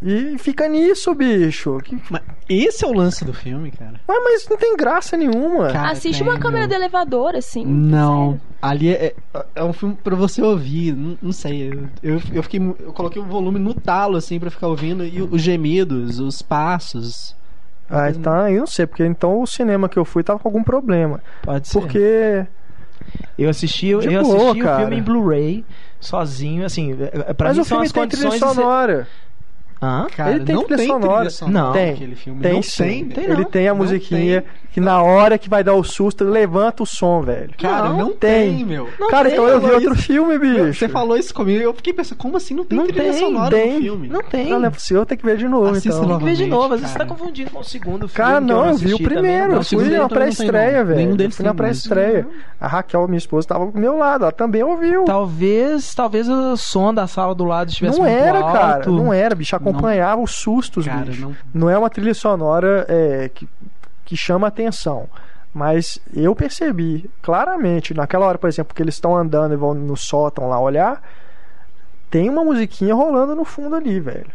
E 0.00 0.38
fica 0.38 0.68
nisso, 0.68 1.12
bicho. 1.12 1.78
Que... 1.78 2.00
Mas 2.08 2.22
esse 2.48 2.84
é 2.84 2.88
o 2.88 2.92
lance 2.92 3.24
do 3.24 3.34
filme, 3.34 3.72
cara. 3.72 3.94
Mas, 4.06 4.22
mas 4.22 4.48
não 4.48 4.56
tem 4.56 4.76
graça 4.76 5.16
nenhuma. 5.16 5.72
Cara, 5.72 5.90
Assiste 5.90 6.22
tem, 6.22 6.28
uma 6.28 6.38
câmera 6.38 6.68
meu. 6.68 6.68
do 6.68 6.74
elevador, 6.74 7.34
assim. 7.34 7.64
Não, 7.66 8.34
sério. 8.34 8.40
ali 8.62 8.90
é, 8.90 9.14
é- 9.56 9.64
um 9.64 9.72
filme 9.72 9.98
pra 10.04 10.14
você 10.14 10.40
ouvir. 10.40 10.94
Não, 10.94 11.18
não 11.20 11.32
sei, 11.32 11.90
eu, 12.00 12.22
eu, 12.32 12.42
fiquei, 12.44 12.60
eu 12.60 12.92
coloquei 12.92 13.20
o 13.20 13.24
volume 13.24 13.58
no 13.58 13.74
talo 13.74 14.16
assim 14.16 14.38
pra 14.38 14.50
ficar 14.50 14.68
ouvindo 14.68 15.04
e 15.04 15.20
os 15.20 15.42
gemidos, 15.42 16.20
os 16.20 16.42
passos. 16.42 17.36
Ah, 17.90 18.10
então, 18.10 18.48
eu 18.48 18.60
não 18.60 18.66
sei, 18.66 18.86
porque 18.86 19.04
então 19.04 19.40
o 19.40 19.46
cinema 19.46 19.88
que 19.88 19.98
eu 19.98 20.04
fui 20.04 20.22
tava 20.22 20.38
com 20.38 20.48
algum 20.48 20.62
problema. 20.62 21.20
Pode 21.42 21.68
ser. 21.68 21.80
Porque. 21.80 22.46
Eu 23.38 23.48
assisti, 23.48 23.86
eu 23.88 23.98
assisti 24.00 24.22
boa, 24.22 24.52
o 24.52 24.58
cara. 24.58 24.78
filme 24.80 24.96
em 24.98 25.02
Blu-ray, 25.02 25.64
sozinho, 25.98 26.64
assim, 26.66 26.92
é- 27.00 27.30
é- 27.30 27.34
pra 27.34 27.48
mas 27.48 27.56
mim 27.56 27.62
o 27.62 27.64
são 27.64 27.76
filme 27.78 27.86
as 27.86 27.92
tem 27.92 28.08
trilha 28.08 28.28
condições 28.28 28.52
de 28.54 28.60
Hã? 29.80 30.06
Cara, 30.16 30.30
Ele 30.32 30.44
tem 30.44 30.54
não 30.56 30.62
trilha 30.64 30.76
tem 30.78 30.86
sonora. 30.88 31.14
trilha 31.16 31.30
sonora 31.30 31.64
Não. 31.66 31.72
Tem, 31.72 31.90
naquele 31.92 32.16
filme. 32.16 32.40
Tem 32.40 32.52
não 32.54 32.62
sim. 32.62 32.82
tem. 32.84 33.04
Tem 33.06 33.24
Ele 33.24 33.36
não. 33.36 33.44
tem 33.44 33.68
a 33.68 33.70
Não 33.70 33.78
musiquinha 33.78 34.42
tem. 34.42 34.50
que 34.72 34.80
na 34.80 35.00
hora 35.02 35.38
que 35.38 35.48
vai 35.48 35.62
dar 35.62 35.74
o 35.74 35.84
susto, 35.84 36.24
levanta 36.24 36.82
o 36.82 36.86
som, 36.86 37.20
velho. 37.22 37.50
Cara, 37.56 37.90
não, 37.90 38.12
tem. 38.12 38.56
tem, 38.56 38.64
meu. 38.64 38.88
Cara, 39.08 39.30
então 39.30 39.46
eu 39.46 39.60
vi 39.60 39.70
outro 39.70 39.94
isso. 39.94 40.02
filme, 40.02 40.36
bicho. 40.38 40.74
Você 40.74 40.88
falou 40.88 41.16
isso 41.16 41.32
comigo 41.32 41.62
eu 41.62 41.72
fiquei 41.74 41.92
pensando, 41.92 42.18
como 42.18 42.36
assim 42.36 42.54
não 42.54 42.64
tem 42.64 42.76
Não 42.78 42.86
trilha 42.86 43.04
tem, 43.04 43.12
sonora 43.12 43.50
tem. 43.56 43.74
no 43.74 43.80
filme? 43.82 44.08
Não 44.08 44.22
tem. 44.22 44.48
Não, 44.50 44.58
não 44.60 44.66
é 44.66 44.70
possível, 44.70 45.02
eu 45.02 45.06
tenho 45.06 45.18
que 45.20 45.26
ver 45.26 45.36
de 45.36 45.46
novo, 45.48 45.70
Assista 45.70 45.88
então. 45.90 46.08
Tem 46.08 46.18
que 46.18 46.24
ver 46.24 46.34
de 46.34 46.46
novo, 46.46 46.74
às 46.74 46.80
vezes 46.80 46.92
você 46.92 46.98
tá 46.98 47.06
confundindo 47.06 47.50
com 47.50 47.60
o 47.60 47.64
segundo 47.64 48.08
filme. 48.08 48.28
Cara, 48.28 48.40
não, 48.40 48.66
eu 48.66 48.74
vi 48.76 48.94
o 48.94 48.98
primeiro. 49.02 49.48
não 49.48 49.56
Eu 49.58 49.62
fui 49.64 49.84
na 49.88 49.98
não 49.98 50.08
tem, 50.08 50.18
pré-estreia, 50.18 50.78
não. 50.78 50.86
velho. 50.86 50.96
Nenhum 50.98 51.16
Eu 51.16 51.30
fui 51.30 51.44
na 51.44 51.54
tem, 51.54 51.66
mas- 51.66 51.86
pré-estreia. 51.86 52.26
A 52.60 52.66
Raquel, 52.66 53.06
minha 53.06 53.18
esposa, 53.18 53.46
tava 53.46 53.66
do 53.66 53.78
meu 53.78 53.96
lado. 53.96 54.24
Ela 54.24 54.32
também 54.32 54.64
ouviu. 54.64 55.04
Talvez, 55.04 55.94
talvez 55.94 56.28
o 56.28 56.56
som 56.56 56.92
da 56.92 57.06
sala 57.06 57.32
do 57.32 57.44
lado 57.44 57.68
estivesse 57.68 57.98
Não 58.00 58.04
era, 58.06 58.42
cara. 58.42 58.86
Não 58.90 59.12
era, 59.12 59.32
bicho. 59.36 59.54
Acompanhava 59.70 60.20
os 60.22 60.32
sustos, 60.34 60.84
Cara, 60.86 61.06
bicho. 61.06 61.20
não. 61.22 61.36
Não 61.54 61.70
é 61.70 61.76
uma 61.78 61.90
trilha 61.90 62.14
sonora 62.14 62.84
é, 62.88 63.30
que, 63.34 63.48
que 64.04 64.16
chama 64.16 64.46
atenção. 64.46 65.08
Mas 65.52 65.98
eu 66.14 66.34
percebi 66.36 67.08
claramente, 67.22 67.94
naquela 67.94 68.26
hora, 68.26 68.38
por 68.38 68.48
exemplo, 68.48 68.74
que 68.74 68.82
eles 68.82 68.94
estão 68.94 69.16
andando 69.16 69.54
e 69.54 69.56
vão 69.56 69.74
no 69.74 69.96
sótão 69.96 70.48
lá 70.48 70.60
olhar, 70.60 71.02
tem 72.10 72.28
uma 72.28 72.44
musiquinha 72.44 72.94
rolando 72.94 73.34
no 73.34 73.44
fundo 73.44 73.74
ali, 73.74 73.98
velho. 73.98 74.26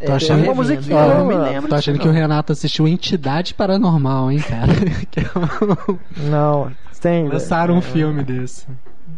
É, 0.00 0.06
Tô 0.06 0.12
achando- 0.14 0.42
Uma 0.42 0.54
musiquinha, 0.54 0.98
eu 0.98 1.14
não 1.18 1.26
me 1.26 1.34
lembro 1.36 1.68
Tô 1.68 1.76
achando 1.76 1.98
que 1.98 2.04
não. 2.06 2.12
o 2.12 2.16
Renato 2.16 2.52
assistiu 2.52 2.88
Entidade 2.88 3.54
Paranormal, 3.54 4.32
hein, 4.32 4.40
cara? 4.40 4.72
É 5.16 6.28
Não, 6.28 6.72
tem. 7.00 7.22
velho. 7.22 7.34
Lançaram 7.34 7.76
um 7.76 7.80
filme 7.82 8.22
desse. 8.24 8.66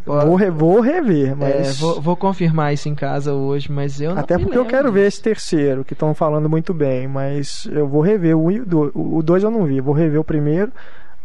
Vou, 0.05 0.35
re- 0.35 0.49
vou 0.51 0.79
rever, 0.81 1.31
É, 1.31 1.35
mas. 1.35 1.79
vou, 1.79 2.01
vou 2.01 2.15
confirmar 2.15 2.73
isso 2.73 2.89
em 2.89 2.95
casa 2.95 3.33
hoje, 3.33 3.71
mas 3.71 3.99
eu 4.01 4.13
não 4.15 4.21
Até 4.21 4.37
porque 4.37 4.57
eu 4.57 4.61
lembro 4.63 4.69
quero 4.69 4.83
disso. 4.85 4.93
ver 4.93 5.07
esse 5.07 5.21
terceiro, 5.21 5.83
que 5.85 5.93
estão 5.93 6.13
falando 6.13 6.49
muito 6.49 6.73
bem, 6.73 7.07
mas 7.07 7.67
eu 7.71 7.87
vou 7.87 8.01
rever 8.01 8.35
o 8.37 8.45
1 8.45 8.51
e 8.51 8.59
o 8.61 8.65
2. 8.65 8.91
O 8.95 9.21
2 9.23 9.43
eu 9.43 9.51
não 9.51 9.65
vi, 9.65 9.79
vou 9.81 9.93
rever 9.93 10.19
o 10.19 10.23
primeiro, 10.23 10.71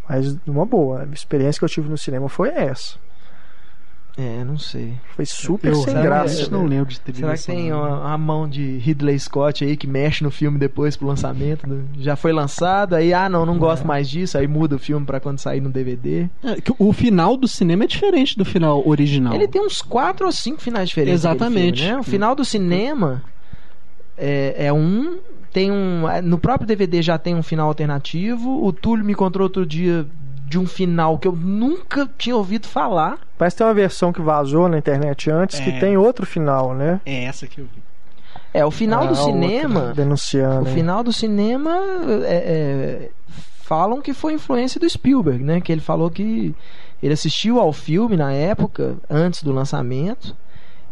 mas 0.09 0.37
uma 0.47 0.65
boa. 0.67 1.03
A 1.03 1.15
experiência 1.15 1.59
que 1.59 1.65
eu 1.65 1.69
tive 1.69 1.89
no 1.89 1.99
cinema 1.99 2.29
foi 2.29 2.49
essa. 2.51 2.99
É, 4.23 4.45
não 4.45 4.59
sei. 4.59 4.93
Foi 5.17 5.25
super 5.25 5.69
Eu 5.69 5.77
sem 5.77 5.85
será 5.85 6.03
graça. 6.03 6.25
que- 6.35 6.41
realmente 6.43 6.53
não 6.53 6.67
lembro 6.67 6.91
de 6.93 7.01
trilha 7.01 7.19
Será 7.21 7.37
que 7.39 7.47
tem 7.47 7.73
uma, 7.73 8.01
uma 8.01 8.19
mão 8.19 8.47
de 8.49 8.77
Ridley 8.79 9.19
Scott 9.19 9.65
aí 9.65 9.77
que 9.77 9.87
mexe 9.87 10.23
no 10.23 10.31
filme 10.31 10.59
depois 10.59 10.95
pro 10.97 11.07
lançamento? 11.07 11.67
do- 11.67 11.85
Já 11.99 12.17
foi 12.17 12.33
lançado, 12.33 12.95
aí, 12.95 13.15
ah, 13.15 13.29
não, 13.29 13.47
não 13.47 13.57
gosto 13.59 13.87
mais 13.87 14.11
disso, 14.11 14.37
aí 14.37 14.47
muda 14.47 14.77
o 14.77 14.79
filme 14.79 15.07
pra 15.07 15.21
quando 15.21 15.39
sair 15.39 15.61
no 15.61 15.71
DVD. 15.71 16.29
É, 16.45 16.57
O 16.79 16.93
final 16.93 17.37
do 17.37 17.49
cinema 17.49 17.85
é 17.85 17.87
diferente 17.87 18.37
do 18.37 18.45
final 18.45 18.87
original. 18.87 19.33
Ele 19.35 19.49
tem 19.49 19.65
uns 19.65 19.81
quatro 19.81 20.27
ou 20.27 20.33
cinco 20.33 20.61
finais 20.61 20.89
diferentes. 20.91 21.21
Exatamente. 21.21 21.79
filme, 21.81 21.95
né? 21.95 21.99
O 22.01 22.03
final 22.03 22.35
do 22.35 22.45
cinema 22.45 23.23
é, 24.19 24.67
é 24.67 24.73
um. 24.73 25.19
Tem 25.53 25.71
um. 25.71 26.03
No 26.23 26.39
próprio 26.39 26.67
DVD 26.67 27.03
já 27.03 27.19
tem 27.19 27.35
um 27.35 27.43
final 27.43 27.69
alternativo. 27.69 28.65
O 28.65 28.73
Túlio 28.73 29.05
me 29.05 29.15
contou 29.15 29.43
outro 29.43 29.65
dia 29.67 30.07
de 30.51 30.59
um 30.59 30.67
final 30.67 31.17
que 31.17 31.29
eu 31.29 31.33
nunca 31.33 32.11
tinha 32.19 32.35
ouvido 32.37 32.67
falar. 32.67 33.19
Parece 33.39 33.55
que 33.55 33.59
tem 33.59 33.67
uma 33.69 33.73
versão 33.75 34.13
que 34.13 34.21
vazou 34.21 34.69
na 34.69 34.77
internet 34.79 35.31
antes 35.31 35.61
que 35.61 35.71
É. 35.71 35.79
tem 35.79 35.97
outro 35.97 36.27
final, 36.27 36.75
né? 36.75 37.01
É 37.07 37.23
essa 37.25 37.47
que 37.47 37.61
eu 37.61 37.67
vi. 37.67 37.81
É, 38.53 38.67
o 38.67 38.71
final 38.73 39.03
Ah, 39.05 39.07
do 39.07 39.11
outro 39.11 39.25
cinema. 39.27 39.93
Denunciando. 39.95 40.65
O 40.65 40.69
hein? 40.69 40.75
final 40.75 41.05
do 41.05 41.13
cinema 41.13 41.71
é, 42.27 42.35
é, 42.35 43.11
falam 43.63 44.01
que 44.03 44.13
foi 44.13 44.33
influência 44.33 44.81
do 44.81 44.91
Spielberg, 44.91 45.45
né? 45.45 45.61
Que 45.61 45.71
ele 45.71 45.81
falou 45.81 46.11
que 46.11 46.53
ele 47.01 47.13
assistiu 47.13 47.61
ao 47.61 47.73
filme 47.73 48.17
na 48.17 48.33
época, 48.33 48.97
antes 49.09 49.45
do 49.45 49.53
lançamento, 49.53 50.37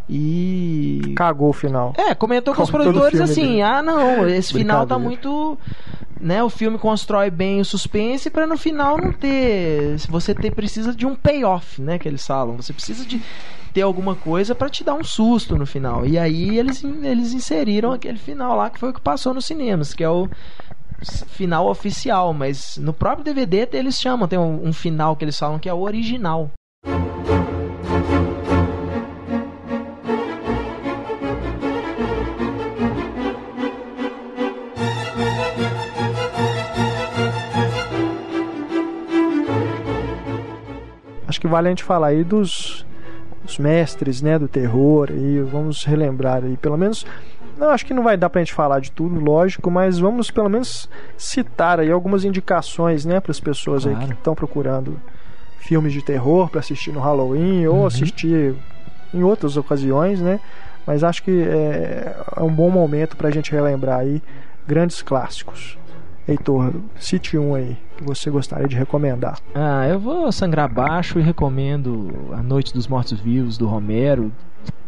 E. 0.08 1.12
Cagou 1.16 1.50
o 1.50 1.52
final. 1.52 1.92
É, 1.96 2.14
comentou 2.14 2.54
com 2.54 2.62
os 2.62 2.70
Como 2.70 2.82
produtores 2.82 3.20
assim: 3.20 3.42
dele. 3.42 3.62
ah, 3.62 3.82
não, 3.82 4.26
esse 4.26 4.52
final 4.52 4.86
tá 4.86 4.98
muito. 4.98 5.58
Né, 6.20 6.42
o 6.42 6.50
filme 6.50 6.78
constrói 6.78 7.30
bem 7.30 7.60
o 7.60 7.64
suspense 7.64 8.28
pra 8.28 8.44
no 8.44 8.56
final 8.56 8.98
não 8.98 9.12
ter. 9.12 9.96
Você 10.08 10.34
ter, 10.34 10.50
precisa 10.50 10.92
de 10.92 11.06
um 11.06 11.14
payoff, 11.14 11.80
né? 11.80 11.96
Que 11.96 12.08
eles 12.08 12.26
falam. 12.26 12.56
Você 12.56 12.72
precisa 12.72 13.04
de 13.06 13.22
ter 13.72 13.82
alguma 13.82 14.16
coisa 14.16 14.54
pra 14.54 14.68
te 14.68 14.82
dar 14.82 14.94
um 14.94 15.04
susto 15.04 15.56
no 15.56 15.64
final. 15.64 16.04
E 16.04 16.18
aí 16.18 16.58
eles, 16.58 16.82
eles 16.82 17.32
inseriram 17.34 17.92
aquele 17.92 18.18
final 18.18 18.56
lá 18.56 18.68
que 18.68 18.80
foi 18.80 18.90
o 18.90 18.92
que 18.92 19.00
passou 19.00 19.32
nos 19.32 19.46
cinemas, 19.46 19.94
que 19.94 20.02
é 20.02 20.10
o 20.10 20.28
final 21.28 21.68
oficial. 21.68 22.34
Mas 22.34 22.76
no 22.78 22.92
próprio 22.92 23.24
DVD 23.24 23.68
eles 23.72 24.00
chamam, 24.00 24.26
tem 24.26 24.38
um, 24.38 24.66
um 24.66 24.72
final 24.72 25.14
que 25.14 25.24
eles 25.24 25.38
falam 25.38 25.58
que 25.58 25.68
é 25.68 25.74
o 25.74 25.82
original. 25.82 26.50
Acho 41.28 41.40
que 41.40 41.46
vale 41.46 41.68
a 41.68 41.70
gente 41.70 41.84
falar 41.84 42.08
aí 42.08 42.24
dos, 42.24 42.84
dos 43.44 43.58
mestres, 43.58 44.22
né, 44.22 44.38
do 44.38 44.48
terror 44.48 45.10
aí, 45.12 45.40
vamos 45.42 45.84
relembrar 45.84 46.42
aí, 46.42 46.56
pelo 46.56 46.76
menos 46.76 47.04
não, 47.58 47.70
acho 47.70 47.84
que 47.84 47.92
não 47.92 48.04
vai 48.04 48.16
dar 48.16 48.30
pra 48.30 48.40
gente 48.40 48.54
falar 48.54 48.78
de 48.80 48.92
tudo, 48.92 49.18
lógico, 49.20 49.68
mas 49.70 49.98
vamos 49.98 50.30
pelo 50.30 50.48
menos 50.48 50.88
citar 51.16 51.80
aí 51.80 51.90
algumas 51.90 52.24
indicações, 52.24 53.04
né, 53.04 53.18
para 53.20 53.32
as 53.32 53.40
pessoas 53.40 53.84
aí 53.86 53.94
Claro. 53.94 54.08
que 54.08 54.14
estão 54.14 54.34
procurando 54.34 54.98
filmes 55.58 55.92
de 55.92 56.00
terror 56.02 56.48
para 56.48 56.60
assistir 56.60 56.92
no 56.92 57.00
Halloween 57.00 57.66
ou 57.66 57.80
Uhum. 57.80 57.86
assistir 57.86 58.54
em 59.12 59.22
outras 59.24 59.56
ocasiões, 59.56 60.20
né? 60.20 60.38
Mas 60.86 61.02
acho 61.02 61.22
que 61.22 61.42
é, 61.42 62.16
é 62.36 62.42
um 62.42 62.52
bom 62.52 62.70
momento 62.70 63.16
pra 63.16 63.28
gente 63.30 63.50
relembrar 63.50 63.98
aí 64.00 64.22
grandes 64.66 65.02
clássicos. 65.02 65.76
Heitor, 66.28 66.72
cite 66.96 67.36
um 67.36 67.54
aí 67.56 67.76
que 67.98 68.04
você 68.04 68.30
gostaria 68.30 68.68
de 68.68 68.76
recomendar. 68.76 69.38
Ah, 69.54 69.86
eu 69.88 69.98
vou 69.98 70.30
sangrar 70.30 70.72
baixo 70.72 71.18
e 71.18 71.22
recomendo 71.22 72.28
A 72.32 72.42
Noite 72.42 72.72
dos 72.72 72.86
Mortos 72.86 73.18
Vivos 73.18 73.58
do 73.58 73.66
Romero, 73.66 74.32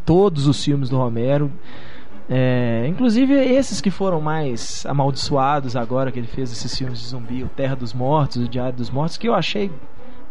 todos 0.06 0.46
os 0.46 0.64
filmes 0.64 0.88
do 0.88 0.96
Romero. 0.96 1.50
É, 2.32 2.86
inclusive 2.86 3.34
esses 3.34 3.80
que 3.80 3.90
foram 3.90 4.20
mais 4.20 4.86
amaldiçoados 4.86 5.74
agora 5.74 6.12
que 6.12 6.20
ele 6.20 6.28
fez 6.28 6.52
esses 6.52 6.78
filmes 6.78 7.00
de 7.00 7.06
zumbi, 7.06 7.42
o 7.42 7.48
Terra 7.48 7.74
dos 7.74 7.92
Mortos, 7.92 8.44
o 8.44 8.48
Diário 8.48 8.76
dos 8.76 8.88
Mortos, 8.88 9.16
que 9.16 9.28
eu 9.28 9.34
achei 9.34 9.72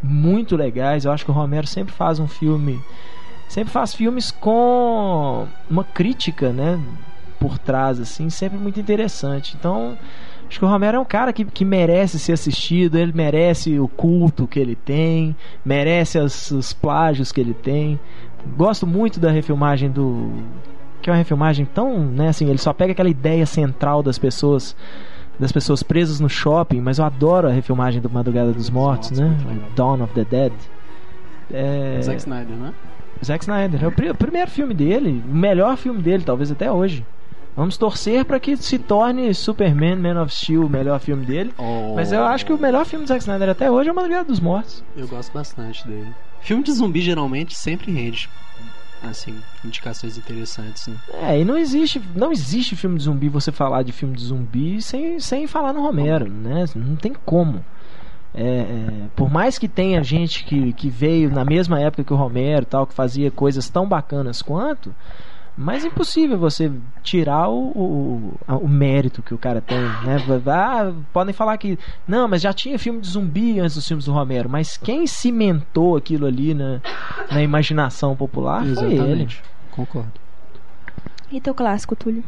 muito 0.02 0.56
legais. 0.56 1.04
Eu 1.04 1.12
acho 1.12 1.26
que 1.26 1.32
o 1.32 1.34
Romero 1.34 1.68
sempre 1.68 1.94
faz 1.94 2.18
um 2.18 2.28
filme, 2.28 2.82
sempre 3.50 3.74
faz 3.74 3.94
filmes 3.94 4.32
com 4.32 5.46
uma 5.70 5.84
crítica, 5.84 6.54
né, 6.54 6.82
por 7.38 7.58
trás 7.58 8.00
assim, 8.00 8.30
sempre 8.30 8.58
muito 8.58 8.80
interessante. 8.80 9.58
Então, 9.60 9.98
acho 10.50 10.58
que 10.60 10.66
o 10.66 10.68
Romero 10.68 10.98
é 10.98 11.00
um 11.00 11.06
cara 11.06 11.32
que, 11.32 11.46
que 11.46 11.64
merece 11.64 12.18
ser 12.20 12.34
assistido, 12.34 12.98
ele 12.98 13.14
merece 13.14 13.80
o 13.80 13.88
culto 13.88 14.48
que 14.48 14.60
ele 14.60 14.76
tem, 14.76 15.36
merece 15.64 16.18
as- 16.18 16.50
os 16.52 16.74
plágios 16.74 17.32
que 17.32 17.40
ele 17.40 17.54
tem. 17.54 18.00
Gosto 18.58 18.88
muito 18.88 19.20
da 19.20 19.30
refilmagem 19.32 19.90
do 19.92 20.32
que 21.02 21.10
é 21.10 21.14
uma 21.14 21.18
refilmagem 21.18 21.66
tão, 21.74 22.00
né, 22.06 22.28
assim, 22.30 22.50
ele 22.50 22.58
só 22.58 22.74
pega 22.74 22.92
aquela 22.92 23.10
ideia 23.10 23.46
central 23.46 24.04
das 24.04 24.18
pessoas 24.18 24.76
das 25.40 25.54
pessoas 25.54 25.82
presas 25.82 26.20
no 26.20 26.28
shopping, 26.28 26.82
mas 26.82 27.00
eu 27.00 27.06
adoro 27.06 27.48
a 27.48 27.52
refilmagem 27.52 28.02
do 28.02 28.10
Madrugada 28.10 28.52
dos 28.52 28.70
Mortos, 28.70 29.12
né? 29.12 29.38
Dawn 29.74 30.02
of 30.04 30.14
the 30.14 30.26
Dead. 30.26 30.52
É, 31.50 32.00
Zack 32.02 32.18
Snyder, 32.20 32.56
né? 32.58 32.74
Zack 33.24 33.44
Snyder. 33.46 33.84
É 33.84 33.88
o, 33.88 33.92
pri- 33.92 34.10
o 34.10 34.16
primeiro 34.16 34.52
filme 34.52 34.74
dele, 34.74 35.24
o 35.30 35.34
melhor 35.34 35.78
filme 35.78 36.02
dele, 36.02 36.24
talvez 36.26 36.52
até 36.52 36.70
hoje. 36.70 37.06
Vamos 37.60 37.76
torcer 37.76 38.24
para 38.24 38.40
que 38.40 38.56
se 38.56 38.80
torne 38.80 39.34
Superman, 39.34 39.98
Man 39.98 40.24
of 40.24 40.34
Steel, 40.34 40.66
o 40.66 40.70
melhor 40.70 40.98
filme 40.98 41.26
dele. 41.26 41.54
Mas 41.94 42.14
eu 42.14 42.24
acho 42.24 42.46
que 42.46 42.54
o 42.54 42.58
melhor 42.58 42.86
filme 42.86 43.04
do 43.04 43.10
Zack 43.10 43.20
Snyder 43.20 43.50
até 43.50 43.70
hoje 43.70 43.90
é 43.90 43.92
o 43.92 43.96
Madrugada 43.96 44.24
dos 44.24 44.40
Mortos. 44.40 44.82
Eu 44.96 45.06
gosto 45.10 45.34
bastante 45.34 45.86
dele. 45.86 46.08
Filme 46.40 46.64
de 46.64 46.72
zumbi 46.72 47.02
geralmente 47.02 47.54
sempre 47.54 47.92
rende, 47.92 48.30
assim, 49.04 49.36
indicações 49.66 50.18
interessantes, 50.18 50.88
né? 50.88 50.96
É, 51.22 51.42
e 51.42 51.44
não 51.44 51.58
existe, 51.58 52.02
não 52.16 52.32
existe 52.32 52.78
filme 52.78 52.98
de 52.98 53.04
zumbi 53.04 53.28
você 53.28 53.52
falar 53.52 53.84
de 53.84 53.92
filme 53.92 54.16
de 54.16 54.24
zumbi 54.24 54.82
sem, 54.82 55.20
sem 55.20 55.46
falar 55.46 55.74
no 55.74 55.82
Romero, 55.82 56.32
né? 56.32 56.64
Não 56.74 56.96
tem 56.96 57.14
como. 57.26 57.62
É, 58.34 58.42
é, 58.42 58.92
por 59.18 59.30
mais 59.30 59.58
que 59.58 59.68
tenha 59.68 60.02
gente 60.02 60.46
que, 60.46 60.72
que 60.72 60.90
veio 60.90 61.30
na 61.30 61.44
mesma 61.44 61.78
época 61.82 62.06
que 62.06 62.14
o 62.14 62.16
Romero, 62.16 62.62
e 62.62 62.68
tal, 62.68 62.88
que 62.88 62.94
fazia 62.94 63.30
coisas 63.30 63.68
tão 63.68 63.86
bacanas 63.86 64.42
quanto, 64.42 64.96
mas 65.62 65.84
é 65.84 65.88
impossível 65.88 66.38
você 66.38 66.72
tirar 67.04 67.50
o, 67.50 67.68
o, 67.76 68.40
o 68.48 68.68
mérito 68.70 69.22
que 69.22 69.34
o 69.34 69.38
cara 69.38 69.60
tem, 69.60 69.78
né? 69.78 70.18
Ah, 70.48 70.94
podem 71.12 71.34
falar 71.34 71.58
que 71.58 71.78
não, 72.08 72.30
mas 72.30 72.42
já 72.42 72.54
tinha 72.54 72.80
filme 72.80 73.02
de 73.02 73.10
zumbi 73.10 73.60
antes 73.60 73.76
dos 73.76 73.86
filmes 73.86 74.06
do 74.06 74.14
Romero, 74.14 74.50
mas 74.50 74.78
quem 74.78 75.06
cimentou 75.06 75.98
aquilo 75.98 76.26
ali 76.26 76.54
na, 76.54 76.80
na 77.30 77.44
imaginação 77.44 78.16
popular 78.16 78.66
foi 78.74 78.86
ele. 78.86 78.94
Exatamente. 78.94 79.44
Concordo. 79.72 80.14
E 81.30 81.42
teu 81.42 81.54
clássico, 81.54 81.94
Túlio? 81.94 82.24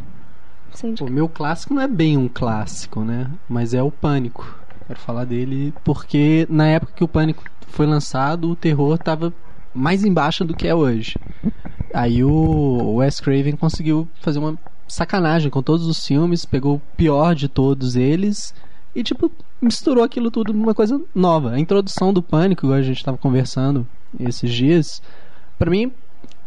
O 0.99 1.09
meu 1.09 1.29
clássico 1.29 1.73
não 1.73 1.81
é 1.81 1.87
bem 1.87 2.17
um 2.17 2.27
clássico, 2.27 2.99
né? 3.05 3.31
Mas 3.47 3.73
é 3.73 3.81
o 3.81 3.89
Pânico. 3.89 4.59
Quero 4.87 4.99
falar 4.99 5.23
dele 5.23 5.73
porque 5.85 6.45
na 6.49 6.67
época 6.67 6.91
que 6.97 7.03
o 7.03 7.07
Pânico 7.07 7.45
foi 7.69 7.85
lançado, 7.85 8.49
o 8.49 8.57
terror 8.57 8.97
tava 8.97 9.33
mais 9.73 10.03
embaixo 10.03 10.43
do 10.43 10.53
que 10.53 10.67
é 10.67 10.75
hoje. 10.75 11.15
Aí 11.93 12.23
o 12.23 12.95
Wes 12.95 13.19
Craven 13.19 13.55
conseguiu 13.55 14.07
fazer 14.21 14.39
uma 14.39 14.57
sacanagem 14.87 15.49
com 15.49 15.61
todos 15.61 15.87
os 15.87 16.05
filmes, 16.05 16.45
pegou 16.45 16.75
o 16.75 16.81
pior 16.97 17.33
de 17.33 17.47
todos 17.47 17.95
eles 17.95 18.53
e 18.93 19.03
tipo 19.03 19.31
misturou 19.61 20.03
aquilo 20.03 20.31
tudo 20.31 20.53
numa 20.53 20.73
coisa 20.73 21.01
nova. 21.13 21.51
A 21.51 21.59
introdução 21.59 22.11
do 22.11 22.21
Pânico, 22.21 22.65
igual 22.65 22.79
a 22.79 22.83
gente 22.83 23.03
tava 23.03 23.17
conversando 23.17 23.87
esses 24.19 24.51
dias, 24.51 25.01
pra 25.57 25.69
mim 25.69 25.91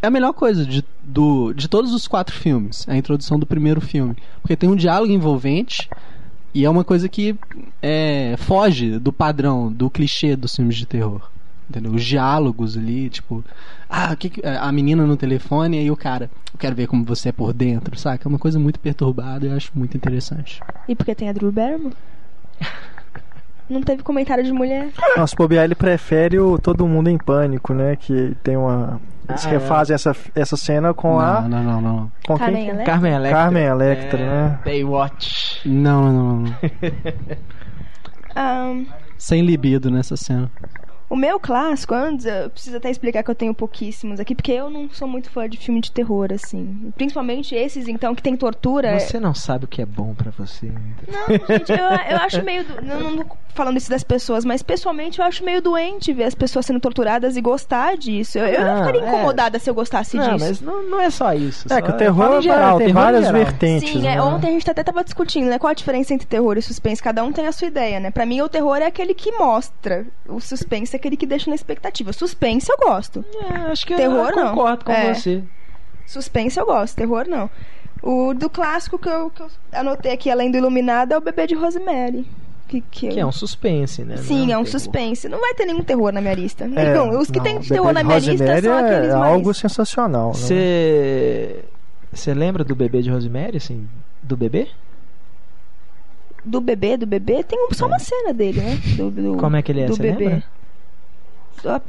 é 0.02 0.06
a 0.06 0.10
melhor 0.10 0.32
coisa 0.32 0.66
de, 0.66 0.84
do, 1.02 1.52
de 1.54 1.68
todos 1.68 1.94
os 1.94 2.06
quatro 2.06 2.34
filmes, 2.34 2.86
a 2.88 2.96
introdução 2.96 3.38
do 3.38 3.46
primeiro 3.46 3.80
filme. 3.80 4.16
Porque 4.42 4.56
tem 4.56 4.68
um 4.68 4.76
diálogo 4.76 5.12
envolvente 5.12 5.88
e 6.52 6.64
é 6.64 6.70
uma 6.70 6.84
coisa 6.84 7.08
que 7.08 7.36
é, 7.80 8.34
foge 8.38 8.98
do 8.98 9.12
padrão, 9.12 9.72
do 9.72 9.88
clichê 9.88 10.36
dos 10.36 10.54
filmes 10.54 10.76
de 10.76 10.86
terror. 10.86 11.30
Entendeu? 11.68 11.92
Os 11.92 12.04
diálogos 12.04 12.76
ali, 12.76 13.08
tipo, 13.08 13.42
ah, 13.88 14.10
o 14.12 14.16
que 14.16 14.28
que- 14.28 14.42
a 14.46 14.70
menina 14.70 15.06
no 15.06 15.16
telefone 15.16 15.82
e 15.82 15.90
o 15.90 15.96
cara, 15.96 16.30
eu 16.52 16.58
quero 16.58 16.76
ver 16.76 16.86
como 16.86 17.04
você 17.04 17.30
é 17.30 17.32
por 17.32 17.52
dentro, 17.54 17.98
saca? 17.98 18.26
É 18.26 18.28
uma 18.28 18.38
coisa 18.38 18.58
muito 18.58 18.78
perturbada 18.78 19.46
e 19.46 19.48
eu 19.50 19.56
acho 19.56 19.70
muito 19.74 19.96
interessante. 19.96 20.60
E 20.86 20.94
porque 20.94 21.14
tem 21.14 21.28
a 21.28 21.32
Drew 21.32 21.50
Barrymore? 21.50 21.94
Não 23.68 23.80
teve 23.80 24.02
comentário 24.02 24.44
de 24.44 24.52
mulher? 24.52 24.90
Nossa, 25.16 25.34
bobear, 25.34 25.64
ele 25.64 25.74
prefere 25.74 26.38
o 26.38 26.58
Todo 26.58 26.86
Mundo 26.86 27.08
em 27.08 27.16
Pânico, 27.16 27.72
né? 27.72 27.96
Que 27.96 28.36
tem 28.42 28.56
uma. 28.58 29.00
Eles 29.26 29.46
Ah, 29.46 29.48
refazem 29.48 29.94
essa, 29.94 30.14
essa 30.34 30.54
cena 30.54 30.92
com 30.92 31.18
a. 31.18 31.40
Não, 31.40 31.48
não, 31.48 31.64
não, 31.64 31.80
não. 31.80 32.12
Com 32.26 32.36
Carmen 32.36 32.56
quem? 32.60 32.68
Electra? 32.68 32.92
Carmen 32.92 33.12
Electra. 33.14 33.38
Carmen 33.42 33.64
Electra, 33.64 34.20
É, 34.20 34.26
né? 34.26 34.58
Baywatch. 34.66 35.66
Não, 35.66 36.02
não, 36.02 36.12
não, 36.12 36.36
não. 36.42 36.54
Ahn, 38.36 38.84
Sem 39.16 39.40
libido 39.42 39.90
nessa 39.90 40.14
cena. 40.16 40.50
O 41.08 41.16
meu 41.16 41.38
clássico, 41.38 41.94
antes, 41.94 42.26
eu 42.26 42.50
preciso 42.50 42.76
até 42.76 42.90
explicar 42.90 43.22
que 43.22 43.30
eu 43.30 43.34
tenho 43.34 43.54
pouquíssimos 43.54 44.18
aqui, 44.20 44.34
porque 44.34 44.52
eu 44.52 44.70
não 44.70 44.88
sou 44.90 45.06
muito 45.06 45.30
fã 45.30 45.48
de 45.48 45.56
filme 45.58 45.80
de 45.80 45.90
terror, 45.92 46.28
assim. 46.32 46.92
Principalmente 46.96 47.54
esses, 47.54 47.86
então, 47.88 48.14
que 48.14 48.22
tem 48.22 48.36
tortura. 48.36 48.98
Você 48.98 49.20
não 49.20 49.34
sabe 49.34 49.64
o 49.64 49.68
que 49.68 49.82
é 49.82 49.86
bom 49.86 50.14
pra 50.14 50.30
você. 50.30 50.66
Não, 51.06 51.26
gente, 51.48 51.70
eu, 51.72 51.78
eu 52.10 52.16
acho 52.18 52.42
meio. 52.42 52.64
do- 52.64 52.82
Não, 52.82 53.00
não 53.10 53.18
tô 53.24 53.36
falando 53.54 53.76
isso 53.76 53.88
das 53.90 54.02
pessoas, 54.02 54.44
mas 54.44 54.62
pessoalmente 54.62 55.20
eu 55.20 55.24
acho 55.24 55.44
meio 55.44 55.62
doente 55.62 56.12
ver 56.12 56.24
as 56.24 56.34
pessoas 56.34 56.66
sendo 56.66 56.80
torturadas 56.80 57.36
e 57.36 57.40
gostar 57.40 57.96
disso. 57.96 58.38
Eu, 58.38 58.46
eu 58.46 58.60
não, 58.64 58.74
Não, 58.74 58.78
ficaria 58.86 59.02
é. 59.02 59.08
incomodada 59.08 59.58
se 59.58 59.70
eu 59.70 59.74
gostasse 59.74 60.16
Não, 60.16 60.34
disso. 60.34 60.44
mas 60.46 60.60
não, 60.60 60.82
não 60.90 61.00
é 61.00 61.10
só 61.10 61.32
isso. 61.34 61.66
É 61.70 61.74
só- 61.76 61.80
que 61.80 61.90
o 61.90 61.94
eu 61.94 61.96
terror 61.96 62.24
falo 62.26 62.38
em 62.38 62.42
geral, 62.42 62.78
tem 62.78 62.86
terror 62.88 63.00
em 63.00 63.04
várias 63.04 63.24
geral. 63.26 63.44
vertentes. 63.44 63.90
Sim, 63.90 63.98
é, 64.06 64.16
né? 64.16 64.22
ontem 64.22 64.48
a 64.48 64.50
gente 64.50 64.70
até 64.70 64.82
tava 64.82 65.04
discutindo, 65.04 65.46
né? 65.48 65.58
Qual 65.58 65.70
a 65.70 65.74
diferença 65.74 66.12
entre 66.12 66.26
terror 66.26 66.56
e 66.58 66.62
suspense? 66.62 67.02
Cada 67.02 67.22
um 67.22 67.30
tem 67.32 67.46
a 67.46 67.52
sua 67.52 67.68
ideia, 67.68 68.00
né? 68.00 68.10
Pra 68.10 68.26
mim, 68.26 68.40
o 68.40 68.48
terror 68.48 68.76
é 68.78 68.86
aquele 68.86 69.14
que 69.14 69.30
mostra. 69.32 70.04
O 70.28 70.40
suspense 70.40 70.93
é 70.94 70.98
aquele 70.98 71.16
que 71.16 71.26
deixa 71.26 71.48
na 71.50 71.54
expectativa. 71.56 72.12
Suspense 72.12 72.70
eu 72.70 72.76
gosto. 72.78 73.24
É, 73.50 73.70
acho 73.72 73.86
que 73.86 73.94
Terror, 73.94 74.30
eu 74.30 74.36
não. 74.36 74.48
concordo 74.54 74.84
com 74.84 74.92
É. 74.92 75.14
você. 75.14 75.42
Suspense 76.06 76.58
eu 76.58 76.66
gosto, 76.66 76.94
terror 76.96 77.26
não. 77.28 77.48
O 78.02 78.34
do 78.34 78.50
clássico 78.50 78.98
que 78.98 79.08
eu, 79.08 79.30
que 79.30 79.40
eu 79.42 79.48
anotei 79.72 80.12
aqui, 80.12 80.30
além 80.30 80.50
do 80.50 80.58
Iluminado, 80.58 81.12
é 81.12 81.16
o 81.16 81.20
Bebê 81.20 81.46
de 81.46 81.54
Rosemary. 81.54 82.26
Que, 82.68 82.80
que, 82.80 83.08
Que 83.08 83.20
é 83.20 83.24
um 83.26 83.32
suspense, 83.32 84.02
né? 84.04 84.16
Sim, 84.18 84.46
Não 84.46 84.54
é 84.54 84.58
um 84.58 84.64
terror. 84.64 84.66
suspense. 84.66 85.28
Não 85.28 85.38
vai 85.40 85.54
ter 85.54 85.64
nenhum 85.66 85.82
terror 85.82 86.12
na 86.12 86.20
minha 86.20 86.34
lista. 86.34 86.64
É, 86.64 86.68
Nenhum. 86.68 87.18
Os 87.18 87.30
que 87.30 87.38
não, 87.38 87.44
tem 87.44 87.58
de 87.58 87.68
terror 87.68 87.92
na 87.92 88.02
minha 88.02 88.18
lista 88.18 88.32
Rosemary 88.32 88.62
são 88.62 88.74
é 88.74 88.80
aqueles 88.96 89.14
mais. 89.14 89.32
algo 89.32 89.54
sensacional. 89.54 90.26
né? 90.28 90.32
Você. 90.34 91.64
Você 92.12 92.32
lembra 92.34 92.62
do 92.64 92.74
bebê 92.74 93.02
de 93.02 93.10
Rosemary, 93.10 93.56
assim? 93.58 93.88
Do 94.22 94.36
bebê? 94.36 94.68
Do 96.44 96.60
bebê, 96.60 96.96
do 96.96 97.06
bebê, 97.06 97.42
tem 97.42 97.58
um- 97.58 97.72
só 97.72 97.86
uma 97.86 97.98
cena 97.98 98.32
dele, 98.34 98.60
né? 98.60 98.78
Do, 98.96 99.10
do- 99.10 99.36
Como 99.38 99.56
é 99.56 99.62
que 99.62 99.72
ele 99.72 99.80
é? 99.80 99.86
Do 99.86 99.96
Você 99.96 100.02
bebê. 100.02 100.24
lembra? 100.24 100.44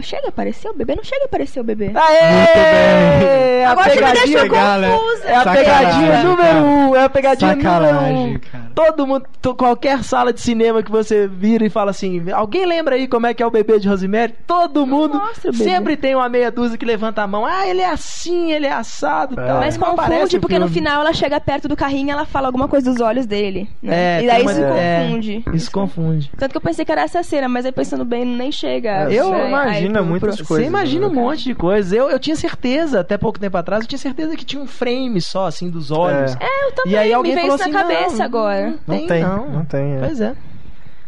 Chega 0.01 0.27
a 0.27 0.29
aparecer 0.29 0.69
o 0.69 0.73
bebê? 0.73 0.95
Não 0.95 1.03
chega 1.03 1.23
a 1.23 1.25
aparecer 1.25 1.59
o 1.59 1.63
bebê. 1.63 1.91
Aê! 1.95 3.63
A 3.65 3.71
Agora 3.71 3.89
você 3.89 3.95
me 3.95 4.01
pegadinha, 4.01 4.25
deixou 4.25 4.49
confusa. 4.49 5.23
É 5.27 5.35
a 5.35 5.43
pegadinha 5.45 6.23
número 6.23 6.37
cara. 6.37 6.61
um, 6.63 6.95
é 6.95 7.03
a 7.03 7.09
pegadinha 7.09 7.55
número 7.55 7.69
Sacanagem, 7.71 8.35
um. 8.35 8.39
cara. 8.39 8.65
Todo 8.75 9.07
mundo, 9.07 9.25
qualquer 9.57 10.03
sala 10.03 10.33
de 10.33 10.41
cinema 10.41 10.83
que 10.83 10.91
você 10.91 11.27
vira 11.27 11.65
e 11.65 11.69
fala 11.69 11.91
assim, 11.91 12.29
alguém 12.31 12.65
lembra 12.65 12.95
aí 12.95 13.07
como 13.07 13.25
é 13.25 13.33
que 13.33 13.41
é 13.41 13.45
o 13.45 13.49
bebê 13.51 13.79
de 13.79 13.87
Rosemary? 13.87 14.35
Todo 14.45 14.85
mundo 14.85 15.19
sempre 15.53 15.95
tem 15.95 16.13
uma 16.13 16.27
meia 16.27 16.51
dúzia 16.51 16.77
que 16.77 16.85
levanta 16.85 17.21
a 17.21 17.27
mão. 17.27 17.45
Ah, 17.45 17.67
ele 17.67 17.81
é 17.81 17.89
assim, 17.89 18.51
ele 18.51 18.65
é 18.67 18.73
assado, 18.73 19.39
É. 19.39 19.45
tal. 19.45 19.59
Mas 19.59 19.77
Não 19.77 19.95
confunde, 19.95 20.39
porque 20.39 20.59
no 20.59 20.67
final 20.67 21.01
ela 21.01 21.13
chega 21.13 21.39
perto 21.39 21.67
do 21.67 21.75
carrinho 21.75 22.09
e 22.09 22.11
ela 22.11 22.25
fala 22.25 22.47
alguma 22.47 22.67
coisa 22.67 22.91
dos 22.91 22.99
olhos 23.01 23.25
dele. 23.25 23.69
Né? 23.81 24.19
É, 24.19 24.23
e 24.23 24.27
daí 24.27 24.45
isso 24.45 24.61
uma- 24.61 24.77
é, 24.79 25.03
confunde. 25.07 25.43
Isso 25.53 25.71
confunde. 25.71 26.31
Tanto 26.37 26.51
que 26.51 26.57
eu 26.57 26.61
pensei 26.61 26.83
que 26.85 26.91
era 26.91 27.01
essa 27.01 27.23
cena, 27.23 27.47
mas 27.47 27.65
aí 27.65 27.71
pensando 27.71 28.03
bem, 28.03 28.25
nem 28.25 28.51
chega. 28.51 29.09
É, 29.09 29.13
Eu 29.13 29.33
Aí- 29.33 29.49
imagina 29.67 29.99
pro- 29.99 30.05
muitas 30.09 30.35
pro- 30.37 30.45
coisas. 30.45 30.65
Você 30.65 30.69
imagina 30.69 31.07
um 31.07 31.09
né? 31.09 31.15
monte 31.21 31.43
de 31.43 31.55
coisas. 31.55 31.91
Eu, 31.91 32.09
eu 32.09 32.19
tinha 32.19 32.35
certeza, 32.35 32.99
até 32.99 33.17
pouco 33.17 33.39
tempo 33.39 33.57
atrás, 33.57 33.83
eu 33.83 33.87
tinha 33.87 33.99
certeza 33.99 34.35
que 34.35 34.45
tinha 34.45 34.61
um 34.61 34.67
frame 34.67 35.19
só, 35.21 35.45
assim, 35.47 35.69
dos 35.69 35.91
olhos. 35.91 36.35
É. 36.39 36.45
É, 36.45 36.67
eu 36.67 36.71
também. 36.73 36.93
E 36.93 36.97
aí 36.97 37.13
alguém 37.13 37.35
me 37.35 37.41
veio 37.41 37.51
falou 37.51 37.55
isso 37.55 37.63
assim, 37.63 37.73
na 37.73 37.81
cabeça 37.81 38.17
não, 38.17 38.25
agora. 38.25 38.73
Não 38.87 39.07
tem, 39.07 39.23
não. 39.23 39.49
não 39.49 39.65
tem. 39.65 39.95
é. 39.95 39.99
Pois 39.99 40.21
é. 40.21 40.35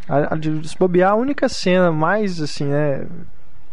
A, 0.09 0.34
a, 0.34 0.38
de 0.38 0.67
se 0.67 0.77
bobear, 0.77 1.11
a 1.11 1.15
única 1.15 1.49
cena 1.49 1.91
mais 1.91 2.41
assim, 2.41 2.65
né? 2.65 3.05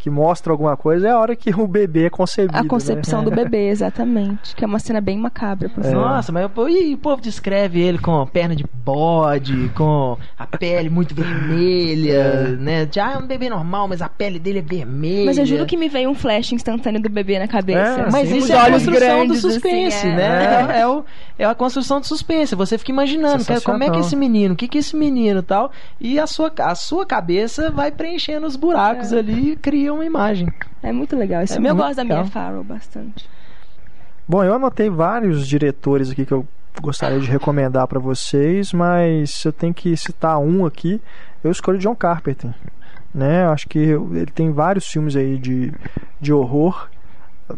Que 0.04 0.10
mostra 0.10 0.52
alguma 0.52 0.76
coisa 0.76 1.08
é 1.08 1.10
a 1.12 1.18
hora 1.18 1.34
que 1.34 1.48
o 1.58 1.66
bebê 1.66 2.04
é 2.04 2.10
concebido. 2.10 2.58
A 2.58 2.68
concepção 2.68 3.20
né? 3.20 3.24
do 3.24 3.30
bebê, 3.34 3.68
exatamente. 3.68 4.54
Que 4.54 4.62
é 4.62 4.66
uma 4.66 4.78
cena 4.78 5.00
bem 5.00 5.16
macabra. 5.16 5.70
Por 5.70 5.82
É. 5.82 5.92
Nossa, 5.92 6.30
mas 6.30 6.44
e 6.68 6.92
o 6.92 6.98
povo 6.98 7.22
descreve 7.22 7.80
ele 7.80 7.96
com 7.96 8.26
perna 8.26 8.54
de 8.54 8.66
bode, 8.84 9.70
com 9.74 10.18
a 10.38 10.46
pele 10.46 10.90
muito 10.90 11.14
vermelha, 11.14 12.54
né? 12.60 12.86
Já 12.92 13.12
é 13.12 13.16
um 13.16 13.26
bebê 13.26 13.48
normal, 13.48 13.88
mas 13.88 14.02
a 14.02 14.08
pele 14.10 14.38
dele 14.38 14.58
é 14.58 14.62
vermelha. 14.62 15.24
Mas 15.24 15.38
eu 15.38 15.46
juro 15.46 15.64
que 15.64 15.74
me 15.74 15.88
veio 15.88 16.10
um 16.10 16.14
flash 16.14 16.52
instantâneo 16.52 17.00
do 17.00 17.08
bebê 17.08 17.38
na 17.38 17.48
cabeça. 17.48 18.02
É, 18.02 18.10
Mas 18.10 18.28
Sim, 18.28 18.36
isso 18.36 18.52
é 18.52 18.58
a 18.58 18.64
olhos 18.64 18.84
construção 18.84 19.20
do 19.20 19.24
grandes, 19.24 19.40
suspense, 19.40 19.96
assim, 19.96 20.08
é. 20.08 20.16
né? 20.16 20.68
É. 20.70 20.80
é 20.80 20.86
o, 20.86 21.02
é 21.38 21.46
a 21.46 21.54
construção 21.54 21.98
do 21.98 22.06
suspense. 22.06 22.54
Você 22.54 22.76
fica 22.76 22.92
imaginando, 22.92 23.42
cara, 23.42 23.62
como 23.62 23.82
é 23.82 23.88
que 23.88 23.96
é 23.96 24.00
esse 24.00 24.14
menino, 24.14 24.52
o 24.52 24.56
que 24.56 24.68
que 24.68 24.76
é 24.76 24.80
esse 24.80 24.94
menino 24.94 25.40
e 25.40 25.42
tal. 25.42 25.72
E 25.98 26.18
a 26.18 26.26
sua, 26.26 26.52
a 26.58 26.74
sua 26.74 27.06
cabeça 27.06 27.70
vai 27.70 27.90
preenchendo 27.90 28.46
os 28.46 28.54
buracos 28.54 29.14
É. 29.14 29.18
ali 29.18 29.52
e 29.52 29.56
cria 29.56 29.93
uma 29.94 30.04
imagem. 30.04 30.52
É 30.82 30.92
muito 30.92 31.16
legal. 31.16 31.42
Esse 31.42 31.58
É 31.58 31.70
eu 31.70 31.74
gosto 31.76 31.96
da 31.96 32.02
legal. 32.02 32.22
Mia 32.22 32.30
Farrow 32.30 32.64
bastante. 32.64 33.28
Bom, 34.26 34.42
eu 34.42 34.54
anotei 34.54 34.88
vários 34.88 35.46
diretores 35.46 36.10
aqui 36.10 36.24
que 36.24 36.32
eu 36.32 36.46
gostaria 36.80 37.20
de 37.20 37.30
recomendar 37.30 37.86
pra 37.86 38.00
vocês, 38.00 38.72
mas 38.72 39.30
se 39.30 39.48
eu 39.48 39.52
tenho 39.52 39.74
que 39.74 39.96
citar 39.96 40.38
um 40.38 40.64
aqui, 40.66 41.00
eu 41.42 41.50
escolho 41.50 41.78
John 41.78 41.94
Carpenter. 41.94 42.50
Né? 43.14 43.44
Eu 43.44 43.50
Acho 43.50 43.68
que 43.68 43.78
ele 43.78 44.32
tem 44.34 44.50
vários 44.50 44.86
filmes 44.86 45.14
aí 45.14 45.38
de, 45.38 45.72
de 46.20 46.32
horror, 46.32 46.88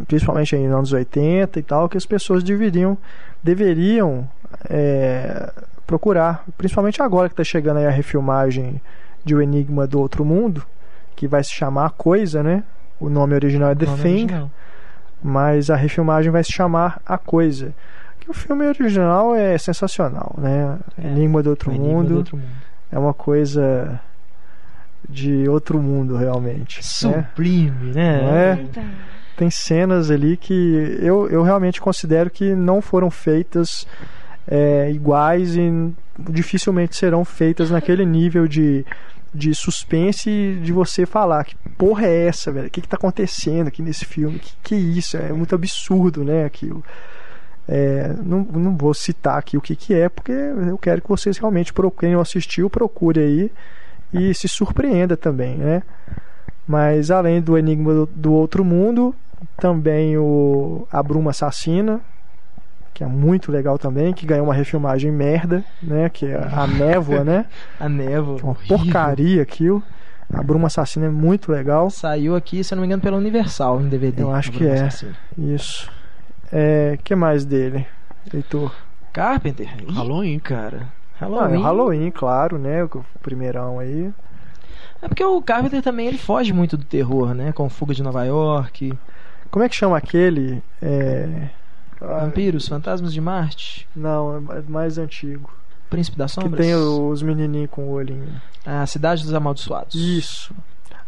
principalmente 0.07 0.55
aí 0.55 0.65
nos 0.65 0.75
anos 0.75 0.93
80 0.93 1.59
e 1.59 1.63
tal, 1.63 1.89
que 1.89 1.97
as 1.97 2.05
pessoas 2.05 2.43
deveriam, 2.43 2.99
deveriam 3.43 4.29
é, 4.69 5.53
procurar, 5.87 6.45
principalmente 6.59 7.01
agora 7.01 7.29
que 7.29 7.33
está 7.33 7.45
chegando 7.45 7.79
aí 7.79 7.87
a 7.87 7.91
refilmagem 7.91 8.81
de 9.25 9.35
O 9.35 9.41
Enigma 9.41 9.87
do 9.87 10.01
Outro 10.01 10.25
Mundo, 10.25 10.65
que 11.17 11.27
vai 11.27 11.43
se 11.43 11.51
chamar 11.53 11.91
Coisa, 11.91 12.43
né? 12.43 12.63
O 13.01 13.09
nome 13.09 13.35
original 13.35 13.71
é 13.71 13.75
The 13.75 13.87
Thing 13.87 14.23
original. 14.25 14.51
mas 15.23 15.71
a 15.71 15.77
refilmagem 15.77 16.31
vai 16.31 16.45
se 16.45 16.53
chamar 16.53 17.01
A 17.05 17.19
Coisa. 17.19 17.75
Que 18.21 18.31
o 18.31 18.35
filme 18.35 18.67
original 18.67 19.35
é 19.35 19.57
sensacional, 19.59 20.35
né? 20.39 20.79
É, 21.03 21.07
Enigma 21.09 21.43
do 21.43 21.51
Outro 21.51 21.71
Enigma 21.71 21.87
Mundo 21.89 22.09
do 22.09 22.17
Outro 22.19 22.37
Mundo. 22.37 22.49
é 22.93 22.99
uma 22.99 23.15
coisa 23.15 24.01
de 25.09 25.49
outro 25.49 25.81
mundo 25.81 26.17
realmente. 26.17 26.79
né? 26.79 26.83
Sublime, 26.83 27.93
né? 27.95 28.23
Não 28.23 28.37
é? 28.37 28.65
Tem 29.37 29.51
cenas 29.51 30.11
ali 30.11 30.37
que 30.37 30.99
eu, 31.01 31.29
eu 31.29 31.43
realmente 31.43 31.81
considero 31.81 32.31
que 32.31 32.55
não 32.55 32.81
foram 32.81 33.11
feitas 33.11 33.87
é, 34.49 34.91
iguais 34.91 35.55
e 35.57 35.93
dificilmente 36.31 36.97
serão 36.97 37.25
feitas 37.25 37.71
naquele 37.71 38.05
nível 38.05 38.49
de, 38.49 38.85
de 39.37 39.55
suspense 39.55 40.59
de 40.63 40.73
você 40.73 41.07
falar 41.07 41.45
que 41.45 41.55
porra 41.77 42.07
é 42.07 42.27
essa, 42.27 42.51
velho? 42.51 42.69
O 42.69 42.71
que, 42.71 42.81
que 42.81 42.89
tá 42.89 42.97
acontecendo 42.97 43.69
aqui 43.69 43.83
nesse 43.83 44.05
filme? 44.05 44.39
Que 44.39 44.53
que 44.63 44.75
é 44.75 44.79
isso? 44.79 45.17
É 45.17 45.33
muito 45.33 45.55
absurdo, 45.55 46.25
né? 46.25 46.45
Aquilo. 46.45 46.83
É, 47.69 48.15
não, 48.23 48.41
não 48.41 48.77
vou 48.77 48.95
citar 48.95 49.39
aqui 49.39 49.57
o 49.57 49.61
que, 49.61 49.75
que 49.75 49.93
é, 49.93 50.09
porque 50.09 50.33
eu 50.33 50.79
quero 50.79 51.03
que 51.03 51.09
vocês 51.09 51.37
realmente 51.37 51.73
procurem 51.73 52.15
ou 52.15 52.23
assistiu, 52.23 52.71
procure 52.71 53.21
aí 53.21 53.53
e 54.13 54.33
se 54.35 54.49
surpreenda 54.49 55.17
também, 55.17 55.57
né? 55.57 55.83
Mas 56.67 57.11
além 57.11 57.41
do 57.41 57.59
Enigma 57.59 57.93
do, 57.93 58.07
do 58.07 58.33
Outro 58.33 58.65
Mundo, 58.65 59.15
também 59.57 60.17
o 60.17 60.87
A 60.91 61.03
Bruma 61.03 61.31
Assassina, 61.31 62.01
que 62.97 63.05
é 63.05 63.07
muito 63.07 63.53
legal 63.53 63.79
também, 63.79 64.15
que 64.15 64.25
ganhou 64.25 64.47
uma 64.47 64.55
refilmagem 64.55 65.13
merda, 65.13 65.63
né? 65.83 66.09
Que 66.09 66.25
é 66.25 66.35
a 66.35 66.67
Névoa, 66.67 67.23
né? 67.23 67.45
A 67.79 67.91
névoa. 67.91 68.37
Que 68.37 68.41
é 68.41 68.45
uma 68.45 68.53
horrível. 68.53 68.79
porcaria 68.79 69.43
aquilo. 69.43 69.83
A 70.33 70.43
Bruma 70.43 70.69
Assassina 70.69 71.05
é 71.05 71.11
muito 71.11 71.53
legal. 71.53 71.91
Saiu 71.91 72.35
aqui, 72.35 72.65
se 72.65 72.73
eu 72.73 72.77
não 72.77 72.81
me 72.81 72.87
engano, 72.87 73.03
pela 73.03 73.19
Universal 73.19 73.83
em 73.83 73.89
DVD. 73.91 74.23
Eu 74.23 74.33
acho 74.33 74.49
o 74.49 74.55
que 74.55 74.67
é. 74.67 74.81
Assassino. 74.85 75.15
Isso. 75.37 75.91
É, 76.51 76.99
que 77.05 77.15
mais 77.15 77.45
dele, 77.45 77.87
Heitor? 78.33 78.75
Carpenter. 79.13 79.69
Ih, 79.87 79.93
Halloween. 79.93 80.39
cara. 80.39 80.89
Ah, 81.21 81.27
é 81.27 81.29
Halloween. 81.29 81.57
o 81.59 81.63
Halloween, 81.63 82.11
claro, 82.11 82.57
né? 82.59 82.83
O 82.83 83.05
primeirão 83.21 83.79
aí. 83.79 84.11
É 85.03 85.07
porque 85.09 85.23
o 85.23 85.43
Carpenter 85.43 85.83
também 85.83 86.07
ele 86.07 86.17
foge 86.19 86.51
muito 86.51 86.79
do 86.79 86.85
terror, 86.87 87.35
né? 87.35 87.53
Com 87.53 87.69
Fuga 87.69 87.93
de 87.93 88.03
Nova 88.03 88.25
York, 88.25 88.99
Como 89.51 89.63
é 89.63 89.69
que 89.69 89.77
chama 89.77 89.99
aquele? 89.99 90.63
É... 90.81 91.51
ah, 92.01 92.21
Vampiros, 92.21 92.69
Fantasmas 92.69 93.13
de 93.13 93.21
Marte, 93.21 93.89
Não, 93.95 94.37
é 94.53 94.63
mais 94.69 94.99
antigo. 94.99 95.51
Príncipe 95.91 96.17
das 96.19 96.35
Que 96.35 96.41
Sombras. 96.43 96.61
tem 96.67 96.75
os 96.75 97.23
menininhos 97.23 97.71
com 97.71 97.85
o 97.85 97.91
olhinho. 97.93 98.29
A 98.65 98.85
Cidade 98.87 99.23
dos 99.23 99.33
Amaldiçoados. 99.33 99.95
Isso. 99.95 100.53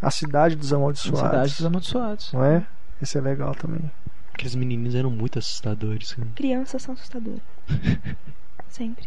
A 0.01 0.10
Cidade 0.10 0.55
dos 0.55 0.73
A 0.73 0.77
Amaldiçoados. 0.77 1.20
Cidade 1.31 1.55
dos 1.56 1.66
Amaldiçoados. 1.66 2.32
Não 2.32 2.44
é? 2.44 2.65
Esse 3.02 3.19
é 3.19 3.20
legal 3.20 3.55
também. 3.55 3.90
Aqueles 4.32 4.55
menininhos 4.55 4.94
eram 4.94 5.10
muito 5.10 5.39
assustadores. 5.39 6.12
cara. 6.15 6.28
crianças 6.36 6.81
são 6.82 6.94
assustadoras. 6.94 7.40
Sempre. 8.69 9.05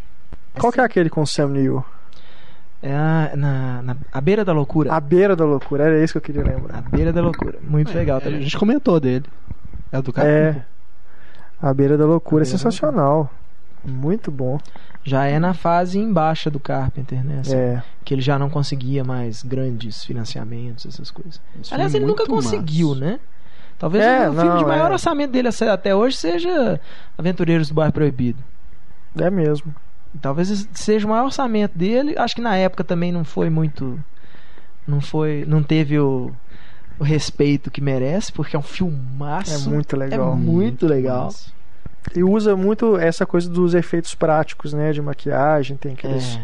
Qual 0.60 0.72
que 0.74 0.82
é 0.82 0.84
aquele 0.84 1.10
com 1.10 1.22
o 1.22 1.28
Sam 1.28 1.50
Neill? 1.50 1.86
É 2.82 2.94
a, 2.94 3.32
na, 3.38 3.82
na 3.84 3.96
a 4.12 4.20
beira 4.20 4.44
da 4.44 4.52
loucura. 4.52 4.92
A 4.94 5.00
Beira 5.00 5.36
da 5.36 5.46
Loucura, 5.46 5.84
era 5.86 6.04
isso 6.04 6.14
que 6.14 6.18
eu 6.18 6.22
queria 6.22 6.42
A 6.42 6.46
lembrar. 6.46 6.82
beira 6.90 7.14
da 7.14 7.22
loucura. 7.22 7.60
Muito 7.62 7.94
legal 7.94 8.18
É, 8.18 8.22
a 8.22 8.24
também. 8.24 8.42
gente 8.42 8.58
comentou 8.58 9.00
dele. 9.00 9.26
É 9.92 10.00
o 10.00 10.02
do 10.02 10.12
cara. 10.12 10.28
É. 10.28 10.66
A 11.62 11.74
Beira 11.74 11.98
da 11.98 12.06
Loucura 12.06 12.44
é 12.44 12.46
da 12.46 12.52
sensacional. 12.52 13.30
Muito 13.84 14.32
bom. 14.32 14.60
Já 15.04 15.26
é 15.26 15.40
na 15.40 15.54
fase 15.54 15.98
embaixo 15.98 16.52
do 16.52 16.60
Carpenter, 16.60 17.24
né? 17.26 17.40
Assim, 17.42 17.56
É. 17.56 17.84
Que 18.06 18.14
ele 18.14 18.22
já 18.22 18.38
não 18.38 18.50
conseguia 18.50 19.04
mais 19.04 19.42
grandes 19.44 20.04
financiamentos, 20.04 20.86
essas 20.86 21.10
coisas. 21.12 21.42
Esse 21.60 21.74
Aliás, 21.74 21.94
ele 21.96 22.04
é 22.06 22.08
nunca 22.08 22.26
conseguiu, 22.26 22.90
massa. 22.90 23.02
né? 23.02 23.20
Talvez 23.80 24.04
É, 24.04 24.30
o 24.30 24.34
filme 24.34 24.50
não, 24.50 24.58
de 24.58 24.66
maior 24.66 24.92
é. 24.92 24.94
orçamento 24.94 25.32
dele 25.32 25.50
até 25.72 25.96
hoje 25.96 26.16
seja 26.18 26.80
Aventureiros 27.18 27.70
do 27.70 27.74
Bairro 27.74 27.92
Proibido. 27.92 28.38
É 29.18 29.30
mesmo. 29.32 29.74
Talvez 30.22 30.68
seja 30.74 31.08
o 31.08 31.10
maior 31.10 31.26
orçamento 31.26 31.76
dele. 31.78 32.16
Acho 32.18 32.36
que 32.36 32.42
na 32.42 32.56
época 32.56 32.84
também 32.84 33.12
não 33.12 33.24
foi 33.24 33.50
muito. 33.50 34.00
Não 34.88 35.02
foi. 35.02 35.46
Não 35.48 35.64
teve 35.64 35.98
o, 36.00 36.32
o 37.02 37.04
respeito 37.04 37.72
que 37.72 37.82
merece, 37.82 38.32
porque 38.32 38.56
é 38.56 38.60
um 38.60 38.62
É 38.62 38.66
filmaço. 38.66 39.70
muito 39.70 39.96
É 39.96 40.00
legal. 40.00 40.36
muito 40.36 40.86
legal. 40.88 41.26
massa. 41.26 41.50
E 42.16 42.24
usa 42.24 42.56
muito 42.56 42.98
essa 42.98 43.26
coisa 43.26 43.50
dos 43.50 43.74
efeitos 43.74 44.14
práticos, 44.16 44.72
né? 44.74 44.92
De 44.92 45.02
maquiagem, 45.02 45.78
tem 45.78 45.94
aqueles. 45.94 46.36
É. 46.38 46.42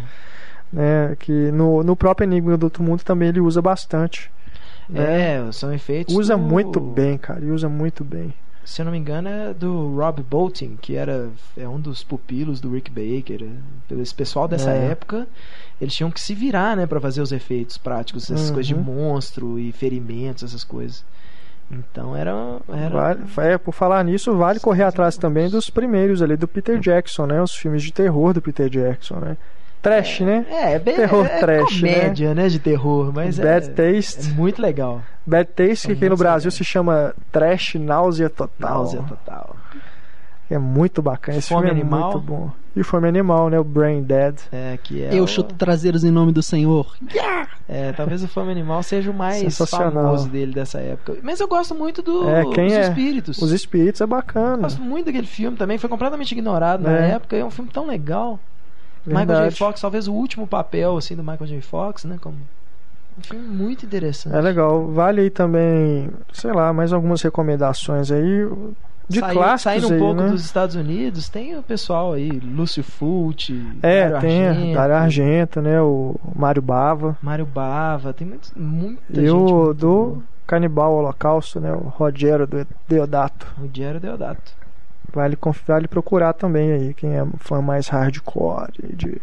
Né, 0.73 1.15
que 1.19 1.31
no, 1.51 1.81
no 1.81 1.95
próprio 1.95 2.25
Enigma 2.25 2.57
do 2.57 2.65
Outro 2.65 2.83
Mundo 2.83 3.01
também 3.03 3.29
ele 3.29 3.39
usa 3.39 3.61
bastante. 3.61 4.29
É, 4.93 5.41
são 5.51 5.73
efeitos. 5.73 6.13
Usa 6.15 6.35
do- 6.35 6.41
muito 6.43 6.79
bem, 6.79 7.17
cara. 7.17 7.43
Usa 7.45 7.69
muito 7.69 8.03
bem. 8.03 8.33
Se 8.67 8.81
eu 8.81 8.85
não 8.85 8.91
me 8.91 8.97
engano, 8.97 9.29
é 9.29 9.53
do 9.53 9.95
Rob 9.95 10.21
Bolton, 10.23 10.75
que 10.81 10.93
era 10.97 11.29
é 11.55 11.65
um 11.69 11.79
dos 11.79 12.03
pupilos 12.03 12.59
do 12.59 12.69
Rick 12.69 12.91
Baker. 12.91 13.43
é, 13.89 13.93
Esse 14.01 14.13
pessoal 14.13 14.45
dessa 14.45 14.71
É. 14.71 14.87
época, 14.89 15.25
eles 15.79 15.95
tinham 15.95 16.11
que 16.11 16.19
se 16.19 16.35
virar, 16.35 16.75
né, 16.75 16.85
para 16.85 16.99
fazer 16.99 17.21
os 17.21 17.31
efeitos 17.31 17.77
práticos, 17.77 18.23
essas 18.29 18.49
Uhum. 18.49 18.53
coisas 18.55 18.67
de 18.67 18.75
monstro 18.75 19.57
e 19.57 19.71
ferimentos, 19.71 20.43
essas 20.43 20.65
coisas. 20.65 21.05
Então 21.71 22.13
era, 22.15 22.33
era 22.69 22.89
Vale, 22.89 23.21
é, 23.37 23.57
por 23.57 23.73
falar 23.73 24.03
nisso, 24.03 24.35
vale 24.35 24.59
correr 24.59 24.83
atrás 24.83 25.17
também 25.17 25.49
dos 25.49 25.69
primeiros 25.69 26.21
ali 26.21 26.35
do 26.35 26.47
Peter 26.47 26.77
Jackson, 26.77 27.25
né? 27.25 27.41
Os 27.41 27.55
filmes 27.55 27.81
de 27.83 27.91
terror 27.93 28.33
do 28.33 28.41
Peter 28.41 28.69
Jackson, 28.69 29.15
né? 29.15 29.37
Trash, 29.87 30.19
né? 30.21 30.45
é, 30.49 30.73
é 30.73 30.79
bem 30.79 30.95
Terror 30.95 31.25
é, 31.25 31.39
trash, 31.39 31.81
né? 31.81 31.93
comédia, 31.95 32.33
né? 32.35 32.47
de 32.49 32.59
terror, 32.59 33.11
mas 33.13 33.37
Bad 33.39 33.67
é, 33.69 33.71
Taste. 33.93 34.29
é 34.29 34.33
muito 34.33 34.61
legal. 34.61 35.01
Bad 35.25 35.49
Taste, 35.55 35.87
que 35.87 35.93
É 35.93 35.95
aqui 35.95 36.09
no 36.09 36.17
Brasil 36.17 36.49
legal. 36.49 36.57
se 36.57 36.63
chama 36.63 37.13
Trash 37.31 37.75
Náusea 37.75 38.29
Total. 38.29 38.69
Náusea 38.75 39.01
total. 39.03 39.55
É 40.49 40.57
muito 40.57 41.01
bacana. 41.01 41.37
Esse 41.37 41.49
Fome 41.49 41.65
filme 41.67 41.77
é 41.79 41.81
Animal. 41.83 42.11
muito 42.13 42.19
bom. 42.25 42.51
E 42.73 42.81
Fome 42.83 43.07
Animal, 43.09 43.49
né? 43.49 43.59
O 43.59 43.65
Brain 43.65 44.01
Dead. 44.01 44.35
É, 44.49 44.77
que 44.81 45.03
é 45.03 45.09
Eu 45.13 45.23
o- 45.25 45.27
chuto 45.27 45.53
traseiros 45.55 46.05
em 46.05 46.11
nome 46.11 46.31
do 46.31 46.41
Senhor. 46.41 46.95
É, 47.67 47.91
talvez 47.91 48.23
o 48.23 48.27
Fome 48.29 48.51
Animal 48.51 48.81
seja 48.81 49.11
o 49.11 49.13
mais 49.13 49.57
famoso 49.57 50.29
dele 50.29 50.53
dessa 50.53 50.79
época. 50.79 51.17
Mas 51.21 51.41
eu 51.41 51.47
gosto 51.49 51.75
muito 51.75 52.01
do 52.01 52.29
É, 52.29 52.45
quem 52.53 52.67
Os 52.67 52.73
é? 52.73 52.81
Espíritos. 52.87 53.41
Os 53.41 53.51
Espíritos 53.51 53.99
é 53.99 54.03
Eu 54.05 54.07
bacana. 54.07 54.57
gosto 54.57 54.81
muito 54.81 55.07
daquele 55.07 55.27
filme 55.27 55.57
também, 55.57 55.77
foi 55.77 55.89
completamente 55.89 56.31
ignorado 56.31 56.81
na 56.83 56.97
É. 56.97 57.11
época, 57.11 57.35
é 57.35 57.43
um 57.43 57.51
filme 57.51 57.69
tão 57.69 57.85
legal. 57.85 58.39
Michael 59.07 59.25
J. 59.27 59.33
Verdade. 59.35 59.55
Fox, 59.57 59.81
talvez 59.81 60.07
o 60.07 60.13
último 60.13 60.45
papel 60.47 60.97
assim 60.97 61.15
do 61.15 61.23
Michael 61.23 61.45
J. 61.47 61.61
Fox, 61.61 62.05
né, 62.05 62.17
como 62.21 62.35
um 63.17 63.21
filme 63.23 63.47
muito 63.47 63.85
interessante. 63.85 64.35
É 64.35 64.41
legal. 64.41 64.87
Vale 64.87 65.21
aí 65.21 65.29
também, 65.29 66.09
sei 66.31 66.51
lá, 66.53 66.71
mais 66.73 66.93
algumas 66.93 67.21
recomendações 67.21 68.11
aí. 68.11 68.47
De 69.09 69.21
Saiu- 69.21 69.33
clássicos 69.33 69.61
Saindo 69.63 69.87
um 69.87 69.93
aí, 69.93 69.99
pouco 69.99 70.21
né? 70.21 70.29
dos 70.29 70.43
Estados 70.43 70.75
Unidos, 70.75 71.29
tem 71.29 71.57
o 71.57 71.63
pessoal 71.63 72.11
aí, 72.11 72.29
Lúcio 72.29 72.83
Fulci, 72.83 73.65
É, 73.81 74.09
tem 74.19 74.45
Argento, 74.47 74.73
Dario 74.73 74.95
Argento, 74.95 75.61
né? 75.61 75.81
O 75.81 76.15
Mário 76.35 76.61
Bava. 76.61 77.17
Mário 77.21 77.45
Bava, 77.45 78.11
tem 78.13 78.27
muito, 78.27 78.51
muita 78.59 79.01
E 79.13 79.15
gente. 79.15 79.29
o 79.29 79.37
muito 79.37 79.73
do. 79.75 80.23
Canibal 80.45 80.93
Holocausto, 80.93 81.59
né? 81.59 81.71
O 81.73 81.87
Rogério 81.89 82.45
do 82.47 82.65
Deodato. 82.87 83.47
O 83.61 83.67
Diário 83.67 83.99
Deodato. 83.99 84.53
Vale, 85.17 85.35
vale 85.65 85.87
procurar 85.87 86.33
também 86.33 86.71
aí, 86.71 86.93
quem 86.93 87.15
é 87.15 87.25
fã 87.39 87.59
mais 87.59 87.87
hardcore 87.87 88.71
de, 88.93 89.19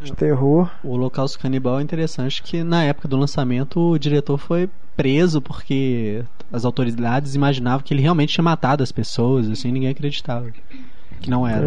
de 0.00 0.12
terror. 0.12 0.70
O 0.84 0.90
Holocausto 0.90 1.36
Canibal 1.40 1.80
é 1.80 1.82
interessante 1.82 2.40
que 2.44 2.62
na 2.62 2.84
época 2.84 3.08
do 3.08 3.16
lançamento 3.16 3.80
o 3.80 3.98
diretor 3.98 4.38
foi 4.38 4.70
preso 4.96 5.42
porque 5.42 6.24
as 6.52 6.64
autoridades 6.64 7.34
imaginavam 7.34 7.80
que 7.84 7.92
ele 7.92 8.02
realmente 8.02 8.34
tinha 8.34 8.44
matado 8.44 8.84
as 8.84 8.92
pessoas, 8.92 9.50
assim, 9.50 9.72
ninguém 9.72 9.90
acreditava 9.90 10.48
que 11.20 11.28
não 11.28 11.44
era. 11.44 11.66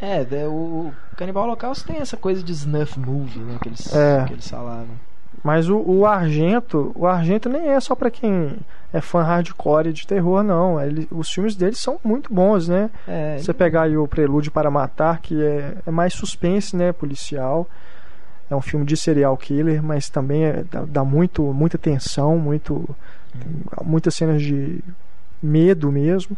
É. 0.00 0.22
É, 0.22 0.48
o 0.48 0.90
Canibal 1.14 1.44
Holocausto 1.44 1.86
tem 1.86 1.98
essa 1.98 2.16
coisa 2.16 2.42
de 2.42 2.52
snuff 2.52 2.98
movie, 2.98 3.40
né, 3.40 3.58
que 3.60 3.68
eles, 3.68 3.94
É. 3.94 4.24
que 4.26 4.32
eles 4.32 4.48
falavam. 4.48 4.96
Mas 5.44 5.68
o, 5.68 5.76
o 5.78 6.06
Argento, 6.06 6.90
o 6.94 7.06
Argento 7.06 7.48
nem 7.50 7.68
é 7.68 7.78
só 7.78 7.94
pra 7.94 8.10
quem 8.10 8.56
é 8.94 9.00
fã 9.00 9.22
hardcore 9.22 9.92
de 9.92 10.06
terror, 10.06 10.42
não. 10.42 10.80
Ele, 10.80 11.06
os 11.10 11.28
filmes 11.30 11.54
dele 11.54 11.76
são 11.76 11.98
muito 12.02 12.32
bons, 12.32 12.66
né? 12.66 12.88
É, 13.06 13.36
Você 13.38 13.52
pegar 13.52 13.82
aí 13.82 13.94
o 13.96 14.08
Prelúdio 14.08 14.50
para 14.50 14.70
Matar, 14.70 15.20
que 15.20 15.40
é, 15.44 15.74
é 15.86 15.90
mais 15.90 16.14
suspense, 16.14 16.74
né? 16.74 16.92
Policial. 16.92 17.68
É 18.50 18.56
um 18.56 18.62
filme 18.62 18.86
de 18.86 18.96
serial 18.96 19.36
killer, 19.36 19.82
mas 19.82 20.08
também 20.08 20.44
é- 20.44 20.64
dá, 20.70 20.82
dá 20.86 21.04
muito, 21.04 21.42
muita 21.52 21.76
tensão, 21.76 22.38
muito, 22.38 22.88
muitas 23.84 24.14
cenas 24.14 24.40
de 24.40 24.80
medo 25.42 25.92
mesmo. 25.92 26.36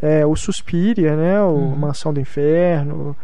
É, 0.00 0.24
o 0.24 0.34
Suspiria, 0.36 1.16
né? 1.16 1.42
O 1.42 1.48
Uhum. 1.52 1.76
Mansão 1.76 2.14
do 2.14 2.20
Inferno. 2.20 3.14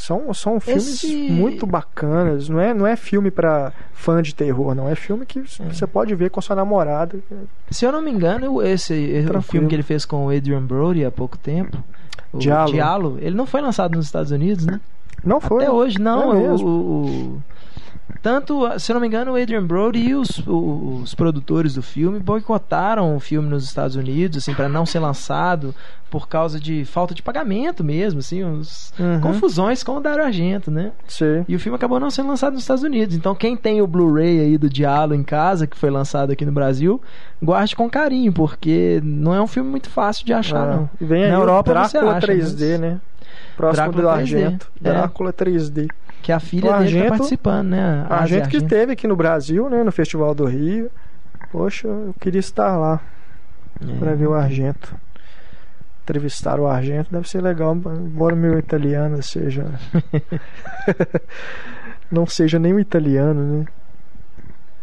São, 0.00 0.32
são 0.32 0.58
filmes 0.58 0.88
Esse- 1.04 1.14
muito 1.30 1.66
bacanas. 1.66 2.48
Não 2.48 2.58
é, 2.58 2.72
não 2.72 2.86
é 2.86 2.96
filme 2.96 3.30
para 3.30 3.70
fã 3.92 4.22
de 4.22 4.34
terror, 4.34 4.74
não. 4.74 4.88
É 4.88 4.94
filme 4.94 5.26
que 5.26 5.40
você 5.40 5.86
pode 5.86 6.14
ver 6.14 6.30
com 6.30 6.40
a 6.40 6.42
sua 6.42 6.56
namorada. 6.56 7.18
Se 7.70 7.84
eu 7.84 7.92
não 7.92 8.00
me 8.00 8.10
engano, 8.10 8.62
esse, 8.62 8.94
esse 8.94 9.26
o 9.26 9.30
Tranquilo. 9.30 9.42
filme 9.42 9.68
que 9.68 9.74
ele 9.74 9.82
fez 9.82 10.06
com 10.06 10.24
o 10.26 10.30
Adrian 10.34 10.62
Brody 10.62 11.04
há 11.04 11.10
pouco 11.10 11.36
tempo, 11.36 11.76
o 12.32 12.38
Diallo. 12.38 12.72
Diallo, 12.72 13.18
ele 13.20 13.36
não 13.36 13.44
foi 13.44 13.60
lançado 13.60 13.94
nos 13.94 14.06
Estados 14.06 14.30
Unidos, 14.30 14.64
né? 14.64 14.80
Não 15.24 15.40
foi. 15.40 15.62
Até 15.64 15.70
hoje, 15.72 15.98
não. 16.00 16.32
É 16.34 16.50
o- 16.52 16.56
o- 16.66 17.06
o- 17.06 17.42
tanto, 18.22 18.68
se 18.78 18.90
eu 18.90 18.94
não 18.94 19.00
me 19.00 19.06
engano, 19.06 19.32
o 19.32 19.40
Adrian 19.40 19.64
Brody 19.64 20.00
e 20.00 20.14
os, 20.14 20.38
o- 20.46 21.00
os 21.02 21.14
produtores 21.14 21.74
do 21.74 21.82
filme 21.82 22.18
boicotaram 22.18 23.16
o 23.16 23.20
filme 23.20 23.48
nos 23.48 23.64
Estados 23.64 23.96
Unidos, 23.96 24.38
assim, 24.38 24.52
para 24.52 24.68
não 24.68 24.84
ser 24.84 24.98
lançado 24.98 25.74
por 26.10 26.28
causa 26.28 26.58
de 26.58 26.84
falta 26.84 27.14
de 27.14 27.22
pagamento 27.22 27.84
mesmo, 27.84 28.18
assim, 28.18 28.42
uns 28.44 28.92
Uhum. 28.98 29.20
confusões 29.20 29.82
com 29.84 29.96
o 29.96 30.00
Dario 30.00 30.24
Argento, 30.24 30.70
né? 30.70 30.90
Sei. 31.06 31.44
E 31.48 31.54
o 31.54 31.60
filme 31.60 31.76
acabou 31.76 32.00
não 32.00 32.10
sendo 32.10 32.28
lançado 32.28 32.52
nos 32.54 32.62
Estados 32.62 32.82
Unidos. 32.82 33.14
Então, 33.14 33.32
quem 33.34 33.56
tem 33.56 33.80
o 33.80 33.86
Blu-ray 33.86 34.40
aí 34.40 34.58
do 34.58 34.68
Diallo 34.68 35.14
em 35.14 35.22
casa, 35.22 35.66
que 35.68 35.76
foi 35.78 35.88
lançado 35.88 36.32
aqui 36.32 36.44
no 36.44 36.52
Brasil, 36.52 37.00
guarde 37.40 37.76
com 37.76 37.88
carinho, 37.88 38.32
porque 38.32 39.00
não 39.04 39.32
é 39.32 39.40
um 39.40 39.46
filme 39.46 39.70
muito 39.70 39.88
fácil 39.88 40.26
de 40.26 40.32
achar, 40.32 40.68
Ah, 40.68 40.76
não. 40.76 40.90
E 41.00 41.04
vem 41.04 41.24
aí 41.24 41.30
Na 41.30 41.38
o 41.38 41.42
Europa 41.42 41.72
você 41.86 41.92
Drácula 41.98 42.16
acha, 42.16 42.26
3D, 42.26 42.70
mas- 42.72 42.80
né? 42.80 43.00
Próximo 43.56 43.92
Drácula 43.92 44.02
do 44.02 44.08
3D, 44.08 44.20
Argento. 44.20 44.72
é. 44.78 44.82
Drácula 44.90 45.32
3D. 45.32 45.88
Que 46.22 46.32
a 46.32 46.40
filha 46.40 46.70
O 46.70 46.78
dele 46.78 46.78
tá 46.78 46.84
Argento- 46.84 47.08
participando, 47.10 47.68
né? 47.68 48.06
A 48.10 48.26
gente 48.26 48.48
que 48.48 48.56
Argento. 48.56 48.64
esteve 48.64 48.92
aqui 48.92 49.06
no 49.06 49.16
Brasil, 49.16 49.68
né? 49.70 49.82
No 49.82 49.90
Festival 49.92 50.34
do 50.34 50.44
Rio. 50.44 50.90
Poxa, 51.50 51.88
eu 51.88 52.14
queria 52.20 52.40
estar 52.40 52.76
lá 52.76 53.00
É. 53.82 53.98
pra 53.98 54.14
ver 54.14 54.26
o 54.26 54.34
Argento. 54.34 54.94
Entrevistar 56.02 56.58
o 56.60 56.66
Argento 56.66 57.10
deve 57.12 57.28
ser 57.28 57.40
legal, 57.40 57.74
embora 57.74 58.34
meu 58.36 58.58
italiano 58.58 59.22
seja. 59.22 59.64
não 62.10 62.26
seja 62.26 62.58
nem 62.58 62.74
um 62.74 62.80
italiano, 62.80 63.58
né? 63.60 63.64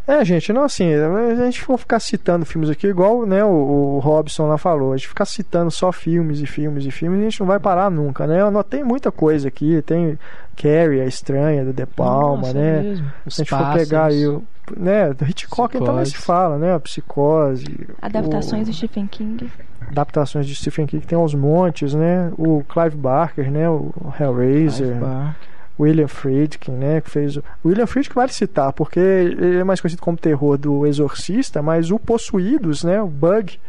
É, 0.08 0.24
gente, 0.24 0.54
não 0.54 0.64
assim, 0.64 0.90
a 0.94 1.36
gente 1.46 1.62
for 1.62 1.78
ficar 1.78 2.00
citando 2.00 2.46
filmes 2.46 2.70
aqui, 2.70 2.88
igual 2.88 3.26
né, 3.26 3.44
o, 3.44 3.50
o 3.50 4.00
Robson 4.00 4.48
lá 4.48 4.58
falou, 4.58 4.94
a 4.94 4.98
gente 4.98 5.10
ficar 5.10 5.26
citando 5.26 5.70
só 5.70 5.92
filmes 5.92 6.40
e 6.40 6.46
filmes 6.46 6.86
e 6.86 6.92
filmes, 6.92 7.20
a 7.20 7.24
gente 7.24 7.40
não 7.42 7.48
vai 7.48 7.60
parar 7.60 7.92
nunca, 7.92 8.26
né? 8.26 8.40
Eu 8.40 8.48
anotei 8.48 8.84
muita 8.86 9.12
coisa 9.12 9.50
aqui, 9.50 9.82
tem 9.82 10.18
Carrie, 10.56 11.02
a 11.02 11.06
estranha, 11.06 11.66
do 11.66 11.74
De 11.74 11.86
Palma, 11.86 12.38
Nossa, 12.38 12.54
né? 12.54 12.80
é 13.26 13.30
Se 13.30 13.42
a 13.42 13.44
gente 13.44 13.50
for 13.50 13.74
pegar 13.74 14.06
aí 14.06 14.26
o. 14.28 14.42
Né, 14.78 15.12
Hitchcock 15.28 15.78
então 15.78 15.96
nem 15.96 16.06
se 16.06 16.12
Psicose. 16.12 16.26
fala, 16.26 16.58
né? 16.58 16.74
A 16.74 16.80
psicose. 16.80 17.66
Adaptações 18.02 18.64
o- 18.68 18.72
do 18.72 18.74
Stephen 18.76 19.08
King. 19.08 19.50
adaptações 19.90 20.46
de 20.48 20.56
Stephen 20.56 20.86
King 20.86 21.06
tem 21.06 21.18
aos 21.18 21.34
montes, 21.34 21.94
né? 21.94 22.32
O 22.38 22.64
Clive 22.68 22.96
Barker, 22.98 23.50
né? 23.52 23.70
O 23.70 23.94
Hellraiser. 24.20 24.88
Clive 24.88 25.00
Barker. 25.00 25.36
William 25.80 26.08
Friedkin, 26.08 26.72
né? 26.72 27.02
Que 27.02 27.10
fez 27.10 27.38
o. 27.38 27.44
William 27.64 27.86
Friedkin 27.86 28.14
vale 28.16 28.32
citar, 28.34 28.74
porque 28.74 29.00
ele 29.00 29.58
é 29.60 29.64
mais 29.64 29.80
conhecido 29.80 30.02
como 30.02 30.18
terror 30.18 30.58
do 30.58 30.86
Exorcista, 30.88 31.62
mas 31.62 31.92
o 31.92 32.00
Possuídos, 32.00 32.84
né? 32.84 33.00
O 33.02 33.08
Bug, 33.08 33.60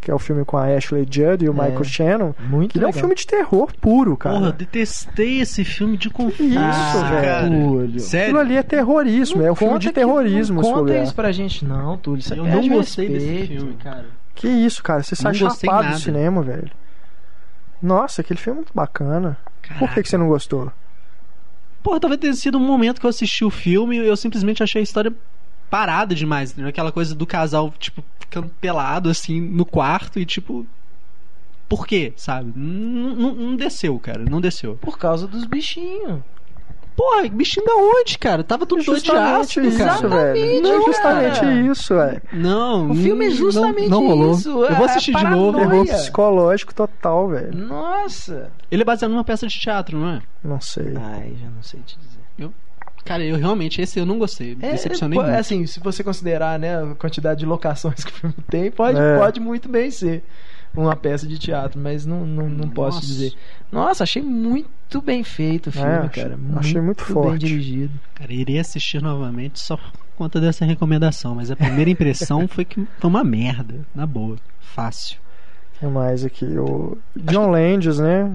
que 0.00 0.10
é 0.10 0.14
o 0.14 0.18
filme 0.18 0.44
com 0.44 0.56
a 0.56 0.66
Ashley 0.66 1.04
Judd 1.10 1.44
e 1.44 1.48
o 1.48 1.52
É. 1.52 1.54
Michael 1.64 1.84
Shannon. 1.84 2.34
Muito 2.48 2.70
Que 2.72 2.78
ele 2.78 2.84
é 2.84 2.86
um 2.86 2.90
legal. 2.90 3.00
filme 3.00 3.14
de 3.16 3.26
terror 3.26 3.72
puro, 3.80 4.16
cara. 4.16 4.38
Porra, 4.38 4.52
detestei 4.52 5.40
esse 5.40 5.64
filme 5.64 5.96
de 5.96 6.08
conflito. 6.08 6.52
isso, 6.52 6.58
Ah, 6.58 7.10
velho? 7.10 7.98
Sério? 8.00 8.24
Aquilo 8.26 8.38
ali 8.38 8.56
é 8.56 8.62
terrorismo, 8.62 9.42
é 9.42 9.50
um 9.50 9.54
filme 9.56 9.78
de 9.80 9.88
que- 9.88 9.94
terrorismo. 9.94 10.56
Não 10.56 10.64
se 10.64 10.70
for 10.70 10.78
conta 10.80 10.98
isso 10.98 11.14
pra 11.14 11.32
gente, 11.32 11.64
não, 11.64 11.96
Túlio. 11.98 12.22
Você 12.22 12.34
Eu 12.38 12.44
perde 12.44 12.68
não 12.68 12.76
gostei 12.76 13.08
desse 13.08 13.26
respeito. 13.26 13.60
filme, 13.60 13.76
cara. 13.82 14.06
Que 14.36 14.46
isso, 14.46 14.82
cara? 14.84 15.02
Você 15.02 15.16
sai 15.16 15.32
Não 15.32 15.50
chapado 15.50 15.88
do 15.90 15.98
cinema, 15.98 16.42
velho. 16.42 16.70
Nossa, 17.82 18.20
aquele 18.20 18.38
filme 18.38 18.58
é 18.58 18.60
muito 18.62 18.72
bacana. 18.74 19.36
Por 19.62 19.62
que, 19.62 19.74
Caraca. 19.80 20.02
que 20.02 20.08
você 20.08 20.16
não 20.16 20.28
gostou? 20.28 20.70
Porra, 21.86 22.00
talvez 22.00 22.20
tenha 22.20 22.34
sido 22.34 22.58
um 22.58 22.66
momento 22.66 22.98
que 22.98 23.06
eu 23.06 23.10
assisti 23.10 23.44
o 23.44 23.50
filme 23.50 23.96
e 23.96 24.04
eu 24.08 24.16
simplesmente 24.16 24.60
achei 24.60 24.80
a 24.80 24.82
história 24.82 25.14
parada 25.70 26.16
demais, 26.16 26.50
entendeu? 26.50 26.68
Aquela 26.68 26.90
coisa 26.90 27.14
do 27.14 27.24
casal, 27.24 27.72
tipo, 27.78 28.02
ficando 28.18 28.48
pelado, 28.60 29.08
assim, 29.08 29.40
no 29.40 29.64
quarto 29.64 30.18
e, 30.18 30.26
tipo... 30.26 30.66
Por 31.68 31.86
quê, 31.86 32.12
sabe? 32.16 32.52
Não, 32.56 33.14
não- 33.14 33.34
não 33.36 33.56
desceu, 33.56 33.96
cara, 34.00 34.24
não 34.24 34.40
desceu. 34.40 34.74
Por 34.78 34.98
causa 34.98 35.28
dos 35.28 35.44
bichinhos. 35.44 36.22
Porra, 36.96 37.28
bichinho 37.28 37.66
da 37.66 37.74
onde, 37.76 38.18
cara? 38.18 38.42
Tava 38.42 38.64
tudo 38.64 38.82
doido 38.82 39.00
de 39.02 39.06
Justamente 39.06 39.40
ácido, 39.60 39.66
isso, 39.68 39.78
cara. 39.78 40.08
velho. 40.08 40.36
Exatamente, 40.36 40.66
É 40.68 40.84
justamente 40.86 41.40
cara. 41.40 41.52
isso, 41.62 41.94
velho. 41.94 42.22
Não, 42.32 42.90
O 42.90 42.94
filme 42.94 43.26
é 43.26 43.28
não- 43.28 43.36
justamente 43.36 43.88
não, 43.90 44.06
rolou. 44.06 44.32
isso, 44.32 44.48
Eu 44.48 44.64
é 44.66 44.74
vou 44.74 44.84
assistir 44.86 45.14
de 45.14 45.24
novo. 45.24 45.58
Olha. 45.58 45.84
psicológico 45.84 46.74
total, 46.74 47.28
velho. 47.28 47.54
Nossa. 47.54 48.50
Ele 48.70 48.80
é 48.80 48.84
baseado 48.84 49.10
numa 49.10 49.24
peça 49.24 49.46
de 49.46 49.60
teatro, 49.60 49.98
não 49.98 50.08
é? 50.08 50.22
Não 50.42 50.60
sei. 50.60 50.94
Ai, 50.96 51.36
já 51.40 51.50
não 51.50 51.62
sei 51.62 51.80
te 51.84 51.98
dizer. 51.98 52.16
Cara, 53.04 53.22
eu 53.22 53.36
realmente, 53.36 53.80
esse 53.80 54.00
eu 54.00 54.04
não 54.04 54.18
gostei. 54.18 54.56
É, 54.60 54.72
Decepcionei 54.72 55.16
pô, 55.16 55.24
muito. 55.24 55.38
assim, 55.38 55.64
se 55.64 55.78
você 55.78 56.02
considerar, 56.02 56.58
né, 56.58 56.82
a 56.82 56.94
quantidade 56.96 57.38
de 57.38 57.46
locações 57.46 58.02
que 58.02 58.10
o 58.10 58.14
filme 58.14 58.34
tem, 58.50 58.68
pode, 58.68 58.98
É. 58.98 59.16
pode 59.16 59.38
muito 59.38 59.68
bem 59.68 59.92
ser 59.92 60.24
uma 60.74 60.96
peça 60.96 61.24
de 61.24 61.38
teatro, 61.38 61.78
mas 61.80 62.04
não, 62.04 62.26
não, 62.26 62.48
não 62.48 62.68
posso 62.68 62.96
Nossa. 62.96 63.06
dizer. 63.06 63.32
Nossa, 63.70 64.02
achei 64.02 64.20
muito 64.20 64.68
bem 65.02 65.22
feito 65.24 65.68
o 65.68 65.72
filme, 65.72 65.88
É, 65.88 65.96
achei- 65.98 66.22
cara. 66.22 66.38
achei 66.56 66.80
muito 66.80 67.04
forte. 67.04 67.30
bem 67.30 67.38
dirigido. 67.50 67.92
Cara, 68.14 68.32
irei 68.32 68.58
assistir 68.58 69.02
novamente 69.02 69.58
só 69.60 69.76
por 69.76 69.92
conta 70.16 70.40
dessa 70.40 70.64
recomendação, 70.64 71.34
mas 71.34 71.50
a 71.50 71.56
primeira 71.56 71.90
impressão 71.90 72.46
foi 72.48 72.64
que 72.64 72.86
foi 72.98 73.10
uma 73.10 73.22
merda, 73.24 73.80
na 73.94 74.06
boa, 74.06 74.36
fácil. 74.60 75.18
O 75.76 75.78
que 75.80 75.86
mais 75.86 76.24
aqui? 76.24 76.46
O 76.58 76.96
John 77.16 77.50
Landis, 77.50 77.98
né? 77.98 78.32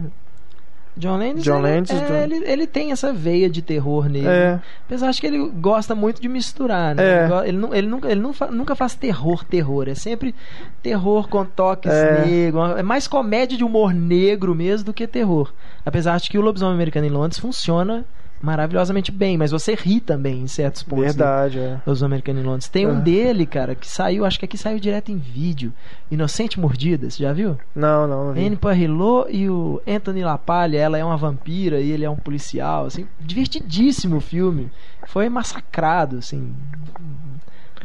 John 0.98 1.18
Landis, 1.18 1.44
John 1.44 1.60
ele, 1.66 1.76
Landis, 1.76 1.92
é, 1.92 2.06
John- 2.08 2.14
ele, 2.16 2.36
ele 2.46 2.68
tem 2.68 2.92
essa 2.92 3.14
veia 3.14 3.50
de 3.50 3.62
terror 3.62 4.10
nele. 4.10 4.28
É. 4.28 4.60
Apesar 4.86 5.12
de 5.12 5.22
que 5.22 5.26
ele 5.28 5.50
gosta 5.50 5.96
muito 5.96 6.22
de 6.22 6.28
misturar, 6.28 6.94
né? 6.94 7.04
É. 7.04 7.26
Ele 7.26 7.48
Ele, 7.50 7.58
não, 7.58 7.74
ele, 7.74 7.88
nunca, 7.88 8.12
ele 8.12 8.20
não 8.22 8.34
fa- 8.34 8.52
nunca 8.52 8.76
faz 8.76 8.94
terror, 8.94 9.44
terror. 9.46 9.88
É 9.88 9.96
sempre 9.96 10.36
terror 10.84 11.28
com 11.30 11.46
toques 11.46 11.92
É. 11.92 12.26
negros. 12.26 12.78
É 12.78 12.84
mais 12.84 13.08
comédia 13.08 13.58
de 13.58 13.64
humor 13.64 13.94
negro 13.94 14.54
mesmo 14.54 14.86
do 14.88 14.94
que 14.94 15.08
terror. 15.08 15.54
Apesar 15.86 16.20
de 16.20 16.30
que 16.30 16.38
o 16.38 16.42
Lobisomem 16.42 16.76
Americano 16.76 17.06
em 17.08 17.10
Londres 17.10 17.40
funciona 17.40 18.04
maravilhosamente 18.42 19.12
bem, 19.12 19.38
mas 19.38 19.52
você 19.52 19.74
ri 19.76 20.00
também 20.00 20.42
em 20.42 20.48
certos 20.48 20.84
pontos. 20.84 21.06
Verdade, 21.06 21.60
é. 21.60 21.78
Dos 21.86 22.02
Americanos 22.04 22.42
em 22.42 22.46
Londres. 22.46 22.68
Tem 22.68 22.88
um 22.88 22.98
É. 22.98 23.02
dele, 23.02 23.46
cara, 23.46 23.76
que 23.76 23.88
saiu, 23.88 24.26
acho 24.26 24.40
que 24.40 24.46
aqui 24.46 24.58
saiu 24.58 24.80
direto 24.80 25.12
em 25.12 25.18
vídeo. 25.18 25.72
Inocente 26.10 26.60
Mordida, 26.60 27.10
você 27.10 27.24
já 27.24 27.32
viu? 27.34 27.58
Não, 27.76 28.08
não, 28.08 28.26
não 28.28 28.34
vi. 28.34 28.46
Anne 28.46 28.56
Parrillo 28.56 29.26
e 29.30 29.50
o 29.50 29.82
Anthony 29.88 30.24
LaPalha, 30.24 30.78
ela 30.78 30.98
é 30.98 31.04
uma 31.04 31.18
vampira 31.18 31.80
e 31.80 31.92
ele 31.92 32.04
é 32.04 32.10
um 32.10 32.16
policial, 32.16 32.86
assim, 32.86 33.08
divertidíssimo 33.20 34.18
o 34.18 34.22
filme. 34.22 34.72
Foi 35.08 35.30
massacrado, 35.30 36.18
assim. 36.18 36.54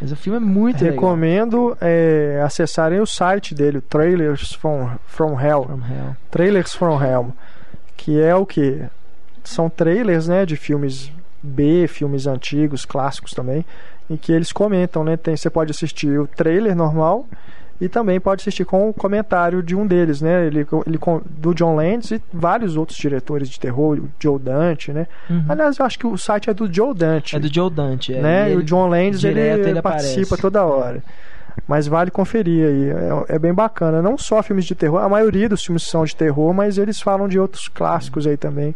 Mas 0.01 0.13
o 0.13 0.17
filme 0.17 0.37
é 0.37 0.41
muito 0.41 0.83
legal. 0.85 0.95
Recomendo 0.95 1.77
é, 1.81 2.43
acessarem 2.45 3.01
o 3.01 3.07
site 3.07 3.55
dele, 3.55 3.81
Trailers 3.81 4.53
from, 4.53 4.91
from 5.07 5.41
Hell. 5.41 5.65
From 5.65 5.79
Hell. 5.81 6.17
Trailers 6.31 6.75
from 6.75 7.03
Hell. 7.03 7.33
Que 7.97 8.21
é 8.21 8.35
o 8.35 8.45
que? 8.45 8.83
São 9.49 9.71
trailers, 9.71 10.29
né, 10.29 10.45
de 10.45 10.57
filmes 10.57 11.11
B, 11.43 11.87
filmes 11.89 12.27
antigos, 12.27 12.85
clássicos 12.85 13.33
também, 13.33 13.65
em 14.11 14.17
que 14.17 14.33
eles 14.33 14.53
comentam, 14.53 15.05
né? 15.05 15.17
Tem, 15.17 15.37
você 15.37 15.49
pode 15.51 15.71
assistir 15.71 16.19
o 16.19 16.27
trailer 16.27 16.75
normal 16.75 17.27
e 17.81 17.89
também 17.89 18.19
pode 18.19 18.41
assistir 18.41 18.65
com 18.65 18.89
o 18.89 18.93
comentário 18.93 19.63
de 19.63 19.77
um 19.77 19.87
deles, 19.87 20.21
né? 20.23 20.47
Ele, 20.47 20.67
ele 20.87 20.99
do 21.27 21.55
John 21.55 21.77
Landis 21.77 22.11
e 22.13 22.23
vários 22.33 22.77
outros 22.77 22.97
diretores 22.99 23.49
de 23.49 23.61
terror, 23.61 23.99
o 23.99 24.09
Joe 24.19 24.39
Dante, 24.39 24.93
né? 24.93 25.07
Uhum. 25.29 25.45
Aliás, 25.49 25.79
eu 25.79 25.85
acho 25.85 25.99
que 25.99 26.07
o 26.07 26.17
site 26.17 26.49
é 26.49 26.55
do 26.55 26.73
Joe 26.73 26.95
Dante 26.95 27.37
É 27.37 27.39
do 27.39 27.53
Joe 27.53 27.71
Dante, 27.71 28.15
é, 28.15 28.21
né? 28.21 28.51
e 28.51 28.55
E 28.55 28.57
o 28.57 28.63
John 28.63 28.89
Landis 28.89 29.23
ele, 29.25 29.41
ele 29.41 29.83
participa 29.83 30.35
aparece. 30.37 30.43
toda 30.43 30.65
hora. 30.65 31.03
Mas 31.67 31.87
vale 31.87 32.11
conferir 32.11 32.67
aí, 32.67 32.91
é, 33.31 33.35
é 33.37 33.39
bem 33.39 33.53
bacana. 33.53 34.01
Não 34.03 34.17
só 34.19 34.43
filmes 34.43 34.65
de 34.67 34.75
terror, 34.75 35.01
a 35.01 35.09
maioria 35.09 35.49
dos 35.49 35.65
filmes 35.65 35.83
são 35.85 36.05
de 36.05 36.15
terror, 36.15 36.53
mas 36.55 36.79
eles 36.79 37.01
falam 37.01 37.27
de 37.29 37.39
outros 37.39 37.67
clássicos 37.69 38.27
aí 38.27 38.37
também, 38.37 38.75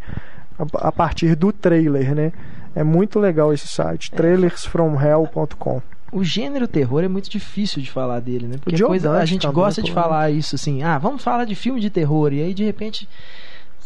a, 0.61 0.89
a 0.89 0.93
partir 0.93 1.35
do 1.35 1.53
trailer, 1.53 2.15
né? 2.15 2.33
É 2.75 2.85
muito 2.85 3.19
legal 3.19 3.53
esse 3.53 3.67
site, 3.67 4.11
trailersfromhell.com. 4.13 5.83
O 6.13 6.25
gênero 6.25 6.67
terror 6.67 7.05
é 7.05 7.09
muito 7.09 7.31
difícil 7.31 7.81
de 7.81 7.91
falar 7.91 8.21
dele, 8.21 8.47
né? 8.47 8.57
Porque 8.61 8.77
Joe 8.77 8.89
coisa, 8.89 9.13
a 9.13 9.25
gente 9.25 9.47
gosta 9.49 9.81
de 9.83 9.91
pô. 9.93 10.01
falar 10.01 10.31
isso 10.31 10.57
assim, 10.57 10.83
ah, 10.83 10.99
vamos 10.99 11.23
falar 11.23 11.45
de 11.45 11.55
filme 11.55 11.81
de 11.81 11.89
terror 11.89 12.33
e 12.33 12.43
aí 12.43 12.53
de 12.55 12.65
repente 12.65 13.09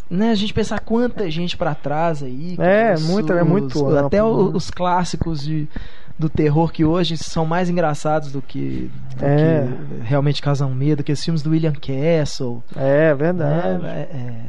né, 0.09 0.31
a 0.31 0.35
gente 0.35 0.53
pensar 0.55 0.81
quanta 0.81 1.31
gente 1.31 1.57
pra 1.57 1.75
trás 1.75 2.23
aí. 2.23 2.57
É, 2.59 2.95
os- 2.95 3.03
muito- 3.03 3.33
é 3.33 3.43
muito 3.43 3.87
os- 3.87 3.95
até 3.95 4.19
amplo, 4.19 4.49
o- 4.49 4.51
né? 4.51 4.57
os 4.57 4.71
clássicos 4.71 5.43
de 5.45 5.69
do 6.17 6.29
terror 6.29 6.71
que 6.71 6.85
hoje 6.85 7.17
são 7.19 7.45
mais 7.45 7.69
engraçados 7.69 8.31
do 8.31 8.41
que, 8.41 8.89
do 9.19 9.25
É. 9.25 9.67
que 9.67 10.03
realmente 10.07 10.41
causam 10.41 10.73
medo, 10.73 11.03
que 11.03 11.11
os 11.11 11.23
filmes 11.23 11.43
do 11.43 11.51
William 11.51 11.73
Castle, 11.73 12.63
É 12.77 13.09
né? 13.09 13.15
verdade. 13.15 13.85
É- 13.87 13.89
é- 14.13 14.41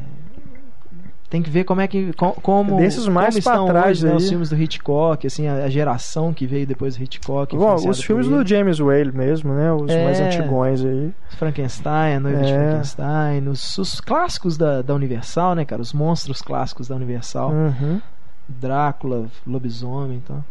tem 1.28 1.42
que 1.42 1.50
ver 1.50 1.64
como 1.64 1.80
é 1.80 1.88
que 1.88 2.12
co- 2.12 2.36
como 2.42 2.76
Desses 2.76 3.08
mais 3.08 3.34
como 3.34 3.42
pra 3.44 3.52
estão 3.52 3.66
trás 3.66 3.98
hoje, 3.98 4.06
né, 4.06 4.14
os 4.14 4.28
filmes 4.28 4.48
do 4.50 4.56
Hitchcock, 4.56 5.26
assim, 5.26 5.46
a, 5.48 5.64
a 5.64 5.68
geração 5.68 6.32
que 6.32 6.46
veio 6.46 6.66
depois 6.66 6.96
do 6.96 7.02
Hitchcock. 7.02 7.56
Bom, 7.56 7.74
os 7.74 8.00
filmes 8.02 8.28
do 8.28 8.46
James 8.46 8.78
Whale 8.80 9.12
mesmo, 9.12 9.52
né? 9.54 9.72
Os 9.72 9.90
É. 9.90 10.04
mais 10.04 10.20
antigões 10.20 10.84
aí. 10.84 11.12
Frankenstein, 11.36 12.14
a 12.16 12.20
noiva 12.20 12.42
de 12.44 12.52
É. 12.52 12.56
Frankenstein, 12.70 13.48
os, 13.48 13.78
os 13.78 14.00
clássicos 14.00 14.56
da, 14.56 14.82
da 14.82 14.94
Universal, 14.94 15.54
né, 15.54 15.64
cara? 15.64 15.82
Os 15.82 15.92
monstros 15.92 16.40
clássicos 16.40 16.88
da 16.88 16.94
Universal. 16.96 17.50
Uhum. 17.50 18.00
Drácula, 18.48 19.26
lobisomem, 19.46 20.18
então. 20.18 20.44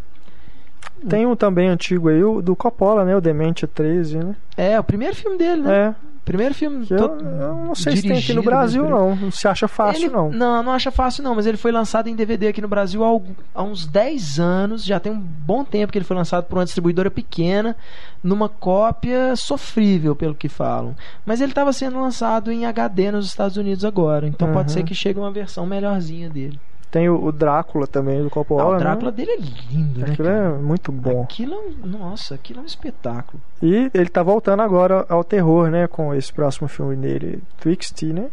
Tem 1.09 1.25
um 1.25 1.35
também 1.35 1.67
antigo 1.69 2.09
aí, 2.09 2.23
o 2.23 2.41
do 2.41 2.55
Coppola, 2.55 3.03
né? 3.05 3.15
O 3.15 3.21
Demente 3.21 3.65
13, 3.67 4.17
né? 4.17 4.35
É, 4.57 4.79
o 4.79 4.83
primeiro 4.83 5.15
filme 5.15 5.37
dele, 5.37 5.61
né? 5.61 5.73
É, 5.73 5.95
Primeiro 6.25 6.55
filme. 6.55 6.85
que 6.87 6.93
eu, 6.93 6.97
todo- 6.97 7.23
eu 7.23 7.55
não 7.55 7.75
sei 7.75 7.95
se 7.97 8.01
tem 8.01 8.17
aqui 8.17 8.33
no 8.33 8.41
Brasil, 8.41 8.81
por- 8.83 8.89
não. 8.89 9.15
Não 9.15 9.31
se 9.31 9.47
acha 9.47 9.67
fácil, 9.67 10.05
Ele- 10.05 10.11
não. 10.13 10.31
Não, 10.31 10.63
não 10.63 10.71
acha 10.71 10.89
fácil 10.89 11.23
não, 11.23 11.35
mas 11.35 11.45
ele 11.45 11.55
foi 11.55 11.71
lançado 11.71 12.07
em 12.07 12.15
DVD 12.15 12.47
aqui 12.47 12.59
no 12.61 12.67
Brasil 12.67 13.03
há, 13.05 13.19
há 13.53 13.63
uns 13.63 13.85
10 13.85 14.39
anos, 14.39 14.83
já 14.83 14.99
tem 14.99 15.11
um 15.11 15.19
bom 15.19 15.63
tempo 15.63 15.91
que 15.93 15.97
ele 15.99 16.03
foi 16.05 16.17
lançado 16.17 16.45
por 16.45 16.57
uma 16.57 16.65
distribuidora 16.65 17.11
pequena, 17.11 17.75
numa 18.23 18.49
cópia 18.49 19.35
sofrível, 19.35 20.15
pelo 20.15 20.33
que 20.33 20.49
falam. 20.49 20.95
Mas 21.23 21.41
ele 21.41 21.51
estava 21.51 21.71
sendo 21.71 22.01
lançado 22.01 22.51
em 22.51 22.65
HD 22.65 23.11
nos 23.11 23.27
Estados 23.27 23.55
Unidos 23.55 23.85
agora, 23.85 24.27
então 24.27 24.51
pode 24.51 24.71
Uhum. 24.71 24.77
ser 24.79 24.83
que 24.83 24.95
chegue 24.95 25.19
uma 25.19 25.31
versão 25.31 25.65
melhorzinha 25.67 26.27
dele. 26.27 26.59
Tem 26.95 27.09
o, 27.09 27.25
o 27.25 27.29
Drácula 27.29 27.85
também, 27.85 28.21
do 28.21 28.27
Ah, 28.27 28.29
Coppola, 28.29 28.77
o 28.77 28.79
Drácula 28.79 29.11
né? 29.11 29.17
dele 29.17 29.31
é 29.31 29.37
lindo, 29.73 29.99
né? 29.99 30.13
Aquilo 30.13 30.29
é 30.29 30.49
muito 30.49 30.93
bom. 30.93 31.23
Aquilo 31.23 31.53
é 31.53 31.57
um, 31.57 31.85
nossa, 31.85 32.35
aquilo 32.35 32.61
é 32.61 32.63
um 32.63 32.65
espetáculo. 32.65 33.43
E 33.61 33.91
ele 33.93 34.07
tá 34.07 34.23
voltando 34.23 34.61
agora 34.61 35.05
ao 35.09 35.21
terror, 35.21 35.69
né? 35.69 35.87
Com 35.87 36.13
esse 36.13 36.31
próximo 36.31 36.69
filme 36.69 36.95
dele, 36.95 37.43
Twixt, 37.59 38.01
né? 38.05 38.27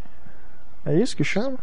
É 0.86 0.94
isso 0.94 1.16
que 1.16 1.24
chama? 1.24 1.58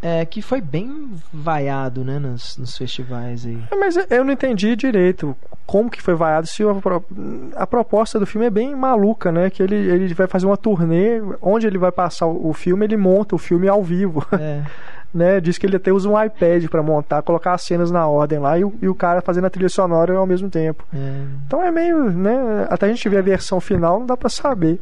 É, 0.00 0.24
que 0.24 0.40
foi 0.40 0.60
bem 0.60 1.14
vaiado, 1.32 2.04
né, 2.04 2.20
nos, 2.20 2.58
nos 2.58 2.76
festivais 2.78 3.44
aí. 3.44 3.58
É, 3.68 3.74
mas 3.74 3.96
eu 3.96 4.24
não 4.24 4.32
entendi 4.34 4.76
direito 4.76 5.34
como 5.66 5.90
que 5.90 6.00
foi 6.00 6.14
vaiado. 6.14 6.46
Se 6.46 6.62
a, 6.62 6.66
a 7.56 7.66
proposta 7.66 8.20
do 8.20 8.26
filme 8.26 8.46
é 8.46 8.50
bem 8.50 8.76
maluca, 8.76 9.32
né? 9.32 9.50
Que 9.50 9.64
ele, 9.64 9.74
ele 9.74 10.14
vai 10.14 10.28
fazer 10.28 10.46
uma 10.46 10.56
turnê, 10.56 11.20
onde 11.42 11.66
ele 11.66 11.78
vai 11.78 11.90
passar 11.90 12.26
o, 12.26 12.50
o 12.50 12.52
filme, 12.52 12.84
ele 12.86 12.96
monta 12.96 13.34
o 13.34 13.38
filme 13.38 13.66
ao 13.66 13.82
vivo, 13.82 14.24
É, 14.38 14.62
né? 15.14 15.40
Diz 15.40 15.56
que 15.56 15.64
ele 15.64 15.76
até 15.76 15.92
usa 15.92 16.08
um 16.08 16.20
iPad 16.20 16.66
pra 16.66 16.82
montar, 16.82 17.22
colocar 17.22 17.54
as 17.54 17.62
cenas 17.62 17.90
na 17.90 18.06
ordem 18.06 18.38
lá 18.40 18.58
e 18.58 18.64
o, 18.64 18.74
e 18.82 18.88
o 18.88 18.94
cara 18.94 19.22
fazendo 19.22 19.46
a 19.46 19.50
trilha 19.50 19.68
sonora 19.68 20.16
ao 20.16 20.26
mesmo 20.26 20.50
tempo. 20.50 20.84
é, 20.92 21.22
Então 21.46 21.62
é 21.62 21.70
meio, 21.70 22.10
né? 22.10 22.66
Até 22.68 22.86
a 22.86 22.88
gente 22.88 23.08
ver 23.08 23.18
a 23.18 23.22
versão 23.22 23.60
final, 23.60 24.00
não 24.00 24.06
dá 24.06 24.16
pra 24.16 24.28
saber. 24.28 24.80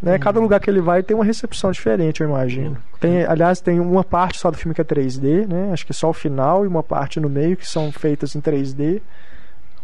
Né? 0.00 0.18
Cada 0.18 0.40
lugar 0.40 0.58
que 0.58 0.68
ele 0.68 0.80
vai 0.80 1.00
tem 1.00 1.14
uma 1.14 1.24
recepção 1.24 1.70
diferente, 1.70 2.22
eu 2.22 2.28
imagino. 2.28 2.76
Tem, 2.98 3.24
aliás, 3.24 3.60
tem 3.60 3.78
uma 3.78 4.02
parte 4.02 4.38
só 4.38 4.50
do 4.50 4.56
filme 4.56 4.74
que 4.74 4.80
é 4.80 4.84
3D, 4.84 5.46
né? 5.46 5.70
Acho 5.72 5.86
que 5.86 5.92
só 5.92 6.10
o 6.10 6.12
final 6.12 6.64
e 6.64 6.68
uma 6.68 6.82
parte 6.82 7.20
no 7.20 7.28
meio 7.28 7.56
que 7.56 7.68
são 7.68 7.92
feitas 7.92 8.34
em 8.34 8.40
3D. 8.40 9.00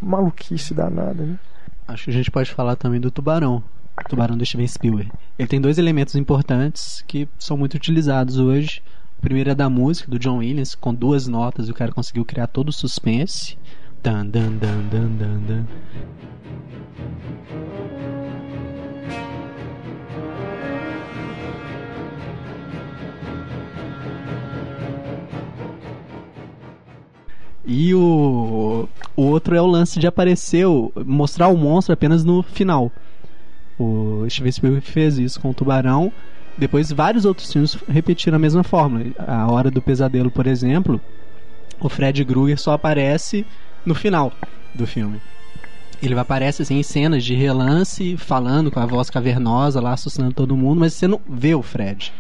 Maluquice 0.01 0.75
danada, 0.75 1.23
né? 1.23 1.39
Acho 1.87 2.05
que 2.05 2.11
a 2.11 2.13
gente 2.13 2.31
pode 2.31 2.51
falar 2.51 2.75
também 2.75 3.01
do 3.01 3.11
Tubarão. 3.11 3.63
O 3.97 4.09
Tubarão 4.09 4.37
do 4.37 4.45
Steven 4.45 4.67
Spielberg. 4.67 5.11
Ele 5.39 5.49
tem 5.49 5.61
dois 5.61 5.79
elementos 5.79 6.15
importantes 6.15 7.03
que 7.07 7.29
são 7.39 7.57
muito 7.57 7.75
utilizados 7.75 8.39
hoje. 8.39 8.83
O 9.19 9.21
primeiro 9.21 9.51
é 9.51 9.55
da 9.55 9.69
música, 9.69 10.11
do 10.11 10.19
John 10.19 10.39
Williams, 10.39 10.75
com 10.75 10.95
duas 10.95 11.27
notas, 11.27 11.69
o 11.69 11.75
cara 11.75 11.93
conseguiu 11.93 12.25
criar 12.25 12.47
todo 12.47 12.69
o 12.69 12.73
suspense. 12.73 13.57
Dan, 14.03 14.27
dan, 14.27 14.53
dan, 14.57 14.89
dan, 14.89 15.09
dan, 15.19 15.41
dan. 15.47 15.65
E 27.67 27.95
o, 27.95 28.89
o 29.17 29.23
outro 29.23 29.55
é 29.55 29.61
o 29.61 29.67
lance 29.67 29.99
de 29.99 30.07
aparecer, 30.07 30.67
o- 30.67 30.91
mostrar 31.05 31.49
o 31.49 31.57
monstro 31.57 31.93
apenas 31.93 32.25
no 32.25 32.43
final. 32.43 32.91
O 33.79 34.25
Steven 34.29 34.53
Spielberg 34.53 34.87
fez 34.87 35.19
isso 35.19 35.41
com 35.41 35.51
o 35.51 35.55
Tubarão. 35.55 36.11
Depois, 36.59 36.91
vários 36.91 37.25
outros 37.25 37.53
filmes 37.53 37.79
repetiram 37.89 38.37
a 38.37 38.39
mesma 38.39 38.65
fórmula. 38.65 39.05
A 39.19 39.51
Hora 39.51 39.71
do 39.71 39.81
Pesadelo, 39.81 40.31
por 40.31 40.47
exemplo, 40.47 41.01
o 41.81 41.89
Fred 41.89 42.25
Krueger 42.25 42.59
só 42.59 42.73
aparece 42.73 43.47
no 43.87 43.95
final 43.95 44.33
do 44.75 44.87
filme. 44.87 45.21
Ele 46.03 46.19
aparece 46.19 46.63
assim, 46.63 46.79
em 46.79 46.83
cenas 46.83 47.25
de 47.25 47.35
relance, 47.35 48.17
falando 48.17 48.71
com 48.71 48.81
a 48.81 48.87
voz 48.87 49.09
cavernosa 49.11 49.81
lá, 49.81 49.93
assustando 49.93 50.33
todo 50.33 50.57
mundo, 50.57 50.81
mas 50.81 50.95
você 50.95 51.07
não 51.07 51.21
vê 51.29 51.55
o 51.55 51.63
Fred. 51.63 52.13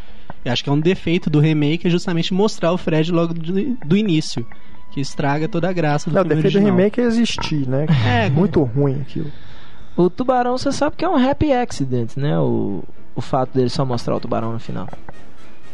Eu 0.44 0.52
acho 0.52 0.62
que 0.64 0.70
é 0.70 0.72
um 0.72 0.80
defeito 0.80 1.28
do 1.28 1.40
remake 1.40 1.86
é 1.86 1.90
justamente 1.90 2.32
mostrar 2.32 2.72
o 2.72 2.78
Fred 2.78 3.10
logo 3.12 3.34
do, 3.34 3.76
do 3.84 3.96
início, 3.96 4.46
que 4.92 5.00
estraga 5.00 5.48
toda 5.48 5.68
a 5.68 5.72
graça 5.72 6.10
do 6.10 6.14
Não, 6.14 6.22
o 6.22 6.24
filme 6.24 6.36
defeito 6.42 6.54
do 6.54 6.58
original. 6.58 6.76
remake 6.78 7.00
é 7.00 7.04
existir, 7.04 7.68
né? 7.68 7.86
É, 8.06 8.30
muito 8.30 8.62
ruim 8.62 9.00
aquilo. 9.00 9.30
O 9.96 10.08
tubarão, 10.08 10.56
você 10.56 10.70
sabe 10.72 10.96
que 10.96 11.04
é 11.04 11.08
um 11.08 11.16
happy 11.16 11.52
accident, 11.52 12.16
né? 12.16 12.38
O, 12.38 12.82
o 13.18 13.20
fato 13.20 13.50
dele 13.54 13.68
só 13.68 13.84
mostrar 13.84 14.14
o 14.16 14.20
tubarão 14.20 14.52
no 14.52 14.58
final. 14.60 14.88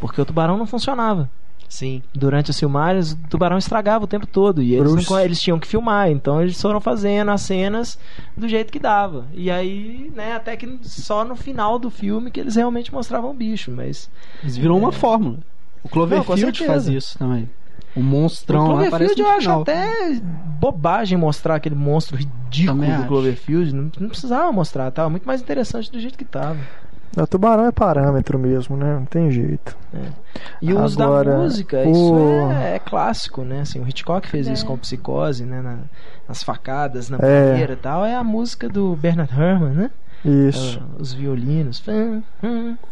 Porque 0.00 0.20
o 0.20 0.24
tubarão 0.24 0.56
não 0.56 0.66
funcionava. 0.66 1.28
Sim. 1.68 2.02
Durante 2.14 2.50
as 2.50 2.58
filmagens, 2.58 3.12
o 3.12 3.16
tubarão 3.28 3.58
estragava 3.58 4.04
o 4.04 4.06
tempo 4.06 4.26
todo. 4.26 4.62
E 4.62 4.74
eles, 4.74 5.08
não- 5.10 5.20
eles 5.20 5.40
tinham 5.40 5.58
que 5.58 5.66
filmar. 5.66 6.08
Então 6.10 6.40
eles 6.40 6.60
foram 6.60 6.80
fazendo 6.80 7.30
as 7.30 7.40
cenas 7.42 7.98
do 8.36 8.48
jeito 8.48 8.72
que 8.72 8.78
dava. 8.78 9.26
E 9.32 9.50
aí, 9.50 10.10
né, 10.14 10.34
até 10.34 10.56
que 10.56 10.78
só 10.82 11.24
no 11.24 11.34
final 11.34 11.78
do 11.78 11.90
filme 11.90 12.30
que 12.30 12.38
eles 12.38 12.54
realmente 12.54 12.92
mostravam 12.92 13.30
o 13.30 13.34
bicho. 13.34 13.70
Mas. 13.72 14.08
Mas 14.42 14.56
virou 14.56 14.78
uma 14.78 14.92
fórmula. 14.92 15.38
O 15.82 15.88
Cloverfield 15.88 16.40
certeza. 16.58 16.66
faz 16.66 16.86
isso 16.88 17.18
também. 17.18 17.48
O 17.96 18.02
monstrão 18.02 18.66
o 18.66 18.72
lá 18.72 18.86
aparece 18.86 19.14
Cloverfield 19.14 19.22
no 19.22 19.26
eu 19.28 19.32
acho 19.32 19.40
final. 19.40 19.62
até 19.62 20.20
bobagem 20.60 21.18
mostrar 21.18 21.56
aquele 21.56 21.74
monstro 21.74 22.16
ridículo 22.16 22.78
Também 22.78 22.90
do 22.90 22.96
acho. 23.00 23.08
Cloverfield. 23.08 23.74
Não, 23.74 23.90
não 24.00 24.08
precisava 24.08 24.50
mostrar, 24.52 24.90
tava 24.90 25.10
muito 25.10 25.26
mais 25.26 25.40
interessante 25.40 25.90
do 25.90 25.98
jeito 25.98 26.16
que 26.16 26.24
tava. 26.24 26.58
O 27.16 27.26
tubarão 27.26 27.66
é 27.66 27.72
parâmetro 27.72 28.38
mesmo, 28.38 28.76
né? 28.76 28.94
Não 28.94 29.04
tem 29.04 29.30
jeito. 29.30 29.76
E 30.60 30.72
o 30.72 30.82
uso 30.82 30.98
da 30.98 31.04
Agora, 31.04 31.38
música, 31.38 31.76
o- 31.78 31.90
isso 31.92 32.52
é, 32.52 32.74
é 32.76 32.78
clássico, 32.80 33.42
né? 33.42 33.60
Assim, 33.60 33.78
o 33.80 33.88
Hitchcock 33.88 34.26
fez 34.28 34.48
É. 34.48 34.52
isso 34.52 34.66
com 34.66 34.76
Psicose, 34.76 35.44
né? 35.44 35.60
Na- 35.62 35.78
nas 36.28 36.42
facadas, 36.42 37.08
na 37.08 37.18
É. 37.20 37.48
primeira 37.50 37.72
e 37.74 37.76
tal. 37.76 38.04
É 38.04 38.16
a 38.16 38.24
música 38.24 38.68
do 38.68 38.96
Bernard 38.96 39.32
Herrmann, 39.32 39.74
né? 39.74 39.90
Isso. 40.24 40.80
Ah, 40.82 40.96
os 40.98 41.12
violinos. 41.12 41.82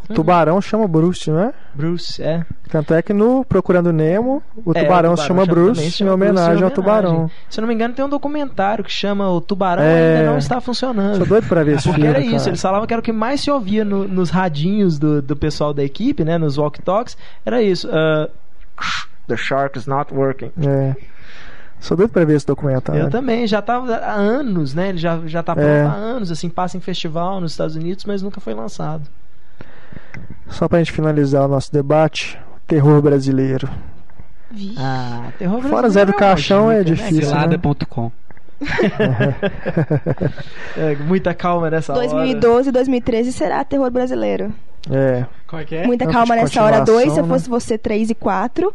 O 0.09 0.15
tubarão 0.15 0.61
chama 0.61 0.87
Bruce, 0.87 1.31
não 1.31 1.41
é? 1.41 1.53
Bruce, 1.75 2.23
é. 2.23 2.45
Tanto 2.69 2.93
é 2.95 3.01
que 3.03 3.13
no 3.13 3.45
Procurando 3.45 3.93
Nemo, 3.93 4.43
o 4.65 4.73
É, 4.75 4.83
tubarão 4.83 5.17
se 5.17 5.27
chama 5.27 5.47
também 5.47 5.65
Bruce 5.65 5.83
em 5.83 5.91
chama 5.91 6.17
Bruce 6.17 6.31
homenagem 6.33 6.61
em 6.61 6.65
ao 6.65 6.71
tubarão. 6.71 7.31
Se 7.49 7.59
eu 7.59 7.63
não 7.63 7.69
me 7.69 7.75
engano, 7.75 7.95
tem 7.95 8.05
um 8.05 8.09
documentário 8.09 8.85
que 8.85 8.93
chama 8.93 9.31
O 9.31 9.41
Tubarão 9.41 9.83
É. 9.83 10.19
Ainda 10.19 10.31
Não 10.31 10.39
Está 10.39 10.61
Funcionando. 10.61 11.17
Sou 11.17 11.27
doido 11.27 11.47
pra 11.49 11.63
ver 11.65 11.77
esse 11.77 11.85
Porque 11.89 12.01
filme, 12.03 12.17
era 12.17 12.21
isso, 12.25 12.37
cara. 12.39 12.51
eles 12.51 12.63
falavam 12.63 12.87
que 12.87 12.93
era 12.95 13.01
o 13.01 13.03
que 13.05 13.13
mais 13.13 13.41
se 13.41 13.51
ouvia 13.51 13.85
no- 13.85 14.07
nos 14.07 14.31
radinhos 14.31 14.99
do, 14.99 15.23
do 15.23 15.35
pessoal 15.37 15.73
da 15.73 15.83
equipe, 15.83 16.25
né? 16.25 16.37
Nos 16.39 16.59
walk-talks, 16.59 17.17
era 17.47 17.63
isso. 17.63 17.89
ah, 17.93 18.29
The 19.29 19.37
shark 19.37 19.79
is 19.79 19.87
not 19.87 20.13
working. 20.13 20.51
É. 20.67 20.95
Sou 21.83 21.97
doido 21.97 22.11
pra 22.11 22.25
ver 22.25 22.37
esse 22.37 22.47
documentário. 22.47 23.03
Eu 23.03 23.11
também, 23.11 23.45
já 23.45 23.61
tava 23.61 23.97
há 23.97 24.13
anos, 24.13 24.73
né? 24.73 24.91
Ele 24.91 24.99
já, 24.99 25.21
já 25.27 25.43
tá 25.43 25.53
pronto 25.53 25.69
É. 25.69 25.83
há 25.83 25.93
anos, 25.93 26.31
assim, 26.31 26.49
passa 26.49 26.77
em 26.77 26.81
festival 26.81 27.41
nos 27.41 27.51
Estados 27.51 27.75
Unidos, 27.75 28.05
mas 28.05 28.23
nunca 28.23 28.41
foi 28.41 28.55
lançado. 28.55 29.03
Só 30.49 30.69
pra 30.69 30.79
gente 30.79 30.93
finalizar 30.93 31.45
o 31.45 31.49
nosso 31.49 31.73
debate, 31.73 32.39
o 32.57 32.61
terror 32.69 33.03
brasileiro. 33.03 33.69
Vixe. 34.49 34.77
Ah, 34.79 35.33
terror 35.37 35.61
Fora 35.63 35.89
Zé 35.89 36.05
do 36.05 36.13
brasileiro 36.13 36.15
Caixão 36.15 36.71
é 36.71 36.79
né, 36.79 36.85
difícil, 36.85 37.17
né? 37.17 37.23
Cilada.com. 37.25 38.13
É, 40.77 40.95
muita 40.97 41.35
calma 41.35 41.69
nessa 41.69 41.93
hora. 41.93 42.03
2012 42.09 42.69
e 42.69 42.73
2013 42.73 43.33
será 43.33 43.65
terror 43.65 43.91
brasileiro. 43.91 44.53
É. 44.89 45.27
Qual 45.49 45.61
é 45.61 45.65
que 45.65 45.75
é? 45.75 45.87
Muita 45.87 46.05
Campo 46.05 46.17
calma 46.17 46.37
nessa 46.37 46.63
hora 46.63 46.81
2, 46.81 46.87
se 46.87 46.93
eu 46.93 46.97
continuação, 46.97 47.23
né? 47.25 47.35
fosse 47.35 47.51
você 47.51 47.77
3 47.77 48.11
e 48.11 48.15
4. 48.15 48.73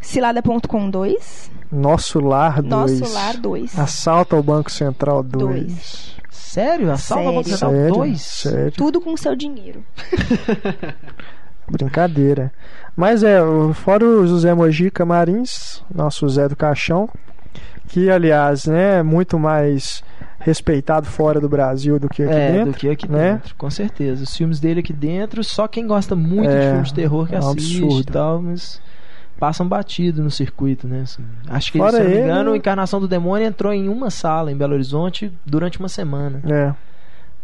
Cilada.com 0.00 0.88
2. 0.90 1.50
Nosso 1.70 2.20
Lar 2.20 2.62
2. 2.62 3.00
Nosso 3.00 3.14
Lar 3.14 3.36
2. 3.36 3.78
Assalto 3.78 4.36
ao 4.36 4.42
Banco 4.42 4.70
Central 4.70 5.22
2. 5.22 5.66
Dois. 5.66 6.16
Sério? 6.30 6.90
Assalto 6.92 7.28
ao 7.28 7.34
Banco 7.34 7.48
Sério. 7.48 7.58
Central 7.58 7.72
Sério? 7.72 7.94
2? 7.94 8.20
Sério. 8.22 8.72
Tudo 8.72 9.00
com 9.00 9.16
seu 9.16 9.36
dinheiro. 9.36 9.84
Brincadeira. 11.70 12.52
Mas 12.96 13.22
é, 13.22 13.42
o- 13.42 13.74
fora 13.74 14.04
o 14.04 14.26
José 14.26 14.54
Mojica 14.54 15.04
Marins, 15.04 15.82
nosso 15.94 16.26
Zé 16.28 16.48
do 16.48 16.56
Caixão, 16.56 17.08
que 17.88 18.10
aliás, 18.10 18.64
né, 18.66 18.98
é 18.98 19.02
muito 19.02 19.38
mais 19.38 20.02
respeitado 20.40 21.06
fora 21.06 21.40
do 21.40 21.48
Brasil 21.48 21.98
do 21.98 22.08
que 22.08 22.22
aqui 22.22 22.32
É, 22.32 22.52
dentro. 22.52 22.72
do 22.72 22.78
que 22.78 22.88
aqui 22.88 23.08
né? 23.10 23.32
dentro, 23.32 23.54
com 23.56 23.70
certeza. 23.70 24.22
Os 24.24 24.34
filmes 24.36 24.58
dele 24.60 24.80
aqui 24.80 24.92
dentro, 24.92 25.44
só 25.44 25.68
quem 25.68 25.86
gosta 25.86 26.16
muito 26.16 26.48
É, 26.48 26.58
de 26.60 26.66
filmes 26.70 26.88
de 26.88 26.94
terror 26.94 27.26
que 27.28 27.34
é 27.34 27.38
um 27.40 27.50
assiste 27.50 27.80
e 27.80 27.84
absurdo. 27.84 28.12
tal, 28.12 28.40
mas 28.42 28.80
passam 29.38 29.66
batido 29.68 30.22
no 30.22 30.30
circuito, 30.30 30.86
né? 30.88 31.02
assim. 31.02 31.22
acho 31.48 31.70
que, 31.72 31.78
Fora 31.78 31.92
se 31.92 31.98
não 32.02 32.06
me 32.08 32.14
ele- 32.14 32.24
engano, 32.24 32.50
o 32.52 32.56
Encarnação 32.56 33.00
do 33.00 33.06
Demônio 33.08 33.46
entrou 33.46 33.72
em 33.72 33.88
uma 33.88 34.10
sala 34.10 34.50
em 34.52 34.56
Belo 34.56 34.74
Horizonte 34.74 35.32
durante 35.46 35.78
uma 35.78 35.88
semana, 35.88 36.40
É. 36.44 36.74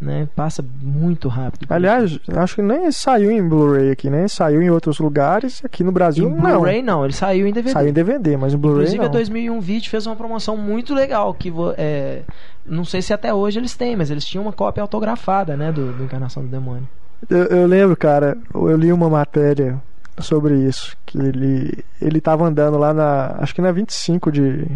né? 0.00 0.28
Passa 0.34 0.62
muito 0.82 1.28
rápido. 1.28 1.66
Aliás, 1.70 2.18
acho 2.36 2.56
que 2.56 2.62
nem 2.62 2.90
saiu 2.90 3.30
em 3.30 3.46
Blu-ray 3.48 3.90
aqui, 3.92 4.10
nem 4.10 4.26
saiu 4.26 4.60
em 4.60 4.68
outros 4.70 4.98
lugares. 4.98 5.64
Aqui 5.64 5.84
no 5.84 5.92
Brasil, 5.92 6.28
em 6.28 6.32
não. 6.34 6.40
Blu-ray 6.58 6.82
não, 6.82 7.04
ele 7.04 7.12
saiu 7.14 7.46
em 7.46 7.52
DVD. 7.52 7.70
Saiu 7.72 7.88
em 7.88 7.92
DVD, 7.92 8.36
mas 8.36 8.52
em 8.52 8.58
Blu-ray 8.58 8.80
Inclusive, 8.82 8.98
não. 8.98 9.06
a 9.06 9.12
2001 9.12 9.60
Vídeo 9.60 9.88
fez 9.90 10.06
uma 10.06 10.16
promoção 10.16 10.56
muito 10.56 10.94
legal. 10.94 11.32
que 11.32 11.52
é, 11.78 12.22
Não 12.66 12.84
sei 12.84 13.00
se 13.02 13.12
até 13.14 13.32
hoje 13.32 13.58
eles 13.60 13.76
têm, 13.76 13.94
mas 13.96 14.10
eles 14.10 14.24
tinham 14.24 14.42
uma 14.44 14.52
cópia 14.52 14.82
autografada, 14.82 15.56
né? 15.56 15.70
Do, 15.70 15.92
do 15.92 16.04
Encarnação 16.04 16.42
do 16.42 16.48
Demônio. 16.48 16.88
Eu, 17.30 17.44
eu 17.44 17.66
lembro, 17.66 17.96
cara, 17.96 18.36
eu 18.52 18.76
li 18.76 18.92
uma 18.92 19.08
matéria 19.08 19.80
sobre 20.18 20.54
isso, 20.54 20.96
que 21.04 21.18
ele 21.18 21.84
ele 22.00 22.20
tava 22.20 22.44
andando 22.44 22.78
lá 22.78 22.92
na, 22.94 23.36
acho 23.38 23.54
que 23.54 23.62
na 23.62 23.72
25 23.72 24.30
de, 24.30 24.66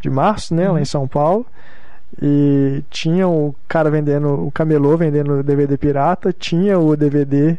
de 0.00 0.10
março, 0.10 0.54
né, 0.54 0.70
lá 0.70 0.80
em 0.80 0.84
São 0.84 1.08
Paulo, 1.08 1.46
e 2.20 2.82
tinha 2.90 3.26
o 3.26 3.54
cara 3.66 3.90
vendendo, 3.90 4.46
o 4.46 4.50
camelô 4.50 4.96
vendendo 4.96 5.42
DVD 5.42 5.76
pirata, 5.76 6.32
tinha 6.32 6.78
o 6.78 6.96
DVD 6.96 7.58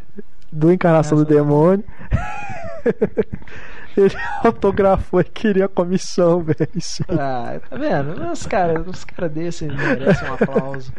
do 0.52 0.72
Encarnação 0.72 1.18
do 1.18 1.26
Demônio. 1.26 1.84
Ele 3.98 4.16
autografou 4.44 5.22
e 5.22 5.24
queria 5.24 5.68
comissão, 5.68 6.42
velho. 6.42 6.70
Ah, 7.10 7.60
tá 7.70 7.76
vendo? 7.78 8.32
Os 8.32 8.46
caras 8.46 8.86
os 8.86 9.04
cara 9.06 9.30
desses 9.30 9.74
merecem 9.74 10.30
um 10.30 10.34
aplauso. 10.34 10.92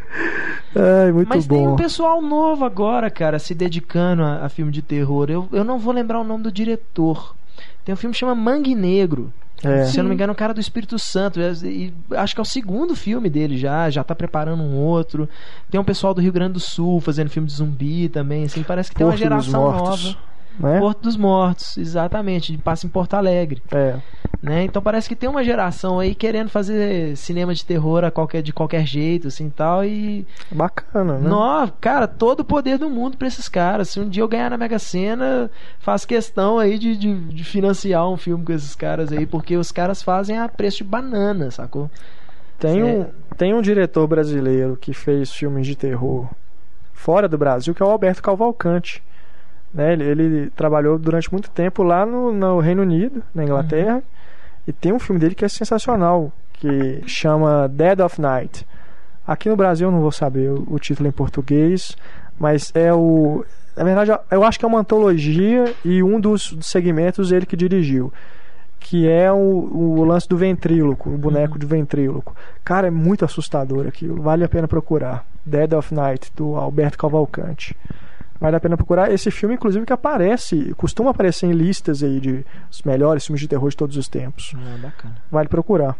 Ai, 0.75 1.11
muito 1.11 1.29
Mas 1.29 1.45
tem 1.45 1.63
bom. 1.63 1.73
um 1.73 1.75
pessoal 1.75 2.21
novo 2.21 2.65
agora, 2.65 3.09
cara, 3.09 3.37
se 3.39 3.53
dedicando 3.53 4.23
a, 4.23 4.45
a 4.45 4.49
filme 4.49 4.71
de 4.71 4.81
terror. 4.81 5.29
Eu, 5.29 5.47
eu 5.51 5.63
não 5.63 5.77
vou 5.77 5.93
lembrar 5.93 6.19
o 6.19 6.23
nome 6.23 6.43
do 6.43 6.51
diretor. 6.51 7.35
Tem 7.85 7.93
um 7.93 7.97
filme 7.97 8.13
que 8.13 8.19
chama 8.19 8.35
Mangue 8.35 8.75
Negro. 8.75 9.31
É. 9.63 9.85
Se 9.85 9.97
eu 9.97 10.03
não 10.03 10.09
me 10.09 10.15
engano, 10.15 10.31
é 10.31 10.33
um 10.33 10.37
cara 10.37 10.53
do 10.53 10.59
Espírito 10.59 10.99
Santo. 10.99 11.39
E, 11.39 11.65
e 11.65 11.93
acho 12.15 12.35
que 12.35 12.41
é 12.41 12.43
o 12.43 12.45
segundo 12.45 12.95
filme 12.95 13.29
dele 13.29 13.57
já. 13.57 13.89
Já 13.89 14.03
tá 14.03 14.13
preparando 14.13 14.61
um 14.61 14.75
outro. 14.75 15.27
Tem 15.69 15.79
um 15.79 15.83
pessoal 15.83 16.13
do 16.13 16.21
Rio 16.21 16.31
Grande 16.31 16.53
do 16.53 16.59
Sul 16.59 16.99
fazendo 17.01 17.29
filme 17.29 17.47
de 17.47 17.55
zumbi 17.55 18.09
também. 18.09 18.43
Assim, 18.43 18.61
parece 18.63 18.89
que 18.89 18.95
tem 18.95 19.05
uma 19.05 19.11
Porto 19.11 19.19
geração 19.19 19.71
nova. 19.71 20.17
Né? 20.59 20.79
Porto 20.79 21.01
dos 21.01 21.15
Mortos, 21.17 21.77
exatamente. 21.77 22.57
Passa 22.57 22.85
em 22.85 22.89
Porto 22.89 23.13
Alegre. 23.15 23.61
É. 23.71 23.95
Né? 24.41 24.63
Então 24.65 24.81
parece 24.81 25.09
que 25.09 25.15
tem 25.15 25.27
uma 25.27 25.43
geração 25.43 25.99
aí 25.99 26.13
querendo 26.13 26.49
fazer 26.49 27.17
cinema 27.17 27.53
de 27.55 27.65
terror 27.65 28.03
a 28.03 28.11
qualquer, 28.11 28.43
de 28.43 28.53
qualquer 28.53 28.85
jeito, 28.85 29.27
assim 29.29 29.49
tal. 29.49 29.83
E. 29.83 30.27
Bacana, 30.51 31.17
né? 31.17 31.27
Nó, 31.27 31.67
cara, 31.81 32.07
todo 32.07 32.41
o 32.41 32.45
poder 32.45 32.77
do 32.77 32.89
mundo 32.89 33.17
pra 33.17 33.27
esses 33.27 33.49
caras. 33.49 33.89
Se 33.89 33.99
um 33.99 34.07
dia 34.07 34.21
eu 34.21 34.27
ganhar 34.27 34.49
na 34.51 34.57
Mega 34.57 34.77
Sena, 34.77 35.49
faço 35.79 36.07
questão 36.07 36.59
aí 36.59 36.77
de, 36.77 36.95
de, 36.95 37.15
de 37.15 37.43
financiar 37.43 38.07
um 38.07 38.17
filme 38.17 38.43
com 38.45 38.53
esses 38.53 38.75
caras 38.75 39.11
aí, 39.11 39.25
porque 39.25 39.57
os 39.57 39.71
caras 39.71 40.03
fazem 40.03 40.37
a 40.37 40.47
preço 40.47 40.77
de 40.77 40.83
banana, 40.83 41.49
sacou? 41.49 41.89
Tem 42.59 42.79
É. 42.81 42.83
um, 42.83 43.05
tem 43.35 43.53
um 43.53 43.61
diretor 43.61 44.07
brasileiro 44.07 44.77
que 44.79 44.93
fez 44.93 45.31
filmes 45.31 45.65
de 45.65 45.75
terror 45.75 46.27
fora 46.93 47.27
do 47.27 47.37
Brasil, 47.37 47.73
que 47.73 47.81
é 47.81 47.85
o 47.85 47.89
Alberto 47.89 48.21
Cavalcante. 48.21 49.03
Né? 49.73 49.93
Ele, 49.93 50.03
ele 50.03 50.49
trabalhou 50.51 50.97
durante 50.97 51.31
muito 51.31 51.49
tempo 51.49 51.83
lá 51.83 52.05
no, 52.05 52.31
no 52.31 52.59
Reino 52.59 52.81
Unido, 52.81 53.23
na 53.33 53.43
Inglaterra, 53.43 54.01
e 54.67 54.73
tem 54.73 54.91
um 54.91 54.99
filme 54.99 55.19
dele 55.19 55.35
que 55.35 55.45
é 55.45 55.49
sensacional, 55.49 56.31
que 56.53 57.01
chama 57.05 57.67
Dead 57.67 57.99
of 57.99 58.19
Night. 58.19 58.65
Aqui 59.25 59.49
no 59.49 59.55
Brasil 59.55 59.87
eu 59.87 59.91
não 59.91 60.01
vou 60.01 60.11
saber 60.11 60.49
o, 60.49 60.63
o 60.67 60.79
título 60.79 61.07
em 61.07 61.11
português, 61.11 61.95
mas 62.39 62.71
é 62.73 62.93
o. 62.93 63.45
Na 63.75 63.83
verdade, 63.83 64.11
eu 64.31 64.43
acho 64.43 64.57
que 64.57 64.65
é 64.65 64.67
uma 64.67 64.79
antologia 64.79 65.73
e 65.85 66.01
um 66.01 66.19
dos 66.19 66.57
segmentos 66.61 67.31
ele 67.31 67.45
que 67.45 67.55
dirigiu 67.55 68.11
que 68.79 69.07
é 69.07 69.31
o, 69.31 69.35
o 69.37 70.03
lance 70.05 70.29
do 70.29 70.37
ventríloco, 70.37 71.09
o 71.09 71.17
boneco 71.17 71.59
de 71.59 71.65
ventríloco. 71.65 72.35
Cara, 72.63 72.87
é 72.87 72.91
muito 72.91 73.25
assustador 73.25 73.87
aquilo, 73.87 74.21
vale 74.21 74.43
a 74.43 74.49
pena 74.49 74.67
procurar. 74.67 75.25
Dead 75.45 75.73
of 75.73 75.93
Night, 75.93 76.31
do 76.35 76.55
Alberto 76.55 76.97
Cavalcante. 76.97 77.75
Vale 78.39 78.55
a 78.55 78.59
pena 78.59 78.77
procurar 78.77 79.11
esse 79.11 79.31
filme, 79.31 79.55
inclusive, 79.55 79.85
que 79.85 79.93
aparece, 79.93 80.73
costuma 80.75 81.11
aparecer 81.11 81.47
em 81.47 81.53
listas 81.53 82.03
aí 82.03 82.19
de 82.19 82.45
os 82.69 82.81
melhores 82.83 83.25
filmes 83.25 83.41
de 83.41 83.47
terror 83.47 83.69
de 83.69 83.77
todos 83.77 83.97
os 83.97 84.07
tempos. 84.07 84.53
Ah, 84.55 84.77
bacana. 84.81 85.15
Vale 85.31 85.49
procurar. 85.49 85.95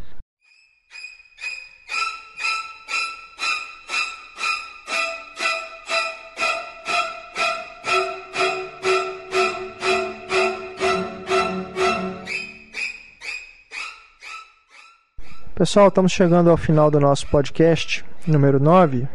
Pessoal, 15.57 15.87
estamos 15.87 16.11
chegando 16.11 16.51
ao 16.51 16.55
final 16.55 16.91
do 16.91 16.99
nosso 16.99 17.25
podcast 17.25 18.05
número 18.27 18.59
9. 18.59 19.07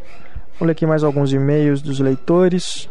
Vou 0.58 0.66
ler 0.66 0.72
aqui 0.72 0.86
mais 0.86 1.02
alguns 1.02 1.32
e-mails 1.32 1.82
dos 1.82 1.98
leitores. 1.98 2.88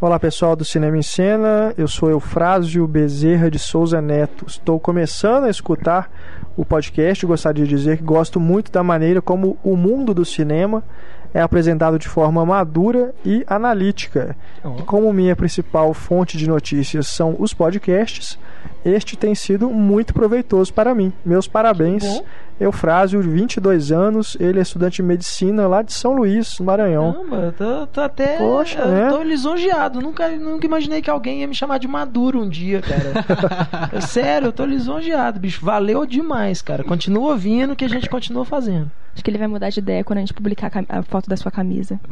Olá 0.00 0.18
pessoal 0.18 0.54
do 0.54 0.64
Cinema 0.64 0.98
em 0.98 1.02
Cena, 1.02 1.72
eu 1.78 1.88
sou 1.88 2.10
Eufrásio 2.10 2.86
Bezerra 2.86 3.50
de 3.50 3.58
Souza 3.58 4.02
Neto. 4.02 4.44
Estou 4.46 4.78
começando 4.78 5.44
a 5.44 5.50
escutar 5.50 6.10
o 6.56 6.64
podcast 6.64 7.26
gostaria 7.26 7.64
de 7.64 7.70
dizer 7.70 7.96
que 7.96 8.04
gosto 8.04 8.38
muito 8.38 8.70
da 8.70 8.82
maneira 8.82 9.20
como 9.20 9.58
o 9.64 9.76
mundo 9.76 10.14
do 10.14 10.24
cinema 10.24 10.84
é 11.32 11.40
apresentado 11.40 11.98
de 11.98 12.08
forma 12.08 12.46
madura 12.46 13.12
e 13.24 13.44
analítica. 13.48 14.36
E 14.78 14.82
como 14.82 15.12
minha 15.12 15.34
principal 15.34 15.92
fonte 15.92 16.38
de 16.38 16.48
notícias 16.48 17.08
são 17.08 17.34
os 17.38 17.52
podcasts, 17.52 18.38
este 18.84 19.16
tem 19.16 19.34
sido 19.34 19.70
muito 19.70 20.12
proveitoso 20.12 20.72
para 20.72 20.94
mim. 20.94 21.12
Meus 21.24 21.48
parabéns. 21.48 22.22
Eufrásio, 22.60 23.20
22 23.20 23.90
anos, 23.90 24.36
ele 24.38 24.60
é 24.60 24.62
estudante 24.62 24.96
de 24.96 25.02
medicina 25.02 25.66
lá 25.66 25.82
de 25.82 25.92
São 25.92 26.12
Luís, 26.12 26.56
no 26.60 26.66
Maranhão. 26.66 27.12
Caramba, 27.12 27.54
tô, 27.58 27.86
tô 27.88 28.00
até. 28.00 28.36
Poxa, 28.36 28.78
eu 28.78 28.88
né? 28.88 29.08
tô 29.08 29.22
lisonjeado. 29.22 30.00
Nunca, 30.00 30.28
nunca 30.28 30.64
imaginei 30.64 31.02
que 31.02 31.10
alguém 31.10 31.40
ia 31.40 31.48
me 31.48 31.54
chamar 31.54 31.78
de 31.78 31.88
maduro 31.88 32.40
um 32.40 32.48
dia, 32.48 32.80
cara. 32.80 33.90
É 33.92 34.00
Sério, 34.00 34.48
eu 34.48 34.52
tô 34.52 34.64
lisonjeado, 34.64 35.40
bicho. 35.40 35.64
Valeu 35.64 36.06
demais, 36.06 36.62
cara. 36.62 36.84
Continua 36.84 37.32
ouvindo 37.32 37.74
que 37.74 37.84
a 37.84 37.88
gente 37.88 38.08
continua 38.08 38.44
fazendo. 38.44 38.90
Acho 39.14 39.22
que 39.22 39.30
ele 39.30 39.38
vai 39.38 39.46
mudar 39.46 39.70
de 39.70 39.78
ideia 39.78 40.02
quando 40.02 40.18
a 40.18 40.20
gente 40.20 40.34
publicar 40.34 40.70
a 40.88 40.98
a 40.98 41.02
foto 41.02 41.28
da 41.28 41.36
sua 41.36 41.50
camisa. 41.50 41.98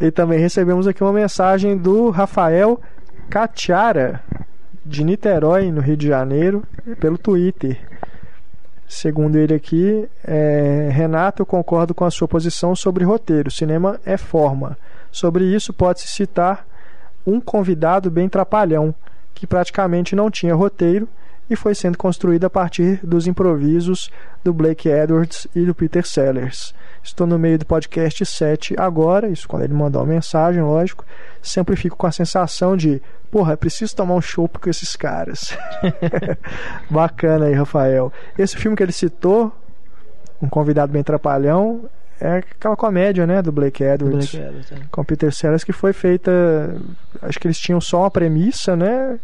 E 0.00 0.10
também 0.10 0.40
recebemos 0.40 0.88
aqui 0.88 1.04
uma 1.04 1.12
mensagem 1.12 1.76
do 1.76 2.10
Rafael 2.10 2.80
Catiara, 3.28 4.22
de 4.84 5.02
Niterói, 5.02 5.70
no 5.72 5.80
Rio 5.80 5.96
de 5.96 6.08
Janeiro, 6.08 6.62
pelo 7.00 7.16
Twitter. 7.16 7.80
Segundo 8.86 9.36
ele 9.36 9.54
aqui, 9.54 10.08
é, 10.24 10.90
Renato, 10.92 11.42
eu 11.42 11.46
concordo 11.46 11.94
com 11.94 12.04
a 12.04 12.10
sua 12.10 12.28
posição 12.28 12.76
sobre 12.76 13.04
roteiro. 13.04 13.50
Cinema 13.50 13.98
é 14.04 14.16
forma. 14.16 14.76
Sobre 15.10 15.44
isso, 15.44 15.72
pode-se 15.72 16.06
citar 16.08 16.66
um 17.26 17.40
convidado 17.40 18.10
bem 18.10 18.28
trapalhão, 18.28 18.94
que 19.34 19.46
praticamente 19.46 20.14
não 20.14 20.30
tinha 20.30 20.54
roteiro 20.54 21.08
e 21.48 21.56
foi 21.56 21.74
sendo 21.74 21.98
construído 21.98 22.44
a 22.44 22.50
partir 22.50 23.00
dos 23.02 23.26
improvisos 23.26 24.10
do 24.42 24.52
Blake 24.52 24.88
Edwards 24.88 25.46
e 25.54 25.64
do 25.64 25.74
Peter 25.74 26.06
Sellers. 26.06 26.74
Estou 27.02 27.26
no 27.26 27.38
meio 27.38 27.58
do 27.58 27.66
podcast 27.66 28.24
7 28.24 28.74
agora, 28.78 29.28
isso 29.28 29.46
quando 29.46 29.62
ele 29.62 29.74
mandou 29.74 30.00
uma 30.02 30.12
mensagem, 30.12 30.62
lógico. 30.62 31.04
Sempre 31.42 31.76
fico 31.76 31.96
com 31.96 32.06
a 32.06 32.12
sensação 32.12 32.76
de, 32.76 33.02
porra, 33.30 33.52
é 33.52 33.56
preciso 33.56 33.94
tomar 33.94 34.14
um 34.14 34.22
show 34.22 34.48
com 34.48 34.70
esses 34.70 34.96
caras. 34.96 35.56
Bacana 36.88 37.46
aí, 37.46 37.52
Rafael. 37.52 38.10
Esse 38.38 38.56
filme 38.56 38.76
que 38.76 38.82
ele 38.82 38.92
citou, 38.92 39.52
um 40.40 40.48
convidado 40.48 40.92
bem 40.92 41.02
trapalhão, 41.02 41.84
é 42.20 42.38
aquela 42.38 42.76
comédia, 42.76 43.26
né, 43.26 43.42
do 43.42 43.52
Blake 43.52 43.82
Edwards, 43.82 44.30
Blake 44.30 44.46
Edwards, 44.46 44.72
é. 44.72 44.76
com 44.90 45.04
Peter 45.04 45.32
Sellers 45.32 45.64
que 45.64 45.72
foi 45.72 45.92
feita, 45.92 46.74
acho 47.20 47.38
que 47.38 47.46
eles 47.46 47.58
tinham 47.58 47.80
só 47.80 48.00
uma 48.00 48.10
premissa, 48.10 48.76
né, 48.76 49.18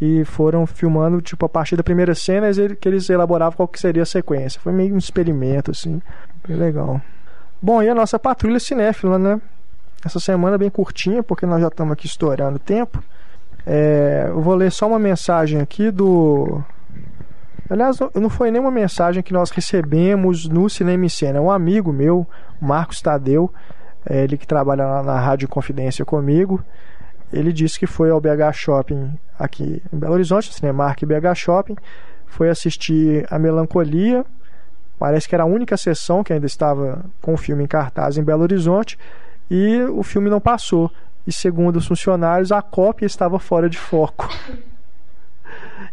e 0.00 0.24
foram 0.24 0.66
filmando 0.66 1.20
tipo 1.20 1.46
a 1.46 1.48
partir 1.48 1.76
da 1.76 1.82
primeira 1.82 2.14
cena 2.14 2.48
que 2.78 2.88
eles 2.88 3.08
elaboravam 3.08 3.56
qual 3.56 3.68
que 3.68 3.80
seria 3.80 4.02
a 4.02 4.06
sequência. 4.06 4.60
Foi 4.60 4.72
meio 4.72 4.94
um 4.94 4.98
experimento 4.98 5.70
assim, 5.70 6.00
bem 6.46 6.56
legal. 6.56 7.00
Bom, 7.60 7.82
e 7.82 7.88
a 7.88 7.94
nossa 7.94 8.18
patrulha 8.18 8.60
cinéfila, 8.60 9.18
né? 9.18 9.40
Essa 10.04 10.20
semana 10.20 10.58
bem 10.58 10.70
curtinha, 10.70 11.22
porque 11.22 11.46
nós 11.46 11.60
já 11.60 11.68
estamos 11.68 11.92
aqui 11.92 12.06
estourando 12.06 12.56
o 12.56 12.60
tempo. 12.60 13.02
É, 13.66 14.26
eu 14.28 14.40
vou 14.40 14.54
ler 14.54 14.70
só 14.70 14.86
uma 14.86 14.98
mensagem 14.98 15.60
aqui 15.60 15.90
do. 15.90 16.62
Aliás, 17.68 17.98
não 18.14 18.28
foi 18.28 18.50
nenhuma 18.50 18.70
mensagem 18.70 19.22
que 19.22 19.32
nós 19.32 19.50
recebemos 19.50 20.46
no 20.46 20.70
Cinema 20.70 21.04
em 21.04 21.08
Cena. 21.08 21.38
É 21.38 21.40
um 21.40 21.50
amigo 21.50 21.92
meu, 21.92 22.24
Marcos 22.60 23.00
Tadeu, 23.00 23.52
é 24.08 24.22
ele 24.22 24.36
que 24.36 24.46
trabalha 24.46 25.02
na 25.02 25.18
Rádio 25.18 25.48
Confidência 25.48 26.04
comigo. 26.04 26.62
Ele 27.32 27.52
disse 27.52 27.78
que 27.78 27.86
foi 27.86 28.10
ao 28.10 28.20
BH 28.20 28.52
Shopping 28.54 29.18
aqui 29.38 29.82
em 29.92 29.98
Belo 29.98 30.14
Horizonte, 30.14 30.52
Cinemark 30.52 31.02
BH 31.04 31.34
Shopping, 31.34 31.76
foi 32.26 32.48
assistir 32.48 33.26
A 33.30 33.38
Melancolia. 33.38 34.24
Parece 34.98 35.28
que 35.28 35.34
era 35.34 35.44
a 35.44 35.46
única 35.46 35.76
sessão 35.76 36.24
que 36.24 36.32
ainda 36.32 36.46
estava 36.46 37.04
com 37.20 37.34
o 37.34 37.36
filme 37.36 37.64
em 37.64 37.66
cartaz 37.66 38.16
em 38.16 38.24
Belo 38.24 38.42
Horizonte 38.42 38.98
e 39.50 39.82
o 39.82 40.02
filme 40.02 40.30
não 40.30 40.40
passou. 40.40 40.90
E 41.26 41.32
segundo 41.32 41.76
os 41.76 41.86
funcionários, 41.86 42.52
a 42.52 42.62
cópia 42.62 43.06
estava 43.06 43.38
fora 43.38 43.68
de 43.68 43.78
foco. 43.78 44.28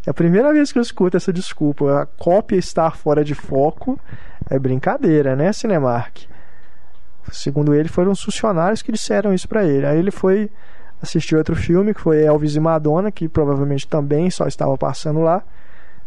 É 0.06 0.10
a 0.10 0.14
primeira 0.14 0.52
vez 0.52 0.72
que 0.72 0.78
eu 0.78 0.82
escuto 0.82 1.16
essa 1.16 1.32
desculpa. 1.32 2.02
A 2.02 2.06
cópia 2.06 2.58
estar 2.58 2.96
fora 2.98 3.24
de 3.24 3.34
foco 3.34 3.98
é 4.50 4.60
brincadeira, 4.60 5.36
né, 5.36 5.54
Cinemark? 5.54 6.26
Segundo 7.32 7.74
ele, 7.74 7.88
foram 7.88 8.12
os 8.12 8.22
funcionários 8.22 8.82
que 8.82 8.92
disseram 8.92 9.34
isso 9.34 9.48
para 9.48 9.64
ele. 9.64 9.86
Aí 9.86 9.98
ele 9.98 10.12
foi 10.12 10.52
assistir 11.04 11.36
outro 11.36 11.54
filme 11.54 11.94
que 11.94 12.00
foi 12.00 12.24
Elvis 12.24 12.56
e 12.56 12.60
Madonna, 12.62 13.12
que 13.12 13.28
provavelmente 13.28 13.86
também 13.86 14.30
só 14.32 14.48
estava 14.48 14.78
passando 14.78 15.20
lá. 15.20 15.44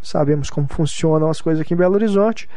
Sabemos 0.03 0.49
como 0.49 0.67
funcionam 0.67 1.29
as 1.29 1.41
coisas 1.41 1.61
aqui 1.61 1.75
em 1.75 1.77
Belo 1.77 1.95
Horizonte. 1.95 2.49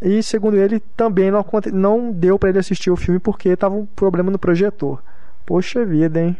E 0.00 0.22
segundo 0.22 0.56
ele, 0.56 0.80
também 0.96 1.30
não, 1.30 1.44
não 1.72 2.10
deu 2.10 2.38
para 2.38 2.48
ele 2.48 2.58
assistir 2.58 2.90
o 2.90 2.96
filme 2.96 3.20
porque 3.20 3.50
estava 3.50 3.74
um 3.74 3.84
problema 3.84 4.30
no 4.30 4.38
projetor. 4.38 5.02
Poxa 5.44 5.84
vida, 5.84 6.18
hein? 6.18 6.36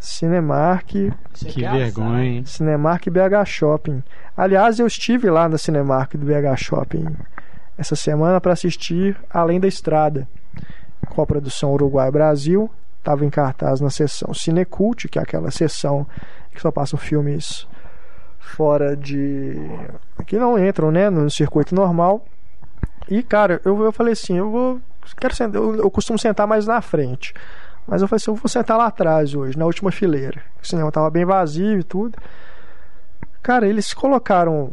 Cinemark. 0.00 0.90
Que 1.34 1.62
vergonha. 1.62 2.44
Cinemark 2.46 3.06
BH 3.08 3.44
Shopping. 3.46 4.02
Aliás, 4.36 4.78
eu 4.78 4.86
estive 4.86 5.28
lá 5.30 5.48
na 5.48 5.58
Cinemark 5.58 6.16
do 6.16 6.26
BH 6.26 6.56
Shopping 6.56 7.06
essa 7.76 7.94
semana 7.94 8.40
para 8.40 8.52
assistir 8.52 9.16
Além 9.28 9.60
da 9.60 9.68
Estrada, 9.68 10.26
com 11.08 11.20
a 11.20 11.26
produção 11.26 11.72
Uruguai 11.72 12.10
Brasil 12.10 12.70
estava 13.04 13.24
em 13.24 13.30
cartaz 13.30 13.80
na 13.82 13.90
sessão 13.90 14.32
Cinecult, 14.32 15.08
que 15.08 15.18
é 15.18 15.22
aquela 15.22 15.50
sessão 15.50 16.06
que 16.50 16.60
só 16.60 16.70
passam 16.70 16.98
filmes 16.98 17.68
fora 18.38 18.96
de. 18.96 19.54
que 20.26 20.38
não 20.38 20.58
entram 20.58 20.90
né, 20.90 21.10
no 21.10 21.30
circuito 21.30 21.74
normal. 21.74 22.24
E, 23.08 23.22
cara, 23.22 23.60
eu, 23.64 23.84
eu 23.84 23.92
falei 23.92 24.14
assim: 24.14 24.38
eu 24.38 24.50
vou. 24.50 24.80
Quero 25.18 25.34
sentar, 25.34 25.60
eu, 25.60 25.76
eu 25.76 25.90
costumo 25.90 26.18
sentar 26.18 26.46
mais 26.46 26.66
na 26.66 26.80
frente. 26.80 27.34
Mas 27.86 28.00
eu 28.00 28.08
falei 28.08 28.16
assim: 28.16 28.30
eu 28.30 28.36
vou 28.36 28.48
sentar 28.48 28.78
lá 28.78 28.86
atrás 28.86 29.34
hoje, 29.34 29.58
na 29.58 29.66
última 29.66 29.92
fileira. 29.92 30.42
O 30.62 30.66
cinema 30.66 30.88
estava 30.88 31.10
bem 31.10 31.26
vazio 31.26 31.78
e 31.78 31.84
tudo. 31.84 32.16
Cara, 33.42 33.68
eles 33.68 33.92
colocaram 33.92 34.72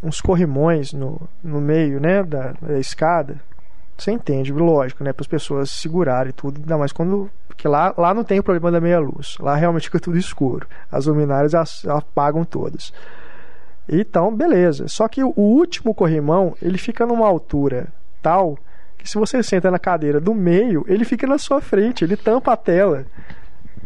uns 0.00 0.20
corrimões 0.20 0.92
no, 0.92 1.20
no 1.42 1.60
meio 1.60 2.00
né, 2.00 2.22
da, 2.22 2.54
da 2.60 2.78
escada 2.78 3.40
você 4.02 4.10
entende, 4.10 4.52
lógico, 4.52 5.04
né? 5.04 5.12
Para 5.12 5.22
as 5.22 5.28
pessoas 5.28 5.70
segurarem 5.70 6.32
tudo, 6.32 6.58
ainda 6.58 6.76
mais 6.76 6.92
quando. 6.92 7.30
Porque 7.62 7.68
lá, 7.68 7.94
lá 7.96 8.12
não 8.12 8.24
tem 8.24 8.40
o 8.40 8.42
problema 8.42 8.72
da 8.72 8.80
meia 8.80 8.98
luz. 8.98 9.36
Lá 9.38 9.54
realmente 9.54 9.84
fica 9.84 10.00
tudo 10.00 10.18
escuro. 10.18 10.66
As 10.90 11.06
luminárias 11.06 11.54
apagam 11.86 12.44
todas. 12.44 12.92
Então, 13.88 14.34
beleza. 14.34 14.88
Só 14.88 15.06
que 15.06 15.22
o 15.22 15.32
último 15.36 15.94
corrimão, 15.94 16.56
ele 16.60 16.76
fica 16.76 17.06
numa 17.06 17.24
altura 17.24 17.86
tal 18.20 18.58
que 18.98 19.08
se 19.08 19.16
você 19.16 19.44
senta 19.44 19.70
na 19.70 19.78
cadeira 19.78 20.20
do 20.20 20.34
meio, 20.34 20.84
ele 20.88 21.04
fica 21.04 21.24
na 21.24 21.38
sua 21.38 21.60
frente, 21.60 22.02
ele 22.02 22.16
tampa 22.16 22.52
a 22.52 22.56
tela. 22.56 23.06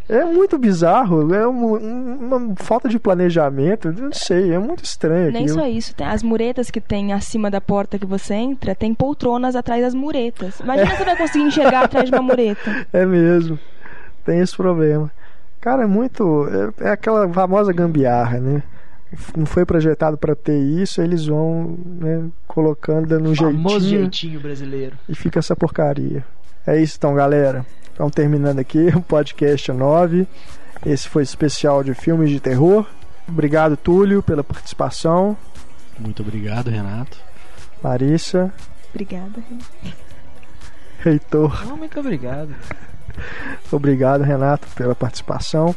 É 0.09 0.25
muito 0.25 0.57
bizarro, 0.57 1.35
é 1.35 1.45
uma, 1.45 1.79
uma, 1.79 2.55
falta 2.57 2.89
de 2.89 2.97
planejamento, 2.97 3.93
não 3.93 4.13
sei, 4.13 4.53
é 4.53 4.59
muito 4.59 4.85
estranho. 4.85 5.33
Nem 5.33 5.43
aquilo. 5.43 5.59
só 5.59 5.67
isso, 5.67 5.95
tem 5.97 6.07
as 6.07 6.23
muretas 6.23 6.71
que 6.71 6.81
tem 6.81 7.13
acima 7.13 7.51
da 7.51 7.61
porta 7.61 7.99
que 7.99 8.07
você 8.07 8.35
entra, 8.35 8.73
tem 8.73 8.95
poltronas 8.95 9.57
atrás 9.57 9.83
das 9.83 9.95
muretas. 9.95 10.61
Imagina 10.61 10.93
é. 10.93 10.97
você 10.97 11.05
vai 11.05 11.17
conseguir 11.17 11.45
enxergar 11.45 11.85
atrás 11.85 12.09
de 12.09 12.15
uma 12.15 12.23
mureta. 12.23 12.87
É 12.93 13.05
mesmo, 13.05 13.59
tem 14.25 14.39
esse 14.39 14.57
problema. 14.57 15.11
Cara, 15.61 15.83
é 15.83 15.87
muito. 15.87 16.47
É, 16.81 16.89
é 16.89 16.91
aquela 16.91 17.29
famosa 17.29 17.73
gambiarra, 17.73 18.39
né? 18.39 18.63
Não 19.37 19.47
foi 19.47 19.65
projetado 19.65 20.17
para 20.17 20.35
ter 20.37 20.57
isso, 20.57 21.03
eles 21.03 21.27
vão 21.27 21.77
né, 21.85 22.29
colocando 22.47 23.19
no 23.19 23.35
jeitinho. 23.35 23.81
jeitinho 23.81 24.41
brasileiro. 24.41 24.97
E 25.09 25.15
fica 25.15 25.39
essa 25.39 25.57
porcaria. 25.57 26.25
É 26.67 26.81
isso 26.81 26.97
então, 26.99 27.15
galera. 27.15 27.65
Então, 27.93 28.11
terminando 28.11 28.59
aqui 28.59 28.89
o 28.95 29.01
podcast 29.01 29.71
9. 29.71 30.27
Esse 30.85 31.09
foi 31.09 31.23
especial 31.23 31.85
de 31.85 31.95
filmes 31.95 32.29
de 32.31 32.41
terror. 32.41 32.85
Obrigado, 33.29 33.77
Túlio, 33.77 34.23
pela 34.23 34.43
participação. 34.43 35.37
Muito 35.99 36.23
obrigado, 36.23 36.69
Renato. 36.69 37.19
Larissa. 37.83 38.53
Obrigada, 38.91 39.41
Renato. 39.49 39.97
Heitor. 41.07 41.65
Oh, 41.73 41.77
muito 41.77 42.01
obrigado. 42.01 42.55
Obrigado, 43.71 44.23
Renato, 44.23 44.67
pela 44.75 44.95
participação. 44.95 45.75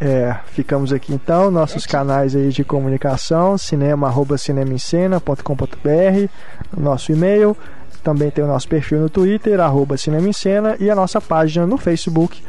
É, 0.00 0.36
ficamos 0.48 0.92
aqui 0.92 1.14
então, 1.14 1.50
nossos 1.50 1.86
canais 1.86 2.36
aí 2.36 2.50
de 2.50 2.62
comunicação, 2.64 3.56
cinema, 3.56 4.08
arroba 4.08 4.36
nosso 6.76 7.12
e-mail, 7.12 7.56
também 8.04 8.30
tem 8.30 8.44
o 8.44 8.46
nosso 8.46 8.68
perfil 8.68 9.00
no 9.00 9.08
Twitter, 9.08 9.58
arroba 9.58 9.96
Cinema 9.96 10.28
em 10.28 10.32
Cena, 10.32 10.76
e 10.78 10.90
a 10.90 10.94
nossa 10.94 11.20
página 11.20 11.66
no 11.66 11.78
Facebook, 11.78 12.40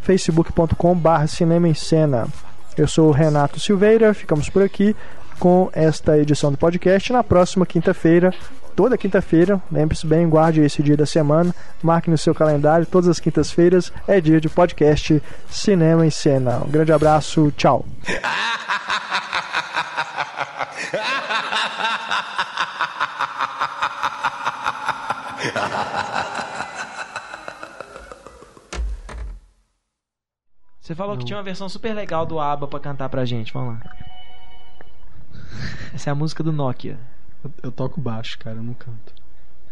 facebook.com.br 0.00 1.26
Cinema 1.28 1.68
em. 1.74 2.26
Eu 2.76 2.88
sou 2.88 3.08
o 3.08 3.12
Renato 3.12 3.60
Silveira, 3.60 4.14
ficamos 4.14 4.48
por 4.48 4.62
aqui 4.62 4.96
com 5.38 5.68
esta 5.74 6.18
edição 6.18 6.50
do 6.50 6.56
podcast. 6.56 7.12
Na 7.12 7.22
próxima 7.22 7.66
quinta-feira, 7.66 8.32
toda 8.74 8.96
quinta-feira, 8.96 9.60
lembre-se 9.70 10.06
bem, 10.06 10.26
guarde 10.26 10.62
esse 10.62 10.82
dia 10.82 10.96
da 10.96 11.04
semana, 11.04 11.54
marque 11.82 12.10
no 12.10 12.16
seu 12.16 12.34
calendário, 12.34 12.86
todas 12.86 13.10
as 13.10 13.20
quintas-feiras 13.20 13.92
é 14.08 14.18
dia 14.18 14.40
de 14.40 14.48
podcast 14.48 15.22
Cinema 15.50 16.06
em 16.06 16.10
Cena. 16.10 16.62
Um 16.66 16.70
grande 16.70 16.92
abraço, 16.92 17.52
tchau. 17.54 17.84
Você 30.82 30.96
falou 30.96 31.14
não. 31.14 31.20
que 31.20 31.24
tinha 31.24 31.36
uma 31.36 31.44
versão 31.44 31.68
super 31.68 31.94
legal 31.94 32.26
do 32.26 32.40
ABBA 32.40 32.66
pra 32.66 32.80
cantar 32.80 33.08
pra 33.08 33.24
gente. 33.24 33.52
Vamos 33.52 33.78
lá. 33.78 33.96
Essa 35.94 36.10
é 36.10 36.12
a 36.12 36.14
música 36.14 36.42
do 36.42 36.52
Nokia. 36.52 36.98
Eu, 37.44 37.50
eu 37.62 37.72
toco 37.72 38.00
baixo, 38.00 38.36
cara, 38.40 38.56
eu 38.56 38.64
não 38.64 38.74
canto. 38.74 39.14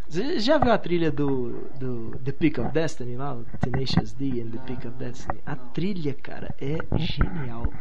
Você 0.09 0.39
já 0.39 0.57
viu 0.57 0.73
a 0.73 0.79
trilha 0.79 1.11
do, 1.11 1.69
do 1.79 2.19
The 2.25 2.31
Pick 2.33 2.59
of 2.59 2.71
Destiny 2.71 3.17
lá? 3.17 3.37
Tenacious 3.61 4.13
D 4.13 4.41
and 4.41 4.51
The 4.51 4.59
Pick 4.67 4.87
of 4.87 4.97
Destiny? 4.99 5.41
A 5.45 5.57
trilha, 5.57 6.15
cara, 6.15 6.55
é 6.61 6.79
genial. 6.97 7.73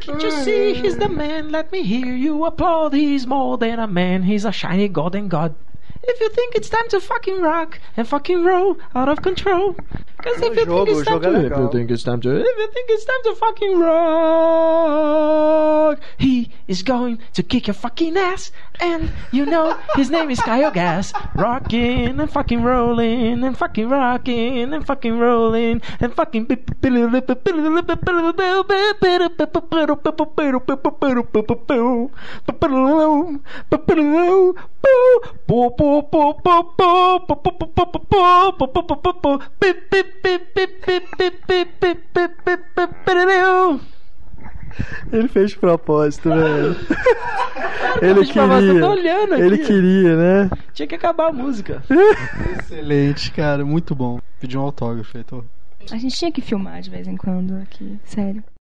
Can't 0.00 0.24
you 0.24 0.32
see 0.32 0.72
he's 0.72 0.96
the 0.96 1.08
man? 1.08 1.50
Let 1.50 1.70
me 1.70 1.82
hear 1.82 2.16
you 2.16 2.44
applaud. 2.46 2.96
He's 2.96 3.26
more 3.26 3.56
than 3.58 3.78
a 3.78 3.86
man. 3.86 4.22
He's 4.22 4.44
a 4.44 4.52
shiny 4.52 4.88
golden 4.88 5.28
god. 5.28 5.54
If 6.02 6.20
you 6.20 6.28
think 6.30 6.54
it's 6.54 6.68
time 6.68 6.88
to 6.90 7.00
fucking 7.00 7.40
rock 7.40 7.78
and 7.96 8.06
fucking 8.08 8.44
roll 8.44 8.76
out 8.94 9.08
of 9.08 9.22
control. 9.22 9.74
Cause 10.22 10.40
if 10.42 10.56
you 10.56 10.64
think 10.66 10.88
it's 10.88 11.04
time 11.06 11.20
to. 11.22 11.46
If 11.46 11.52
you 11.52 11.68
think 11.70 11.90
it's 11.90 12.02
time 12.02 12.20
to. 12.22 12.36
If 12.36 12.58
you 12.58 12.68
think 12.72 12.90
it's 12.90 13.04
time 13.04 13.22
to 13.24 13.34
fucking 13.34 13.78
rock. 13.78 15.06
He 16.18 16.50
is 16.66 16.82
going 16.82 17.18
to 17.34 17.42
kick 17.42 17.66
your 17.66 17.74
fucking 17.74 18.16
ass. 18.16 18.50
And 18.80 19.10
you 19.32 19.46
know 19.46 19.76
his 19.94 20.10
name 20.10 20.30
is 20.30 20.40
Kyle 20.40 20.70
Gas. 20.70 21.12
Rocking 21.34 22.20
and 22.20 22.30
fucking 22.30 22.62
rolling 22.62 23.44
and 23.44 23.56
fucking 23.56 23.88
rocking 23.88 24.72
and 24.72 24.86
fucking 24.86 25.18
rolling 25.18 25.82
and 26.00 26.14
fucking. 26.14 26.46
Ele 45.12 45.28
fez 45.28 45.50
de 45.50 45.58
propósito, 45.58 46.28
velho. 46.28 46.76
Ele 48.02 48.20
eu 48.20 48.24
queria. 48.24 48.86
olhando 48.86 49.34
aqui. 49.34 49.42
Ele 49.42 49.58
queria, 49.58 50.16
né? 50.16 50.50
Tinha 50.74 50.86
que 50.86 50.94
acabar 50.94 51.28
a 51.28 51.32
música. 51.32 51.82
Excelente, 52.58 53.32
cara, 53.32 53.64
muito 53.64 53.94
bom. 53.94 54.18
Pedi 54.38 54.58
um 54.58 54.62
autógrafo, 54.62 55.16
Heitor. 55.16 55.44
A 55.90 55.96
gente 55.96 56.16
tinha 56.16 56.32
que 56.32 56.40
filmar 56.40 56.80
de 56.82 56.90
vez 56.90 57.06
em 57.06 57.16
quando 57.16 57.54
aqui, 57.62 57.98
sério. 58.04 58.42